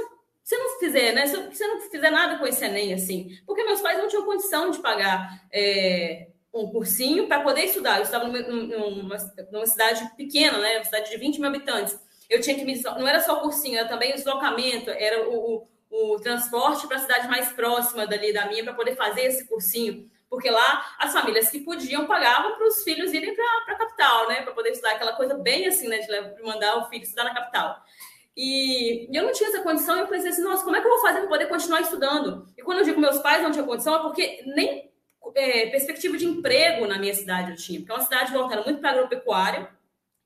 se 0.44 0.58
não 0.58 0.80
fizer, 0.80 1.14
né? 1.14 1.28
Se, 1.28 1.56
se 1.56 1.68
não 1.68 1.82
fizer 1.82 2.10
nada 2.10 2.38
com 2.40 2.48
esse 2.48 2.66
Enem, 2.66 2.94
assim, 2.94 3.38
porque 3.46 3.64
meus 3.64 3.82
pais 3.82 3.98
não 3.98 4.08
tinham 4.08 4.26
condição 4.26 4.72
de 4.72 4.80
pagar 4.80 5.46
é, 5.52 6.28
um 6.54 6.68
cursinho 6.68 7.28
para 7.28 7.42
poder 7.42 7.66
estudar. 7.66 7.98
Eu 7.98 8.04
estava 8.04 8.28
numa, 8.28 8.40
numa, 8.40 9.18
numa, 9.52 9.66
cidade 9.66 10.10
pequena, 10.16 10.58
né? 10.60 10.78
Uma 10.78 10.86
cidade 10.86 11.10
de 11.10 11.18
20 11.18 11.40
mil 11.40 11.50
habitantes. 11.50 12.00
Eu 12.30 12.42
tinha 12.42 12.56
que 12.56 12.66
me. 12.66 12.82
Não 12.82 13.08
era 13.08 13.22
só 13.22 13.38
o 13.38 13.42
cursinho, 13.42 13.78
era 13.78 13.88
também 13.88 14.12
o 14.12 14.16
deslocamento, 14.16 14.90
era 14.90 15.30
o, 15.30 15.68
o, 15.90 16.14
o 16.14 16.20
transporte 16.20 16.88
para 16.88 16.98
a 16.98 17.02
cidade 17.02 17.28
mais 17.28 17.52
próxima 17.54 18.08
dali 18.08 18.34
da 18.34 18.48
minha 18.48 18.64
para 18.64 18.74
poder 18.74 18.96
fazer 18.96 19.24
esse 19.24 19.48
cursinho 19.48 20.12
porque 20.34 20.50
lá 20.50 20.84
as 20.98 21.14
famílias 21.14 21.48
que 21.52 21.60
podiam 21.60 22.08
pagavam 22.08 22.58
para 22.58 22.68
os 22.68 22.84
filhos 22.84 23.14
irem 23.14 23.36
para 23.36 23.76
a 23.76 23.78
capital, 23.78 24.28
né, 24.28 24.42
para 24.42 24.52
poder 24.52 24.72
estudar 24.72 24.94
aquela 24.94 25.14
coisa 25.14 25.36
bem 25.36 25.68
assim, 25.68 25.88
né, 25.88 26.00
de 26.00 26.42
mandar 26.42 26.80
o 26.80 26.90
filho 26.90 27.04
estudar 27.04 27.26
na 27.26 27.36
capital. 27.36 27.80
E, 28.36 29.16
eu 29.16 29.24
não 29.24 29.32
tinha 29.32 29.50
essa 29.50 29.62
condição, 29.62 29.96
e 29.96 30.00
eu 30.00 30.08
pensei 30.08 30.32
assim, 30.32 30.42
nossa, 30.42 30.64
como 30.64 30.76
é 30.76 30.82
que 30.82 30.88
eu 30.88 30.92
vou 30.92 31.02
fazer 31.02 31.20
para 31.20 31.30
poder 31.30 31.46
continuar 31.46 31.82
estudando? 31.82 32.48
E 32.58 32.64
quando 32.64 32.80
eu 32.80 32.84
digo 32.84 33.00
meus 33.00 33.20
pais 33.20 33.44
não 33.44 33.52
tinham 33.52 33.68
condição, 33.68 33.96
é 33.96 34.00
porque 34.00 34.42
nem 34.48 34.92
é, 35.36 35.68
perspectiva 35.68 36.18
de 36.18 36.26
emprego 36.26 36.88
na 36.88 36.98
minha 36.98 37.14
cidade 37.14 37.52
eu 37.52 37.58
tinha, 37.58 37.80
porque 37.80 37.92
é 37.92 37.96
uma 37.96 38.04
cidade 38.04 38.34
voltada 38.34 38.64
muito 38.64 38.82
para 38.82 38.90
agropecuária, 38.90 39.70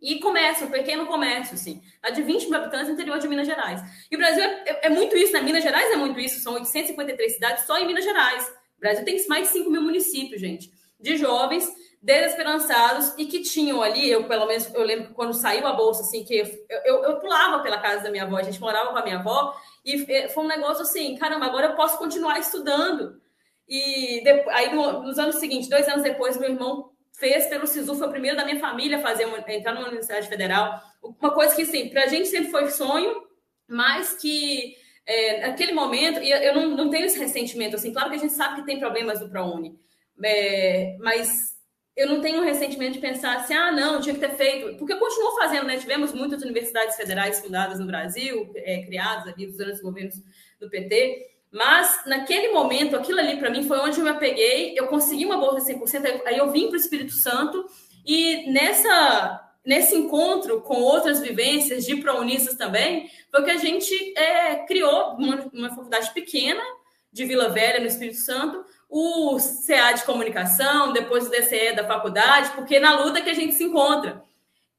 e 0.02 0.20
comércio, 0.20 0.70
pequeno 0.70 1.08
comércio, 1.08 1.56
assim. 1.56 1.82
A 2.04 2.12
de 2.12 2.22
20 2.22 2.46
mil 2.46 2.56
habitantes 2.56 2.88
no 2.88 2.94
interior 2.94 3.18
de 3.20 3.28
Minas 3.28 3.48
Gerais. 3.48 3.82
E 4.12 4.16
o 4.16 4.20
Brasil 4.20 4.44
é, 4.44 4.64
é, 4.66 4.80
é, 4.88 4.90
muito 4.90 5.16
isso, 5.18 5.34
né? 5.34 5.42
Minas 5.42 5.64
Gerais 5.64 5.92
é 5.92 5.96
muito 5.96 6.20
isso, 6.20 6.40
são 6.40 6.54
853 6.54 7.34
cidades 7.34 7.66
só 7.66 7.78
em 7.80 7.88
Minas 7.88 8.04
Gerais. 8.04 8.48
O 8.78 8.80
Brasil 8.80 9.04
tem 9.04 9.28
mais 9.28 9.48
de 9.48 9.54
5 9.54 9.70
mil 9.70 9.82
municípios, 9.82 10.40
gente, 10.40 10.72
de 11.00 11.18
jovens 11.18 11.68
desesperançados 12.00 13.14
e 13.18 13.26
que 13.26 13.42
tinham 13.42 13.82
ali, 13.82 14.10
eu 14.10 14.28
pelo 14.28 14.46
menos, 14.46 14.72
eu 14.74 14.84
lembro 14.84 15.08
que 15.08 15.14
quando 15.14 15.34
saiu 15.34 15.66
a 15.66 15.74
bolsa, 15.74 16.04
assim, 16.04 16.24
que 16.24 16.36
eu, 16.36 16.82
eu, 16.86 17.04
eu 17.04 17.20
pulava 17.20 17.64
pela 17.64 17.80
casa 17.80 18.04
da 18.04 18.12
minha 18.12 18.24
avó, 18.24 18.38
a 18.38 18.44
gente 18.44 18.62
morava 18.62 18.92
com 18.92 18.98
a 18.98 19.04
minha 19.04 19.18
avó, 19.18 19.56
e 19.84 20.30
foi 20.30 20.44
um 20.44 20.48
negócio 20.48 20.84
assim, 20.84 21.18
caramba, 21.18 21.48
agora 21.48 21.68
eu 21.68 21.76
posso 21.76 21.98
continuar 21.98 22.40
estudando. 22.40 23.20
E 23.68 24.22
depois, 24.24 24.56
aí 24.56 24.74
no, 24.74 25.04
nos 25.04 25.18
anos 25.18 25.38
seguintes, 25.38 25.68
dois 25.68 25.88
anos 25.88 26.04
depois, 26.04 26.38
meu 26.38 26.52
irmão 26.52 26.92
fez 27.18 27.48
pelo 27.48 27.68
SISU, 27.68 27.96
foi 27.96 28.08
o 28.08 28.12
primeiro 28.12 28.38
da 28.38 28.46
minha 28.46 28.60
família 28.60 28.98
a 28.98 29.02
fazer 29.02 29.26
uma, 29.26 29.40
entrar 29.52 29.74
numa 29.74 29.88
universidade 29.88 30.28
federal. 30.28 30.80
Uma 31.02 31.32
coisa 31.32 31.56
que, 31.56 31.64
assim, 31.64 31.90
para 31.90 32.04
a 32.04 32.08
gente 32.08 32.28
sempre 32.28 32.52
foi 32.52 32.70
sonho, 32.70 33.24
mas 33.68 34.14
que 34.14 34.76
é, 35.06 35.48
naquele 35.48 35.74
momento, 35.74 36.20
e 36.20 36.32
eu 36.32 36.54
não, 36.54 36.70
não 36.76 36.90
tenho 36.90 37.06
esse 37.06 37.18
ressentimento, 37.18 37.76
assim, 37.76 37.92
claro 37.92 38.10
que 38.10 38.16
a 38.16 38.20
gente 38.20 38.34
sabe 38.34 38.58
que 38.58 38.66
tem 38.66 38.80
problemas 38.80 39.20
do 39.20 39.30
ProUni, 39.30 39.80
é, 40.24 40.96
mas 41.00 41.58
eu 41.96 42.08
não 42.08 42.22
tenho 42.22 42.42
um 42.42 42.46
ressentimento 42.46 42.94
de 42.94 43.00
pensar 43.00 43.38
assim, 43.38 43.56
ah, 43.56 43.72
não, 43.72 44.00
tinha 44.00 44.14
que 44.14 44.22
ter 44.22 44.36
feito, 44.36 44.78
porque 44.78 44.96
continuou 44.96 45.36
fazendo, 45.40 45.66
né? 45.66 45.78
Tivemos 45.78 46.14
muitas 46.14 46.44
universidades 46.44 46.96
federais 46.96 47.40
fundadas 47.40 47.80
no 47.80 47.88
Brasil, 47.88 48.52
é, 48.56 48.84
criadas 48.84 49.34
ali 49.34 49.48
durante 49.48 49.76
os 49.76 49.82
governos 49.82 50.16
do 50.60 50.70
PT, 50.70 51.37
mas 51.52 52.02
naquele 52.06 52.50
momento, 52.50 52.96
aquilo 52.96 53.20
ali 53.20 53.38
para 53.38 53.50
mim 53.50 53.68
foi 53.68 53.80
onde 53.80 54.00
eu 54.00 54.04
me 54.04 54.10
apeguei, 54.10 54.74
eu 54.78 54.88
consegui 54.88 55.26
uma 55.26 55.38
bolsa 55.38 55.66
de 55.66 55.80
100%, 55.80 56.22
aí 56.26 56.38
eu 56.38 56.52
vim 56.52 56.68
para 56.68 56.74
o 56.74 56.80
Espírito 56.80 57.14
Santo, 57.14 57.66
e 58.06 58.52
nessa 58.52 59.44
nesse 59.68 59.94
encontro 59.98 60.62
com 60.62 60.82
outras 60.82 61.20
vivências 61.20 61.86
de 61.86 61.98
praunistas 61.98 62.56
também, 62.56 63.12
foi 63.30 63.44
que 63.44 63.52
a 63.52 63.58
gente 63.58 63.94
é, 64.18 64.66
criou 64.66 65.16
uma, 65.16 65.46
uma 65.54 65.70
faculdade 65.70 66.10
pequena 66.14 66.64
de 67.12 67.26
Vila 67.26 67.50
Velha, 67.50 67.82
no 67.82 67.86
Espírito 67.86 68.18
Santo, 68.18 68.64
o 68.90 69.38
CA 69.68 69.92
de 69.92 70.06
comunicação, 70.06 70.94
depois 70.94 71.28
o 71.28 71.30
DCE 71.30 71.76
da 71.76 71.86
faculdade, 71.86 72.52
porque 72.52 72.80
na 72.80 72.98
luta 72.98 73.22
que 73.22 73.30
a 73.30 73.34
gente 73.34 73.56
se 73.56 73.66
encontra. 73.66 74.24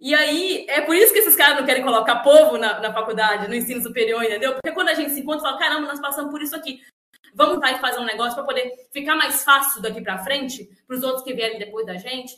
E 0.00 0.14
aí, 0.14 0.64
é 0.68 0.80
por 0.80 0.94
isso 0.94 1.12
que 1.12 1.18
esses 1.18 1.34
caras 1.34 1.58
não 1.58 1.66
querem 1.66 1.82
colocar 1.82 2.20
povo 2.20 2.56
na, 2.56 2.80
na 2.80 2.92
faculdade, 2.92 3.48
no 3.48 3.54
ensino 3.54 3.82
superior, 3.82 4.22
entendeu? 4.22 4.52
Porque 4.52 4.72
quando 4.72 4.90
a 4.90 4.94
gente 4.94 5.10
se 5.10 5.20
encontra, 5.20 5.42
fala, 5.42 5.58
caramba, 5.58 5.88
nós 5.88 6.00
passamos 6.00 6.30
por 6.30 6.40
isso 6.40 6.54
aqui. 6.54 6.80
Vamos 7.34 7.56
estar 7.56 7.72
e 7.72 7.80
fazer 7.80 7.98
um 7.98 8.04
negócio 8.04 8.34
para 8.34 8.44
poder 8.44 8.88
ficar 8.92 9.16
mais 9.16 9.42
fácil 9.42 9.82
daqui 9.82 10.00
para 10.00 10.22
frente, 10.22 10.68
para 10.86 10.96
os 10.96 11.02
outros 11.02 11.24
que 11.24 11.34
vierem 11.34 11.58
depois 11.58 11.84
da 11.84 11.96
gente. 11.96 12.34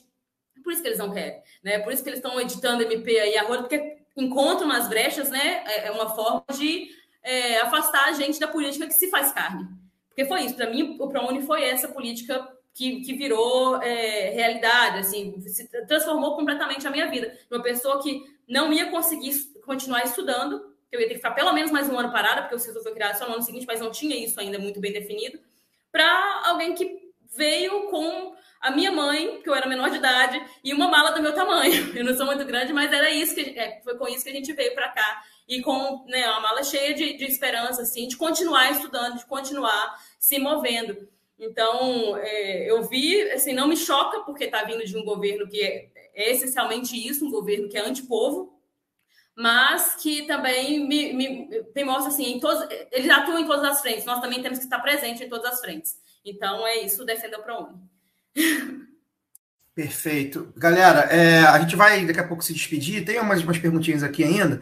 Por 0.63 0.73
isso 0.73 0.83
que 0.83 0.89
eles 0.89 0.99
não 0.99 1.13
querem, 1.13 1.43
né? 1.63 1.79
Por 1.79 1.93
isso 1.93 2.03
que 2.03 2.09
eles 2.09 2.19
estão 2.19 2.41
editando 2.41 2.83
MP 2.83 3.19
aí 3.19 3.37
agora, 3.39 3.63
porque 3.63 3.99
encontram 4.17 4.67
umas 4.67 4.89
brechas, 4.89 5.31
né? 5.31 5.65
É, 5.67 5.89
é 5.89 5.91
uma 5.91 6.11
forma 6.15 6.45
de 6.53 6.89
é, 7.23 7.61
afastar 7.61 8.09
a 8.09 8.13
gente 8.13 8.39
da 8.39 8.49
política 8.49 8.87
que 8.87 8.95
se 8.95 9.11
faz 9.11 9.33
carne. 9.33 9.67
Porque 10.09 10.27
foi 10.27 10.43
isso, 10.43 10.57
para 10.57 10.69
mim, 10.69 10.97
o 10.99 11.09
ProUni 11.09 11.43
foi 11.43 11.65
essa 11.65 11.89
política 11.89 12.47
que, 12.81 13.03
que 13.03 13.13
virou 13.13 13.83
é, 13.83 14.31
realidade, 14.31 15.01
assim, 15.01 15.39
se 15.43 15.69
transformou 15.87 16.35
completamente 16.35 16.87
a 16.87 16.91
minha 16.91 17.11
vida. 17.11 17.39
Uma 17.51 17.63
pessoa 17.63 18.03
que 18.03 18.25
não 18.49 18.73
ia 18.73 18.91
conseguir 18.91 19.35
continuar 19.67 20.03
estudando, 20.03 20.75
eu 20.91 20.99
ia 20.99 21.07
ter 21.07 21.13
que 21.13 21.21
ficar 21.21 21.33
pelo 21.33 21.53
menos 21.53 21.71
mais 21.71 21.91
um 21.91 21.99
ano 21.99 22.11
parada, 22.11 22.41
porque 22.41 22.55
o 22.55 22.59
CISO 22.59 22.83
foi 22.83 22.95
criado 22.95 23.19
só 23.19 23.29
no 23.29 23.35
ano 23.35 23.43
seguinte, 23.43 23.67
mas 23.67 23.81
não 23.81 23.91
tinha 23.91 24.17
isso 24.17 24.41
ainda 24.41 24.59
muito 24.59 24.81
bem 24.81 24.95
definido, 24.95 25.39
para 25.93 26.43
alguém 26.47 26.75
que 26.75 27.13
veio 27.37 27.83
com 27.91 28.35
a 28.63 28.71
minha 28.71 28.91
mãe, 28.91 29.43
que 29.43 29.51
eu 29.51 29.55
era 29.55 29.69
menor 29.69 29.91
de 29.91 29.99
idade, 29.99 30.43
e 30.65 30.73
uma 30.73 30.89
mala 30.89 31.11
do 31.11 31.21
meu 31.21 31.35
tamanho. 31.35 31.73
Eu 31.95 32.05
não 32.05 32.17
sou 32.17 32.25
muito 32.25 32.47
grande, 32.47 32.73
mas 32.73 32.91
era 32.91 33.11
isso 33.11 33.35
que 33.35 33.59
é, 33.59 33.81
foi 33.85 33.97
com 33.99 34.09
isso 34.09 34.25
que 34.25 34.31
a 34.31 34.35
gente 34.35 34.53
veio 34.55 34.75
para 34.75 34.89
cá. 34.89 35.23
E 35.47 35.61
com 35.61 36.05
né, 36.07 36.27
uma 36.31 36.41
mala 36.41 36.63
cheia 36.63 36.95
de, 36.95 37.17
de 37.17 37.25
esperança, 37.25 37.83
assim, 37.83 38.09
de 38.09 38.17
continuar 38.17 38.71
estudando, 38.71 39.19
de 39.19 39.27
continuar 39.27 39.99
se 40.19 40.39
movendo. 40.39 41.09
Então, 41.41 42.17
é, 42.19 42.71
eu 42.71 42.83
vi, 42.83 43.23
assim, 43.31 43.55
não 43.55 43.67
me 43.67 43.77
choca, 43.77 44.21
porque 44.21 44.45
está 44.45 44.63
vindo 44.65 44.85
de 44.85 44.95
um 44.97 45.05
governo 45.05 45.49
que 45.49 45.63
é, 45.63 45.89
é, 46.15 46.33
essencialmente 46.33 46.95
isso, 46.95 47.25
um 47.25 47.31
governo 47.31 47.67
que 47.67 47.79
é 47.79 47.81
antipovo, 47.81 48.61
mas 49.35 49.97
que 49.97 50.27
também 50.27 50.87
me, 50.87 51.15
me, 51.15 51.65
me 51.75 51.85
mostra, 51.85 52.09
assim, 52.09 52.39
todos, 52.39 52.69
eles 52.93 53.11
atuam 53.11 53.39
em 53.39 53.47
todas 53.47 53.65
as 53.65 53.81
frentes, 53.81 54.05
nós 54.05 54.21
também 54.21 54.43
temos 54.43 54.59
que 54.59 54.65
estar 54.65 54.81
presentes 54.81 55.23
em 55.23 55.31
todas 55.31 55.51
as 55.51 55.61
frentes. 55.61 55.97
Então, 56.23 56.67
é 56.67 56.81
isso, 56.81 57.07
defenda 57.07 57.39
o 57.39 57.43
ProUni. 57.43 57.79
Perfeito. 59.75 60.53
Galera, 60.57 61.01
é, 61.11 61.39
a 61.39 61.59
gente 61.59 61.75
vai 61.75 62.05
daqui 62.05 62.21
a 62.21 62.29
pouco 62.29 62.45
se 62.45 62.53
despedir. 62.53 63.03
Tem 63.03 63.19
umas, 63.19 63.43
umas 63.43 63.57
perguntinhas 63.57 64.03
aqui 64.03 64.23
ainda. 64.23 64.61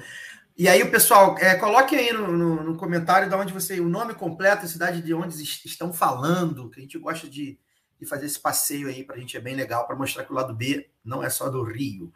E 0.59 0.69
aí, 0.69 0.85
pessoal, 0.91 1.39
é, 1.39 1.55
coloque 1.55 1.95
aí 1.95 2.13
no, 2.13 2.33
no, 2.37 2.65
no, 2.65 2.77
comentário 2.77 3.29
de 3.29 3.35
onde 3.37 3.53
você, 3.53 3.79
o 3.79 3.89
nome 3.89 4.13
completo, 4.13 4.67
a 4.67 4.69
cidade 4.69 5.01
de 5.01 5.15
onde 5.15 5.41
estão 5.41 5.93
falando, 5.93 6.69
que 6.69 6.81
a 6.81 6.83
gente 6.83 6.99
gosta 6.99 7.29
de, 7.29 7.57
de 7.97 8.05
fazer 8.05 8.27
esse 8.27 8.41
passeio 8.41 8.89
aí 8.89 9.05
para 9.05 9.15
a 9.15 9.19
gente, 9.21 9.37
é 9.37 9.41
bem 9.41 9.55
legal, 9.55 9.87
para 9.87 9.95
mostrar 9.95 10.25
que 10.25 10.33
o 10.33 10.35
lado 10.35 10.53
B 10.53 10.91
não 11.05 11.23
é 11.23 11.31
só 11.31 11.49
do 11.49 11.63
Rio. 11.63 12.13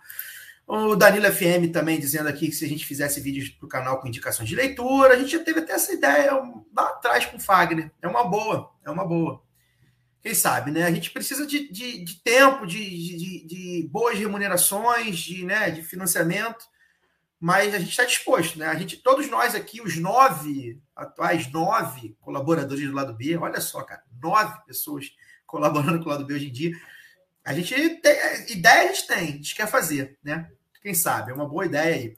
O 0.67 0.97
Danilo 0.97 1.33
FM 1.33 1.71
também 1.73 2.01
dizendo 2.01 2.29
aqui 2.29 2.49
que 2.49 2.57
se 2.57 2.65
a 2.65 2.69
gente 2.69 2.85
fizesse 2.85 3.21
vídeos 3.21 3.49
para 3.49 3.67
o 3.67 3.69
canal 3.69 4.01
com 4.01 4.09
indicações 4.09 4.49
de 4.49 4.57
leitura, 4.57 5.15
a 5.15 5.17
gente 5.17 5.31
já 5.31 5.45
teve 5.45 5.61
até 5.61 5.75
essa 5.75 5.93
ideia 5.93 6.33
lá 6.75 6.89
atrás 6.89 7.25
com 7.27 7.37
o 7.37 7.41
Fagner. 7.41 7.93
É 8.03 8.09
uma 8.09 8.25
boa, 8.25 8.73
é 8.85 8.91
uma 8.91 9.07
boa 9.07 9.41
quem 10.23 10.35
sabe, 10.35 10.71
né? 10.71 10.85
A 10.85 10.91
gente 10.91 11.11
precisa 11.11 11.45
de, 11.45 11.71
de, 11.71 12.05
de 12.05 12.15
tempo, 12.23 12.65
de, 12.65 12.79
de, 12.79 13.47
de, 13.47 13.89
boas 13.91 14.17
remunerações, 14.17 15.19
de, 15.19 15.45
né, 15.45 15.69
de 15.71 15.83
financiamento, 15.83 16.65
mas 17.43 17.75
a 17.75 17.79
gente 17.81 17.91
está 17.91 18.05
disposto, 18.05 18.57
né? 18.57 18.67
A 18.67 18.75
gente, 18.77 18.99
todos 18.99 19.29
nós 19.29 19.53
aqui, 19.53 19.83
os 19.83 19.97
nove, 19.97 20.81
atuais 20.95 21.51
nove 21.51 22.17
colaboradores 22.21 22.87
do 22.87 22.95
lado 22.95 23.13
B, 23.15 23.37
olha 23.37 23.61
só, 23.61 23.83
cara, 23.83 24.01
nove 24.23 24.65
pessoas 24.65 25.13
colaborando 25.45 25.99
com 25.99 26.05
o 26.05 26.13
lado 26.13 26.25
B 26.25 26.35
hoje 26.35 26.47
em 26.47 26.53
dia. 26.53 26.73
A 27.45 27.53
gente 27.53 27.75
tem, 27.97 28.13
ideia 28.49 28.85
a 28.85 28.95
gente 28.95 29.09
tem, 29.09 29.19
a 29.19 29.33
gente 29.33 29.57
quer 29.57 29.67
fazer, 29.67 30.17
né? 30.23 30.53
Quem 30.81 30.95
sabe, 30.95 31.33
é 31.33 31.35
uma 31.35 31.49
boa 31.49 31.67
ideia 31.67 31.97
aí. 31.97 32.17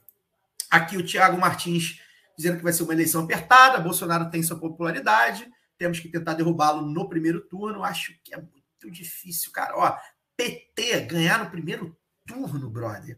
Aqui 0.69 0.95
o 0.95 1.03
Tiago 1.03 1.39
Martins 1.39 1.99
dizendo 2.37 2.57
que 2.57 2.63
vai 2.63 2.71
ser 2.71 2.83
uma 2.83 2.93
eleição 2.93 3.23
apertada, 3.23 3.79
Bolsonaro 3.79 4.29
tem 4.29 4.43
sua 4.43 4.59
popularidade, 4.59 5.51
temos 5.75 5.99
que 5.99 6.07
tentar 6.07 6.35
derrubá-lo 6.35 6.83
no 6.83 7.09
primeiro 7.09 7.41
turno. 7.41 7.83
Acho 7.83 8.13
que 8.23 8.31
é 8.31 8.37
muito 8.37 8.91
difícil, 8.91 9.51
cara. 9.51 9.75
Ó, 9.75 9.97
PT 10.37 11.01
ganhar 11.01 11.43
no 11.43 11.49
primeiro 11.49 11.97
turno, 12.27 12.69
brother. 12.69 13.17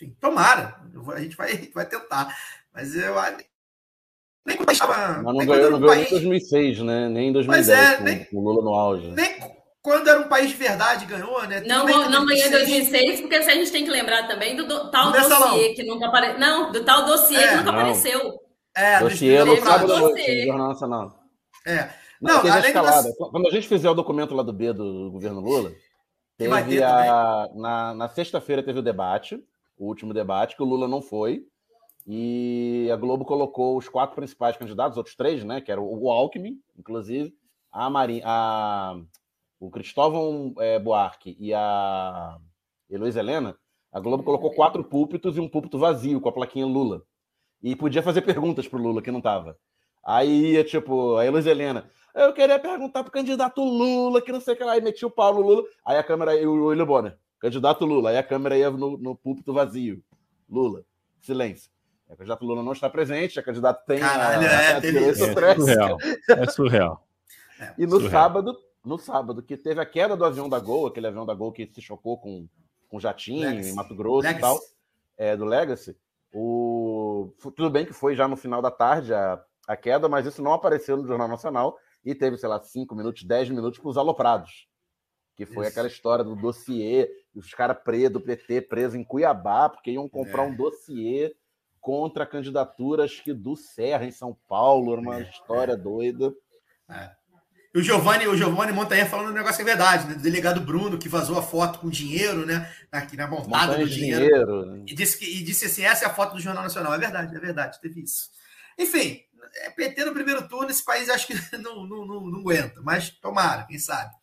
Né? 0.00 0.06
Enfim, 0.08 0.16
tomara. 0.20 0.76
A 1.14 1.20
gente 1.20 1.36
vai, 1.36 1.56
vai 1.74 1.86
tentar. 1.86 2.34
Mas 2.72 2.94
eu 2.94 3.18
acho. 3.18 3.36
Nem 4.46 4.56
quando 4.56 4.72
estava. 4.72 5.22
Mas 5.22 5.34
não 5.34 5.46
ganhou, 5.46 5.54
era 5.54 5.70
não 5.70 5.78
um 5.78 5.80
ganhou 5.80 5.94
nem 5.94 6.04
em 6.04 6.08
país, 6.08 6.10
2006, 6.10 6.78
né? 6.80 7.08
Nem 7.08 7.28
em 7.28 7.32
2010, 7.32 7.66
Pois 7.66 7.78
é, 7.92 7.96
com, 7.96 8.04
nem- 8.04 8.24
com 8.24 8.36
o 8.36 8.40
Lula 8.44 8.62
no 8.62 8.74
auge. 8.74 9.10
nem 9.12 9.54
quando 9.80 10.08
era 10.08 10.20
um 10.20 10.28
país 10.28 10.48
de 10.50 10.56
verdade 10.56 11.04
ganhou, 11.06 11.42
né? 11.46 11.60
Não, 11.66 11.84
que 11.86 11.92
não 11.92 12.24
ganhou 12.26 12.46
em 12.46 12.50
2006 12.50 12.50
2006, 12.90 13.20
porque 13.20 13.34
a 13.36 13.42
gente 13.54 13.70
tem 13.70 13.84
que 13.84 13.90
lembrar 13.90 14.26
também 14.26 14.56
do, 14.56 14.66
do 14.66 14.90
tal 14.90 15.12
dossiê 15.12 15.74
que 15.74 15.82
nunca 15.84 16.06
apareceu. 16.08 16.38
Não, 16.40 16.72
do 16.72 16.84
tal 16.84 17.04
dossiê 17.04 17.36
É. 17.38 17.48
que 17.48 17.54
nunca 17.56 17.72
Não. 17.72 17.78
apareceu. 17.78 18.40
É, 18.76 18.98
dos 18.98 19.12
Dossiê 19.12 19.38
no 19.38 19.44
Democratas. 19.54 19.80
sábado 19.80 19.92
à 19.94 20.00
noite, 20.00 20.36
no 20.40 20.46
Jornal 20.46 20.68
Nacional. 20.68 21.24
É. 21.66 21.88
Não, 22.20 22.42
Não, 22.42 22.52
além 22.52 22.66
escalada. 22.66 23.12
Quando 23.18 23.46
a 23.46 23.50
gente 23.50 23.68
fizer 23.68 23.88
o 23.88 23.94
documento 23.94 24.34
lá 24.34 24.42
do 24.42 24.52
B 24.52 24.72
do 24.72 25.10
governo 25.12 25.40
Lula, 25.40 25.70
teve 26.36 26.82
a, 26.82 27.48
na, 27.54 27.94
na 27.94 28.08
sexta-feira 28.08 28.62
teve 28.64 28.80
o 28.80 28.82
debate, 28.82 29.38
o 29.84 29.88
último 29.88 30.14
debate, 30.14 30.56
que 30.56 30.62
o 30.62 30.66
Lula 30.66 30.88
não 30.88 31.02
foi. 31.02 31.46
E 32.06 32.88
a 32.92 32.96
Globo 32.96 33.24
colocou 33.24 33.76
os 33.76 33.88
quatro 33.88 34.16
principais 34.16 34.56
candidatos, 34.56 34.92
os 34.92 34.98
outros 34.98 35.16
três, 35.16 35.42
né? 35.44 35.60
Que 35.60 35.72
era 35.72 35.80
o 35.80 36.10
Alckmin, 36.10 36.58
inclusive, 36.78 37.34
a 37.72 37.88
Marinha, 37.88 38.22
a, 38.26 38.96
o 39.58 39.70
Cristóvão 39.70 40.54
eh, 40.58 40.78
Buarque 40.78 41.36
e 41.38 41.54
a 41.54 42.38
Heloísa 42.90 43.20
Helena. 43.20 43.56
A 43.90 44.00
Globo 44.00 44.22
colocou 44.22 44.54
quatro 44.54 44.84
púlpitos 44.84 45.36
e 45.36 45.40
um 45.40 45.48
púlpito 45.48 45.78
vazio 45.78 46.20
com 46.20 46.28
a 46.28 46.32
plaquinha 46.32 46.66
Lula. 46.66 47.02
E 47.62 47.74
podia 47.74 48.02
fazer 48.02 48.22
perguntas 48.22 48.68
pro 48.68 48.82
Lula, 48.82 49.00
que 49.00 49.10
não 49.10 49.20
tava. 49.20 49.56
Aí 50.04 50.52
ia, 50.52 50.64
tipo, 50.64 51.16
a 51.16 51.24
Heloísa 51.24 51.50
Helena, 51.50 51.88
eu 52.14 52.32
queria 52.34 52.58
perguntar 52.58 53.02
pro 53.02 53.12
candidato 53.12 53.62
Lula, 53.64 54.20
que 54.20 54.30
não 54.30 54.40
sei 54.40 54.54
o 54.54 54.56
que 54.56 54.64
lá, 54.64 54.76
e 54.76 54.82
metia 54.82 55.08
o 55.08 55.10
pau 55.10 55.32
no 55.32 55.40
Lula. 55.40 55.64
Aí 55.84 55.96
a 55.96 56.04
câmera, 56.04 56.36
e 56.36 56.46
o 56.46 56.66
William 56.66 56.84
Bonner, 56.84 57.18
candidato 57.44 57.84
Lula, 57.84 58.08
aí 58.08 58.16
a 58.16 58.22
câmera 58.22 58.56
ia 58.56 58.70
no, 58.70 58.96
no 58.96 59.14
púlpito 59.14 59.52
vazio. 59.52 60.02
Lula, 60.48 60.82
silêncio. 61.20 61.70
O 62.08 62.16
candidato 62.16 62.44
Lula 62.44 62.62
não 62.62 62.72
está 62.72 62.88
presente, 62.88 63.38
a 63.38 63.42
candidato 63.42 63.84
tem 63.86 63.98
Caralho, 64.00 64.46
a, 64.46 64.50
é, 64.50 64.72
a 64.76 64.80
teve 64.80 64.98
direita 64.98 65.12
isso. 65.12 65.24
É 65.24 65.34
pressa. 65.34 65.60
surreal. 65.60 65.98
É 66.28 66.46
surreal. 66.50 67.06
E 67.78 67.84
no 67.84 68.00
Surreal. 68.00 68.10
sábado, 68.10 68.58
no 68.84 68.98
sábado, 68.98 69.42
que 69.42 69.56
teve 69.58 69.80
a 69.80 69.84
queda 69.86 70.16
do 70.16 70.24
avião 70.24 70.48
da 70.48 70.58
Gol, 70.58 70.86
aquele 70.86 71.06
avião 71.06 71.26
da 71.26 71.34
Gol 71.34 71.52
que 71.52 71.70
se 71.72 71.82
chocou 71.82 72.18
com, 72.18 72.48
com 72.88 72.98
jatinho 72.98 73.48
Legacy. 73.48 73.70
em 73.70 73.74
Mato 73.74 73.94
Grosso 73.94 74.22
Legacy. 74.22 74.38
e 74.38 74.40
tal, 74.40 74.60
é, 75.18 75.36
do 75.36 75.44
Legacy. 75.44 75.96
O... 76.32 77.30
Tudo 77.40 77.68
bem 77.70 77.84
que 77.84 77.92
foi 77.92 78.16
já 78.16 78.26
no 78.26 78.36
final 78.36 78.62
da 78.62 78.70
tarde 78.70 79.12
a, 79.12 79.42
a 79.68 79.76
queda, 79.76 80.08
mas 80.08 80.26
isso 80.26 80.42
não 80.42 80.52
apareceu 80.52 80.96
no 80.96 81.06
Jornal 81.06 81.28
Nacional 81.28 81.76
e 82.04 82.14
teve, 82.14 82.38
sei 82.38 82.48
lá, 82.48 82.60
5 82.60 82.94
minutos, 82.94 83.22
10 83.22 83.50
minutos 83.50 83.78
para 83.78 83.88
os 83.88 83.96
aloprados. 83.96 84.66
Que 85.36 85.44
foi 85.46 85.64
Isso. 85.64 85.72
aquela 85.72 85.88
história 85.88 86.24
do 86.24 86.36
dossiê, 86.36 87.10
os 87.34 87.52
caras 87.52 87.76
do 88.10 88.20
PT 88.20 88.62
presos 88.62 88.94
em 88.94 89.04
Cuiabá, 89.04 89.68
porque 89.68 89.90
iam 89.90 90.08
comprar 90.08 90.44
É. 90.44 90.46
um 90.46 90.54
dossiê 90.54 91.34
contra 91.80 92.24
candidaturas 92.26 93.20
que 93.20 93.32
do 93.34 93.56
Serra 93.56 94.04
em 94.06 94.10
São 94.12 94.36
Paulo, 94.48 94.92
era 94.92 95.00
uma 95.00 95.20
É, 95.20 95.22
história 95.22 95.76
doida. 95.76 96.32
E 97.74 97.78
o 97.78 97.82
Giovanni, 97.82 98.26
o 98.28 98.36
Giovanni 98.36 98.72
Montanha 98.72 99.04
falando 99.04 99.30
um 99.30 99.34
negócio 99.34 99.56
que 99.56 99.62
é 99.62 99.64
verdade, 99.64 100.06
né? 100.06 100.14
Do 100.14 100.22
delegado 100.22 100.60
Bruno, 100.60 100.96
que 100.96 101.08
vazou 101.08 101.36
a 101.36 101.42
foto 101.42 101.80
com 101.80 101.90
dinheiro, 101.90 102.46
né? 102.46 102.72
Aqui 102.92 103.16
na 103.16 103.26
montada 103.26 103.66
Montanhas 103.72 103.90
do 103.90 103.94
dinheiro. 103.96 104.24
dinheiro. 104.24 104.66
né? 104.66 104.84
E 104.86 104.94
disse, 104.94 105.18
que, 105.18 105.24
e 105.24 105.42
disse 105.42 105.66
assim: 105.66 105.82
essa 105.82 106.04
é 106.04 106.08
a 106.08 106.14
foto 106.14 106.34
do 106.34 106.40
Jornal 106.40 106.62
Nacional. 106.62 106.94
É 106.94 106.98
verdade, 106.98 107.34
é 107.34 107.40
verdade, 107.40 107.80
teve 107.80 108.00
isso. 108.02 108.30
Enfim, 108.78 109.20
é 109.56 109.70
PT 109.70 110.04
no 110.04 110.12
primeiro 110.14 110.46
turno, 110.48 110.70
esse 110.70 110.84
país 110.84 111.08
acho 111.10 111.26
que 111.26 111.34
não, 111.58 111.84
não, 111.84 112.06
não, 112.06 112.20
não 112.30 112.38
aguenta, 112.40 112.80
mas 112.80 113.10
tomara, 113.10 113.64
quem 113.66 113.78
sabe. 113.78 114.14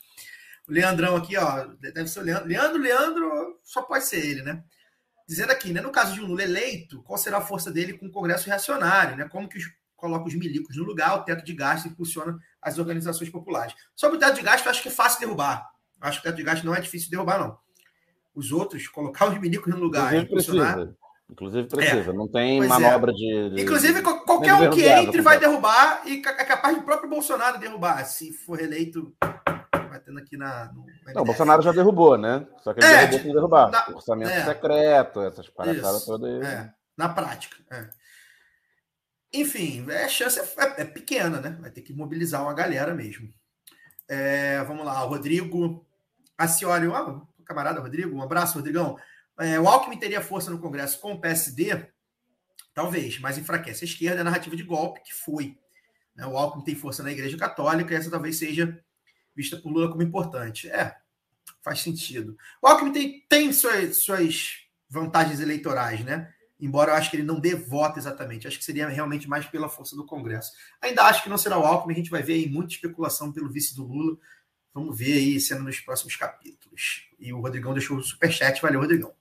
O 0.72 0.74
Leandrão 0.74 1.18
aqui, 1.18 1.36
ó, 1.36 1.66
deve 1.82 2.08
ser 2.08 2.22
o 2.22 2.24
Leandro. 2.24 2.48
Leandro, 2.48 2.82
Leandro, 2.82 3.60
só 3.62 3.82
pode 3.82 4.06
ser 4.06 4.26
ele, 4.26 4.42
né? 4.42 4.64
Dizendo 5.28 5.52
aqui, 5.52 5.74
né? 5.74 5.82
No 5.82 5.92
caso 5.92 6.14
de 6.14 6.22
um 6.22 6.26
Lula 6.28 6.44
eleito, 6.44 7.04
qual 7.04 7.18
será 7.18 7.40
a 7.40 7.42
força 7.42 7.70
dele 7.70 7.98
com 7.98 8.06
o 8.06 8.12
Congresso 8.12 8.48
reacionário, 8.48 9.18
né? 9.18 9.28
Como 9.30 9.50
que 9.50 9.58
os, 9.58 9.66
coloca 9.98 10.26
os 10.30 10.34
milicos 10.34 10.78
no 10.78 10.86
lugar, 10.86 11.14
o 11.18 11.24
teto 11.26 11.44
de 11.44 11.54
gasto 11.54 11.90
impulsiona 11.90 12.40
as 12.62 12.80
organizações 12.80 13.30
populares. 13.30 13.74
Sobre 13.94 14.16
o 14.16 14.20
teto 14.20 14.36
de 14.36 14.44
gasto, 14.44 14.66
eu 14.66 14.72
acho 14.72 14.82
que 14.82 14.88
é 14.88 14.92
fácil 14.92 15.20
derrubar. 15.20 15.70
Eu 16.02 16.08
acho 16.08 16.22
que 16.22 16.28
o 16.28 16.32
teto 16.32 16.38
de 16.38 16.44
gasto 16.44 16.64
não 16.66 16.74
é 16.74 16.80
difícil 16.80 17.08
de 17.10 17.12
derrubar, 17.12 17.38
não. 17.38 17.58
Os 18.34 18.54
outros, 18.54 18.88
colocar 18.88 19.26
os 19.28 19.38
milicos 19.42 19.74
no 19.74 19.78
lugar, 19.80 20.16
Inclusive 20.16 20.26
impulsionar. 20.32 20.74
precisa. 20.76 20.98
Inclusive 21.30 21.68
precisa. 21.68 22.14
Não 22.14 22.28
tem 22.30 22.60
Pois 22.60 22.72
é. 22.72 22.74
manobra 22.80 23.12
de, 23.14 23.50
de- 23.56 23.62
Inclusive, 23.62 24.02
qual- 24.02 24.22
qualquer 24.22 24.54
um 24.54 24.70
que 24.70 24.86
entre 24.86 25.20
vai 25.22 25.38
derrubar 25.38 26.02
e 26.06 26.20
é 26.26 26.46
capaz 26.46 26.78
do 26.78 26.84
próprio 26.84 27.10
Bolsonaro 27.10 27.60
derrubar. 27.60 28.06
Se 28.06 28.32
for 28.32 28.58
reeleito, 28.58 29.14
batendo 30.12 30.20
aqui 30.20 30.38
na. 30.38 30.72
Não, 31.14 31.22
o. 31.22 31.26
Bolsonaro 31.26 31.62
já 31.62 31.72
derrubou, 31.72 32.18
né? 32.18 32.46
Só 32.64 32.74
que 32.74 32.80
ele 32.80 32.88
É, 32.88 32.98
derrubou 33.08 33.20
sem 33.22 33.34
derrubar. 33.34 33.72
na- 33.72 33.88
Orçamento 33.96 34.30
é. 34.32 34.46
secreto, 34.46 35.22
essas 35.22 35.46
Isso, 35.46 36.06
todas. 36.06 36.44
aí. 36.46 36.54
É, 36.54 36.74
na 36.98 37.10
prática. 37.10 37.58
é. 37.72 37.90
Enfim, 39.34 39.86
é, 39.90 40.04
a 40.06 40.10
chance 40.10 40.40
é, 40.40 40.44
é- 40.44 40.82
é 40.82 40.86
pequena, 40.86 41.40
né? 41.40 41.58
Vai 41.62 41.72
ter 41.72 41.82
que 41.82 41.94
mobilizar 41.94 42.42
uma 42.42 42.54
galera 42.54 42.94
mesmo. 42.94 43.30
Vamos 44.68 44.86
lá, 44.86 45.04
o 45.06 45.08
Rodrigo. 45.10 45.86
Acioli, 46.38 46.88
ó, 46.88 47.22
camarada 47.46 47.80
Rodrigo, 47.80 48.16
um 48.18 48.22
abraço, 48.22 48.56
Rodrigão. 48.58 48.98
O 49.64 49.68
Alckmin 49.70 49.98
teria 49.98 50.20
força 50.22 50.50
no 50.52 50.60
Congresso 50.60 51.00
com 51.00 51.14
o 51.14 51.22
PSD? 51.22 51.88
Talvez, 52.74 53.20
mas 53.20 53.38
enfraquece 53.38 53.86
a 53.86 53.88
esquerda 53.88 54.22
a 54.22 54.24
narrativa 54.24 54.56
de 54.56 54.64
golpe 54.64 55.02
que 55.04 55.14
foi. 55.14 55.58
né? 56.16 56.26
O 56.26 56.36
Alckmin 56.38 56.64
tem 56.66 56.76
força 56.76 57.02
na 57.04 57.12
Igreja 57.12 57.38
Católica 57.38 57.94
e 57.94 57.98
essa 57.98 58.10
talvez 58.12 58.38
seja 58.38 58.78
vista 59.36 59.58
por 59.58 59.72
Lula 59.72 59.90
como 59.90 60.04
importante. 60.04 60.70
É, 60.70 60.96
faz 61.62 61.82
sentido. 61.82 62.38
O 62.62 62.68
Alckmin 62.68 62.92
tem, 62.92 63.26
tem 63.28 63.54
suas, 63.54 63.98
suas 63.98 64.62
vantagens 64.90 65.40
eleitorais, 65.40 66.04
né? 66.04 66.34
Embora 66.60 66.92
eu 66.92 66.96
acho 66.96 67.10
que 67.10 67.18
ele 67.18 67.24
não 67.24 67.40
dê 67.40 67.56
voto 67.56 67.98
exatamente. 67.98 68.48
Acho 68.48 68.60
que 68.60 68.64
seria 68.64 68.88
realmente 68.88 69.28
mais 69.28 69.46
pela 69.48 69.68
força 69.68 69.96
do 69.96 70.06
Congresso. 70.06 70.52
Ainda 70.80 71.04
acho 71.04 71.24
que 71.24 71.30
não 71.30 71.38
será 71.38 71.58
o 71.58 71.66
Alckmin. 71.66 71.94
A 71.94 71.98
gente 71.98 72.12
vai 72.12 72.22
ver 72.22 72.34
aí 72.34 72.48
muita 72.48 72.74
especulação 72.74 73.32
pelo 73.32 73.50
vice 73.50 73.76
do 73.76 73.84
Lula. 73.84 74.16
Vamos 74.74 74.98
ver 74.98 75.14
aí 75.14 75.40
sendo 75.40 75.64
nos 75.64 75.80
próximos 75.80 76.16
capítulos. 76.16 77.10
E 77.20 77.34
o 77.34 77.42
Rodrigão 77.42 77.74
deixou 77.74 77.98
o 77.98 78.04
superchat. 78.04 78.62
Valeu, 78.62 78.80
Rodrigão. 78.80 79.12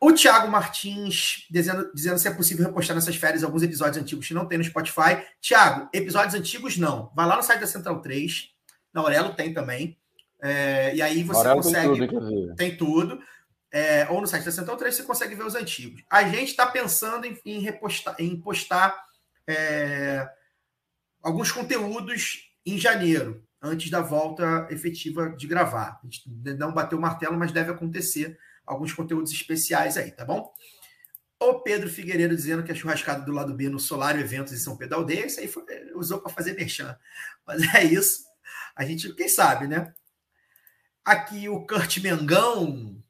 O 0.00 0.12
Thiago 0.12 0.50
Martins 0.50 1.46
dizendo, 1.50 1.92
dizendo 1.92 2.18
se 2.18 2.28
é 2.28 2.30
possível 2.32 2.66
repostar 2.66 2.94
nessas 2.94 3.16
férias 3.16 3.42
alguns 3.42 3.62
episódios 3.62 3.96
antigos 3.96 4.26
que 4.26 4.34
não 4.34 4.46
tem 4.46 4.58
no 4.58 4.64
Spotify. 4.64 5.24
Thiago, 5.40 5.88
episódios 5.92 6.34
antigos 6.34 6.76
não. 6.76 7.12
Vai 7.14 7.26
lá 7.26 7.36
no 7.36 7.42
site 7.42 7.60
da 7.60 7.66
Central 7.66 8.00
3. 8.00 8.50
Na 8.98 9.04
Aurelo 9.04 9.32
tem 9.32 9.54
também. 9.54 9.96
É, 10.42 10.94
e 10.94 11.00
aí 11.00 11.22
você 11.22 11.38
Aurelo 11.38 11.62
tem 11.62 11.72
consegue. 11.72 11.88
tudo, 11.88 12.04
inclusive. 12.04 12.56
Tem 12.56 12.76
tudo. 12.76 13.22
É, 13.70 14.08
ou 14.10 14.20
no 14.20 14.26
site 14.26 14.44
da 14.44 14.50
Central 14.50 14.76
3 14.76 14.94
você 14.94 15.02
consegue 15.04 15.34
ver 15.36 15.46
os 15.46 15.54
antigos. 15.54 16.02
A 16.10 16.24
gente 16.24 16.50
está 16.50 16.66
pensando 16.66 17.26
em, 17.26 17.38
em 17.44 17.60
repostar, 17.60 18.16
em 18.18 18.40
postar 18.40 19.04
é, 19.46 20.28
alguns 21.22 21.52
conteúdos 21.52 22.50
em 22.66 22.76
janeiro, 22.76 23.44
antes 23.62 23.90
da 23.90 24.00
volta 24.00 24.66
efetiva 24.70 25.30
de 25.30 25.46
gravar. 25.46 26.00
A 26.02 26.06
gente 26.06 26.22
não 26.58 26.72
bateu 26.72 26.98
o 26.98 27.00
martelo, 27.00 27.38
mas 27.38 27.52
deve 27.52 27.70
acontecer 27.70 28.38
alguns 28.66 28.92
conteúdos 28.92 29.32
especiais 29.32 29.96
aí, 29.96 30.10
tá 30.10 30.24
bom? 30.24 30.52
O 31.40 31.60
Pedro 31.60 31.88
Figueiredo 31.88 32.34
dizendo 32.34 32.64
que 32.64 32.72
a 32.72 32.74
churrascada 32.74 33.24
do 33.24 33.32
lado 33.32 33.54
B 33.54 33.68
no 33.68 33.78
Solário 33.78 34.20
Eventos 34.20 34.52
em 34.52 34.56
São 34.56 34.76
Pedro 34.76 34.98
Aldeia, 34.98 35.26
isso 35.26 35.38
aí 35.38 35.46
foi, 35.46 35.62
usou 35.94 36.20
para 36.20 36.32
fazer 36.32 36.54
merchan. 36.54 36.96
Mas 37.46 37.62
é 37.74 37.84
isso. 37.84 38.27
A 38.78 38.84
gente, 38.84 39.12
quem 39.14 39.28
sabe, 39.28 39.66
né? 39.66 39.92
Aqui 41.04 41.48
o 41.48 41.66
Kurt 41.66 41.98
Mengão. 41.98 43.02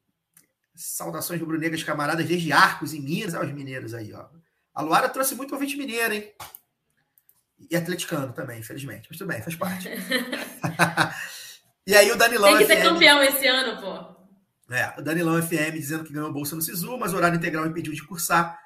Saudações 0.73 1.39
rubro-negras, 1.39 1.83
camaradas, 1.83 2.25
desde 2.25 2.51
Arcos, 2.51 2.91
em 2.91 3.01
Minas. 3.01 3.35
Olha 3.35 3.49
os 3.49 3.53
mineiros 3.53 3.93
aí, 3.93 4.11
ó. 4.11 4.25
A 4.73 4.81
Luara 4.81 5.07
trouxe 5.07 5.35
muito 5.35 5.53
ouvinte 5.53 5.77
mineiro, 5.77 6.15
hein? 6.15 6.33
E 7.69 7.75
atleticano 7.75 8.33
também, 8.33 8.61
infelizmente. 8.61 9.07
Mas 9.09 9.19
tudo 9.19 9.27
bem, 9.27 9.43
faz 9.43 9.55
parte. 9.55 9.89
e 11.85 11.95
aí 11.95 12.11
o 12.11 12.15
Danilão 12.15 12.57
Tem 12.57 12.65
que 12.65 12.73
ser 12.73 12.81
FM. 12.81 12.83
campeão 12.83 13.21
esse 13.21 13.45
ano, 13.45 13.79
pô. 13.79 14.73
É, 14.73 14.99
o 14.99 15.03
Danilão 15.03 15.39
FM 15.39 15.73
dizendo 15.73 16.03
que 16.03 16.13
ganhou 16.13 16.33
bolsa 16.33 16.55
no 16.55 16.63
SISU, 16.63 16.97
mas 16.97 17.13
o 17.13 17.17
horário 17.17 17.37
integral 17.37 17.67
impediu 17.67 17.93
de 17.93 18.03
cursar. 18.03 18.57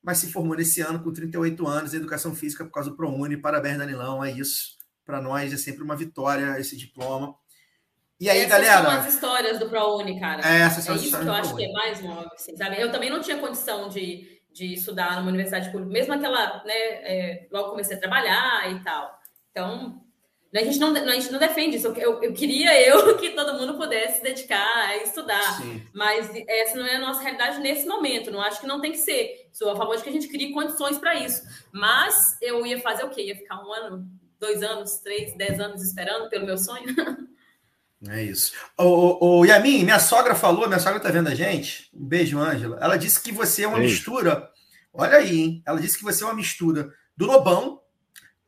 Mas 0.00 0.18
se 0.18 0.30
formou 0.30 0.56
nesse 0.56 0.80
ano 0.80 1.02
com 1.02 1.12
38 1.12 1.66
anos 1.66 1.92
em 1.92 1.96
educação 1.96 2.36
física 2.36 2.64
por 2.64 2.70
causa 2.70 2.90
do 2.90 2.96
ProUni. 2.96 3.36
Parabéns, 3.36 3.78
Danilão. 3.78 4.22
É 4.22 4.30
isso. 4.30 4.75
Para 5.06 5.22
nós 5.22 5.52
é 5.52 5.56
sempre 5.56 5.84
uma 5.84 5.96
vitória 5.96 6.58
esse 6.58 6.76
diploma. 6.76 7.34
E 8.18 8.28
aí, 8.28 8.38
Essas 8.38 8.50
galera? 8.50 8.82
são 8.82 8.98
as 8.98 9.14
histórias 9.14 9.58
do 9.58 9.68
ProUni, 9.68 10.18
cara. 10.18 10.42
É, 10.42 10.62
essas 10.62 10.84
são 10.84 10.94
É 10.94 10.98
as 10.98 11.04
isso 11.04 11.18
que 11.18 11.26
eu 11.26 11.32
acho 11.32 11.54
que 11.54 11.64
é 11.64 11.72
mais 11.72 12.02
móvel, 12.02 12.30
assim, 12.34 12.56
sabe? 12.56 12.80
Eu 12.80 12.90
também 12.90 13.10
não 13.10 13.20
tinha 13.20 13.38
condição 13.38 13.88
de, 13.88 14.40
de 14.50 14.74
estudar 14.74 15.16
numa 15.16 15.28
universidade 15.28 15.70
pública, 15.70 15.92
mesmo 15.92 16.14
aquela, 16.14 16.64
né, 16.64 16.74
é, 16.74 17.48
logo 17.52 17.70
comecei 17.70 17.96
a 17.96 18.00
trabalhar 18.00 18.72
e 18.72 18.82
tal. 18.82 19.18
Então, 19.50 20.02
a 20.54 20.64
gente 20.64 20.78
não, 20.78 20.94
a 20.94 21.14
gente 21.14 21.30
não 21.30 21.38
defende 21.38 21.76
isso. 21.76 21.88
Eu, 21.88 21.94
eu, 21.94 22.22
eu 22.22 22.32
queria 22.32 22.72
eu 22.80 23.18
que 23.18 23.30
todo 23.30 23.58
mundo 23.58 23.76
pudesse 23.76 24.18
se 24.18 24.22
dedicar 24.22 24.88
a 24.88 24.96
estudar, 24.96 25.58
Sim. 25.60 25.86
mas 25.92 26.30
essa 26.48 26.78
não 26.78 26.86
é 26.86 26.96
a 26.96 27.00
nossa 27.00 27.20
realidade 27.20 27.60
nesse 27.60 27.86
momento. 27.86 28.30
Não 28.30 28.40
acho 28.40 28.60
que 28.60 28.66
não 28.66 28.80
tem 28.80 28.92
que 28.92 28.98
ser. 28.98 29.48
Sou 29.52 29.70
a 29.70 29.76
favor 29.76 29.96
de 29.96 30.02
que 30.02 30.08
a 30.08 30.12
gente 30.12 30.28
crie 30.28 30.52
condições 30.52 30.96
para 30.98 31.14
isso. 31.14 31.42
Mas 31.70 32.38
eu 32.40 32.64
ia 32.64 32.80
fazer 32.80 33.04
o 33.04 33.10
quê? 33.10 33.22
Ia 33.22 33.36
ficar 33.36 33.62
um 33.62 33.72
ano, 33.72 34.08
dois 34.40 34.62
anos, 34.62 34.98
três, 34.98 35.36
dez 35.36 35.58
anos 35.60 35.82
esperando 35.82 36.28
pelo 36.28 36.46
meu 36.46 36.58
sonho? 36.58 36.86
É 38.08 38.22
isso. 38.22 38.52
O, 38.78 38.84
o, 38.84 39.40
o 39.40 39.44
Yamin, 39.44 39.82
minha 39.82 39.98
sogra 39.98 40.34
falou, 40.34 40.68
minha 40.68 40.78
sogra 40.78 41.00
tá 41.00 41.10
vendo 41.10 41.28
a 41.28 41.34
gente. 41.34 41.90
Um 41.94 42.04
beijo, 42.06 42.38
Ângela. 42.38 42.78
Ela 42.80 42.98
disse 42.98 43.20
que 43.20 43.32
você 43.32 43.64
é 43.64 43.68
uma 43.68 43.78
Beijo. 43.78 43.94
mistura. 43.94 44.50
Olha 44.92 45.16
aí, 45.16 45.40
hein? 45.40 45.62
Ela 45.66 45.80
disse 45.80 45.98
que 45.98 46.04
você 46.04 46.22
é 46.22 46.26
uma 46.26 46.34
mistura 46.34 46.92
do 47.16 47.26
Lobão 47.26 47.80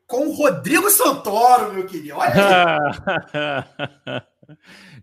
com 0.06 0.28
o 0.28 0.32
Rodrigo 0.32 0.89
Santoro, 0.90 1.73
meu 1.73 1.86
querido. 1.86 2.16
Olha 2.16 2.35
aí. 2.35 4.23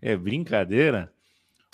é 0.00 0.16
brincadeira? 0.16 1.12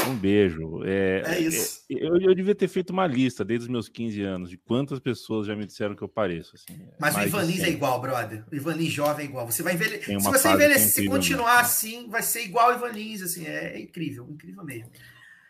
Um 0.09 0.15
beijo. 0.17 0.83
É, 0.85 1.23
É 1.27 1.39
isso. 1.41 1.83
é, 1.91 1.95
eu, 1.95 2.17
eu 2.21 2.35
devia 2.35 2.55
ter 2.55 2.69
feito 2.69 2.91
uma 2.91 3.07
lista 3.07 3.45
desde 3.45 3.67
os 3.67 3.71
meus 3.71 3.89
15 3.89 4.21
anos 4.23 4.51
de 4.51 4.57
quantas 4.57 4.99
pessoas 4.99 5.47
já 5.47 5.55
me 5.55 5.65
disseram 5.67 5.95
que 5.95 6.03
eu 6.03 6.09
pareço. 6.09 6.55
Assim, 6.57 6.79
Mas 6.99 7.17
o 7.17 7.21
Ivan 7.21 7.43
Lins 7.43 7.61
é 7.61 7.65
100. 7.67 7.73
igual, 7.73 8.01
brother. 8.01 8.45
O 8.51 8.55
Ivan 8.55 8.75
Lins 8.75 8.93
jovem 8.93 9.27
é 9.27 9.29
igual. 9.29 9.47
Você 9.47 9.63
vai 9.63 9.75
envelhecer. 9.75 10.05
Se 10.21 10.25
você 10.27 10.49
envelhecer, 10.49 10.77
é 10.77 10.79
se 10.87 10.91
incrível 11.01 11.13
continuar 11.13 11.47
mesmo. 11.57 11.61
assim, 11.61 12.09
vai 12.09 12.23
ser 12.23 12.43
igual 12.45 12.71
o 12.71 12.75
Ivan 12.75 12.89
Lins, 12.91 13.23
assim. 13.23 13.47
É, 13.47 13.79
incrível, 13.81 14.27
incrível 14.31 14.65
mesmo. 14.65 14.91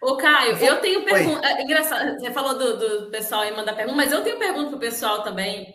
Ô, 0.00 0.16
Caio, 0.16 0.56
eu 0.56 0.80
tenho 0.80 1.04
pergunta. 1.04 1.46
é 1.46 1.62
Engraçado, 1.62 2.18
você 2.18 2.30
falou 2.32 2.58
do, 2.58 3.04
do 3.04 3.10
pessoal 3.10 3.42
aí 3.42 3.54
mandar 3.56 3.74
pergunta, 3.74 3.96
mas 3.96 4.10
eu 4.12 4.22
tenho 4.22 4.38
pergunta 4.38 4.70
pro 4.70 4.78
pessoal 4.80 5.22
também. 5.22 5.74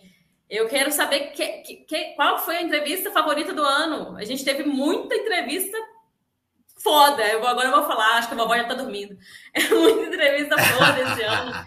Eu 0.49 0.67
quero 0.67 0.91
saber 0.91 1.31
que, 1.31 1.45
que- 1.61 1.75
que- 1.85 2.13
qual 2.15 2.37
foi 2.39 2.57
a 2.57 2.61
entrevista 2.61 3.09
favorita 3.11 3.53
do 3.53 3.61
ano. 3.63 4.15
A 4.17 4.23
gente 4.23 4.43
teve 4.45 4.63
muita 4.63 5.15
entrevista 5.15 5.77
foda. 6.87 7.27
Eu 7.27 7.39
vou- 7.39 7.49
agora 7.49 7.67
eu 7.67 7.71
vou 7.73 7.85
falar, 7.85 8.17
acho 8.17 8.27
que 8.29 8.33
a 8.33 8.37
vovó 8.37 8.55
já 8.55 8.63
tá 8.65 8.73
dormindo. 8.73 9.17
É 9.53 9.67
muita 9.69 10.07
entrevista 10.15 10.57
foda 10.57 11.01
esse 11.01 11.21
ano. 11.23 11.65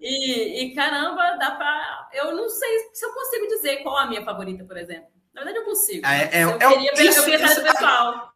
E, 0.00 0.62
e, 0.64 0.74
caramba, 0.74 1.36
dá 1.38 1.50
pra. 1.52 2.08
Eu 2.12 2.34
não 2.36 2.48
sei 2.48 2.78
se 2.92 3.04
eu 3.04 3.12
consigo 3.12 3.46
dizer 3.48 3.76
qual 3.82 3.96
a 3.98 4.06
minha 4.06 4.24
favorita, 4.24 4.64
por 4.64 4.76
exemplo. 4.76 5.08
Na 5.34 5.42
verdade, 5.44 5.58
eu 5.64 5.64
consigo. 5.64 6.06
É, 6.06 6.30
é- 6.40 6.44
eu 6.44 6.50
é 6.50 6.58
queria, 6.68 6.92
isso- 7.08 7.18
eu 7.20 7.24
queria 7.24 7.46
isso- 7.46 7.54
do 7.56 7.62
pessoal. 7.62 8.32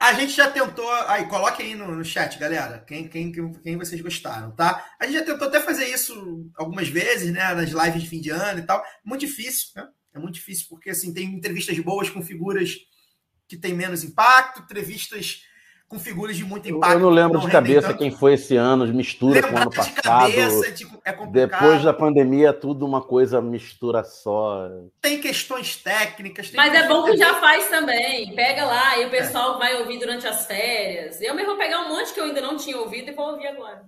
A 0.00 0.12
gente 0.12 0.32
já 0.32 0.50
tentou. 0.50 0.90
Aí, 1.06 1.26
coloque 1.26 1.62
aí 1.62 1.74
no, 1.74 1.86
no 1.94 2.04
chat, 2.04 2.38
galera. 2.38 2.84
Quem, 2.86 3.08
quem, 3.08 3.32
quem, 3.32 3.52
quem 3.52 3.76
vocês 3.78 4.00
gostaram, 4.00 4.50
tá? 4.50 4.84
A 5.00 5.06
gente 5.06 5.18
já 5.18 5.24
tentou 5.24 5.48
até 5.48 5.60
fazer 5.60 5.86
isso 5.88 6.50
algumas 6.56 6.88
vezes, 6.88 7.32
né? 7.32 7.54
Nas 7.54 7.70
lives 7.70 8.02
de 8.02 8.08
fim 8.08 8.20
de 8.20 8.30
ano 8.30 8.58
e 8.58 8.66
tal. 8.66 8.84
Muito 9.04 9.20
difícil, 9.20 9.68
né? 9.76 9.88
É 10.14 10.18
muito 10.18 10.34
difícil, 10.34 10.66
porque 10.68 10.90
assim, 10.90 11.12
tem 11.14 11.24
entrevistas 11.26 11.78
boas 11.78 12.10
com 12.10 12.22
figuras 12.22 12.76
que 13.48 13.56
têm 13.56 13.72
menos 13.74 14.04
impacto, 14.04 14.62
entrevistas 14.62 15.42
com 15.88 15.98
figuras 15.98 16.36
de 16.36 16.44
muito 16.44 16.68
Eu, 16.68 16.76
impacto. 16.78 16.92
eu 16.94 16.98
não 16.98 17.10
lembro 17.10 17.38
que 17.40 17.46
de 17.46 17.52
cabeça 17.52 17.88
tanto. 17.88 17.98
quem 17.98 18.10
foi 18.10 18.34
esse 18.34 18.56
ano, 18.56 18.86
mistura 18.88 19.40
com 19.42 19.48
o 19.48 19.50
Lembrar 19.50 19.62
ano 19.62 19.70
de 19.70 19.76
passado. 19.76 20.02
cabeça 20.02 20.72
tipo, 20.72 21.00
é 21.04 21.12
complicado. 21.12 21.60
Depois 21.60 21.84
da 21.84 21.92
pandemia, 21.92 22.52
tudo 22.52 22.84
uma 22.84 23.00
coisa 23.02 23.40
mistura 23.40 24.02
só. 24.02 24.68
Tem 25.00 25.20
questões 25.20 25.76
técnicas. 25.76 26.48
tem 26.50 26.56
Mas 26.56 26.74
é 26.74 26.88
bom 26.88 27.04
que 27.04 27.10
questões- 27.12 27.32
já 27.34 27.40
faz 27.40 27.68
também. 27.68 28.34
Pega 28.34 28.64
lá 28.64 28.98
e 28.98 29.06
o 29.06 29.10
pessoal 29.10 29.58
vai 29.58 29.76
ouvir 29.80 29.98
durante 29.98 30.26
as 30.26 30.46
férias. 30.46 31.20
Eu 31.20 31.34
mesmo 31.34 31.50
vou 31.50 31.58
pegar 31.58 31.80
um 31.82 31.88
monte 31.90 32.12
que 32.12 32.18
eu 32.20 32.24
ainda 32.24 32.40
não 32.40 32.56
tinha 32.56 32.76
ouvido 32.78 33.10
e 33.10 33.14
vou 33.14 33.30
ouvir 33.32 33.46
agora. 33.46 33.84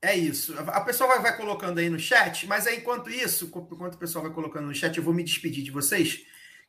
É 0.00 0.14
isso. 0.14 0.54
A 0.68 0.80
pessoa 0.82 1.08
vai, 1.08 1.20
vai 1.22 1.36
colocando 1.36 1.78
aí 1.80 1.90
no 1.90 1.98
chat, 1.98 2.46
mas 2.46 2.68
aí, 2.68 2.76
enquanto 2.76 3.10
isso, 3.10 3.46
enquanto 3.72 3.94
o 3.94 3.98
pessoal 3.98 4.22
vai 4.22 4.32
colocando 4.32 4.66
no 4.66 4.74
chat, 4.74 4.96
eu 4.96 5.02
vou 5.02 5.12
me 5.12 5.24
despedir 5.24 5.64
de 5.64 5.72
vocês, 5.72 6.20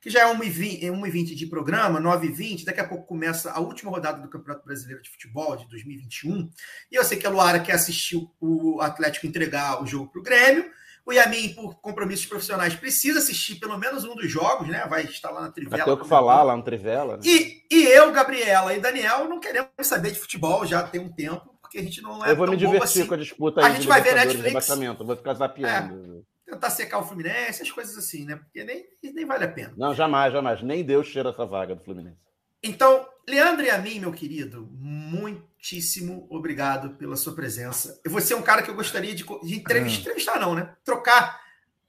que 0.02 0.10
já 0.10 0.22
é 0.28 0.34
1h20, 0.34 0.84
é 0.84 0.88
1h20 0.88 1.36
de 1.36 1.46
programa, 1.46 2.00
9h20, 2.00 2.64
daqui 2.64 2.80
a 2.80 2.88
pouco 2.88 3.06
começa 3.06 3.52
a 3.52 3.60
última 3.60 3.92
rodada 3.92 4.22
do 4.22 4.30
Campeonato 4.30 4.66
Brasileiro 4.66 5.02
de 5.02 5.10
Futebol 5.10 5.58
de 5.58 5.68
2021. 5.68 6.50
E 6.92 6.96
eu 6.96 7.04
sei 7.04 7.18
que 7.18 7.28
a 7.28 7.30
Luara 7.30 7.60
quer 7.60 7.74
assistir 7.74 8.18
o 8.40 8.80
Atlético 8.82 9.28
entregar 9.28 9.82
o 9.84 9.86
jogo 9.86 10.08
para 10.12 10.20
o 10.20 10.24
Grêmio. 10.24 10.72
O 11.06 11.12
Yamin, 11.12 11.56
por 11.56 11.76
compromissos 11.82 12.26
profissionais, 12.28 12.76
precisa 12.76 13.18
assistir 13.20 13.56
pelo 13.56 13.78
menos 13.80 14.04
um 14.06 14.14
dos 14.16 14.30
jogos, 14.30 14.68
né? 14.68 14.86
Vai 14.88 15.04
estar 15.06 15.32
lá 15.32 15.42
na 15.42 15.52
Trivela. 15.52 15.84
Ter 15.84 15.92
o 15.92 15.98
que 15.98 16.08
falar 16.08 16.44
lá 16.44 16.56
no 16.56 16.62
Trivela. 16.64 17.18
né? 17.18 17.24
E, 17.26 17.64
e 17.72 17.84
eu, 17.88 18.12
Gabriela 18.12 18.74
e 18.76 18.80
Daniel 18.80 19.28
não 19.28 19.40
queremos 19.40 19.72
saber 19.82 20.12
de 20.12 20.20
futebol 20.20 20.66
já 20.68 20.84
tem 20.84 21.02
um 21.02 21.12
tempo, 21.12 21.56
porque 21.62 21.80
a 21.80 21.82
gente 21.84 22.02
não 22.02 22.24
é 22.24 22.32
Eu 22.32 22.36
vou 22.36 22.46
tão 22.46 22.54
me 22.54 22.60
divertir 22.60 23.02
assim. 23.02 23.08
com 23.08 23.14
a 23.16 23.18
disputa 23.18 23.60
A 23.62 23.66
aí 23.66 23.72
gente 23.74 23.82
de 23.82 23.88
vai 23.88 24.02
ver 24.02 24.14
Netflix. 24.14 24.68
vou 25.00 25.16
ficar 25.16 25.34
zapeando. 25.34 26.24
Tentar 26.50 26.70
secar 26.70 27.00
o 27.00 27.04
Fluminense, 27.04 27.62
as 27.62 27.72
coisas 27.72 27.98
assim, 27.98 28.26
né? 28.26 28.36
Porque 28.36 28.64
nem, 28.64 28.86
nem 29.14 29.26
vale 29.26 29.46
a 29.46 29.52
pena. 29.52 29.74
Não, 29.78 29.94
jamais, 29.94 30.34
jamais. 30.34 30.62
Nem 30.62 30.84
Deus 30.84 31.10
tira 31.10 31.30
essa 31.30 31.46
vaga 31.46 31.76
do 31.76 31.84
Fluminense. 31.84 32.18
Então, 32.62 33.08
Leandro 33.28 33.66
e 33.66 33.70
a 33.70 33.78
mim, 33.78 34.00
meu 34.00 34.12
querido, 34.12 34.68
muitíssimo 34.74 36.28
obrigado 36.30 36.96
pela 36.96 37.16
sua 37.16 37.34
presença. 37.34 38.02
Você 38.06 38.34
é 38.34 38.38
um 38.38 38.42
cara 38.42 38.62
que 38.62 38.70
eu 38.70 38.76
gostaria 38.76 39.16
de, 39.16 39.24
de 39.24 39.56
entrevistar, 39.56 40.02
entrevistar 40.02 40.40
não, 40.40 40.56
né? 40.56 40.76
Trocar 40.84 41.40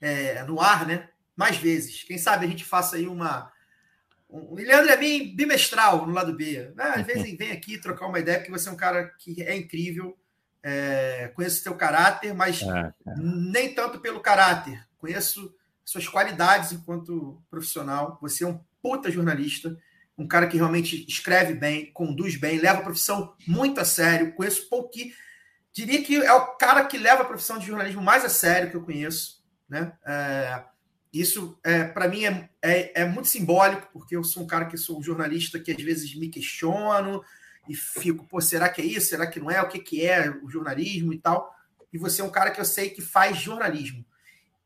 é, 0.00 0.44
no 0.44 0.60
ar, 0.60 0.86
né? 0.86 1.08
Mais 1.34 1.56
vezes. 1.56 2.04
Quem 2.04 2.18
sabe 2.18 2.46
a 2.46 2.48
gente 2.48 2.64
faça 2.64 2.96
aí 2.96 3.08
uma. 3.08 3.50
Um, 4.28 4.54
Leandro 4.54 4.90
e 4.90 4.92
a 4.92 4.96
mim, 4.96 5.34
bimestral 5.34 6.06
no 6.06 6.12
lado 6.12 6.36
B. 6.36 6.72
Né? 6.76 6.84
Às 6.96 7.06
vezes 7.06 7.36
vem 7.36 7.50
aqui 7.50 7.78
trocar 7.78 8.06
uma 8.06 8.18
ideia, 8.18 8.38
porque 8.38 8.52
você 8.52 8.68
é 8.68 8.72
um 8.72 8.76
cara 8.76 9.06
que 9.18 9.42
é 9.42 9.56
incrível. 9.56 10.16
É, 10.62 11.32
conheço 11.34 11.60
o 11.60 11.64
teu 11.64 11.74
caráter, 11.74 12.34
mas 12.34 12.62
É, 12.62 12.92
nem 13.16 13.74
tanto 13.74 13.98
pelo 13.98 14.20
caráter. 14.20 14.86
Conheço 14.98 15.54
suas 15.84 16.06
qualidades 16.06 16.72
enquanto 16.72 17.42
profissional. 17.50 18.18
Você 18.20 18.44
é 18.44 18.46
um 18.46 18.60
puta 18.82 19.10
jornalista, 19.10 19.76
um 20.16 20.26
cara 20.26 20.46
que 20.46 20.56
realmente 20.56 21.04
escreve 21.08 21.54
bem, 21.54 21.90
conduz 21.92 22.36
bem, 22.36 22.58
leva 22.58 22.80
a 22.80 22.84
profissão 22.84 23.34
muito 23.46 23.80
a 23.80 23.84
sério. 23.84 24.34
Conheço 24.34 24.68
pouquinho. 24.68 25.12
Diria 25.72 26.02
que 26.02 26.16
é 26.16 26.32
o 26.32 26.46
cara 26.56 26.84
que 26.84 26.98
leva 26.98 27.22
a 27.22 27.26
profissão 27.26 27.58
de 27.58 27.66
jornalismo 27.66 28.02
mais 28.02 28.24
a 28.24 28.28
sério 28.28 28.70
que 28.70 28.76
eu 28.76 28.84
conheço. 28.84 29.42
Né? 29.68 29.92
É, 30.04 30.64
isso, 31.12 31.58
é, 31.64 31.84
para 31.84 32.08
mim, 32.08 32.24
é, 32.24 32.48
é, 32.62 33.02
é 33.02 33.04
muito 33.04 33.28
simbólico, 33.28 33.88
porque 33.92 34.16
eu 34.16 34.22
sou 34.22 34.42
um 34.42 34.46
cara 34.46 34.66
que 34.66 34.76
sou 34.76 34.98
um 34.98 35.02
jornalista 35.02 35.58
que 35.58 35.72
às 35.72 35.82
vezes 35.82 36.14
me 36.14 36.28
questiono 36.28 37.22
e 37.68 37.74
fico, 37.74 38.26
pô, 38.26 38.40
será 38.40 38.68
que 38.68 38.80
é 38.80 38.84
isso? 38.84 39.08
Será 39.08 39.26
que 39.26 39.38
não 39.40 39.50
é? 39.50 39.60
O 39.62 39.68
que, 39.68 39.78
que 39.78 40.04
é 40.06 40.30
o 40.30 40.48
jornalismo 40.48 41.12
e 41.12 41.18
tal? 41.18 41.54
E 41.92 41.98
você 41.98 42.20
é 42.20 42.24
um 42.24 42.30
cara 42.30 42.50
que 42.50 42.60
eu 42.60 42.64
sei 42.64 42.90
que 42.90 43.02
faz 43.02 43.38
jornalismo. 43.38 44.04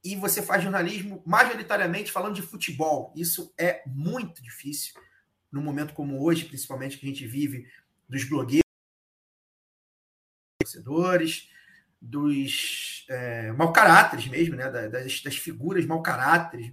E 0.02 0.14
você 0.16 0.42
faz 0.42 0.62
jornalismo 0.62 1.22
majoritariamente 1.26 2.12
falando 2.12 2.34
de 2.34 2.42
futebol. 2.42 3.12
Isso 3.16 3.52
é 3.58 3.82
muito 3.86 4.42
difícil 4.42 4.94
num 5.50 5.62
momento 5.62 5.94
como 5.94 6.22
hoje, 6.22 6.44
principalmente 6.44 6.98
que 6.98 7.06
a 7.06 7.08
gente 7.08 7.26
vive 7.26 7.66
dos 8.08 8.24
blogueiros, 8.24 8.64
torcedores, 10.60 11.48
dos 12.00 13.06
é, 13.08 13.52
mau 13.52 13.72
caráteres 13.72 14.26
mesmo, 14.26 14.56
né? 14.56 14.70
Da- 14.70 14.88
Das, 14.88 15.22
das 15.22 15.36
figuras 15.36 15.86
mau 15.86 16.02
caráteres, 16.02 16.72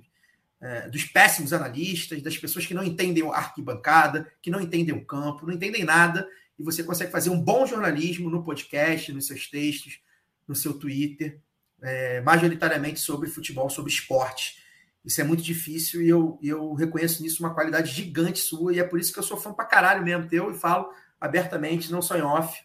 é, 0.61 0.87
dos 0.87 1.03
péssimos 1.03 1.51
analistas, 1.53 2.21
das 2.21 2.37
pessoas 2.37 2.65
que 2.65 2.73
não 2.73 2.83
entendem 2.83 3.27
a 3.27 3.35
arquibancada, 3.35 4.31
que 4.41 4.51
não 4.51 4.61
entendem 4.61 4.93
o 4.93 5.03
campo, 5.05 5.45
não 5.45 5.53
entendem 5.53 5.83
nada, 5.83 6.27
e 6.57 6.63
você 6.63 6.83
consegue 6.83 7.11
fazer 7.11 7.31
um 7.31 7.41
bom 7.41 7.65
jornalismo 7.65 8.29
no 8.29 8.43
podcast, 8.43 9.11
nos 9.11 9.25
seus 9.25 9.47
textos, 9.47 9.99
no 10.47 10.53
seu 10.55 10.73
Twitter, 10.73 11.39
é, 11.81 12.21
majoritariamente 12.21 12.99
sobre 12.99 13.27
futebol, 13.27 13.69
sobre 13.69 13.91
esporte. 13.91 14.61
Isso 15.03 15.19
é 15.19 15.23
muito 15.23 15.41
difícil 15.41 16.01
e 16.03 16.09
eu, 16.09 16.37
eu 16.43 16.73
reconheço 16.73 17.23
nisso 17.23 17.41
uma 17.43 17.55
qualidade 17.55 17.91
gigante 17.91 18.37
sua, 18.37 18.71
e 18.73 18.79
é 18.79 18.83
por 18.83 18.99
isso 18.99 19.11
que 19.11 19.17
eu 19.17 19.23
sou 19.23 19.37
fã 19.37 19.51
pra 19.51 19.65
caralho 19.65 20.03
mesmo 20.03 20.27
teu 20.27 20.51
e 20.51 20.57
falo 20.57 20.89
abertamente, 21.19 21.91
não 21.91 22.01
só 22.03 22.15
em 22.15 22.21
off. 22.21 22.61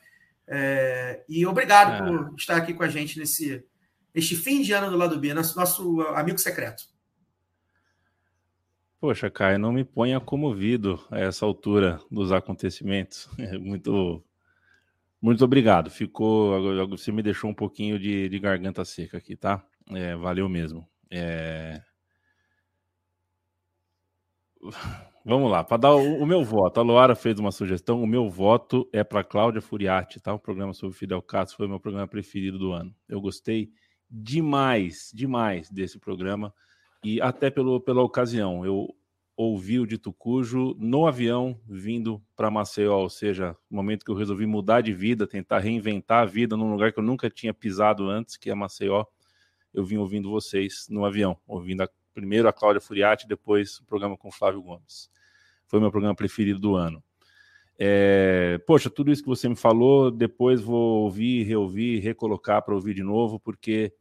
É, 0.47 1.25
e 1.29 1.47
obrigado 1.47 2.03
Ah. 2.03 2.07
por 2.07 2.35
estar 2.39 2.57
aqui 2.57 2.75
com 2.75 2.83
a 2.83 2.89
gente 2.89 3.19
nesse, 3.19 3.65
neste 4.15 4.37
fim 4.37 4.61
de 4.61 4.73
ano 4.73 4.91
do 4.91 4.97
lado 4.99 5.19
B, 5.19 5.33
nosso, 5.33 5.57
nosso 5.57 6.01
amigo 6.15 6.39
secreto. 6.39 6.85
Poxa, 9.07 9.31
Caio, 9.31 9.57
não 9.57 9.71
me 9.71 9.85
ponha 9.85 10.19
comovido 10.19 11.01
a 11.13 11.21
essa 11.21 11.47
altura 11.47 12.01
dos 12.11 12.33
acontecimentos. 12.33 13.31
Muito, 13.63 14.21
muito 15.23 15.45
obrigado. 15.45 15.89
Ficou, 15.91 16.89
você 16.89 17.13
me 17.13 17.23
deixou 17.23 17.49
um 17.49 17.55
pouquinho 17.55 18.01
de, 18.01 18.29
de 18.29 18.39
garganta 18.41 18.85
seca 18.85 19.17
aqui, 19.17 19.37
tá? 19.37 19.65
É, 19.93 20.17
valeu 20.17 20.49
mesmo. 20.49 20.85
É, 21.09 21.81
Vamos 25.25 25.53
lá, 25.53 25.63
para 25.63 25.77
dar 25.77 25.95
o, 25.95 26.23
o 26.23 26.27
meu 26.27 26.43
voto. 26.43 26.81
A 26.81 26.83
Loara 26.83 27.15
fez 27.15 27.39
uma 27.39 27.53
sugestão. 27.53 28.03
O 28.03 28.09
meu 28.09 28.29
voto 28.29 28.91
é 28.93 29.05
para 29.05 29.23
Cláudia 29.23 29.63
Furiati, 29.63 30.19
tá? 30.19 30.35
O 30.35 30.39
programa 30.41 30.73
sobre 30.73 30.97
Fidel 30.97 31.23
Castro 31.23 31.59
foi 31.59 31.67
o 31.67 31.71
meu 31.71 31.79
programa 31.79 32.09
preferido 32.09 32.59
do 32.59 32.73
ano. 32.73 32.93
Eu 33.09 33.21
gostei 33.21 33.71
demais, 34.11 35.13
demais 35.15 35.71
desse 35.71 35.97
programa 35.97 36.53
e 37.07 37.21
até 37.21 37.51
pelo, 37.51 37.81
pela 37.81 38.03
ocasião. 38.03 38.67
Eu 38.67 38.93
ouvi 39.37 39.79
o 39.79 39.87
Dito 39.87 40.13
Cujo 40.13 40.75
no 40.77 41.07
avião 41.07 41.57
vindo 41.65 42.21
para 42.35 42.51
Maceió, 42.51 42.99
ou 42.99 43.09
seja, 43.09 43.57
no 43.71 43.77
momento 43.77 44.05
que 44.05 44.11
eu 44.11 44.17
resolvi 44.17 44.45
mudar 44.45 44.81
de 44.81 44.93
vida, 44.93 45.25
tentar 45.25 45.61
reinventar 45.61 46.25
a 46.25 46.27
vida 46.27 46.57
num 46.57 46.73
lugar 46.73 46.93
que 46.93 46.99
eu 46.99 47.05
nunca 47.05 47.31
tinha 47.31 47.55
pisado 47.55 48.11
antes, 48.11 48.37
que 48.37 48.51
é 48.51 48.55
Maceió. 48.57 49.05
Eu 49.73 49.85
vim 49.85 49.99
ouvindo 49.99 50.29
vocês 50.29 50.89
no 50.91 51.05
avião, 51.05 51.39
ouvindo 51.47 51.83
a, 51.83 51.89
primeiro 52.13 52.49
a 52.49 52.53
Cláudia 52.53 52.81
Furiati, 52.81 53.29
depois 53.29 53.79
o 53.79 53.85
programa 53.85 54.17
com 54.17 54.27
o 54.27 54.33
Flávio 54.33 54.61
Gomes. 54.61 55.09
Foi 55.69 55.79
o 55.79 55.83
meu 55.83 55.93
programa 55.93 56.17
preferido 56.17 56.59
do 56.59 56.75
ano. 56.75 57.01
É, 57.79 58.59
poxa, 58.67 58.91
tudo 58.91 59.13
isso 59.13 59.23
que 59.23 59.29
você 59.29 59.49
me 59.49 59.55
falou, 59.55 60.11
depois 60.11 60.61
vou 60.61 61.05
ouvir, 61.05 61.45
reouvir, 61.45 62.01
recolocar 62.01 62.63
para 62.63 62.75
ouvir 62.75 62.95
de 62.95 63.05
novo, 63.05 63.39
porque 63.39 63.93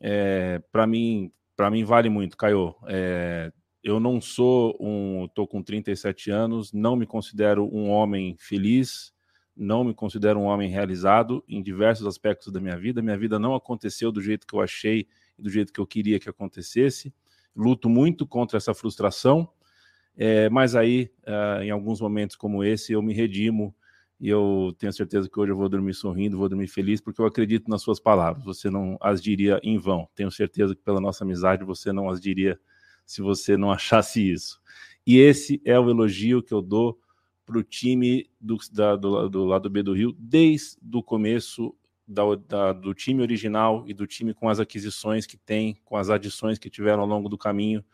é, 0.00 0.62
para 0.70 0.86
mim, 0.86 1.32
para 1.56 1.70
mim 1.70 1.84
vale 1.84 2.08
muito, 2.08 2.36
Caio. 2.36 2.74
É, 2.86 3.52
eu 3.82 4.00
não 4.00 4.20
sou 4.20 4.76
um. 4.80 5.26
Estou 5.26 5.46
com 5.46 5.62
37 5.62 6.30
anos, 6.30 6.72
não 6.72 6.96
me 6.96 7.06
considero 7.06 7.68
um 7.72 7.88
homem 7.90 8.36
feliz, 8.38 9.12
não 9.56 9.84
me 9.84 9.94
considero 9.94 10.40
um 10.40 10.44
homem 10.44 10.70
realizado 10.70 11.44
em 11.48 11.62
diversos 11.62 12.06
aspectos 12.06 12.52
da 12.52 12.60
minha 12.60 12.76
vida. 12.76 13.02
Minha 13.02 13.18
vida 13.18 13.38
não 13.38 13.54
aconteceu 13.54 14.10
do 14.10 14.20
jeito 14.20 14.46
que 14.46 14.54
eu 14.54 14.60
achei 14.60 15.06
e 15.38 15.42
do 15.42 15.50
jeito 15.50 15.72
que 15.72 15.80
eu 15.80 15.86
queria 15.86 16.18
que 16.18 16.28
acontecesse. 16.28 17.14
Luto 17.54 17.88
muito 17.88 18.26
contra 18.26 18.56
essa 18.56 18.74
frustração, 18.74 19.48
é, 20.16 20.48
mas 20.48 20.74
aí, 20.74 21.10
uh, 21.26 21.62
em 21.62 21.70
alguns 21.70 22.00
momentos 22.00 22.34
como 22.34 22.64
esse, 22.64 22.92
eu 22.92 23.02
me 23.02 23.12
redimo 23.12 23.74
e 24.20 24.28
eu 24.28 24.74
tenho 24.78 24.92
certeza 24.92 25.28
que 25.28 25.38
hoje 25.38 25.52
eu 25.52 25.56
vou 25.56 25.68
dormir 25.68 25.94
sorrindo, 25.94 26.38
vou 26.38 26.48
dormir 26.48 26.68
feliz, 26.68 27.00
porque 27.00 27.20
eu 27.20 27.26
acredito 27.26 27.68
nas 27.68 27.82
suas 27.82 27.98
palavras. 27.98 28.44
Você 28.44 28.70
não 28.70 28.96
as 29.00 29.22
diria 29.22 29.60
em 29.62 29.76
vão. 29.76 30.08
Tenho 30.14 30.30
certeza 30.30 30.74
que 30.74 30.82
pela 30.82 31.00
nossa 31.00 31.24
amizade 31.24 31.64
você 31.64 31.92
não 31.92 32.08
as 32.08 32.20
diria 32.20 32.58
se 33.04 33.20
você 33.20 33.56
não 33.56 33.70
achasse 33.70 34.20
isso. 34.20 34.60
E 35.06 35.18
esse 35.18 35.60
é 35.64 35.78
o 35.78 35.90
elogio 35.90 36.42
que 36.42 36.54
eu 36.54 36.62
dou 36.62 36.98
para 37.44 37.58
o 37.58 37.62
time 37.62 38.30
do, 38.40 38.56
da, 38.72 38.96
do, 38.96 39.28
do, 39.28 39.44
lado 39.44 39.68
B 39.68 39.82
do 39.82 39.92
Rio, 39.92 40.16
desde 40.18 40.78
o 40.92 41.02
começo 41.02 41.74
da, 42.06 42.22
da, 42.34 42.72
do 42.72 42.94
time 42.94 43.20
original 43.20 43.84
e 43.86 43.92
do 43.92 44.06
time 44.06 44.32
com 44.32 44.48
as 44.48 44.60
aquisições 44.60 45.26
que 45.26 45.36
tem, 45.36 45.76
com 45.84 45.96
as 45.96 46.08
adições 46.08 46.58
que 46.58 46.70
tiveram 46.70 47.02
ao 47.02 47.08
longo 47.08 47.28
do 47.28 47.36
caminho. 47.36 47.84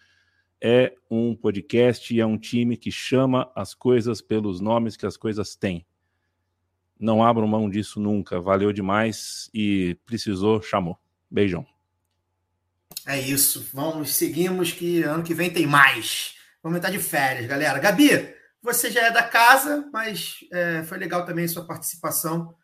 É 0.61 0.95
um 1.11 1.35
podcast 1.35 2.15
e 2.15 2.21
é 2.21 2.27
um 2.27 2.39
time 2.39 2.77
que 2.77 2.93
chama 2.93 3.51
as 3.57 3.75
coisas 3.75 4.21
pelos 4.21 4.61
nomes 4.61 4.97
que 4.97 5.07
as 5.07 5.17
coisas 5.17 5.57
têm. 5.57 5.85
Não 7.01 7.25
abram 7.25 7.49
mão 7.49 7.71
disso 7.71 7.99
nunca. 7.99 8.39
Valeu 8.41 8.73
demais 8.73 9.49
e 9.55 9.97
precisou, 10.05 10.61
chamou. 10.61 10.99
Beijão. 11.31 11.67
É 13.07 13.19
isso. 13.19 13.67
Vamos, 13.73 14.15
seguimos 14.15 14.71
que 14.73 15.03
ano 15.03 15.25
que 15.25 15.33
vem 15.33 15.51
tem 15.51 15.67
mais. 15.67 16.35
Vamos 16.63 16.77
entrar 16.77 16.91
de 16.91 16.99
férias, 16.99 17.47
galera. 17.47 17.79
Gabi, 17.79 18.35
você 18.63 18.91
já 18.91 19.07
é 19.07 19.11
da 19.11 19.23
casa, 19.23 19.89
mas 19.91 20.41
é, 20.53 20.83
foi 20.85 20.99
legal 20.99 21.25
também 21.25 21.49
sua 21.49 21.67
participação 21.67 22.55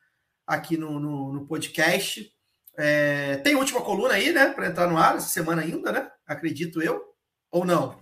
aqui 0.46 0.76
no, 0.76 1.00
no, 1.00 1.32
no 1.32 1.46
podcast. 1.46 2.30
É, 2.76 3.38
tem 3.38 3.54
última 3.54 3.80
coluna 3.80 4.14
aí, 4.14 4.32
né? 4.32 4.50
Para 4.50 4.66
entrar 4.66 4.86
no 4.86 4.98
ar 4.98 5.16
essa 5.16 5.28
semana 5.28 5.62
ainda, 5.62 5.90
né? 5.90 6.10
Acredito 6.26 6.82
eu. 6.82 7.02
Ou 7.50 7.64
não? 7.64 7.98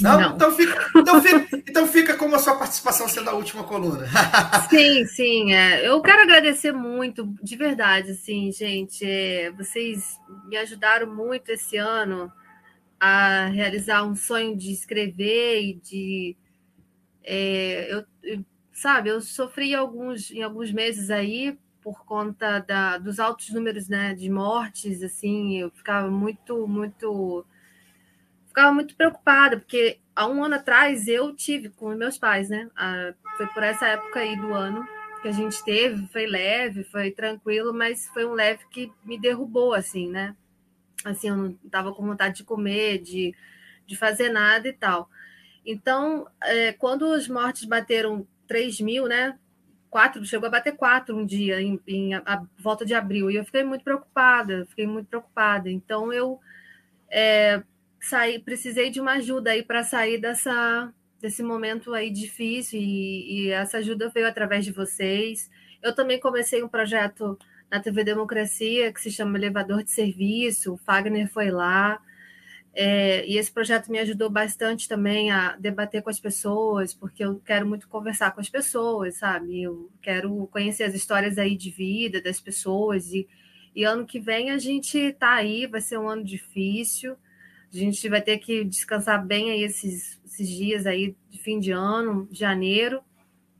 Não? 0.00 0.20
não. 0.20 0.34
Então, 0.34 0.52
fica, 0.52 0.90
então, 0.96 1.22
fica, 1.22 1.62
então 1.68 1.86
fica 1.86 2.16
como 2.16 2.34
a 2.34 2.38
sua 2.38 2.56
participação 2.56 3.08
sendo 3.08 3.30
a 3.30 3.34
última 3.34 3.64
coluna. 3.64 4.06
sim, 4.68 5.04
sim. 5.06 5.52
É. 5.52 5.86
Eu 5.86 6.00
quero 6.00 6.22
agradecer 6.22 6.72
muito, 6.72 7.34
de 7.42 7.56
verdade, 7.56 8.12
assim, 8.12 8.50
gente. 8.52 9.04
É, 9.04 9.50
vocês 9.52 10.18
me 10.46 10.56
ajudaram 10.56 11.14
muito 11.14 11.50
esse 11.50 11.76
ano 11.76 12.32
a 12.98 13.46
realizar 13.46 14.02
um 14.02 14.16
sonho 14.16 14.56
de 14.56 14.72
escrever 14.72 15.62
e 15.62 15.74
de. 15.74 16.36
É, 17.22 17.92
eu, 17.92 18.04
eu, 18.22 18.44
sabe, 18.72 19.10
eu 19.10 19.20
sofri 19.20 19.74
alguns, 19.74 20.30
em 20.30 20.42
alguns 20.42 20.72
meses 20.72 21.10
aí 21.10 21.58
por 21.84 22.04
conta 22.06 22.60
da, 22.60 22.96
dos 22.96 23.20
altos 23.20 23.50
números 23.50 23.88
né, 23.88 24.14
de 24.14 24.30
mortes, 24.30 25.02
assim, 25.02 25.58
eu 25.58 25.70
ficava 25.70 26.10
muito, 26.10 26.66
muito 26.66 27.44
ficava 28.54 28.72
muito 28.72 28.94
preocupada, 28.94 29.58
porque 29.58 29.98
há 30.14 30.28
um 30.28 30.44
ano 30.44 30.54
atrás 30.54 31.08
eu 31.08 31.34
tive 31.34 31.70
com 31.70 31.92
meus 31.96 32.16
pais, 32.16 32.48
né? 32.48 32.70
Ah, 32.76 33.12
foi 33.36 33.48
por 33.48 33.64
essa 33.64 33.88
época 33.88 34.20
aí 34.20 34.36
do 34.36 34.54
ano 34.54 34.86
que 35.20 35.26
a 35.26 35.32
gente 35.32 35.62
teve, 35.64 36.06
foi 36.06 36.26
leve, 36.26 36.84
foi 36.84 37.10
tranquilo, 37.10 37.74
mas 37.74 38.06
foi 38.08 38.24
um 38.24 38.32
leve 38.32 38.60
que 38.70 38.92
me 39.04 39.18
derrubou, 39.18 39.74
assim, 39.74 40.08
né? 40.08 40.36
Assim, 41.04 41.30
eu 41.30 41.36
não 41.36 41.58
estava 41.64 41.92
com 41.92 42.06
vontade 42.06 42.36
de 42.36 42.44
comer, 42.44 42.98
de, 42.98 43.34
de 43.86 43.96
fazer 43.96 44.28
nada 44.28 44.68
e 44.68 44.72
tal. 44.72 45.10
Então, 45.66 46.28
é, 46.42 46.72
quando 46.74 47.12
as 47.12 47.26
mortes 47.26 47.64
bateram 47.64 48.24
3 48.46 48.80
mil, 48.80 49.08
né? 49.08 49.36
Quatro, 49.90 50.24
chegou 50.24 50.46
a 50.46 50.50
bater 50.50 50.76
quatro 50.76 51.16
um 51.16 51.26
dia, 51.26 51.60
em, 51.60 51.80
em 51.88 52.14
a, 52.14 52.22
a, 52.24 52.42
volta 52.58 52.84
de 52.84 52.94
abril, 52.94 53.30
e 53.30 53.36
eu 53.36 53.44
fiquei 53.44 53.64
muito 53.64 53.82
preocupada, 53.82 54.64
fiquei 54.68 54.86
muito 54.86 55.08
preocupada. 55.08 55.68
Então, 55.70 56.12
eu 56.12 56.38
é, 57.10 57.62
sair, 58.04 58.40
precisei 58.40 58.90
de 58.90 59.00
uma 59.00 59.12
ajuda 59.12 59.50
aí 59.50 59.62
para 59.62 59.82
sair 59.82 60.18
dessa 60.18 60.92
desse 61.20 61.42
momento 61.42 61.94
aí 61.94 62.10
difícil 62.10 62.78
e, 62.78 63.46
e, 63.46 63.50
essa 63.50 63.78
ajuda 63.78 64.10
veio 64.10 64.28
através 64.28 64.62
de 64.62 64.70
vocês. 64.70 65.50
Eu 65.82 65.94
também 65.94 66.20
comecei 66.20 66.62
um 66.62 66.68
projeto 66.68 67.38
na 67.70 67.80
TV 67.80 68.04
Democracia 68.04 68.92
que 68.92 69.00
se 69.00 69.10
chama 69.10 69.38
Elevador 69.38 69.82
de 69.82 69.90
Serviço. 69.90 70.74
O 70.74 70.76
Fagner 70.76 71.26
foi 71.32 71.50
lá. 71.50 71.98
É, 72.74 73.24
e 73.26 73.38
esse 73.38 73.50
projeto 73.50 73.90
me 73.90 73.98
ajudou 74.00 74.28
bastante 74.28 74.86
também 74.86 75.30
a 75.30 75.56
debater 75.56 76.02
com 76.02 76.10
as 76.10 76.20
pessoas, 76.20 76.92
porque 76.92 77.24
eu 77.24 77.40
quero 77.44 77.66
muito 77.66 77.88
conversar 77.88 78.32
com 78.32 78.40
as 78.40 78.50
pessoas, 78.50 79.16
sabe? 79.16 79.62
Eu 79.62 79.90
quero 80.02 80.46
conhecer 80.48 80.84
as 80.84 80.94
histórias 80.94 81.38
aí 81.38 81.56
de 81.56 81.70
vida 81.70 82.20
das 82.20 82.40
pessoas 82.40 83.12
e, 83.12 83.26
e 83.74 83.84
ano 83.84 84.04
que 84.04 84.20
vem 84.20 84.50
a 84.50 84.58
gente 84.58 85.12
tá 85.14 85.34
aí, 85.34 85.66
vai 85.66 85.80
ser 85.80 85.98
um 85.98 86.08
ano 86.08 86.24
difícil, 86.24 87.16
a 87.74 87.78
gente 87.78 88.08
vai 88.08 88.22
ter 88.22 88.38
que 88.38 88.64
descansar 88.64 89.24
bem 89.24 89.50
aí 89.50 89.62
esses, 89.62 90.20
esses 90.24 90.48
dias 90.48 90.86
aí 90.86 91.16
de 91.28 91.38
fim 91.38 91.58
de 91.58 91.72
ano, 91.72 92.28
janeiro, 92.30 93.02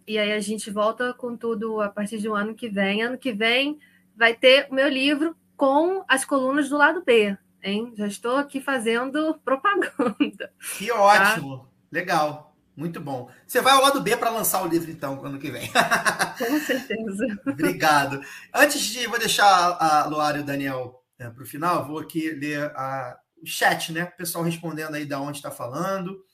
e 0.07 0.19
aí 0.19 0.33
a 0.33 0.41
gente 0.41 0.71
volta 0.71 1.13
com 1.15 1.37
tudo 1.37 1.81
a 1.81 1.89
partir 1.89 2.19
do 2.19 2.35
ano 2.35 2.55
que 2.55 2.69
vem. 2.69 3.03
Ano 3.03 3.19
que 3.19 3.33
vem 3.33 3.79
vai 4.17 4.35
ter 4.35 4.69
o 4.71 4.75
meu 4.75 4.89
livro 4.89 5.37
com 5.57 6.05
as 6.09 6.25
colunas 6.25 6.69
do 6.69 6.77
lado 6.77 7.03
B, 7.05 7.37
hein? 7.63 7.93
Já 7.97 8.07
estou 8.07 8.37
aqui 8.37 8.61
fazendo 8.61 9.35
propaganda. 9.45 10.53
Que 10.77 10.91
ótimo, 10.93 11.59
tá? 11.59 11.65
legal. 11.91 12.55
Muito 12.77 13.01
bom. 13.01 13.31
Você 13.47 13.61
vai 13.61 13.73
ao 13.73 13.83
lado 13.83 14.01
B 14.01 14.17
para 14.17 14.31
lançar 14.31 14.63
o 14.63 14.67
livro, 14.67 14.91
então, 14.91 15.25
ano 15.25 15.39
que 15.39 15.49
vem. 15.49 15.71
Com 16.39 16.59
certeza. 16.59 17.41
Obrigado. 17.47 18.21
Antes 18.53 18.81
de. 18.81 19.07
Vou 19.07 19.19
deixar 19.19 19.47
a 19.47 20.07
Luara 20.07 20.39
e 20.39 20.41
o 20.41 20.45
Daniel 20.45 21.05
é, 21.19 21.31
para 21.31 21.43
o 21.43 21.47
final, 21.47 21.87
vou 21.87 21.99
aqui 21.99 22.31
ler 22.31 22.65
a, 22.75 23.17
chat, 23.51 23.93
né? 23.93 24.05
O 24.05 24.17
pessoal 24.17 24.45
respondendo 24.45 24.95
aí 24.95 25.05
da 25.05 25.21
onde 25.21 25.39
está 25.39 25.51
falando 25.51 26.25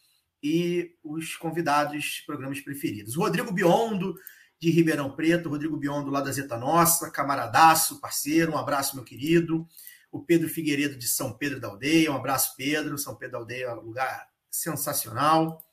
e 0.43 0.97
os 1.03 1.37
convidados, 1.37 2.23
programas 2.27 2.61
preferidos. 2.61 3.17
O 3.17 3.21
Rodrigo 3.21 3.53
Biondo, 3.53 4.15
de 4.59 4.71
Ribeirão 4.71 5.15
Preto, 5.15 5.49
Rodrigo 5.49 5.77
Biondo 5.77 6.11
lá 6.11 6.21
da 6.21 6.33
Zeta 6.33 6.57
Nossa, 6.57 7.11
camaradaço, 7.11 8.01
parceiro, 8.01 8.53
um 8.53 8.59
abraço, 8.59 8.95
meu 8.95 9.05
querido. 9.05 9.67
O 10.11 10.21
Pedro 10.21 10.49
Figueiredo, 10.49 10.97
de 10.97 11.07
São 11.07 11.33
Pedro 11.33 11.61
da 11.61 11.69
Aldeia, 11.69 12.11
um 12.11 12.17
abraço, 12.17 12.55
Pedro. 12.57 12.99
São 12.99 13.15
Pedro 13.15 13.33
da 13.33 13.39
Aldeia 13.39 13.67
é 13.67 13.75
um 13.75 13.81
lugar 13.81 14.29
sensacional. 14.51 15.65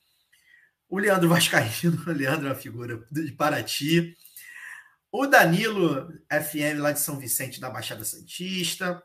O 0.89 0.99
Leandro 0.99 1.27
Vascaíno, 1.27 2.01
o 2.05 2.11
Leandro 2.13 2.47
é 2.47 2.49
uma 2.51 2.55
figura 2.55 3.03
de 3.11 3.31
Paraty. 3.31 4.15
O 5.11 5.25
Danilo 5.25 6.07
FM, 6.31 6.79
lá 6.79 6.91
de 6.91 6.99
São 6.99 7.17
Vicente, 7.17 7.59
da 7.59 7.69
Baixada 7.69 8.03
Santista 8.03 9.01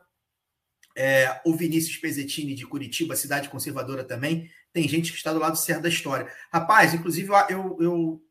é, 0.95 1.41
o 1.45 1.55
Vinícius 1.55 1.97
Pezettini 1.97 2.53
de 2.53 2.65
Curitiba, 2.65 3.15
cidade 3.15 3.49
conservadora 3.49 4.03
também. 4.03 4.49
Tem 4.71 4.87
gente 4.87 5.11
que 5.11 5.17
está 5.17 5.33
do 5.33 5.39
lado 5.39 5.57
certo 5.57 5.83
da 5.83 5.89
história. 5.89 6.31
Rapaz, 6.51 6.93
inclusive, 6.93 7.29
eu, 7.49 7.77
eu, 7.79 8.23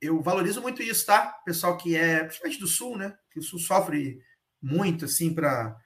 eu 0.00 0.22
valorizo 0.22 0.62
muito 0.62 0.82
isso, 0.82 1.06
tá? 1.06 1.26
Pessoal 1.44 1.76
que 1.76 1.96
é, 1.96 2.24
principalmente 2.24 2.60
do 2.60 2.66
Sul, 2.66 2.96
né? 2.96 3.16
Que 3.30 3.40
o 3.40 3.42
Sul 3.42 3.58
sofre 3.58 4.20
muito, 4.62 5.04
assim, 5.04 5.34
para. 5.34 5.76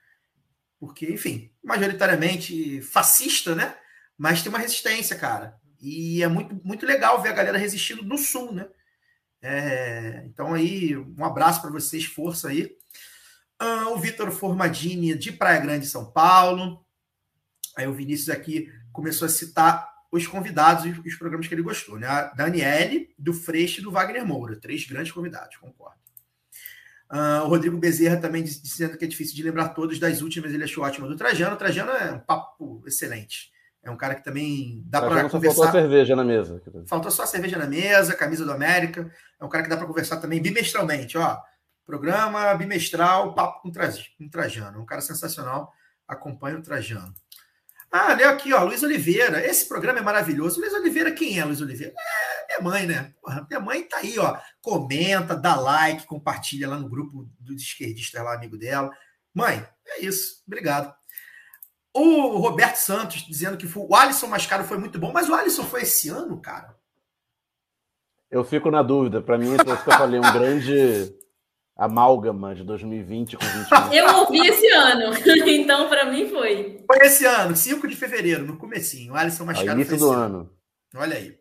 Porque, 0.79 1.11
enfim, 1.11 1.51
majoritariamente 1.63 2.81
fascista, 2.81 3.55
né? 3.55 3.75
Mas 4.17 4.41
tem 4.41 4.49
uma 4.49 4.59
resistência, 4.59 5.15
cara. 5.15 5.55
E 5.81 6.21
é 6.21 6.27
muito, 6.27 6.59
muito 6.63 6.85
legal 6.85 7.21
ver 7.21 7.29
a 7.29 7.33
galera 7.33 7.57
resistindo 7.57 8.03
no 8.03 8.17
Sul, 8.17 8.53
né? 8.53 8.67
É, 9.41 10.23
então, 10.25 10.53
aí, 10.53 10.95
um 10.95 11.25
abraço 11.25 11.61
para 11.61 11.71
vocês, 11.71 12.05
força 12.05 12.49
aí. 12.49 12.71
Ah, 13.59 13.89
o 13.89 13.97
Vitor 13.97 14.31
Formadini, 14.31 15.17
de 15.17 15.31
Praia 15.31 15.59
Grande, 15.59 15.85
São 15.85 16.11
Paulo. 16.11 16.85
Aí 17.77 17.87
o 17.87 17.93
Vinícius 17.93 18.29
aqui 18.29 18.71
começou 18.91 19.25
a 19.25 19.29
citar 19.29 19.91
os 20.11 20.27
convidados 20.27 20.85
e 20.85 20.89
os 20.89 21.15
programas 21.15 21.47
que 21.47 21.55
ele 21.55 21.63
gostou, 21.63 21.97
né? 21.97 22.07
A 22.07 22.23
Daniele, 22.35 23.09
do 23.17 23.33
Freixo 23.33 23.79
e 23.79 23.83
do 23.83 23.91
Wagner 23.91 24.25
Moura. 24.25 24.59
Três 24.59 24.85
grandes 24.85 25.11
convidados, 25.11 25.57
concordo. 25.57 25.97
Uh, 27.11 27.45
o 27.45 27.47
Rodrigo 27.47 27.77
Bezerra 27.77 28.17
também 28.17 28.43
dizendo 28.43 28.97
que 28.97 29.05
é 29.05 29.07
difícil 29.07 29.35
de 29.35 29.43
lembrar 29.43 29.69
todos 29.69 29.99
das 29.99 30.21
últimas, 30.21 30.53
ele 30.53 30.63
achou 30.63 30.83
ótimo 30.83 31.07
do 31.07 31.15
Trajano. 31.15 31.55
O 31.55 31.57
Trajano 31.57 31.91
é 31.91 32.11
um 32.11 32.19
papo 32.19 32.83
excelente. 32.85 33.51
É 33.83 33.91
um 33.91 33.97
cara 33.97 34.15
que 34.15 34.23
também 34.23 34.83
dá 34.85 35.01
para 35.01 35.29
conversar. 35.29 35.55
Faltou 35.55 35.79
a 35.79 35.81
cerveja 35.81 36.15
na 36.15 36.23
mesa. 36.23 36.61
Faltou 36.87 37.11
só 37.11 37.23
a 37.23 37.27
cerveja 37.27 37.57
na 37.57 37.67
mesa, 37.67 38.15
camisa 38.15 38.45
do 38.45 38.51
América. 38.51 39.11
É 39.39 39.43
um 39.43 39.49
cara 39.49 39.63
que 39.63 39.69
dá 39.69 39.75
para 39.75 39.85
conversar 39.85 40.17
também 40.17 40.41
bimestralmente. 40.41 41.17
Ó, 41.17 41.37
Programa 41.85 42.53
bimestral, 42.55 43.33
Papo 43.33 43.61
com, 43.61 43.71
com 44.17 44.29
Trajano. 44.29 44.81
Um 44.81 44.85
cara 44.85 45.01
sensacional. 45.01 45.71
Acompanha 46.07 46.57
o 46.57 46.61
Trajano. 46.61 47.13
Ah, 47.91 48.13
leu 48.13 48.29
aqui, 48.29 48.51
ó, 48.53 48.63
Luiz 48.63 48.81
Oliveira. 48.81 49.45
Esse 49.45 49.67
programa 49.67 49.99
é 49.99 50.01
maravilhoso. 50.01 50.59
Luiz 50.59 50.73
Oliveira, 50.73 51.11
quem 51.11 51.39
é 51.39 51.45
Luiz 51.45 51.61
Oliveira? 51.61 51.93
É 52.49 52.59
minha 52.59 52.61
mãe, 52.71 52.87
né? 52.87 53.13
Porra, 53.21 53.45
minha 53.47 53.59
mãe 53.59 53.83
tá 53.83 53.97
aí, 53.97 54.17
ó. 54.17 54.35
Comenta, 54.61 55.35
dá 55.35 55.55
like, 55.55 56.07
compartilha 56.07 56.67
lá 56.69 56.77
no 56.77 56.89
grupo 56.89 57.29
dos 57.39 57.61
esquerdistas 57.61 58.23
lá, 58.23 58.33
amigo 58.33 58.57
dela. 58.57 58.89
Mãe, 59.33 59.63
é 59.87 60.03
isso. 60.03 60.41
Obrigado. 60.47 60.93
O 61.93 62.37
Roberto 62.37 62.77
Santos 62.77 63.21
dizendo 63.27 63.57
que 63.57 63.67
foi- 63.67 63.85
o 63.87 63.95
Alisson 63.95 64.25
mais 64.25 64.47
caro 64.47 64.63
foi 64.63 64.77
muito 64.79 64.97
bom, 64.97 65.11
mas 65.11 65.29
o 65.29 65.33
Alisson 65.35 65.63
foi 65.63 65.83
esse 65.83 66.09
ano, 66.09 66.41
cara. 66.41 66.75
Eu 68.31 68.43
fico 68.43 68.71
na 68.71 68.81
dúvida. 68.81 69.21
Para 69.21 69.37
mim, 69.37 69.53
isso 69.53 69.63
que 69.63 69.69
eu 69.69 69.77
falei, 69.77 70.19
um 70.19 70.23
grande 70.33 71.15
amálgama 71.75 72.53
de 72.53 72.63
2020 72.63 73.37
com 73.37 73.45
2021. 73.45 73.93
Eu 73.93 74.15
ouvi 74.19 74.39
esse 74.47 74.67
ano, 74.69 75.13
então 75.49 75.89
para 75.89 76.05
mim 76.11 76.29
foi. 76.29 76.83
Foi 76.85 76.97
esse 77.07 77.25
ano, 77.25 77.55
5 77.55 77.87
de 77.87 77.95
fevereiro, 77.95 78.45
no 78.45 78.57
comecinho. 78.57 79.13
O 79.13 79.15
Alisson 79.15 79.45
mais 79.45 79.57
Ao 79.59 79.65
caro 79.65 79.79
início 79.79 79.97
do 79.97 80.05
esse 80.11 80.15
ano. 80.15 80.53
Olha 80.95 81.15
aí. 81.17 81.37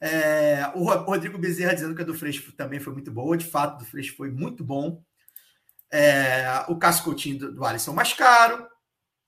É, 0.00 0.70
o 0.74 0.84
Ro- 0.84 1.04
Rodrigo 1.04 1.38
Bezerra 1.38 1.74
dizendo 1.74 1.94
que 1.94 2.02
a 2.02 2.04
do 2.04 2.14
Freixo 2.14 2.52
também 2.52 2.80
foi 2.80 2.92
muito 2.92 3.10
boa. 3.10 3.36
De 3.36 3.44
fato, 3.46 3.78
do 3.78 3.84
Freixo 3.84 4.16
foi 4.16 4.30
muito 4.30 4.62
bom. 4.64 5.02
É, 5.90 6.64
o 6.68 6.76
Cássio 6.76 7.04
Coutinho 7.04 7.38
do, 7.38 7.52
do 7.54 7.64
Alisson 7.64 7.92
mais 7.92 8.12
caro. 8.12 8.66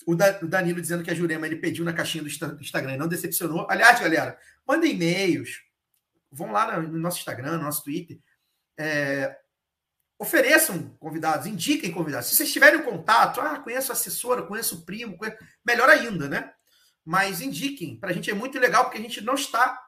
O, 0.06 0.14
Da- 0.14 0.38
o 0.42 0.46
Danilo 0.46 0.80
dizendo 0.80 1.02
que 1.04 1.10
a 1.10 1.14
Jurema 1.14 1.46
ele 1.46 1.56
pediu 1.56 1.84
na 1.84 1.92
caixinha 1.92 2.22
do 2.22 2.28
Insta- 2.28 2.48
do 2.48 2.60
Instagram 2.62 2.94
e 2.94 2.98
não 2.98 3.08
decepcionou. 3.08 3.66
Aliás, 3.68 4.00
galera, 4.00 4.38
mandem 4.66 4.92
e-mails. 4.92 5.60
Vão 6.32 6.50
lá 6.52 6.80
no 6.80 6.98
nosso 6.98 7.18
Instagram, 7.18 7.56
no 7.58 7.64
nosso 7.64 7.84
Twitter. 7.84 8.18
É, 8.78 9.36
ofereçam 10.18 10.96
convidados, 10.98 11.46
indiquem 11.46 11.92
convidados. 11.92 12.28
Se 12.28 12.36
vocês 12.36 12.52
tiverem 12.52 12.82
contato, 12.82 13.40
ah, 13.40 13.60
conheço 13.60 13.92
a 13.92 13.94
assessora, 13.94 14.42
conheço 14.42 14.76
o 14.78 14.84
primo, 14.84 15.16
conheço- 15.16 15.38
melhor 15.64 15.88
ainda, 15.88 16.28
né? 16.28 16.52
Mas 17.04 17.40
indiquem. 17.40 17.98
Para 17.98 18.10
a 18.10 18.12
gente 18.12 18.30
é 18.30 18.34
muito 18.34 18.58
legal, 18.58 18.84
porque 18.84 18.98
a 18.98 19.02
gente 19.02 19.20
não 19.20 19.34
está. 19.34 19.80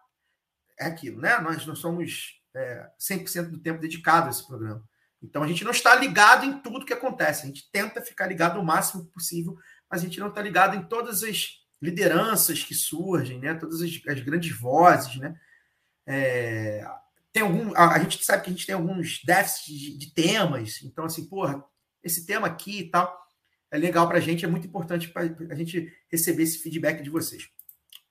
É 0.78 0.86
aquilo, 0.86 1.20
né? 1.20 1.39
Nós 1.40 1.66
não 1.66 1.74
somos 1.74 2.40
é, 2.55 2.89
100% 2.98 3.51
do 3.51 3.59
tempo 3.59 3.81
dedicado 3.81 4.28
a 4.28 4.31
esse 4.31 4.47
programa. 4.47 4.82
Então 5.23 5.43
a 5.43 5.48
gente 5.48 5.65
não 5.65 5.73
está 5.73 5.94
ligado 5.94 6.47
em 6.47 6.61
tudo 6.61 6.86
que 6.86 6.94
acontece. 6.94 7.43
A 7.43 7.47
gente 7.47 7.70
tenta 7.70 8.01
ficar 8.01 8.27
ligado 8.27 8.59
o 8.59 8.65
máximo 8.65 9.05
possível, 9.07 9.59
mas 9.90 10.01
a 10.01 10.05
gente 10.05 10.20
não 10.20 10.28
está 10.28 10.40
ligado 10.40 10.77
em 10.77 10.82
todas 10.82 11.23
as 11.23 11.59
lideranças 11.82 12.62
que 12.62 12.74
surgem, 12.74 13.40
né? 13.40 13.55
Todas 13.55 13.82
as, 13.82 13.90
as 14.09 14.20
grandes 14.20 14.57
vozes, 14.57 15.16
né? 15.16 15.39
É, 16.07 16.86
tem 17.32 17.43
algum, 17.43 17.74
a, 17.77 17.94
a 17.94 17.98
gente 17.98 18.24
sabe 18.24 18.43
que 18.43 18.51
a 18.51 18.52
gente 18.52 18.66
tem 18.66 18.74
alguns 18.74 19.23
déficits 19.24 19.78
de, 19.78 19.98
de 19.98 20.15
temas. 20.15 20.81
Então 20.82 21.05
assim, 21.05 21.27
porra, 21.27 21.62
esse 22.02 22.27
tema 22.27 22.47
aqui 22.47 22.81
e 22.81 22.90
tal 22.90 23.19
é 23.70 23.78
legal 23.78 24.09
para 24.09 24.19
a 24.19 24.20
gente, 24.20 24.44
é 24.44 24.48
muito 24.48 24.66
importante 24.66 25.09
para 25.09 25.23
a 25.23 25.55
gente 25.55 25.93
receber 26.11 26.43
esse 26.43 26.59
feedback 26.59 27.02
de 27.02 27.11
vocês. 27.11 27.48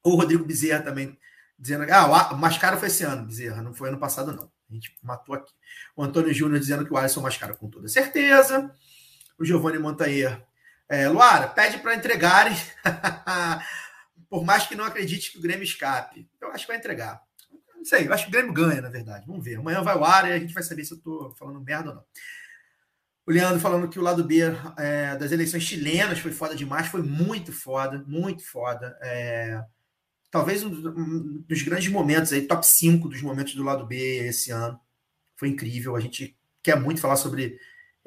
O 0.03 0.15
Rodrigo 0.15 0.45
Bezerra 0.45 0.81
também 0.81 1.17
dizendo 1.57 1.83
ah, 1.91 2.09
o 2.09 2.15
A- 2.15 2.33
o 2.33 2.37
mais 2.37 2.57
caro 2.57 2.77
foi 2.77 2.87
esse 2.87 3.03
ano, 3.03 3.25
Bezerra, 3.25 3.61
não 3.61 3.73
foi 3.73 3.89
ano 3.89 3.99
passado, 3.99 4.31
não. 4.31 4.49
A 4.69 4.73
gente 4.73 4.95
matou 5.03 5.35
aqui. 5.35 5.51
O 5.95 6.03
Antônio 6.03 6.33
Júnior 6.33 6.59
dizendo 6.59 6.85
que 6.85 6.93
o 6.93 6.97
Alisson 6.97 7.27
caro, 7.39 7.57
com 7.57 7.69
toda 7.69 7.87
certeza. 7.87 8.71
O 9.37 9.43
Giovanni 9.43 9.79
Montanher. 9.79 10.45
É, 10.87 11.07
Luara, 11.09 11.47
pede 11.47 11.79
para 11.79 11.95
entregarem. 11.95 12.55
Por 14.29 14.45
mais 14.45 14.67
que 14.67 14.75
não 14.75 14.85
acredite 14.85 15.31
que 15.31 15.39
o 15.39 15.41
Grêmio 15.41 15.63
escape. 15.63 16.29
Eu 16.39 16.51
acho 16.51 16.65
que 16.65 16.71
vai 16.71 16.77
entregar. 16.77 17.21
Não 17.80 17.85
sei, 17.85 18.07
eu 18.07 18.14
acho 18.14 18.26
que 18.26 18.30
o 18.30 18.34
Grêmio 18.34 18.53
ganha, 18.53 18.81
na 18.81 18.89
verdade. 18.89 19.26
Vamos 19.26 19.43
ver. 19.43 19.56
Amanhã 19.56 19.81
vai 19.81 19.97
o 19.97 20.03
ar 20.03 20.27
e 20.30 20.34
a 20.34 20.39
gente 20.39 20.53
vai 20.53 20.61
saber 20.64 20.84
se 20.85 20.91
eu 20.93 20.97
estou 20.97 21.31
falando 21.35 21.61
merda 21.61 21.89
ou 21.89 21.95
não. 21.95 22.03
O 23.26 23.31
Leandro 23.31 23.60
falando 23.60 23.88
que 23.88 23.99
o 23.99 24.01
lado 24.01 24.23
B 24.23 24.39
é, 24.77 25.15
das 25.15 25.31
eleições 25.31 25.64
chilenas 25.64 26.19
foi 26.19 26.31
foda 26.31 26.56
demais, 26.56 26.88
foi 26.88 27.01
muito 27.03 27.53
foda, 27.53 28.03
muito 28.07 28.43
foda. 28.43 28.97
É, 29.01 29.64
talvez 30.31 30.64
um 30.64 30.69
dos- 30.69 30.85
um 30.97 31.41
dos 31.47 31.61
grandes 31.61 31.89
momentos 31.91 32.34
aí, 32.34 32.41
top 32.47 32.65
5 32.65 33.07
dos 33.07 33.22
momentos 33.22 33.56
do 33.56 33.64
lado 33.64 33.85
B 33.85 34.27
esse 34.27 34.51
ano. 34.51 34.80
Foi 35.38 35.47
incrível. 35.49 35.95
A 35.95 35.99
gente 35.99 36.38
quer 36.64 36.80
muito 36.80 37.01
falar 37.01 37.18
sobre 37.18 37.60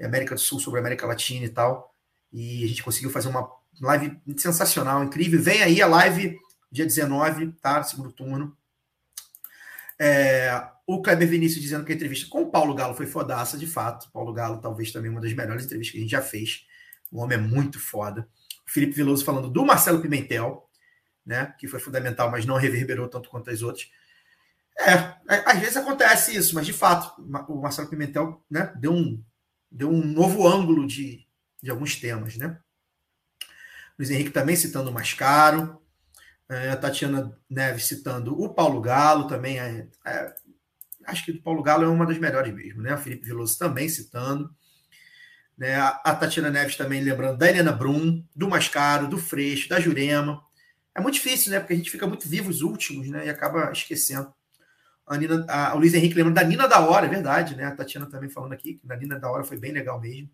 América 0.03 0.35
do 0.35 0.41
Sul, 0.41 0.61
sobre 0.61 0.81
América 0.81 1.07
Latina 1.07 1.47
e 1.47 1.51
tal. 1.51 1.95
E 2.33 2.65
a 2.65 2.69
gente 2.69 2.83
conseguiu 2.83 3.11
fazer 3.11 3.29
uma 3.29 3.49
live 3.81 4.21
sensacional, 4.37 5.05
incrível. 5.05 5.41
Vem 5.41 5.63
aí 5.63 5.81
a 5.81 5.87
live 5.87 6.37
dia 6.71 6.85
19, 6.87 7.53
tá? 7.63 7.83
Segundo 7.85 8.13
turno. 8.13 8.57
É, 10.05 10.69
o 10.85 11.01
Kleber 11.01 11.29
Vinícius 11.29 11.63
dizendo 11.63 11.85
que 11.85 11.93
a 11.93 11.95
entrevista 11.95 12.29
com 12.29 12.43
o 12.43 12.51
Paulo 12.51 12.75
Galo 12.75 12.93
foi 12.93 13.07
fodaça, 13.07 13.57
de 13.57 13.69
fato. 13.69 14.11
Paulo 14.11 14.33
Galo, 14.33 14.61
talvez 14.61 14.91
também 14.91 15.09
uma 15.09 15.21
das 15.21 15.33
melhores 15.33 15.65
entrevistas 15.65 15.93
que 15.93 15.99
a 15.99 16.01
gente 16.01 16.11
já 16.11 16.21
fez. 16.21 16.67
O 17.09 17.21
homem 17.21 17.39
é 17.39 17.41
muito 17.41 17.79
foda. 17.79 18.29
O 18.67 18.71
Felipe 18.71 18.95
Veloso 18.95 19.25
falando 19.25 19.49
do 19.49 19.65
Marcelo 19.65 20.01
Pimentel, 20.01 20.69
né? 21.25 21.55
Que 21.57 21.69
foi 21.69 21.79
fundamental, 21.79 22.33
mas 22.33 22.45
não 22.45 22.57
reverberou 22.57 23.07
tanto 23.07 23.29
quanto 23.29 23.49
as 23.51 23.63
outras. 23.63 23.89
É, 24.77 25.15
às 25.47 25.61
vezes 25.61 25.77
acontece 25.77 26.35
isso, 26.35 26.53
mas 26.57 26.67
de 26.67 26.73
fato, 26.73 27.23
o 27.49 27.61
Marcelo 27.61 27.89
Pimentel 27.89 28.45
né, 28.51 28.73
deu, 28.77 28.93
um, 28.93 29.23
deu 29.71 29.89
um 29.89 30.05
novo 30.05 30.49
ângulo 30.49 30.85
de, 30.85 31.25
de 31.63 31.71
alguns 31.71 31.95
temas, 31.95 32.37
né? 32.37 32.59
Luiz 33.97 34.11
Henrique 34.11 34.31
também 34.31 34.57
citando 34.57 34.91
o 34.91 34.93
Mascaro. 34.93 35.81
É, 36.53 36.69
a 36.69 36.77
Tatiana 36.77 37.35
Neves 37.49 37.87
citando 37.87 38.39
o 38.39 38.53
Paulo 38.53 38.81
Galo 38.83 39.27
também. 39.27 39.59
É, 39.59 39.87
é, 40.07 40.35
acho 41.07 41.25
que 41.25 41.31
o 41.33 41.43
Paulo 41.43 41.63
Galo 41.63 41.85
é 41.85 41.89
uma 41.89 42.05
das 42.05 42.19
melhores 42.19 42.53
mesmo, 42.53 42.83
né? 42.83 42.95
O 42.95 42.99
Felipe 42.99 43.27
Veloso 43.27 43.59
também 43.59 43.89
citando. 43.89 44.55
Né? 45.57 45.75
A, 45.77 45.89
a 46.05 46.15
Tatiana 46.15 46.51
Neves 46.51 46.77
também 46.77 47.03
lembrando 47.03 47.39
da 47.39 47.49
Helena 47.49 47.73
Brum, 47.73 48.23
do 48.37 48.51
Mascaro, 48.51 49.09
do 49.09 49.17
Freixo, 49.17 49.69
da 49.71 49.81
Jurema. 49.81 50.43
É 50.95 51.01
muito 51.01 51.15
difícil, 51.15 51.53
né? 51.53 51.59
Porque 51.59 51.73
a 51.73 51.77
gente 51.77 51.91
fica 51.91 52.07
muito 52.07 52.29
vivo 52.29 52.51
os 52.51 52.61
últimos, 52.61 53.09
né? 53.09 53.27
E 53.27 53.31
acaba 53.31 53.73
esquecendo. 53.73 54.31
A 55.07 55.17
Nina, 55.17 55.47
a, 55.49 55.75
o 55.75 55.79
Luiz 55.79 55.95
Henrique 55.95 56.15
lembrando 56.15 56.35
da 56.35 56.45
Nina 56.45 56.69
da 56.69 56.81
Hora, 56.81 57.07
é 57.07 57.09
verdade, 57.09 57.57
né? 57.57 57.65
A 57.65 57.75
Tatiana 57.75 58.07
também 58.07 58.29
falando 58.29 58.53
aqui, 58.53 58.75
que 58.75 58.87
da 58.87 58.95
Nina 58.95 59.19
da 59.19 59.31
Hora 59.31 59.43
foi 59.43 59.59
bem 59.59 59.73
legal 59.73 59.99
mesmo. 59.99 60.31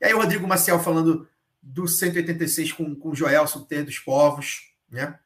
E 0.00 0.06
aí 0.06 0.14
o 0.14 0.18
Rodrigo 0.18 0.48
Maciel 0.48 0.80
falando 0.80 1.28
do 1.62 1.86
186 1.86 2.72
com, 2.72 2.94
com 2.94 3.10
o 3.10 3.14
Joelson, 3.14 3.60
Ter 3.64 3.84
dos 3.84 3.98
Povos, 3.98 4.72
né? 4.90 5.18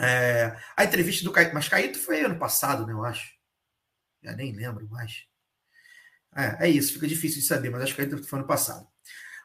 É, 0.00 0.56
a 0.76 0.84
entrevista 0.84 1.22
do 1.24 1.32
Caíto, 1.32 1.52
mas 1.52 1.68
Caíto 1.68 1.98
foi 1.98 2.24
ano 2.24 2.38
passado, 2.38 2.86
né? 2.86 2.92
Eu 2.92 3.04
acho. 3.04 3.34
Já 4.22 4.32
nem 4.32 4.52
lembro 4.52 4.88
mais. 4.88 5.24
É, 6.34 6.66
é 6.66 6.70
isso, 6.70 6.92
fica 6.92 7.06
difícil 7.06 7.40
de 7.40 7.46
saber, 7.46 7.70
mas 7.70 7.82
acho 7.82 7.94
que 7.94 8.02
Caíto 8.04 8.26
foi 8.26 8.38
ano 8.38 8.48
passado. 8.48 8.86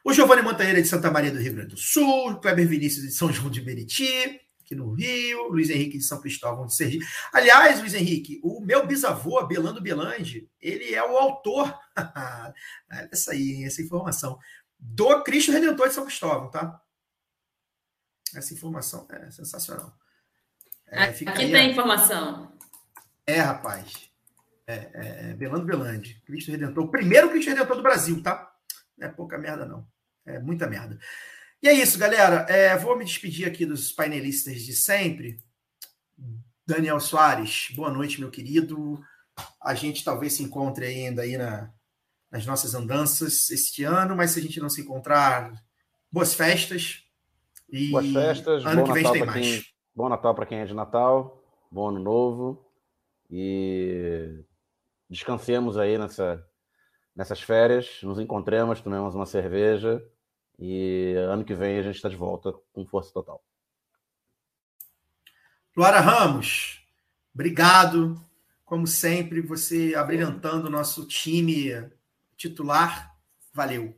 O 0.04 0.12
Giovanni 0.12 0.40
Montanheira 0.40 0.80
de 0.80 0.88
Santa 0.88 1.10
Maria 1.10 1.32
do 1.32 1.38
Rio 1.38 1.54
Grande 1.54 1.70
do 1.70 1.76
Sul, 1.76 2.30
o 2.30 2.40
Kleber 2.40 2.66
Vinícius 2.66 3.04
de 3.04 3.10
São 3.10 3.32
João 3.32 3.50
de 3.50 3.60
Meriti, 3.60 4.40
aqui 4.60 4.74
no 4.74 4.92
Rio, 4.92 5.48
Luiz 5.48 5.68
Henrique 5.68 5.98
de 5.98 6.04
São 6.04 6.20
Cristóvão 6.20 6.66
de 6.66 6.74
Sergipe. 6.74 7.04
Aliás, 7.32 7.80
Luiz 7.80 7.92
Henrique, 7.92 8.40
o 8.42 8.60
meu 8.60 8.86
bisavô, 8.86 9.44
Belando 9.46 9.82
Belange, 9.82 10.48
ele 10.60 10.94
é 10.94 11.02
o 11.02 11.16
autor, 11.16 11.76
essa 13.10 13.32
aí, 13.32 13.64
essa 13.64 13.82
informação, 13.82 14.38
do 14.78 15.22
Cristo 15.22 15.52
Redentor 15.52 15.88
de 15.88 15.94
São 15.94 16.04
Cristóvão, 16.04 16.50
tá? 16.50 16.80
Essa 18.34 18.54
informação 18.54 19.06
é 19.10 19.30
sensacional. 19.30 19.96
É, 20.88 21.12
fica 21.12 21.32
Aqui 21.32 21.44
aí, 21.44 21.52
tem 21.52 21.70
informação. 21.70 22.52
É, 23.26 23.40
rapaz. 23.40 24.08
É, 24.66 24.74
é, 24.74 25.30
é 25.30 25.34
Belando 25.34 25.64
Belande, 25.64 26.22
Cristo 26.24 26.50
Redentor. 26.50 26.84
O 26.84 26.90
primeiro 26.90 27.30
Cristo 27.30 27.48
Redentor 27.48 27.76
do 27.76 27.82
Brasil, 27.82 28.22
tá? 28.22 28.52
Não 28.96 29.08
é 29.08 29.10
pouca 29.10 29.38
merda, 29.38 29.66
não. 29.66 29.86
É 30.24 30.38
muita 30.38 30.66
merda. 30.66 30.98
E 31.62 31.68
é 31.68 31.72
isso, 31.72 31.98
galera. 31.98 32.46
É, 32.48 32.76
vou 32.76 32.96
me 32.96 33.04
despedir 33.04 33.46
aqui 33.46 33.64
dos 33.64 33.92
painelistas 33.92 34.62
de 34.62 34.74
sempre. 34.74 35.38
Daniel 36.66 36.98
Soares, 36.98 37.68
boa 37.74 37.90
noite, 37.90 38.20
meu 38.20 38.30
querido. 38.30 39.00
A 39.62 39.74
gente 39.74 40.02
talvez 40.02 40.32
se 40.34 40.42
encontre 40.42 40.86
ainda 40.86 41.22
aí 41.22 41.36
na, 41.36 41.72
nas 42.30 42.44
nossas 42.44 42.74
andanças 42.74 43.50
este 43.50 43.84
ano, 43.84 44.16
mas 44.16 44.32
se 44.32 44.40
a 44.40 44.42
gente 44.42 44.60
não 44.60 44.68
se 44.68 44.80
encontrar, 44.80 45.52
boas 46.10 46.34
festas. 46.34 47.02
E 47.70 47.90
Boas 47.90 48.12
festas, 48.12 48.64
ano 48.64 48.84
que 48.84 48.92
vem 48.92 49.02
Natal 49.02 49.12
tem 49.12 49.26
mais. 49.26 49.46
quem, 49.46 49.64
bom 49.96 50.10
Natal 50.10 50.34
para 50.34 50.44
quem 50.44 50.58
é 50.58 50.66
de 50.66 50.74
Natal, 50.74 51.42
bom 51.70 51.88
ano 51.88 51.98
novo 51.98 52.70
e 53.30 54.44
descansemos 55.08 55.78
aí 55.78 55.96
nessa, 55.96 56.46
nessas 57.14 57.40
férias, 57.40 58.00
nos 58.02 58.18
encontremos, 58.18 58.82
tomemos 58.82 59.14
uma 59.14 59.24
cerveja 59.24 60.06
e 60.58 61.14
ano 61.30 61.44
que 61.44 61.54
vem 61.54 61.78
a 61.78 61.82
gente 61.82 61.96
está 61.96 62.10
de 62.10 62.16
volta 62.16 62.52
com 62.74 62.84
força 62.84 63.10
total. 63.10 63.42
Luara 65.74 66.00
Ramos, 66.00 66.86
obrigado. 67.34 68.22
Como 68.64 68.86
sempre, 68.86 69.40
você 69.40 69.94
abrilhantando 69.94 70.66
o 70.66 70.70
nosso 70.70 71.06
time 71.06 71.88
titular. 72.36 73.16
Valeu. 73.52 73.96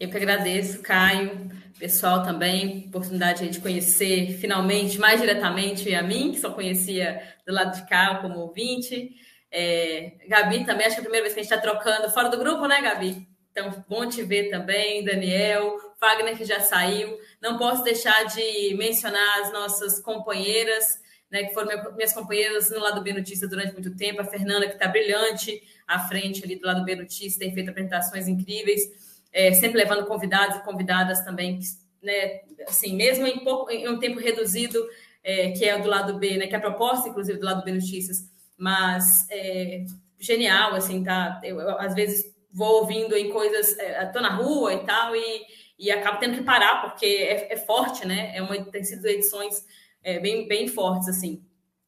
Eu 0.00 0.08
que 0.08 0.16
agradeço, 0.16 0.80
Caio, 0.80 1.50
pessoal 1.78 2.22
também, 2.22 2.86
oportunidade 2.88 3.46
de 3.50 3.60
conhecer 3.60 4.38
finalmente, 4.38 4.98
mais 4.98 5.20
diretamente 5.20 5.94
a 5.94 6.02
mim, 6.02 6.32
que 6.32 6.40
só 6.40 6.50
conhecia 6.52 7.22
do 7.46 7.52
lado 7.52 7.76
de 7.76 7.86
cá 7.86 8.14
como 8.22 8.38
ouvinte. 8.38 9.10
É, 9.52 10.12
Gabi 10.26 10.64
também, 10.64 10.86
acho 10.86 10.96
que 10.96 11.00
é 11.00 11.04
a 11.04 11.04
primeira 11.04 11.24
vez 11.24 11.34
que 11.34 11.40
a 11.40 11.42
gente 11.42 11.52
está 11.52 11.60
trocando 11.60 12.10
fora 12.12 12.30
do 12.30 12.38
grupo, 12.38 12.66
né, 12.66 12.80
Gabi? 12.80 13.28
Então, 13.52 13.84
bom 13.86 14.08
te 14.08 14.22
ver 14.22 14.48
também, 14.48 15.04
Daniel, 15.04 15.76
Wagner 16.00 16.34
que 16.34 16.46
já 16.46 16.60
saiu. 16.60 17.18
Não 17.42 17.58
posso 17.58 17.84
deixar 17.84 18.24
de 18.24 18.74
mencionar 18.78 19.42
as 19.42 19.52
nossas 19.52 20.00
companheiras, 20.00 20.82
né, 21.30 21.44
que 21.44 21.52
foram 21.52 21.94
minhas 21.94 22.14
companheiras 22.14 22.70
no 22.70 22.80
lado 22.80 23.02
B 23.02 23.12
Notícia 23.12 23.46
durante 23.46 23.74
muito 23.74 23.94
tempo, 23.94 24.22
a 24.22 24.24
Fernanda, 24.24 24.66
que 24.66 24.72
está 24.72 24.88
brilhante 24.88 25.62
à 25.86 25.98
frente 25.98 26.42
ali 26.42 26.56
do 26.56 26.66
lado 26.66 26.84
B 26.86 26.94
Notícia, 26.94 27.38
tem 27.38 27.52
feito 27.52 27.68
apresentações 27.68 28.26
incríveis. 28.26 28.99
É, 29.32 29.52
sempre 29.52 29.78
levando 29.78 30.06
convidados 30.06 30.56
e 30.56 30.64
convidadas 30.64 31.24
também, 31.24 31.60
né, 32.02 32.40
assim, 32.66 32.96
mesmo 32.96 33.26
em, 33.26 33.38
pouco, 33.40 33.70
em 33.70 33.88
um 33.88 33.98
tempo 33.98 34.18
reduzido, 34.18 34.84
é, 35.22 35.52
que 35.52 35.64
é 35.64 35.78
do 35.78 35.88
lado 35.88 36.18
B, 36.18 36.36
né, 36.36 36.46
que 36.46 36.54
é 36.54 36.58
a 36.58 36.60
proposta, 36.60 37.08
inclusive, 37.08 37.38
do 37.38 37.44
lado 37.44 37.64
B 37.64 37.72
Notícias, 37.72 38.28
mas 38.56 39.26
é, 39.30 39.84
genial, 40.18 40.74
assim, 40.74 41.02
tá? 41.02 41.40
Eu, 41.42 41.60
eu, 41.60 41.78
às 41.78 41.94
vezes 41.94 42.34
vou 42.52 42.80
ouvindo 42.80 43.16
em 43.16 43.30
coisas, 43.30 43.78
é, 43.78 44.04
tô 44.06 44.20
na 44.20 44.34
rua 44.34 44.74
e 44.74 44.84
tal, 44.84 45.16
e, 45.16 45.42
e 45.78 45.90
acabo 45.90 46.18
tendo 46.18 46.36
que 46.36 46.44
parar, 46.44 46.82
porque 46.82 47.06
é, 47.06 47.52
é 47.52 47.56
forte, 47.56 48.06
né? 48.06 48.36
É 48.36 48.42
uma, 48.42 48.62
tem 48.64 48.84
sido 48.84 49.06
edições 49.06 49.64
é, 50.02 50.18
bem, 50.18 50.46
bem 50.46 50.68
fortes, 50.68 51.08
assim. 51.08 51.42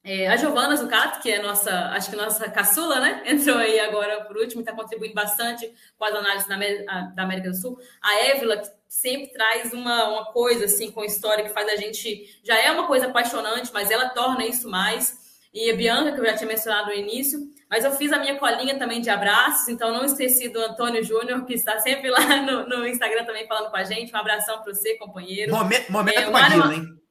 É, 0.05 0.27
a 0.27 0.37
Giovana 0.37 0.77
Zucato, 0.77 1.21
que 1.21 1.31
é 1.31 1.41
nossa, 1.41 1.71
acho 1.91 2.11
que 2.11 2.17
nossa 2.17 2.51
caçula, 2.51 2.99
né? 2.99 3.23
Entrou 3.27 3.57
aí 3.57 3.79
agora 3.79 4.25
por 4.25 4.37
último, 4.37 4.61
está 4.61 4.73
contribuindo 4.73 5.15
bastante 5.15 5.73
com 5.97 6.05
as 6.05 6.15
análises 6.15 6.49
da 6.49 7.23
América, 7.23 7.51
do 7.51 7.57
Sul. 7.57 7.79
A 8.03 8.21
Évila, 8.25 8.57
que 8.57 8.69
sempre 8.89 9.33
traz 9.33 9.73
uma, 9.73 10.09
uma 10.09 10.25
coisa 10.33 10.65
assim 10.65 10.91
com 10.91 11.05
história 11.05 11.45
que 11.45 11.51
faz 11.51 11.69
a 11.69 11.77
gente. 11.77 12.41
Já 12.43 12.59
é 12.59 12.71
uma 12.73 12.89
coisa 12.89 13.07
apaixonante, 13.07 13.71
mas 13.73 13.91
ela 13.91 14.09
torna 14.09 14.45
isso 14.45 14.69
mais. 14.69 15.21
E 15.55 15.71
a 15.71 15.77
Bianca, 15.77 16.13
que 16.13 16.21
eu 16.21 16.25
já 16.25 16.35
tinha 16.35 16.49
mencionado 16.49 16.87
no 16.87 16.95
início, 16.95 17.39
mas 17.71 17.85
eu 17.85 17.93
fiz 17.93 18.11
a 18.13 18.19
minha 18.19 18.39
colinha 18.39 18.79
também 18.79 19.01
de 19.01 19.11
abraços, 19.11 19.69
então 19.69 19.93
não 19.93 20.05
esqueci 20.05 20.49
do 20.49 20.59
Antônio 20.59 21.05
Júnior, 21.05 21.45
que 21.45 21.55
está 21.55 21.79
sempre 21.79 22.11
lá 22.11 22.21
no, 22.43 22.69
no 22.69 22.87
Instagram 22.89 23.25
também 23.25 23.47
falando 23.47 23.71
com 23.71 23.77
a 23.77 23.85
gente. 23.85 24.13
Um 24.13 24.19
abração 24.19 24.63
para 24.63 24.75
você, 24.75 24.97
companheiro. 24.97 25.53
Momento, 25.53 25.93
momento 25.93 26.19
é, 26.19 26.31
Maguila, 26.31 26.75
hein? 26.75 27.02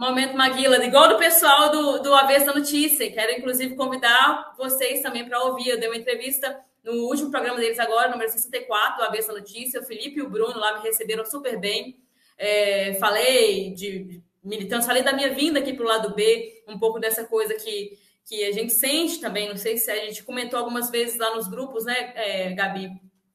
Momento 0.00 0.34
Maguila, 0.34 0.82
igual 0.82 1.10
do 1.10 1.18
pessoal 1.18 1.70
do, 1.70 1.98
do 1.98 2.14
Avesso 2.14 2.46
da 2.46 2.54
Notícia. 2.54 3.12
Quero, 3.12 3.32
inclusive, 3.38 3.76
convidar 3.76 4.54
vocês 4.56 5.02
também 5.02 5.28
para 5.28 5.42
ouvir. 5.42 5.68
Eu 5.68 5.78
dei 5.78 5.90
uma 5.90 5.98
entrevista 5.98 6.58
no 6.82 7.04
último 7.04 7.30
programa 7.30 7.58
deles 7.58 7.78
agora, 7.78 8.10
número 8.10 8.30
64, 8.30 8.96
do 8.96 9.04
Avesso 9.04 9.28
da 9.28 9.34
Notícia. 9.34 9.78
O 9.78 9.84
Felipe 9.84 10.18
e 10.18 10.22
o 10.22 10.30
Bruno 10.30 10.58
lá 10.58 10.78
me 10.78 10.82
receberam 10.84 11.26
super 11.26 11.60
bem. 11.60 11.98
É, 12.38 12.94
falei 12.94 13.74
de 13.74 14.22
militância, 14.42 14.86
falei 14.86 15.02
da 15.02 15.12
minha 15.12 15.34
vinda 15.34 15.58
aqui 15.58 15.74
para 15.74 15.84
o 15.84 15.88
lado 15.88 16.14
B, 16.14 16.64
um 16.66 16.78
pouco 16.78 16.98
dessa 16.98 17.24
coisa 17.24 17.52
que, 17.56 17.98
que 18.24 18.42
a 18.44 18.52
gente 18.52 18.72
sente 18.72 19.20
também. 19.20 19.50
Não 19.50 19.58
sei 19.58 19.76
se 19.76 19.90
a 19.90 19.96
gente 19.96 20.24
comentou 20.24 20.58
algumas 20.58 20.90
vezes 20.90 21.18
lá 21.18 21.36
nos 21.36 21.46
grupos, 21.46 21.84
né, 21.84 22.14
é, 22.14 22.54
Gabi? 22.54 22.90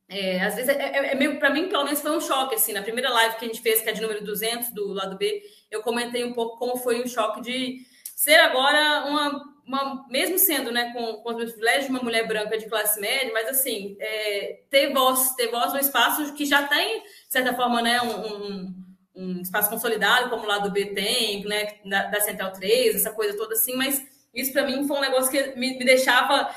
É, 0.08 0.40
às 0.42 0.56
vezes 0.56 0.70
é, 0.70 0.82
é, 0.82 1.12
é 1.14 1.16
meio, 1.16 1.40
para 1.40 1.50
mim, 1.50 1.68
pelo 1.68 1.84
menos, 1.84 2.02
foi 2.02 2.16
um 2.16 2.22
choque, 2.22 2.56
assim, 2.56 2.74
na 2.74 2.84
primeira 2.84 3.10
live 3.10 3.38
que 3.38 3.46
a 3.46 3.48
gente 3.48 3.62
fez, 3.62 3.82
que 3.82 3.90
é 3.90 3.94
de 3.94 4.02
número 4.02 4.24
200 4.24 4.72
do 4.72 4.94
lado 4.94 5.18
B, 5.18 5.42
eu 5.72 5.82
comentei 5.82 6.24
um 6.24 6.34
pouco 6.34 6.58
como 6.58 6.78
foi 6.78 7.02
o 7.02 7.08
choque 7.08 7.42
de 7.42 7.78
ser 8.16 8.36
agora 8.36 9.06
uma, 9.08 9.44
uma 9.66 10.08
mesmo 10.10 10.38
sendo, 10.38 10.72
né, 10.72 10.94
com, 10.94 11.18
com 11.24 11.30
os 11.32 11.36
meus 11.36 11.52
privilégios 11.52 11.86
de 11.86 11.92
uma 11.92 12.04
mulher 12.04 12.28
branca 12.28 12.58
de 12.58 12.70
classe 12.70 13.00
média, 13.02 13.34
mas 13.34 13.48
assim, 13.50 13.98
é, 14.00 14.62
ter 14.70 14.94
voz, 14.94 15.34
ter 15.36 15.50
voz 15.50 15.74
no 15.74 15.80
espaço 15.80 16.34
que 16.34 16.46
já 16.46 16.68
tem, 16.68 17.02
de 17.02 17.08
certa 17.30 17.56
forma, 17.56 17.82
né, 17.82 18.00
um, 18.02 18.28
um, 18.28 18.76
um 19.16 19.42
espaço 19.42 19.72
consolidado, 19.72 20.30
como 20.30 20.44
o 20.44 20.48
lado 20.48 20.72
B 20.72 20.94
tem, 20.94 21.44
né, 21.46 21.80
da, 21.84 22.06
da 22.06 22.22
Central 22.22 22.52
3, 22.52 22.96
essa 22.96 23.12
coisa 23.12 23.36
toda 23.36 23.56
assim, 23.56 23.76
mas 23.76 24.04
isso 24.36 24.52
para 24.52 24.66
mim 24.66 24.86
foi 24.86 24.98
um 24.98 25.02
negócio 25.02 25.32
que 25.32 25.58
me, 25.58 25.78
me, 25.78 25.86
deixava. 25.86 26.54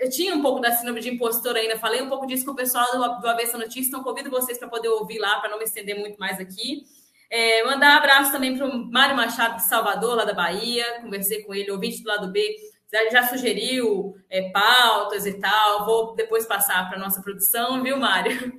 Eu 0.00 0.08
tinha 0.08 0.34
um 0.34 0.40
pouco 0.40 0.60
da 0.60 0.70
síndrome 0.72 1.00
de 1.00 1.10
impostor 1.10 1.56
ainda. 1.56 1.78
Falei 1.78 2.00
um 2.00 2.08
pouco 2.08 2.26
disso 2.26 2.44
com 2.44 2.52
o 2.52 2.56
pessoal 2.56 2.86
do, 2.92 3.20
do 3.20 3.28
Avessa 3.28 3.58
Notícias, 3.58 3.88
então 3.88 4.02
convido 4.02 4.30
vocês 4.30 4.56
para 4.58 4.68
poder 4.68 4.88
ouvir 4.88 5.18
lá, 5.18 5.40
para 5.40 5.50
não 5.50 5.58
me 5.58 5.64
estender 5.64 5.98
muito 5.98 6.18
mais 6.18 6.38
aqui. 6.38 6.84
É, 7.28 7.64
mandar 7.64 7.96
abraço 7.96 8.30
também 8.30 8.56
para 8.56 8.66
o 8.66 8.90
Mário 8.90 9.16
Machado 9.16 9.56
de 9.56 9.68
Salvador, 9.68 10.14
lá 10.14 10.24
da 10.24 10.32
Bahia. 10.32 11.00
Conversei 11.02 11.42
com 11.42 11.52
ele, 11.52 11.70
ouvinte 11.70 12.02
do 12.02 12.08
lado 12.08 12.30
B. 12.30 12.56
Ele 12.92 13.10
já 13.10 13.24
sugeriu 13.24 14.14
é, 14.30 14.48
pautas 14.50 15.26
e 15.26 15.34
tal. 15.34 15.84
Vou 15.84 16.14
depois 16.14 16.46
passar 16.46 16.88
para 16.88 16.98
nossa 16.98 17.20
produção, 17.20 17.82
viu, 17.82 17.96
Mário? 17.96 18.52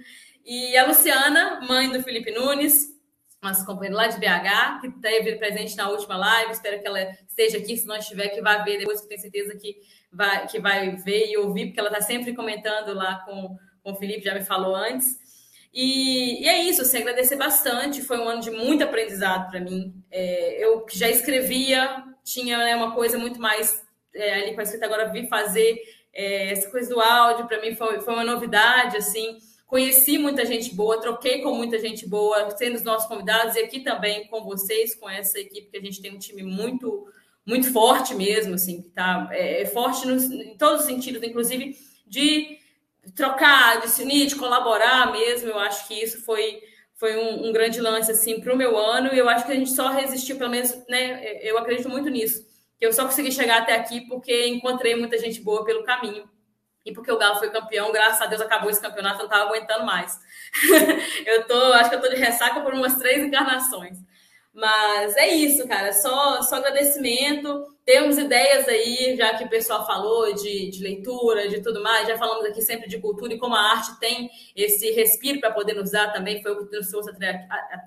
E 0.49 0.77
a 0.77 0.85
Luciana, 0.85 1.59
mãe 1.67 1.89
do 1.91 2.01
Felipe 2.01 2.31
Nunes, 2.31 2.96
nossa 3.47 3.65
companheira 3.65 3.95
lá 3.95 4.07
de 4.07 4.17
BH, 4.17 4.81
que 4.81 4.87
esteve 4.87 5.35
presente 5.35 5.75
na 5.75 5.89
última 5.89 6.17
live. 6.17 6.51
Espero 6.51 6.79
que 6.79 6.87
ela 6.87 7.01
esteja 7.27 7.57
aqui. 7.57 7.77
Se 7.77 7.85
não 7.85 7.95
estiver, 7.95 8.29
que 8.29 8.41
vai 8.41 8.63
ver 8.63 8.79
depois, 8.79 9.01
que 9.01 9.07
tenho 9.07 9.21
certeza 9.21 9.55
que 9.55 9.77
vai, 10.11 10.47
que 10.47 10.59
vai 10.59 10.95
ver 10.95 11.29
e 11.29 11.37
ouvir, 11.37 11.67
porque 11.67 11.79
ela 11.79 11.89
está 11.89 12.01
sempre 12.01 12.33
comentando 12.33 12.93
lá 12.93 13.23
com, 13.25 13.57
com 13.83 13.91
o 13.91 13.95
Felipe, 13.95 14.23
já 14.25 14.33
me 14.33 14.43
falou 14.43 14.75
antes. 14.75 15.15
E, 15.73 16.43
e, 16.43 16.49
é 16.49 16.63
isso, 16.63 16.81
assim, 16.81 16.97
agradecer 16.97 17.35
bastante. 17.35 18.01
Foi 18.01 18.17
um 18.17 18.27
ano 18.27 18.41
de 18.41 18.51
muito 18.51 18.83
aprendizado 18.83 19.49
para 19.49 19.59
mim. 19.59 19.93
É, 20.09 20.63
eu 20.63 20.85
já 20.91 21.09
escrevia, 21.09 22.03
tinha 22.23 22.57
né, 22.57 22.75
uma 22.75 22.93
coisa 22.95 23.17
muito 23.17 23.39
mais 23.39 23.85
é, 24.13 24.33
ali 24.41 24.53
com 24.53 24.59
a 24.59 24.63
escrita, 24.63 24.85
agora 24.85 25.09
vi 25.09 25.27
fazer 25.27 25.79
é, 26.13 26.51
essa 26.51 26.69
coisa 26.71 26.89
do 26.89 26.99
áudio, 26.99 27.47
para 27.47 27.61
mim 27.61 27.75
foi, 27.75 28.01
foi 28.01 28.13
uma 28.13 28.23
novidade, 28.23 28.97
assim. 28.97 29.37
Conheci 29.67 30.17
muita 30.17 30.45
gente 30.45 30.73
boa, 30.73 31.01
troquei 31.01 31.41
com 31.41 31.53
muita 31.53 31.77
gente 31.77 32.07
boa, 32.07 32.49
sendo 32.51 32.77
os 32.77 32.83
nossos 32.83 33.05
convidados, 33.05 33.55
e 33.55 33.59
aqui 33.59 33.81
também 33.81 34.25
com 34.27 34.41
vocês, 34.41 34.95
com 34.95 35.09
essa 35.09 35.37
equipe, 35.37 35.69
que 35.69 35.77
a 35.77 35.81
gente 35.81 36.01
tem 36.01 36.15
um 36.15 36.17
time 36.17 36.41
muito, 36.41 37.05
muito 37.45 37.71
forte 37.73 38.15
mesmo, 38.15 38.55
assim, 38.55 38.81
que 38.81 38.89
tá 38.89 39.27
é, 39.31 39.63
é 39.63 39.65
forte 39.65 40.07
nos, 40.07 40.23
em 40.31 40.55
todos 40.57 40.81
os 40.81 40.87
sentidos, 40.87 41.21
inclusive 41.21 41.75
de 42.07 42.57
trocar, 43.13 43.81
de 43.81 43.89
se 43.89 44.03
unir, 44.03 44.27
de 44.27 44.35
colaborar 44.35 45.11
mesmo. 45.11 45.49
Eu 45.49 45.59
acho 45.59 45.87
que 45.87 45.93
isso 45.93 46.23
foi, 46.23 46.61
foi 46.95 47.17
um, 47.17 47.47
um 47.47 47.51
grande 47.51 47.79
lance 47.79 48.11
assim 48.11 48.39
para 48.39 48.53
o 48.53 48.57
meu 48.57 48.77
ano. 48.77 49.13
E 49.13 49.17
eu 49.17 49.29
acho 49.29 49.45
que 49.45 49.51
a 49.51 49.55
gente 49.55 49.71
só 49.71 49.89
resistiu, 49.89 50.37
pelo 50.37 50.49
menos, 50.49 50.73
né? 50.87 51.39
Eu 51.41 51.57
acredito 51.57 51.89
muito 51.89 52.09
nisso. 52.09 52.45
Que 52.79 52.85
eu 52.85 52.93
só 52.93 53.05
consegui 53.05 53.31
chegar 53.31 53.61
até 53.61 53.75
aqui 53.75 54.01
porque 54.07 54.47
encontrei 54.47 54.95
muita 54.95 55.17
gente 55.17 55.41
boa 55.41 55.65
pelo 55.65 55.83
caminho. 55.83 56.29
E 56.87 56.93
porque 56.93 57.11
o 57.11 57.17
Galo 57.17 57.37
foi 57.37 57.49
campeão, 57.49 57.91
graças 57.91 58.21
a 58.21 58.27
Deus 58.27 58.41
acabou 58.41 58.69
esse 58.69 58.79
campeonato, 58.81 59.15
eu 59.15 59.19
não 59.19 59.25
estava 59.25 59.49
aguentando 59.49 59.85
mais. 59.85 60.17
eu 61.27 61.45
tô, 61.45 61.73
acho 61.73 61.89
que 61.89 61.97
eu 61.97 62.01
tô 62.01 62.07
de 62.07 62.15
ressaca 62.15 62.61
por 62.61 62.73
umas 62.73 62.95
três 62.95 63.21
encarnações. 63.21 63.97
Mas 64.53 65.17
é 65.17 65.27
isso, 65.27 65.67
cara. 65.67 65.91
Só, 65.91 66.41
só 66.43 66.55
agradecimento. 66.55 67.67
Temos 67.83 68.17
ideias 68.17 68.69
aí, 68.69 69.17
já 69.17 69.37
que 69.37 69.43
o 69.43 69.49
pessoal 69.49 69.85
falou 69.85 70.33
de, 70.33 70.71
de 70.71 70.81
leitura, 70.81 71.49
de 71.49 71.61
tudo 71.61 71.83
mais. 71.83 72.07
Já 72.07 72.17
falamos 72.17 72.45
aqui 72.45 72.61
sempre 72.61 72.87
de 72.87 72.99
cultura 72.99 73.33
e 73.33 73.37
como 73.37 73.53
a 73.53 73.71
arte 73.73 73.99
tem 73.99 74.31
esse 74.55 74.89
respiro 74.91 75.41
para 75.41 75.51
poder 75.51 75.73
nos 75.73 75.91
dar 75.91 76.13
também. 76.13 76.41
Foi 76.41 76.53
o 76.53 76.65
que 76.65 76.77
nos 76.77 76.89
trouxe 76.89 77.11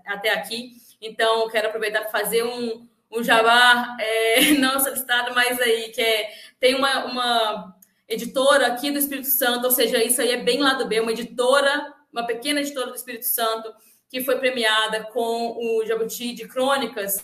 até 0.05 0.31
aqui. 0.31 0.73
Então, 1.01 1.49
quero 1.49 1.69
aproveitar 1.69 2.03
para 2.03 2.11
fazer 2.11 2.43
um, 2.43 2.87
um 3.11 3.25
jabá 3.25 3.97
é, 3.99 4.53
não 4.61 4.79
solicitado, 4.79 5.35
mas 5.35 5.59
aí, 5.59 5.89
que 5.89 6.03
é, 6.03 6.31
tem 6.61 6.75
uma, 6.75 7.07
uma 7.07 7.80
editora 8.11 8.67
aqui 8.67 8.91
do 8.91 8.99
Espírito 8.99 9.29
Santo, 9.29 9.65
ou 9.65 9.71
seja, 9.71 10.03
isso 10.03 10.21
aí 10.21 10.33
é 10.33 10.43
bem 10.43 10.61
lá 10.61 10.75
do 10.75 10.87
B, 10.87 11.01
uma 11.01 11.13
editora, 11.13 11.95
uma 12.13 12.27
pequena 12.27 12.61
editora 12.61 12.89
do 12.89 12.97
Espírito 12.97 13.25
Santo, 13.25 13.73
que 14.09 14.23
foi 14.23 14.39
premiada 14.39 15.05
com 15.05 15.57
o 15.57 15.87
Jabuti 15.87 16.35
de 16.35 16.49
Crônicas, 16.49 17.17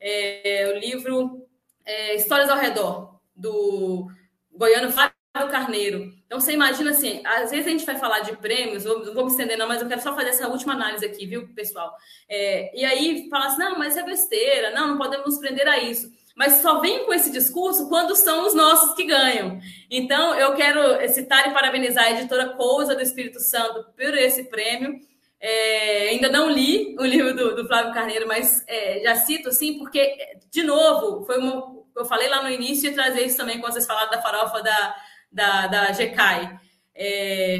é, 0.00 0.72
o 0.72 0.78
livro 0.78 1.46
é, 1.84 2.14
Histórias 2.14 2.48
ao 2.48 2.56
Redor, 2.56 3.20
do 3.34 4.06
goiano 4.52 4.92
Fábio 4.92 5.12
Carneiro. 5.50 6.12
Então, 6.26 6.38
você 6.38 6.52
imagina 6.52 6.90
assim, 6.90 7.20
às 7.26 7.50
vezes 7.50 7.66
a 7.66 7.70
gente 7.70 7.84
vai 7.84 7.98
falar 7.98 8.20
de 8.20 8.36
prêmios, 8.36 8.84
não 8.84 9.12
vou 9.12 9.24
me 9.24 9.30
estender 9.30 9.58
não, 9.58 9.66
mas 9.66 9.82
eu 9.82 9.88
quero 9.88 10.00
só 10.00 10.14
fazer 10.14 10.30
essa 10.30 10.48
última 10.48 10.74
análise 10.74 11.04
aqui, 11.04 11.26
viu, 11.26 11.52
pessoal? 11.54 11.92
É, 12.28 12.70
e 12.78 12.84
aí 12.84 13.28
fala 13.28 13.46
assim, 13.46 13.58
não, 13.58 13.78
mas 13.78 13.96
é 13.96 14.04
besteira, 14.04 14.70
não, 14.70 14.88
não 14.88 14.98
podemos 14.98 15.26
nos 15.26 15.38
prender 15.38 15.66
a 15.66 15.78
isso. 15.78 16.12
Mas 16.40 16.62
só 16.62 16.80
vem 16.80 17.04
com 17.04 17.12
esse 17.12 17.30
discurso 17.30 17.86
quando 17.86 18.16
são 18.16 18.46
os 18.46 18.54
nossos 18.54 18.94
que 18.94 19.04
ganham. 19.04 19.60
Então, 19.90 20.34
eu 20.34 20.54
quero 20.54 21.06
citar 21.12 21.46
e 21.46 21.52
parabenizar 21.52 22.04
a 22.04 22.12
editora 22.12 22.54
Cousa 22.54 22.94
do 22.94 23.02
Espírito 23.02 23.38
Santo 23.38 23.84
por 23.94 24.14
esse 24.14 24.44
prêmio. 24.44 24.98
É, 25.38 26.08
ainda 26.08 26.30
não 26.30 26.48
li 26.48 26.96
o 26.98 27.04
livro 27.04 27.36
do, 27.36 27.56
do 27.56 27.66
Flávio 27.66 27.92
Carneiro, 27.92 28.26
mas 28.26 28.64
é, 28.66 29.02
já 29.02 29.16
cito 29.16 29.52
sim, 29.52 29.76
porque, 29.76 30.16
de 30.50 30.62
novo, 30.62 31.26
foi 31.26 31.36
uma, 31.36 31.76
eu 31.94 32.06
falei 32.06 32.26
lá 32.30 32.42
no 32.42 32.48
início 32.48 32.88
e 32.88 32.94
trazer 32.94 33.20
isso 33.26 33.36
também 33.36 33.60
quando 33.60 33.74
vocês 33.74 33.86
falaram 33.86 34.10
da 34.10 34.22
farofa 34.22 34.62
da, 34.62 34.96
da, 35.30 35.66
da 35.66 35.92
GECAI. 35.92 36.58
É, 36.94 37.58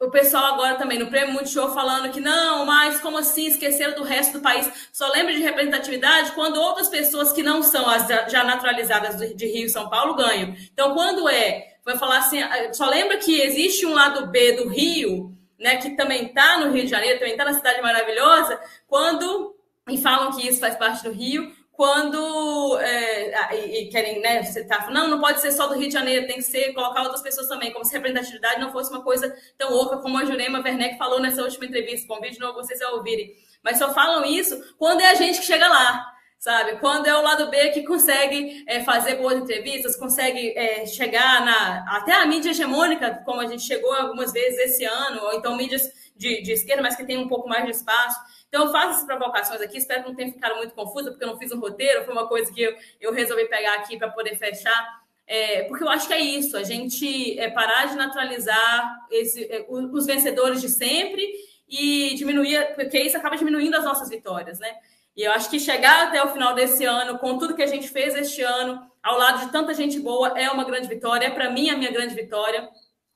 o 0.00 0.10
pessoal 0.10 0.54
agora 0.54 0.74
também 0.76 0.98
no 0.98 1.08
Prêmio 1.08 1.32
Multishow 1.32 1.72
falando 1.72 2.10
que 2.10 2.20
não, 2.20 2.66
mas 2.66 3.00
como 3.00 3.16
assim 3.16 3.46
esqueceram 3.46 3.94
do 3.94 4.02
resto 4.02 4.34
do 4.34 4.42
país? 4.42 4.70
Só 4.92 5.10
lembra 5.10 5.32
de 5.32 5.42
representatividade 5.42 6.32
quando 6.32 6.60
outras 6.60 6.88
pessoas 6.88 7.32
que 7.32 7.42
não 7.42 7.62
são 7.62 7.88
as 7.88 8.06
já 8.30 8.44
naturalizadas 8.44 9.18
de 9.34 9.46
Rio 9.46 9.66
e 9.66 9.70
São 9.70 9.88
Paulo 9.88 10.14
ganham. 10.14 10.54
Então, 10.72 10.92
quando 10.94 11.28
é, 11.28 11.76
vai 11.84 11.96
falar 11.96 12.18
assim, 12.18 12.40
só 12.72 12.88
lembra 12.88 13.16
que 13.16 13.40
existe 13.40 13.86
um 13.86 13.94
lado 13.94 14.26
B 14.26 14.52
do 14.52 14.68
Rio 14.68 15.36
né, 15.58 15.76
que 15.76 15.96
também 15.96 16.26
está 16.26 16.58
no 16.58 16.72
Rio 16.72 16.84
de 16.84 16.90
Janeiro, 16.90 17.18
também 17.18 17.32
está 17.32 17.44
na 17.44 17.54
cidade 17.54 17.80
maravilhosa, 17.80 18.60
quando 18.86 19.54
e 19.88 19.98
falam 19.98 20.32
que 20.32 20.46
isso 20.46 20.58
faz 20.58 20.74
parte 20.74 21.04
do 21.04 21.12
Rio, 21.12 21.52
quando 21.76 22.78
é, 22.80 23.54
e, 23.54 23.82
e, 23.82 23.88
querem, 23.88 24.20
né, 24.20 24.42
você 24.42 24.64
tá 24.64 24.88
não, 24.90 25.08
não 25.08 25.20
pode 25.20 25.40
ser 25.40 25.52
só 25.52 25.66
do 25.66 25.74
Rio 25.74 25.88
de 25.88 25.92
Janeiro, 25.92 26.26
tem 26.26 26.36
que 26.36 26.42
ser 26.42 26.72
colocar 26.72 27.02
outras 27.02 27.22
pessoas 27.22 27.48
também, 27.48 27.72
como 27.72 27.84
se 27.84 27.92
representatividade 27.92 28.60
não 28.60 28.72
fosse 28.72 28.90
uma 28.90 29.02
coisa 29.02 29.34
tão 29.58 29.72
oca 29.74 29.98
como 29.98 30.16
a 30.16 30.24
Jurema 30.24 30.60
Werneck 30.60 30.96
falou 30.96 31.20
nessa 31.20 31.42
última 31.42 31.66
entrevista, 31.66 32.08
convide 32.08 32.34
de 32.34 32.40
novo 32.40 32.54
vocês 32.54 32.80
a 32.80 32.92
ouvirem. 32.92 33.34
Mas 33.62 33.78
só 33.78 33.92
falam 33.92 34.24
isso 34.24 34.58
quando 34.78 35.02
é 35.02 35.10
a 35.10 35.14
gente 35.14 35.38
que 35.38 35.46
chega 35.46 35.68
lá 35.68 36.16
sabe? 36.38 36.76
Quando 36.78 37.06
é 37.06 37.16
o 37.16 37.22
lado 37.22 37.50
B 37.50 37.70
que 37.70 37.82
consegue 37.82 38.64
é, 38.68 38.82
fazer 38.84 39.16
boas 39.16 39.38
entrevistas, 39.38 39.96
consegue 39.96 40.56
é, 40.56 40.86
chegar 40.86 41.44
na 41.44 41.84
até 41.96 42.12
a 42.12 42.26
mídia 42.26 42.50
hegemônica, 42.50 43.22
como 43.24 43.40
a 43.40 43.46
gente 43.46 43.62
chegou 43.62 43.92
algumas 43.92 44.32
vezes 44.32 44.58
esse 44.60 44.84
ano, 44.84 45.22
ou 45.22 45.34
então 45.34 45.56
mídias 45.56 45.90
de, 46.14 46.42
de 46.42 46.52
esquerda, 46.52 46.82
mas 46.82 46.94
que 46.96 47.04
tem 47.04 47.18
um 47.18 47.28
pouco 47.28 47.48
mais 47.48 47.64
de 47.64 47.72
espaço. 47.72 48.18
Então, 48.56 48.68
eu 48.68 48.72
faço 48.72 48.90
essas 48.92 49.04
provocações 49.04 49.60
aqui, 49.60 49.76
espero 49.76 50.02
que 50.02 50.08
não 50.08 50.16
tenha 50.16 50.32
ficado 50.32 50.56
muito 50.56 50.72
confusa, 50.72 51.10
porque 51.10 51.22
eu 51.22 51.28
não 51.28 51.38
fiz 51.38 51.52
um 51.52 51.60
roteiro, 51.60 52.04
foi 52.04 52.14
uma 52.14 52.26
coisa 52.26 52.50
que 52.50 52.62
eu, 52.62 52.74
eu 52.98 53.12
resolvi 53.12 53.44
pegar 53.44 53.74
aqui 53.74 53.98
para 53.98 54.08
poder 54.08 54.34
fechar. 54.36 55.04
É, 55.26 55.64
porque 55.64 55.84
eu 55.84 55.90
acho 55.90 56.06
que 56.06 56.14
é 56.14 56.20
isso, 56.20 56.56
a 56.56 56.62
gente 56.62 57.38
é, 57.38 57.50
parar 57.50 57.84
de 57.84 57.96
naturalizar 57.96 59.06
esse, 59.10 59.44
é, 59.44 59.66
os 59.68 60.06
vencedores 60.06 60.62
de 60.62 60.70
sempre 60.70 61.22
e 61.68 62.14
diminuir, 62.14 62.74
porque 62.74 62.98
isso 62.98 63.18
acaba 63.18 63.36
diminuindo 63.36 63.76
as 63.76 63.84
nossas 63.84 64.08
vitórias, 64.08 64.58
né? 64.58 64.74
E 65.14 65.22
eu 65.22 65.32
acho 65.32 65.50
que 65.50 65.60
chegar 65.60 66.08
até 66.08 66.22
o 66.24 66.32
final 66.32 66.54
desse 66.54 66.84
ano, 66.86 67.18
com 67.18 67.36
tudo 67.36 67.54
que 67.54 67.62
a 67.62 67.66
gente 67.66 67.88
fez 67.88 68.14
este 68.14 68.40
ano, 68.40 68.90
ao 69.02 69.18
lado 69.18 69.44
de 69.44 69.52
tanta 69.52 69.74
gente 69.74 70.00
boa, 70.00 70.28
é 70.38 70.50
uma 70.50 70.64
grande 70.64 70.88
vitória. 70.88 71.26
É 71.26 71.30
para 71.30 71.50
mim 71.50 71.68
a 71.68 71.76
minha 71.76 71.90
grande 71.90 72.14
vitória. 72.14 72.70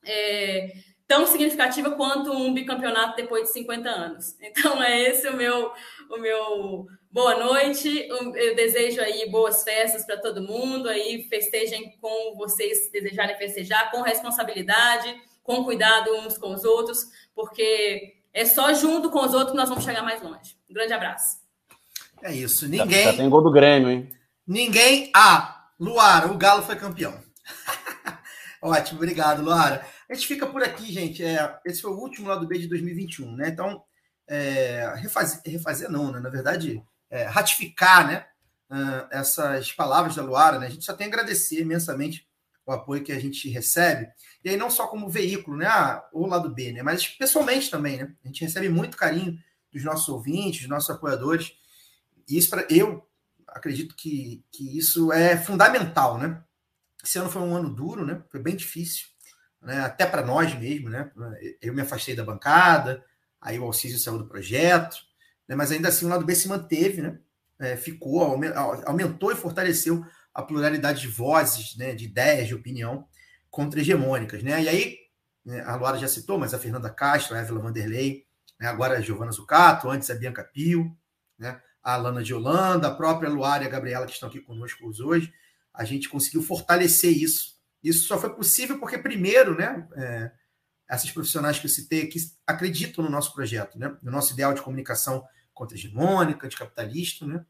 É 0.05 0.90
tão 1.11 1.27
significativa 1.27 1.91
quanto 1.91 2.31
um 2.31 2.55
bicampeonato 2.55 3.17
depois 3.17 3.49
de 3.49 3.53
50 3.55 3.91
anos. 3.91 4.37
Então 4.41 4.81
é 4.81 5.11
esse 5.11 5.27
o 5.27 5.37
meu 5.37 5.73
o 6.09 6.19
meu 6.19 6.87
boa 7.11 7.35
noite. 7.37 8.07
Eu 8.09 8.55
desejo 8.55 9.01
aí 9.01 9.29
boas 9.29 9.65
festas 9.65 10.07
para 10.07 10.21
todo 10.21 10.41
mundo. 10.41 10.89
Aí 10.89 11.27
festejem 11.29 11.99
com 12.01 12.37
vocês 12.37 12.93
desejarem 12.93 13.37
festejar, 13.37 13.91
com 13.91 14.03
responsabilidade, 14.03 15.13
com 15.43 15.65
cuidado 15.65 16.15
uns 16.19 16.39
com 16.39 16.55
os 16.55 16.63
outros, 16.63 17.09
porque 17.35 18.15
é 18.33 18.45
só 18.45 18.73
junto 18.73 19.11
com 19.11 19.19
os 19.25 19.35
outros 19.35 19.51
que 19.51 19.57
nós 19.57 19.69
vamos 19.69 19.83
chegar 19.83 20.05
mais 20.05 20.23
longe. 20.23 20.57
Um 20.71 20.75
grande 20.75 20.93
abraço. 20.93 21.41
É 22.23 22.33
isso. 22.33 22.69
Ninguém. 22.69 23.05
Já, 23.05 23.11
já 23.11 23.17
tem 23.17 23.29
gol 23.29 23.43
do 23.43 23.51
Grêmio, 23.51 23.91
hein? 23.91 24.09
Ninguém. 24.47 25.11
Ah, 25.13 25.67
Luara, 25.79 26.31
o 26.31 26.39
Galo 26.39 26.63
foi 26.63 26.77
campeão. 26.77 27.21
Ótimo, 28.63 28.99
obrigado, 28.99 29.43
Luara. 29.43 29.85
A 30.11 30.15
gente 30.15 30.27
fica 30.27 30.45
por 30.45 30.61
aqui, 30.61 30.93
gente. 30.93 31.23
É, 31.23 31.59
esse 31.65 31.81
foi 31.81 31.93
o 31.93 31.99
último 31.99 32.29
lado 32.29 32.45
B 32.45 32.59
de 32.59 32.67
2021, 32.67 33.37
né? 33.37 33.49
Então, 33.49 33.85
é, 34.27 34.93
refazer, 34.97 35.41
refazer 35.47 35.89
não, 35.89 36.11
né? 36.11 36.19
Na 36.19 36.29
verdade, 36.29 36.83
é, 37.09 37.25
ratificar, 37.25 38.07
né? 38.07 38.27
Uh, 38.69 39.07
essas 39.11 39.73
palavras 39.73 40.15
da 40.15 40.23
Luara, 40.23 40.59
né? 40.59 40.67
A 40.67 40.71
gente 40.71 40.85
só 40.85 40.93
tem 40.93 41.07
a 41.07 41.09
agradecer 41.09 41.61
imensamente 41.61 42.29
o 42.67 42.73
apoio 42.73 43.03
que 43.03 43.13
a 43.13 43.19
gente 43.21 43.49
recebe. 43.49 44.09
E 44.45 44.51
aí, 44.51 44.57
não 44.57 44.71
só 44.71 44.89
como 44.89 45.09
veículo, 45.09 45.57
né? 45.57 45.67
Ah, 45.67 46.05
o 46.13 46.27
lado 46.27 46.53
B, 46.53 46.73
né? 46.73 46.83
Mas 46.83 47.07
pessoalmente 47.07 47.71
também, 47.71 47.99
né? 47.99 48.13
A 48.25 48.27
gente 48.29 48.45
recebe 48.45 48.69
muito 48.69 48.97
carinho 48.97 49.39
dos 49.73 49.85
nossos 49.85 50.09
ouvintes, 50.09 50.63
dos 50.63 50.71
nossos 50.71 50.91
apoiadores. 50.91 51.53
E 52.29 52.37
isso 52.37 52.51
para 52.51 52.67
eu 52.69 53.05
acredito 53.47 53.95
que, 53.97 54.45
que 54.51 54.77
isso 54.77 55.13
é 55.13 55.37
fundamental, 55.37 56.19
né? 56.19 56.43
Esse 57.03 57.19
ano 57.19 57.31
foi 57.31 57.43
um 57.43 57.57
ano 57.57 57.71
duro, 57.73 58.05
né? 58.05 58.23
Foi 58.29 58.41
bem 58.41 58.55
difícil, 58.55 59.07
né? 59.61 59.81
Até 59.81 60.07
para 60.07 60.25
nós 60.25 60.55
mesmo, 60.59 60.89
né? 60.89 61.11
Eu 61.61 61.75
me 61.75 61.83
afastei 61.83 62.15
da 62.15 62.25
bancada, 62.25 63.05
aí 63.41 63.59
o 63.59 63.65
Alcísio 63.65 63.99
saiu 63.99 64.19
do 64.19 64.29
projeto, 64.29 64.97
né? 65.49 65.55
Mas 65.57 65.71
ainda 65.71 65.89
assim 65.89 66.07
o 66.07 66.09
lado 66.09 66.25
B 66.25 66.35
se 66.35 66.49
manteve, 66.49 67.03
né? 67.03 67.19
É, 67.59 67.77
ficou, 67.77 68.23
aumentou 68.87 69.33
e 69.33 69.37
fortaleceu 69.37 70.05
a 70.33 70.43
pluralidade 70.43 71.03
de 71.03 71.09
vozes, 71.09 71.77
né? 71.77 71.95
De 71.95 72.05
ideias, 72.05 72.49
de 72.49 72.55
opinião 72.55 73.07
contra-hegemônicas, 73.51 74.43
né? 74.43 74.63
E 74.63 74.69
aí 74.69 74.99
né, 75.45 75.63
a 75.63 75.75
Luara 75.75 75.99
já 75.99 76.09
citou, 76.09 76.39
mas 76.39 76.55
a 76.55 76.59
Fernanda 76.59 76.91
Castro, 76.91 77.37
a 77.37 77.41
Évila 77.41 77.61
Vanderlei, 77.61 78.27
né? 78.59 78.69
agora 78.69 78.99
a 78.99 79.01
Giovana 79.01 79.33
Zucato, 79.33 79.89
antes 79.89 80.11
a 80.11 80.15
Bianca 80.15 80.45
Pio, 80.45 80.97
né? 81.39 81.61
a 81.83 81.95
Alana 81.95 82.23
de 82.23 82.35
Holanda, 82.35 82.89
a 82.89 82.95
própria 82.95 83.31
Luara 83.31 83.65
e 83.65 83.67
a 83.67 83.71
Gabriela 83.71 84.07
que 84.07 84.13
estão 84.13 84.29
aqui 84.29 84.41
conosco 84.41 84.85
hoje, 85.03 85.33
a 85.73 85.85
gente 85.85 86.09
conseguiu 86.09 86.43
fortalecer 86.43 87.11
isso. 87.11 87.59
Isso 87.83 88.07
só 88.07 88.19
foi 88.19 88.35
possível 88.35 88.79
porque, 88.79 88.99
primeiro, 88.99 89.57
né, 89.57 89.89
é, 89.97 90.31
essas 90.89 91.11
profissionais 91.11 91.59
que 91.59 91.67
eu 91.67 91.71
citei 91.71 92.03
aqui 92.03 92.19
acreditam 92.47 93.05
no 93.05 93.11
nosso 93.11 93.33
projeto, 93.35 93.79
né, 93.79 93.97
no 94.03 94.11
nosso 94.11 94.33
ideal 94.33 94.53
de 94.53 94.63
comunicação 94.63 95.25
contra-hegemônica, 95.55 96.47
anticapitalista, 96.47 97.27
né, 97.27 97.45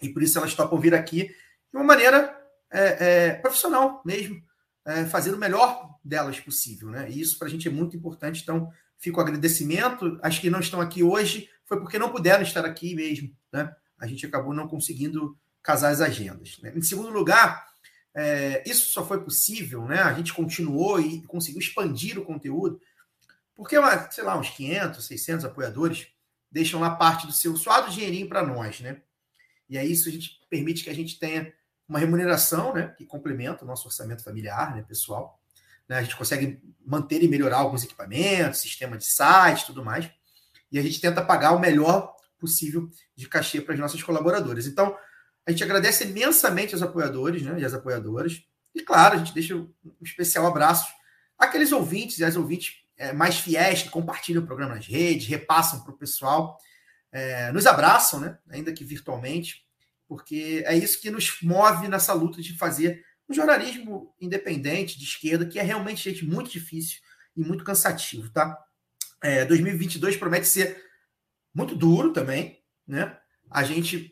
e 0.00 0.08
por 0.08 0.22
isso 0.22 0.38
elas 0.38 0.54
topam 0.54 0.80
vir 0.80 0.94
aqui 0.94 1.28
de 1.28 1.76
uma 1.76 1.84
maneira 1.84 2.36
é, 2.70 3.28
é, 3.28 3.34
profissional 3.34 4.02
mesmo, 4.04 4.42
é, 4.84 5.04
fazer 5.04 5.32
o 5.32 5.38
melhor 5.38 5.98
delas 6.04 6.40
possível. 6.40 6.90
Né, 6.90 7.08
e 7.10 7.20
isso 7.20 7.38
para 7.38 7.46
a 7.46 7.50
gente 7.50 7.68
é 7.68 7.70
muito 7.70 7.96
importante. 7.96 8.42
Então, 8.42 8.70
fico 9.02 9.18
o 9.18 9.22
agradecimento. 9.22 10.18
As 10.22 10.38
que 10.38 10.48
não 10.48 10.60
estão 10.60 10.80
aqui 10.80 11.02
hoje 11.02 11.50
foi 11.64 11.80
porque 11.80 11.98
não 11.98 12.10
puderam 12.10 12.42
estar 12.42 12.64
aqui 12.64 12.94
mesmo. 12.94 13.34
Né? 13.52 13.74
A 13.98 14.06
gente 14.06 14.24
acabou 14.24 14.54
não 14.54 14.68
conseguindo 14.68 15.36
casar 15.62 15.90
as 15.90 16.00
agendas. 16.00 16.58
Né? 16.62 16.72
Em 16.74 16.82
segundo 16.82 17.10
lugar, 17.10 17.66
é, 18.14 18.62
isso 18.66 18.92
só 18.92 19.06
foi 19.06 19.22
possível, 19.22 19.86
né? 19.86 20.00
A 20.00 20.12
gente 20.12 20.32
continuou 20.32 21.00
e 21.00 21.22
conseguiu 21.22 21.60
expandir 21.60 22.18
o 22.18 22.24
conteúdo, 22.24 22.80
porque, 23.54 23.76
sei 24.10 24.24
lá, 24.24 24.38
uns 24.38 24.50
500, 24.50 25.04
600 25.04 25.44
apoiadores 25.44 26.08
deixam 26.50 26.80
lá 26.80 26.90
parte 26.90 27.26
do 27.26 27.32
seu 27.32 27.56
suado 27.56 27.90
dinheirinho 27.90 28.28
para 28.28 28.44
nós, 28.44 28.80
né? 28.80 29.00
E 29.68 29.78
aí 29.78 29.90
isso 29.90 30.08
a 30.08 30.12
gente 30.12 30.40
permite 30.50 30.84
que 30.84 30.90
a 30.90 30.94
gente 30.94 31.18
tenha 31.18 31.52
uma 31.88 31.98
remuneração, 31.98 32.74
né? 32.74 32.88
Que 32.96 33.06
complementa 33.06 33.64
o 33.64 33.66
nosso 33.66 33.86
orçamento 33.86 34.22
familiar, 34.22 34.74
né? 34.74 34.82
Pessoal. 34.82 35.40
Né? 35.88 35.98
A 35.98 36.02
gente 36.02 36.16
consegue 36.16 36.60
manter 36.84 37.22
e 37.22 37.28
melhorar 37.28 37.58
alguns 37.58 37.84
equipamentos, 37.84 38.60
sistema 38.60 38.98
de 38.98 39.06
site, 39.06 39.66
tudo 39.66 39.84
mais. 39.84 40.10
E 40.70 40.78
a 40.78 40.82
gente 40.82 41.00
tenta 41.00 41.22
pagar 41.22 41.52
o 41.52 41.60
melhor 41.60 42.14
possível 42.38 42.88
de 43.14 43.28
cachê 43.28 43.60
para 43.60 43.74
as 43.74 43.80
nossas 43.80 44.02
colaboradoras. 44.02 44.66
Então, 44.66 44.96
a 45.46 45.50
gente 45.50 45.64
agradece 45.64 46.04
imensamente 46.04 46.74
aos 46.74 46.82
apoiadores 46.82 47.42
né, 47.42 47.58
e 47.58 47.64
as 47.64 47.74
apoiadoras. 47.74 48.42
E, 48.74 48.80
claro, 48.80 49.16
a 49.16 49.18
gente 49.18 49.34
deixa 49.34 49.56
um 49.56 49.70
especial 50.00 50.46
abraço 50.46 50.90
àqueles 51.38 51.72
ouvintes 51.72 52.18
e 52.18 52.24
às 52.24 52.36
ouvintes 52.36 52.76
é, 52.96 53.12
mais 53.12 53.38
fiéis 53.38 53.82
que 53.82 53.90
compartilham 53.90 54.42
o 54.42 54.46
programa 54.46 54.74
nas 54.74 54.86
redes, 54.86 55.26
repassam 55.26 55.82
para 55.82 55.92
o 55.92 55.98
pessoal, 55.98 56.56
é, 57.10 57.50
nos 57.52 57.66
abraçam, 57.66 58.20
né, 58.20 58.38
ainda 58.48 58.72
que 58.72 58.84
virtualmente, 58.84 59.66
porque 60.08 60.62
é 60.66 60.76
isso 60.76 61.00
que 61.00 61.10
nos 61.10 61.38
move 61.42 61.88
nessa 61.88 62.12
luta 62.12 62.40
de 62.40 62.56
fazer 62.56 63.04
um 63.28 63.34
jornalismo 63.34 64.14
independente, 64.20 64.98
de 64.98 65.04
esquerda, 65.04 65.46
que 65.46 65.58
é 65.58 65.62
realmente, 65.62 66.10
gente, 66.10 66.24
muito 66.24 66.50
difícil 66.50 67.00
e 67.36 67.40
muito 67.40 67.64
cansativo, 67.64 68.30
tá? 68.30 68.58
É, 69.22 69.44
2022 69.44 70.16
promete 70.16 70.46
ser 70.46 70.82
muito 71.54 71.74
duro 71.74 72.12
também, 72.12 72.62
né? 72.86 73.16
A 73.50 73.62
gente 73.62 74.11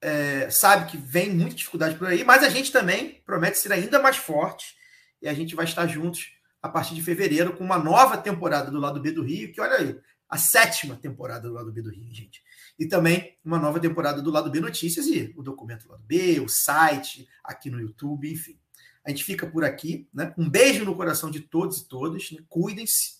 é, 0.00 0.48
sabe 0.50 0.90
que 0.90 0.96
vem 0.96 1.30
muita 1.30 1.56
dificuldade 1.56 1.96
por 1.96 2.06
aí, 2.06 2.24
mas 2.24 2.42
a 2.42 2.48
gente 2.48 2.70
também 2.70 3.22
promete 3.26 3.58
ser 3.58 3.72
ainda 3.72 4.00
mais 4.00 4.16
forte 4.16 4.76
e 5.20 5.28
a 5.28 5.34
gente 5.34 5.54
vai 5.54 5.64
estar 5.64 5.86
juntos 5.86 6.32
a 6.62 6.68
partir 6.68 6.94
de 6.94 7.02
fevereiro 7.02 7.56
com 7.56 7.64
uma 7.64 7.78
nova 7.78 8.16
temporada 8.16 8.70
do 8.70 8.78
lado 8.78 9.00
B 9.00 9.12
do 9.12 9.22
Rio, 9.22 9.52
que 9.52 9.60
olha 9.60 9.76
aí, 9.76 9.98
a 10.28 10.36
sétima 10.36 10.96
temporada 10.96 11.48
do 11.48 11.54
lado 11.54 11.72
B 11.72 11.82
do 11.82 11.90
Rio, 11.90 12.12
gente. 12.12 12.42
E 12.78 12.86
também 12.86 13.36
uma 13.44 13.58
nova 13.58 13.80
temporada 13.80 14.20
do 14.20 14.30
lado 14.30 14.50
B 14.50 14.60
Notícias 14.60 15.06
e 15.06 15.32
o 15.36 15.42
documento 15.42 15.84
do 15.84 15.92
lado 15.92 16.04
B, 16.04 16.38
o 16.40 16.48
site, 16.48 17.28
aqui 17.42 17.70
no 17.70 17.80
YouTube, 17.80 18.30
enfim. 18.30 18.58
A 19.04 19.10
gente 19.10 19.24
fica 19.24 19.46
por 19.46 19.64
aqui, 19.64 20.08
né? 20.12 20.34
Um 20.36 20.48
beijo 20.50 20.84
no 20.84 20.94
coração 20.94 21.30
de 21.30 21.40
todos 21.40 21.78
e 21.78 21.88
todas, 21.88 22.30
né? 22.30 22.38
cuidem-se, 22.48 23.14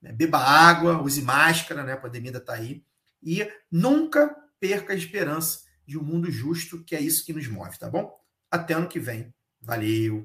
né? 0.00 0.12
beba 0.12 0.38
água, 0.38 1.02
use 1.02 1.20
máscara, 1.20 1.84
né? 1.84 1.92
A 1.92 1.98
pandemia 1.98 2.30
ainda 2.30 2.38
está 2.38 2.54
aí. 2.54 2.82
E 3.22 3.46
nunca 3.70 4.34
perca 4.58 4.94
a 4.94 4.96
esperança 4.96 5.69
de 5.90 5.98
um 5.98 6.04
mundo 6.04 6.30
justo, 6.30 6.84
que 6.84 6.94
é 6.94 7.00
isso 7.00 7.24
que 7.24 7.32
nos 7.32 7.48
move, 7.48 7.76
tá 7.76 7.90
bom? 7.90 8.16
Até 8.48 8.74
ano 8.74 8.88
que 8.88 9.00
vem. 9.00 9.34
Valeu! 9.60 10.24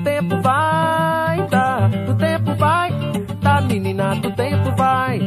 do 0.00 0.04
tempo 0.04 0.40
vai 0.40 1.46
dar, 1.48 1.90
do 1.90 2.14
tempo 2.14 2.54
vai 2.54 2.90
dar, 3.42 3.62
menina, 3.62 4.14
do 4.16 4.30
tempo 4.32 4.74
vai. 4.74 5.20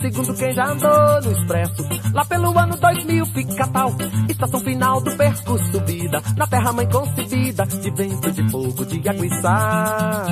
Segundo 0.00 0.34
quem 0.34 0.52
já 0.52 0.66
andou 0.66 1.22
no 1.22 1.32
expresso. 1.32 1.88
Lá 2.12 2.24
pelo 2.24 2.58
ano 2.58 2.76
2000 2.76 3.26
fica 3.26 3.66
tal, 3.68 3.92
estação 4.28 4.60
final 4.60 5.00
do 5.00 5.16
percurso 5.16 5.72
subida, 5.72 6.20
na 6.36 6.46
terra 6.46 6.72
mãe 6.72 6.88
concebida, 6.88 7.66
de 7.66 7.90
vento, 7.90 8.30
de 8.32 8.50
fogo, 8.50 8.84
de 8.84 9.08
água 9.08 9.26
e 9.26 9.40
sal. 9.40 10.26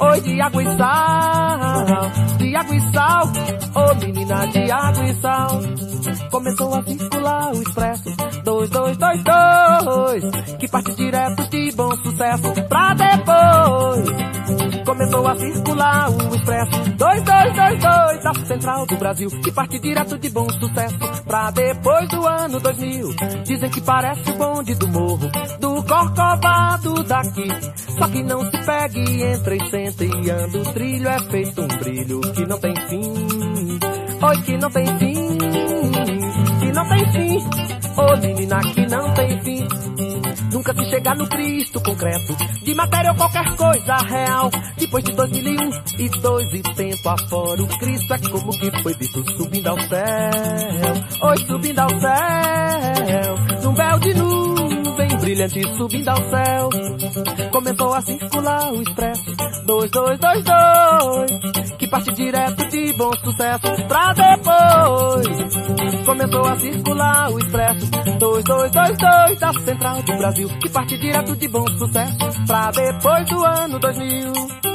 Oi, 0.00 0.20
de 0.20 0.40
água 0.40 0.62
e 0.62 0.76
sal, 0.76 1.84
de 2.38 2.56
água 2.56 2.76
e 2.76 2.92
sal, 2.92 3.32
ô 3.74 3.94
menina 3.94 4.46
de 4.48 4.70
água 4.70 5.04
e 5.04 5.20
sal. 5.20 5.60
Começou 6.30 6.74
a 6.74 6.82
circular 6.82 7.52
o 7.52 7.62
expresso, 7.62 8.16
2222, 8.44 10.56
que 10.58 10.68
parte 10.68 10.94
direto 10.94 11.48
de 11.48 11.72
bom 11.72 11.90
sucesso, 11.96 12.52
pra 12.68 12.94
depois. 12.94 14.41
Começou 14.84 15.26
a 15.26 15.36
circular 15.36 16.10
o 16.10 16.34
expresso, 16.34 16.70
2222, 16.96 18.22
da 18.22 18.34
central 18.46 18.86
do 18.86 18.96
Brasil, 18.96 19.30
que 19.42 19.52
parte 19.52 19.78
direto 19.78 20.18
de 20.18 20.28
bom 20.30 20.48
sucesso, 20.48 20.98
pra 21.24 21.50
depois 21.50 22.08
do 22.08 22.26
ano 22.26 22.60
2000. 22.60 23.14
Dizem 23.44 23.70
que 23.70 23.80
parece 23.80 24.30
o 24.30 24.34
bonde 24.34 24.74
do 24.74 24.88
morro, 24.88 25.30
do 25.60 25.82
corcovado 25.84 27.02
daqui. 27.04 27.48
Só 27.98 28.08
que 28.08 28.22
não 28.22 28.44
se 28.44 28.58
pegue, 28.64 29.22
entra 29.22 29.54
e 29.54 29.70
senta 29.70 30.04
e 30.04 30.30
anda. 30.30 30.58
O 30.58 30.72
trilho 30.72 31.08
é 31.08 31.18
feito 31.30 31.62
um 31.62 31.68
brilho 31.68 32.20
que 32.20 32.46
não 32.46 32.58
tem 32.58 32.74
fim. 32.74 33.12
Oi, 34.22 34.42
que 34.42 34.56
não 34.58 34.70
tem 34.70 34.86
fim, 34.98 35.38
que 36.60 36.72
não 36.72 36.88
tem 36.88 37.12
fim. 37.12 37.38
Ô 37.96 38.16
menina, 38.16 38.60
que 38.60 38.86
não 38.86 39.14
tem 39.14 39.40
fim. 39.42 40.11
Nunca 40.52 40.74
se 40.74 40.90
chegar 40.90 41.16
no 41.16 41.26
Cristo 41.28 41.80
concreto, 41.80 42.36
de 42.62 42.74
matéria 42.74 43.10
ou 43.10 43.16
qualquer 43.16 43.56
coisa 43.56 43.96
real. 43.96 44.50
Depois 44.76 45.02
de 45.02 45.12
2001 45.12 45.70
e 45.98 46.08
dois 46.20 46.52
e 46.52 46.62
tempo 46.74 47.08
afora, 47.08 47.62
o 47.62 47.66
Cristo 47.78 48.12
é 48.12 48.18
como 48.18 48.50
que 48.52 48.82
foi 48.82 48.94
visto 48.94 49.24
subindo 49.36 49.68
ao 49.68 49.78
céu. 49.80 51.28
Oi, 51.28 51.36
subindo 51.46 51.78
ao 51.78 51.88
céu, 51.88 53.60
num 53.62 53.74
véu 53.74 53.98
de 53.98 54.14
nuvem 54.14 54.51
brilhante 55.22 55.62
subindo 55.76 56.08
ao 56.08 56.16
céu. 56.16 56.68
Começou 57.52 57.94
a 57.94 58.00
circular 58.02 58.72
o 58.72 58.82
expresso 58.82 59.24
2222, 59.64 61.76
que 61.78 61.86
parte 61.86 62.12
direto 62.12 62.68
de 62.68 62.92
bom 62.94 63.12
sucesso 63.24 63.86
pra 63.86 64.12
depois. 64.12 65.28
Começou 66.04 66.44
a 66.44 66.58
circular 66.58 67.30
o 67.30 67.38
expresso 67.38 67.88
2222 68.18 69.38
da 69.38 69.52
central 69.52 70.02
do 70.02 70.16
Brasil, 70.16 70.48
que 70.60 70.68
parte 70.68 70.98
direto 70.98 71.36
de 71.36 71.46
bom 71.48 71.64
sucesso 71.78 72.16
pra 72.46 72.72
depois 72.72 73.30
do 73.30 73.44
ano 73.44 73.78
2000. 73.78 74.71